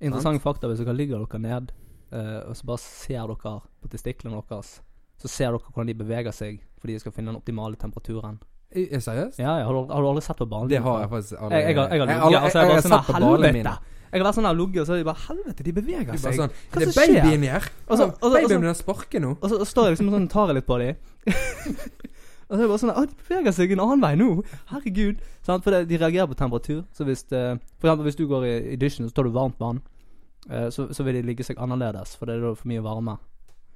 Interessant 0.00 0.40
fakta 0.42 0.70
hvis 0.70 0.80
dere 0.80 0.94
ligger 0.96 1.20
dere 1.26 1.38
ned, 1.42 1.74
eh, 2.14 2.38
og 2.48 2.56
så 2.56 2.70
bare 2.70 2.80
ser 2.80 3.26
dere 3.28 3.52
på 3.82 3.90
testiklene 3.92 4.40
deres, 4.48 4.78
så 5.22 5.30
ser 5.30 5.52
dere 5.54 5.62
hvordan 5.72 5.86
de 5.92 5.94
beveger 6.02 6.34
seg 6.34 6.58
fordi 6.82 6.96
de 6.96 7.02
skal 7.04 7.12
finne 7.14 7.30
den 7.30 7.38
optimale 7.38 7.78
temperaturen. 7.78 8.40
Er 8.74 8.88
er 8.96 9.02
seriøst? 9.04 9.38
Ja, 9.38 9.58
ja, 9.60 9.66
har 9.68 9.72
du, 9.76 9.92
har 9.92 10.02
du 10.02 10.08
aldri 10.10 10.22
sett 10.26 10.38
på 10.40 10.46
ballen? 10.50 10.68
Det 10.72 10.80
har 10.82 11.00
jeg 11.04 11.10
faktisk 11.12 11.34
aldri 11.38 11.58
Jeg, 11.60 11.66
jeg, 11.68 11.76
har- 11.78 11.90
jeg 11.92 12.42
Jeg 12.42 12.82
sånn 12.82 12.94
sett 12.96 13.06
på 13.06 13.12
ballene 13.20 13.52
mine. 13.52 13.74
Jeg 14.12 14.20
har 14.20 14.26
vært 14.26 14.36
sånn 14.36 14.44
her 14.48 14.56
ligget, 14.58 14.80
og 14.82 14.86
så 14.88 14.92
er 14.92 14.98
de 15.00 15.04
bare 15.08 15.22
helvete, 15.28 15.64
de 15.64 15.72
beveger 15.72 16.18
seg. 16.20 16.34
sånn 16.36 16.50
Hva 16.52 16.80
Det 16.80 16.88
er 16.88 16.90
som 16.92 17.02
skjer? 17.02 17.14
baby 17.22 17.34
inni 17.36 17.48
her! 17.52 17.68
Og 17.88 17.96
så- 18.00 18.08
og 18.12 18.32
Babyen 18.34 18.60
den 18.66 18.74
sparker 18.76 19.20
nå. 19.24 19.30
Og 19.40 19.46
så 19.52 19.60
står 19.64 19.86
jeg 19.88 19.96
liksom 19.96 20.10
sånn 20.12 20.28
tar 20.28 20.46
jeg 20.50 20.56
litt 20.58 20.66
på 20.66 20.78
dem. 20.82 20.96
og 22.48 22.52
så 22.52 22.58
er 22.58 22.64
det 22.64 22.68
bare 22.72 22.82
sånn 22.82 22.92
Å, 22.92 23.04
de 23.08 23.14
beveger 23.28 23.54
seg 23.56 23.72
en 23.72 23.80
annen 23.86 24.02
vei 24.04 24.12
nå! 24.20 24.28
Herregud. 24.72 25.22
Sånn, 25.46 25.62
For 25.64 25.70
det, 25.72 25.86
de 25.88 25.96
reagerer 26.02 26.28
på 26.28 26.36
temperatur. 26.36 26.82
Så 26.92 27.06
hvis 27.08 27.24
det, 27.30 27.42
For 27.80 27.88
eksempel 27.88 28.08
hvis 28.10 28.18
du 28.20 28.26
går 28.28 28.44
i, 28.48 28.54
i 28.74 28.76
dusjen, 28.80 29.08
så 29.08 29.14
tar 29.16 29.24
du 29.28 29.30
varmt 29.36 29.56
vann. 29.62 29.80
eh, 30.50 30.68
så, 30.74 30.88
så 30.92 31.04
vil 31.06 31.14
de 31.20 31.22
ligge 31.30 31.44
seg 31.46 31.56
annerledes, 31.62 32.16
for 32.18 32.26
det 32.26 32.36
er 32.36 32.40
da 32.48 32.54
for 32.58 32.68
mye 32.68 32.82
varme. 32.84 33.16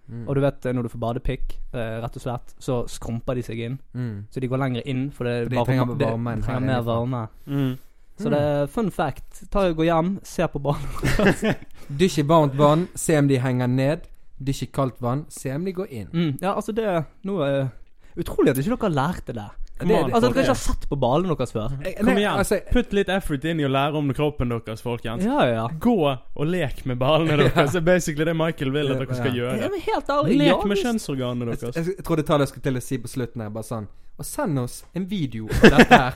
Mm. 0.09 0.29
Og 0.29 0.35
du 0.37 0.41
vet 0.41 0.67
eh, 0.67 0.73
når 0.73 0.83
du 0.87 0.89
får 0.89 1.01
badepikk, 1.03 1.57
eh, 1.75 1.97
rett 2.05 2.17
og 2.17 2.23
slett, 2.23 2.55
så 2.63 2.77
skrumper 2.89 3.35
de 3.35 3.43
seg 3.43 3.59
inn. 3.59 3.79
Mm. 3.95 4.25
Så 4.31 4.41
de 4.41 4.49
går 4.49 4.59
lenger 4.63 4.87
inn, 4.87 5.11
for 5.11 5.25
det 5.25 5.49
de 5.51 5.57
bare- 5.57 5.67
trenger 5.67 5.99
det- 5.99 6.07
varme 6.13 6.37
de 6.37 6.43
trenger 6.47 6.67
mer 6.67 6.83
varme. 6.87 7.29
Mm. 7.47 7.79
Så 8.19 8.31
det 8.33 8.39
er 8.41 8.67
fun 8.73 8.91
fact. 8.91 9.43
Ta 9.51 9.67
og 9.69 9.77
Gå 9.77 9.85
hjem, 9.85 10.21
se 10.25 10.47
på 10.49 10.63
barna. 10.63 11.55
Dusj 11.99 12.19
i 12.23 12.23
varmt 12.23 12.55
vann, 12.57 12.87
se 12.95 13.19
om 13.19 13.27
de 13.29 13.37
henger 13.39 13.69
ned. 13.69 14.07
Dusj 14.39 14.63
i 14.63 14.67
kaldt 14.73 15.01
vann, 15.01 15.27
se 15.29 15.53
om 15.53 15.65
de 15.65 15.73
går 15.73 15.87
inn. 15.91 16.09
Mm, 16.13 16.39
ja, 16.41 16.55
altså, 16.55 16.73
det 16.77 16.85
er 16.85 17.05
noe 17.25 17.49
eh, 17.51 17.69
Utrolig 18.17 18.51
at 18.55 18.57
ikke 18.63 18.79
dere 18.81 18.95
lærte 18.97 19.35
det. 19.37 19.51
Come 19.77 19.93
on, 19.93 20.09
Altså, 20.09 20.31
dere 20.31 20.33
kan 20.33 20.43
ikke 20.47 20.55
har 20.55 20.61
sett 20.63 20.87
på 20.89 20.97
ballene 21.01 21.35
deres 21.37 21.53
før? 21.53 21.75
Kom 21.99 22.09
Nei, 22.09 22.15
igjen. 22.23 22.39
altså, 22.41 22.61
Putt 22.73 22.95
litt 22.97 23.11
effort 23.13 23.45
inn 23.45 23.61
i 23.61 23.67
å 23.69 23.73
lære 23.73 24.01
om 24.01 24.09
kroppen 24.17 24.55
deres, 24.55 24.81
folkens. 24.85 25.27
Ja, 25.27 25.43
ja, 25.45 25.53
ja. 25.59 25.67
Gå 25.85 25.97
og 26.09 26.47
lek 26.49 26.85
med 26.89 26.97
ballene 27.03 27.37
deres. 27.45 27.75
Det 27.77 27.83
er 27.83 27.87
basically 27.91 28.25
det 28.31 28.37
Michael 28.39 28.73
vil 28.73 28.95
at 28.95 29.03
dere 29.05 29.19
skal 29.21 29.37
gjøre. 29.37 29.59
Ja, 29.61 29.69
men 29.73 29.85
helt 29.85 30.09
Lek 30.37 30.65
med 30.65 30.81
kjønnsorganene 30.81 30.87
kjønnsorganene 30.87 31.51
jeg, 31.53 31.61
deres. 31.61 31.77
jeg, 31.77 31.97
jeg 31.99 32.05
tar 32.09 32.23
tallet 32.33 32.47
jeg 32.47 32.53
skulle 32.55 32.67
til 32.71 32.81
å 32.81 32.85
si 32.89 32.99
på 33.05 33.13
slutten 33.13 33.45
her, 33.45 33.53
bare 33.53 33.67
sånn 33.69 33.87
Og 34.17 34.25
send 34.25 34.59
oss 34.63 34.79
en 34.97 35.05
video 35.11 35.45
av 35.53 35.77
dette 35.77 36.01
her. 36.01 36.15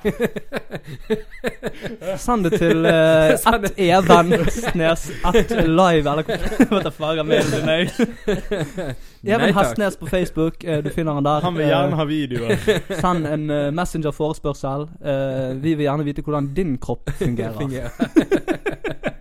Send 2.25 2.47
det 2.49 2.57
til 2.61 2.87
uh, 2.89 3.37
Send 3.45 3.69
at 3.69 3.77
even 3.77 4.33
snes 4.49 5.09
at 5.29 5.53
live, 5.69 6.09
eller 6.09 6.25
hva 6.71 6.93
faen 6.97 7.29
mailen 7.29 7.53
din 7.59 7.69
er. 7.77 8.95
Even. 9.23 9.55
Hestnes 9.55 9.97
på 10.01 10.07
Facebook, 10.09 10.65
eh, 10.65 10.79
du 10.85 10.91
finner 10.91 11.13
han 11.19 11.25
der. 11.27 11.41
Han 11.45 11.55
vil 11.59 11.67
gjerne 11.69 11.97
ha 11.99 12.05
videoer. 12.09 12.51
Eh, 12.57 12.97
Send 13.03 13.27
en 13.29 13.51
uh, 13.51 13.71
Messenger-forespørsel. 13.77 14.87
Eh, 15.05 15.57
vi 15.61 15.75
vil 15.75 15.85
gjerne 15.87 16.05
vite 16.07 16.23
hvordan 16.25 16.53
din 16.57 16.79
kropp 16.81 17.11
fungerer. 17.21 17.53
Fungerer. 17.63 17.91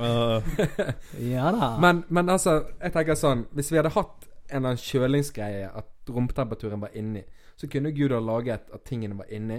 Uh, 0.00 0.40
Ja 1.20 1.50
da. 1.52 1.66
Men, 1.80 1.98
men 2.08 2.30
altså, 2.32 2.54
jeg 2.80 2.92
tenker 2.94 3.18
sånn 3.20 3.42
Hvis 3.52 3.68
vi 3.68 3.76
hadde 3.76 3.90
hatt 3.92 4.22
en 4.48 4.56
eller 4.62 4.70
annen 4.72 4.80
kjølingsgreie, 4.80 5.66
at 5.76 6.08
romtemperaturen 6.10 6.80
var 6.80 6.94
inni, 6.96 7.20
så 7.60 7.68
kunne 7.70 7.92
Gud 7.94 8.14
ha 8.16 8.20
laget 8.24 8.64
at 8.74 8.80
tingene 8.88 9.18
var 9.18 9.28
inni, 9.30 9.58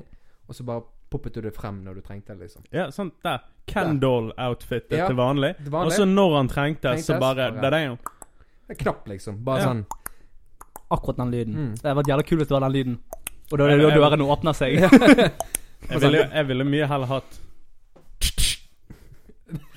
og 0.50 0.58
så 0.58 0.66
bare 0.68 0.82
poppet 1.14 1.38
du 1.38 1.46
det 1.46 1.54
frem 1.56 1.78
når 1.86 2.00
du 2.00 2.02
trengte 2.04 2.34
det, 2.34 2.48
liksom. 2.48 2.66
ja, 2.76 2.88
sånn 2.92 3.12
der. 3.24 3.46
Ken 3.70 4.02
Doll-outfitet 4.02 4.98
Ja, 4.98 5.06
til 5.12 5.16
vanlig. 5.22 5.54
vanlig. 5.68 5.86
Og 5.86 5.96
så 5.96 6.08
når 6.10 6.36
han 6.40 6.50
trengte, 6.52 6.90
så 6.98 7.14
Trengtes, 7.14 7.22
bare 7.22 7.48
bare- 7.54 7.62
det 7.70 7.80
er 7.80 7.86
jo. 7.86 7.96
En 8.72 8.80
knapp, 8.80 9.04
liksom. 9.12 9.42
Bare 9.46 9.60
Ja. 9.62 9.70
sånn. 9.72 9.84
Akkurat 10.92 11.18
den 11.22 11.32
lyden. 11.32 11.54
Mm. 11.56 11.72
Det 11.78 11.84
hadde 11.88 11.98
vært 12.02 12.12
jævla 12.12 12.24
kult 12.28 12.40
hvis 12.42 12.50
det 12.50 12.56
var 12.58 12.66
den 12.68 12.76
lyden. 12.78 12.98
Og 13.52 13.58
da 13.60 13.66
er 13.68 13.78
det 13.82 13.94
dørene 14.00 14.28
åpner 14.32 14.56
seg. 14.56 14.80
Jeg 15.92 15.98
ville, 16.00 16.20
jeg 16.30 16.46
ville 16.48 16.64
mye 16.70 16.86
heller 16.88 17.10
hatt 17.10 17.40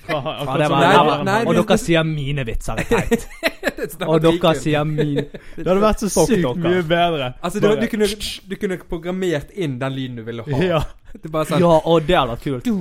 Fra- 0.05 0.19
Ja, 0.45 0.57
det 0.59 0.67
var, 0.69 0.83
Nei, 0.85 1.23
nei, 1.25 1.37
og 1.49 1.55
dere 1.57 1.77
sier 1.81 2.03
mine 2.05 2.43
vitser 2.45 2.77
er 2.77 2.85
teit. 2.85 3.25
Og 4.07 4.19
dere 4.21 4.51
sier 4.61 4.85
mine 4.85 5.23
Det 5.33 5.65
hadde 5.65 5.81
vært 5.81 6.03
så 6.05 6.25
sykt 6.29 6.61
mye 6.61 6.83
bedre. 6.85 7.31
Altså, 7.41 7.59
du, 7.63 7.67
du, 7.81 7.87
kunne, 7.89 8.05
du 8.51 8.55
kunne 8.61 8.77
programmert 8.85 9.49
inn 9.57 9.79
den 9.81 9.95
lyden 9.97 10.21
du 10.21 10.23
ville 10.29 10.45
ha. 10.45 10.61
Ja. 10.61 10.83
Det 11.15 11.29
er 11.29 11.31
bare 11.31 11.47
sånn 11.47 11.61
Ja, 11.63 11.71
å, 11.79 11.93
det 12.03 12.15
hadde 12.17 12.33
vært 12.33 12.43
kult. 12.43 12.65
du, 12.65 12.75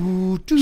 du, 0.51 0.57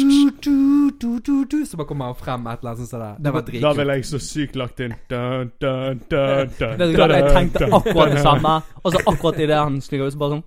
du, 0.44 0.56
du, 1.00 1.10
du, 1.24 1.34
du, 1.48 1.56
Så 1.68 1.78
bare 1.80 1.88
kommer 1.88 2.10
han 2.10 2.18
frem 2.18 2.44
et 2.50 2.60
eller 2.60 2.74
annet 2.74 2.90
sånt. 2.90 3.22
Det 3.24 3.32
var 3.32 3.46
dritkult. 3.46 3.64
Da 3.64 3.72
ville 3.78 3.96
jeg 3.96 4.08
så 4.10 4.20
sykt 4.20 4.58
lagt 4.60 4.82
inn 4.84 4.94
dun, 5.08 5.52
dun, 5.62 6.02
dun, 6.10 6.52
dun, 6.58 7.14
Jeg 7.16 7.32
tenkte 7.32 7.70
akkurat 7.70 8.12
det 8.12 8.24
samme, 8.26 8.54
og 8.82 8.88
så 8.92 8.98
akkurat 9.06 9.40
idet 9.40 9.60
han 9.60 9.80
sniker 9.84 10.04
ut, 10.06 10.12
så 10.14 10.20
bare 10.20 10.36
sånn 10.36 10.44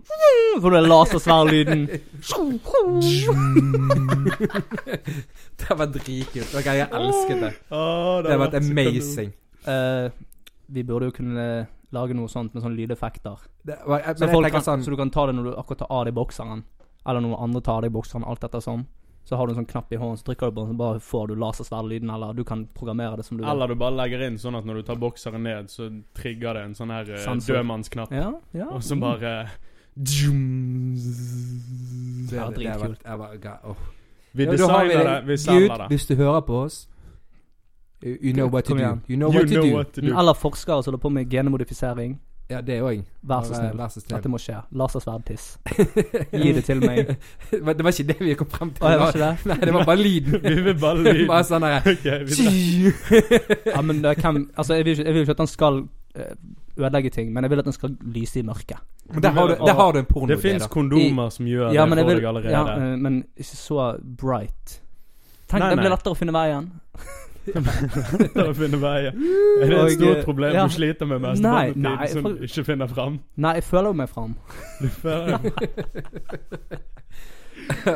Får 0.61 0.71
du 0.71 0.75
den 0.77 0.87
lasersverdlyden. 0.87 1.81
Det 5.59 5.77
var 5.81 5.89
dritkult. 5.91 6.53
Ok, 6.55 6.69
jeg 6.69 6.87
elsket 6.87 7.41
det. 7.41 7.51
Det 7.67 8.31
har 8.31 8.39
vært 8.45 8.55
amazing. 8.61 9.33
Uh, 9.65 10.07
vi 10.71 10.83
burde 10.87 11.09
jo 11.09 11.15
kunne 11.17 11.47
lage 11.95 12.15
noe 12.17 12.29
sånt 12.31 12.55
med 12.55 12.63
sånne 12.63 12.77
lydeffekter. 12.79 13.43
Det 13.65 13.77
men, 13.87 14.07
Så, 14.17 14.29
folk 14.31 14.51
kan, 14.53 14.63
sånn 14.63 14.85
så 14.85 14.93
du 14.93 14.97
kan 14.99 15.11
ta 15.13 15.27
det 15.29 15.35
når 15.37 15.49
du 15.49 15.51
akkurat 15.59 15.83
tar 15.83 15.91
av 15.91 16.05
deg 16.07 16.15
bokseren, 16.17 16.63
eller 17.05 17.21
noen 17.21 17.39
andre 17.47 17.61
tar 17.61 17.81
deg 17.81 17.91
i 17.91 17.95
bokseren, 17.95 18.25
alt 18.27 18.43
etter 18.43 18.63
sånn. 18.63 18.85
Så 19.25 19.35
har 19.39 19.47
du 19.47 19.55
en 19.55 19.57
sånn 19.63 19.69
knapp 19.69 19.93
i 19.93 19.97
hånden, 19.97 20.19
så 20.21 20.27
trykker 20.27 20.51
du 20.51 20.55
på 20.55 20.63
den, 20.65 20.75
så 20.75 20.77
bare 20.77 20.99
får 21.01 21.27
du 21.27 21.35
lasersverdlyden, 21.41 22.09
eller 22.13 22.33
du 22.37 22.43
kan 22.45 22.67
programmere 22.77 23.17
det 23.17 23.25
som 23.25 23.37
du 23.37 23.43
vil. 23.43 23.49
Eller 23.49 23.67
du 23.73 23.75
bare 23.81 23.97
legger 23.97 24.21
inn 24.27 24.37
sånn 24.37 24.57
at 24.59 24.67
når 24.69 24.81
du 24.81 24.83
tar 24.85 24.99
bokseren 25.01 25.41
ned, 25.47 25.71
så 25.73 25.89
trigger 26.17 26.59
det 26.59 26.65
en 26.69 26.75
sånn 26.77 26.93
her 26.93 27.09
eh, 27.09 27.23
Sensor. 27.23 27.57
dødmannsknapp. 27.57 28.13
Ja, 28.13 28.27
ja. 28.53 28.67
Og 28.69 28.83
så 28.85 28.97
bare 29.01 29.17
det, 29.21 29.31
er 29.33 29.47
det, 32.29 32.37
det 32.37 32.45
dritkult. 32.59 33.01
Vi 34.35 34.45
designer 34.45 35.09
det. 35.09 35.19
vi 35.25 35.37
selger 35.37 35.77
det. 35.77 35.87
hvis 35.89 36.05
du 36.05 36.15
hører 36.19 36.41
på 36.45 36.59
oss 36.67 36.89
You, 38.05 38.33
know 38.33 38.47
what 38.47 38.65
to 38.65 38.75
do. 38.75 39.01
You 39.07 39.17
know 39.17 39.31
what 39.31 39.47
to 39.93 40.01
do. 40.01 40.19
Eller 40.19 40.33
forskere 40.33 40.83
som 40.83 40.91
holder 40.91 41.01
på 41.01 41.09
med 41.09 41.29
genemodifisering. 41.31 42.19
Ja, 42.49 42.59
det 42.61 42.75
òg. 42.85 42.99
Vær 43.25 43.41
så 43.41 43.55
snill. 43.57 43.77
Vær 43.79 43.89
så 43.89 44.01
snill. 44.01 44.13
Dette 44.19 44.29
må 44.29 44.37
skje. 44.41 44.59
Lasersverdtiss. 44.77 45.45
Gi 46.43 46.51
det 46.53 46.61
til 46.67 46.83
meg. 46.83 47.15
Det 47.51 47.61
var 47.65 47.89
ikke 47.89 48.05
det 48.11 48.17
vi 48.19 48.35
kom 48.37 48.49
frem 48.51 48.73
til. 48.75 48.85
Å, 48.85 48.91
det 48.91 48.99
var 49.01 49.15
ikke 49.15 49.23
det? 49.23 49.49
Nei, 49.49 49.57
det 49.63 49.73
var 49.73 49.87
bare 49.89 50.01
lyden. 50.01 50.35
Vi 50.45 50.65
vil 50.67 50.77
bare 50.81 50.99
lyden. 51.01 51.25
bare 51.31 51.47
sånn 51.47 51.65
der 51.65 51.89
okay, 51.89 52.19
Ja, 53.71 53.81
men 53.81 54.03
det 54.03 54.13
kan 54.21 54.43
Altså, 54.53 54.77
jeg 54.77 54.85
vil 54.85 54.93
ikke, 54.93 55.07
jeg 55.07 55.15
vil 55.15 55.25
ikke 55.25 55.35
at 55.35 55.41
han 55.41 55.49
skal 55.49 55.81
eh, 56.13 56.37
ødelegge 56.77 57.13
ting, 57.17 57.33
men 57.33 57.47
jeg 57.47 57.53
vil 57.55 57.63
at 57.63 57.69
den 57.71 57.77
skal 57.77 57.97
lyse 58.13 58.39
i 58.39 58.45
mørket. 58.45 58.85
Men 59.09 59.25
Der 59.25 59.35
har 59.37 59.49
du, 59.49 59.55
der 59.65 59.77
har 59.81 59.91
du 59.93 59.99
en 59.99 60.07
porno 60.09 60.29
Det 60.29 60.39
fins 60.41 60.67
kondomer 60.67 61.29
som 61.33 61.49
gjør 61.49 61.73
Ja, 61.73 61.85
det 61.85 61.97
for 61.97 62.09
vil 62.11 62.21
deg 62.21 62.29
allerede. 62.29 62.53
Ja, 62.53 62.63
eh, 62.77 62.97
men 63.01 63.23
ikke 63.35 63.57
så 63.57 63.91
bright. 64.21 64.81
Tenk, 65.49 65.61
Nei, 65.61 65.73
det 65.73 65.81
blir 65.81 65.93
lettere 65.93 66.13
å 66.13 66.17
finne 66.17 66.33
veien. 66.35 66.69
Å 67.53 68.53
finne 68.57 68.79
veien. 68.81 69.13
Er 69.61 69.69
det 69.69 69.77
Og, 69.79 69.85
et 69.85 69.97
stort 69.99 70.17
eh, 70.17 70.23
problem 70.25 70.53
ja. 70.57 70.63
du 70.67 70.73
sliter 70.73 71.05
med 71.09 71.21
mest 71.21 71.41
Nei, 71.45 71.71
på 71.73 71.79
nei, 71.85 71.95
tiden 72.07 72.23
som 72.23 72.35
du 72.39 72.43
ikke 72.49 72.63
finner 72.71 72.87
fram? 72.91 73.19
Nei, 73.37 73.53
jeg 73.59 73.63
føler 73.69 73.91
jo 73.91 73.97
meg 74.01 74.09
fram. 74.09 74.35
Du 74.81 74.87
føler- 74.89 75.39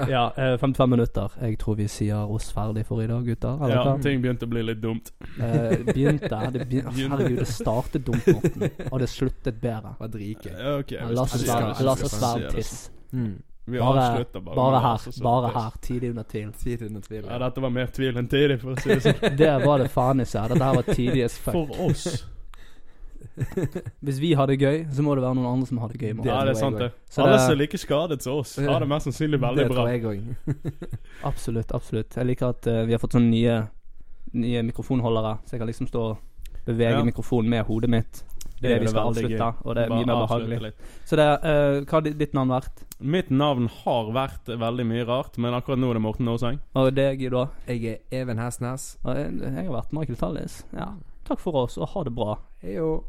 Ja, 0.10 0.34
eh, 0.38 0.58
55 0.58 0.90
minutter. 0.90 1.32
Jeg 1.42 1.58
tror 1.62 1.76
vi 1.78 1.86
sier 1.92 2.30
oss 2.32 2.48
ferdig 2.56 2.86
for 2.88 3.04
i 3.04 3.08
dag, 3.10 3.26
gutter. 3.28 3.60
Ja, 3.70 3.82
klar? 3.84 4.00
ting 4.02 4.22
begynte 4.24 4.48
å 4.48 4.50
bli 4.50 4.64
litt 4.66 4.80
dumt. 4.82 5.12
Eh, 5.38 5.76
begynte 5.86 6.40
det 6.56 6.64
begynte, 6.70 7.10
Herregud, 7.12 7.38
det 7.44 7.48
startet 7.52 8.06
dumt, 8.08 8.26
Morten. 8.34 8.66
Og 8.90 8.98
det 9.04 9.10
sluttet 9.12 9.60
bedre. 9.62 9.94
var 10.00 10.10
dritgøy. 10.16 10.54
Ja, 10.56 10.78
ok, 10.80 10.96
La 11.14 11.22
oss 11.28 11.46
være- 11.46 12.40
det 12.48 12.56
tiss. 12.56 12.90
Mm. 13.14 13.36
Vi 13.70 13.80
Bare, 13.80 14.04
avslutter 14.08 14.42
bare 14.46 14.56
bare 14.56 14.80
her. 14.84 15.06
Bare 15.24 15.52
her. 15.56 15.78
Tidlig 15.86 16.10
under 16.14 16.24
tvil. 16.24 16.50
Tidig 16.64 16.88
under 16.90 17.02
tvil. 17.06 17.24
Ja, 17.30 17.38
dette 17.46 17.62
var 17.64 17.70
mer 17.76 17.88
tvil 17.96 18.18
enn 18.22 18.28
tidlig, 18.32 18.60
for 18.62 18.74
å 18.74 18.82
si 18.82 18.90
det 18.96 19.00
sånn. 19.06 19.38
Det 19.44 19.54
var 19.66 19.84
det 19.84 19.90
faen 19.94 20.24
ikke. 20.26 20.44
Dette 20.54 20.66
her 20.70 20.76
var 20.82 20.90
tidlig 20.94 21.24
as 21.28 21.38
fuck. 21.38 21.54
For 21.54 21.88
oss. 21.90 22.26
Hvis 24.04 24.20
vi 24.20 24.34
har 24.36 24.48
det 24.48 24.58
gøy, 24.60 24.86
så 24.96 25.04
må 25.04 25.14
det 25.16 25.24
være 25.24 25.36
noen 25.38 25.50
andre 25.54 25.68
som 25.70 25.80
har 25.84 25.92
det 25.92 26.00
gøy. 26.02 26.14
Ja, 26.28 26.40
det 26.48 26.54
er 26.56 26.60
sant, 26.60 26.80
det. 26.80 26.90
Så 27.12 27.24
Alle 27.24 27.40
som 27.40 27.54
er 27.54 27.60
like 27.62 27.80
skadet 27.80 28.24
som 28.24 28.40
oss, 28.42 28.56
har 28.60 28.80
det 28.84 28.88
mest 28.92 29.08
sannsynlig 29.10 29.40
veldig 29.44 29.64
det 29.66 29.68
bra. 29.72 29.84
tror 29.84 29.92
jeg 29.92 30.06
òg. 30.06 30.80
Absolutt, 31.30 31.72
absolutt. 31.76 32.16
Jeg 32.20 32.28
liker 32.30 32.52
at 32.54 32.68
uh, 32.72 32.82
vi 32.88 32.96
har 32.96 33.02
fått 33.04 33.16
sånne 33.18 33.32
nye 33.34 33.60
Nye 34.30 34.60
mikrofonholdere, 34.62 35.40
så 35.48 35.56
jeg 35.56 35.62
kan 35.64 35.70
liksom 35.72 35.88
stå 35.90 36.02
og 36.12 36.18
bevege 36.68 37.00
Ja. 37.00 37.06
mikrofonen 37.08 37.50
med 37.50 37.64
hodet 37.66 37.90
mitt. 37.90 38.20
Det 38.62 38.70
det 38.70 38.80
vi 38.82 38.88
skal 38.88 39.08
avslutte, 39.10 39.50
og 39.66 39.76
det 39.76 39.84
er 39.86 39.90
mye 39.90 40.06
mer 40.06 40.28
behagelig. 40.28 40.62
litt. 40.62 40.76
Så 41.06 41.16
det, 41.16 41.28
uh, 41.44 41.80
hva 41.86 41.92
har 41.92 42.02
ditt- 42.02 42.18
ditt 42.20 42.34
navn 42.34 42.50
vært? 42.50 42.84
Mitt 43.00 43.30
navn 43.32 43.68
har 43.84 44.12
vært 44.12 44.46
veldig 44.60 44.86
mye 44.86 45.06
rart, 45.08 45.38
men 45.38 45.54
akkurat 45.54 45.80
nå 45.80 45.90
er 45.90 45.94
det 45.94 46.02
Morten 46.02 46.28
Aaseng. 46.28 46.60
Og 46.76 46.94
deg, 46.96 47.24
da? 47.32 47.46
Jeg 47.68 47.86
er 47.86 47.98
Even 48.22 48.38
Hestnes. 48.38 48.98
Og 49.06 49.16
jeg, 49.16 49.40
jeg 49.40 49.66
har 49.66 49.74
vært 49.82 49.94
Michael 49.94 50.18
Tallis. 50.18 50.64
Ja. 50.74 50.90
Takk 51.26 51.40
for 51.40 51.54
oss, 51.64 51.78
og 51.78 51.88
ha 51.90 52.04
det 52.04 52.14
bra. 52.16 52.36
Hei 52.62 52.76
jo. 52.76 53.04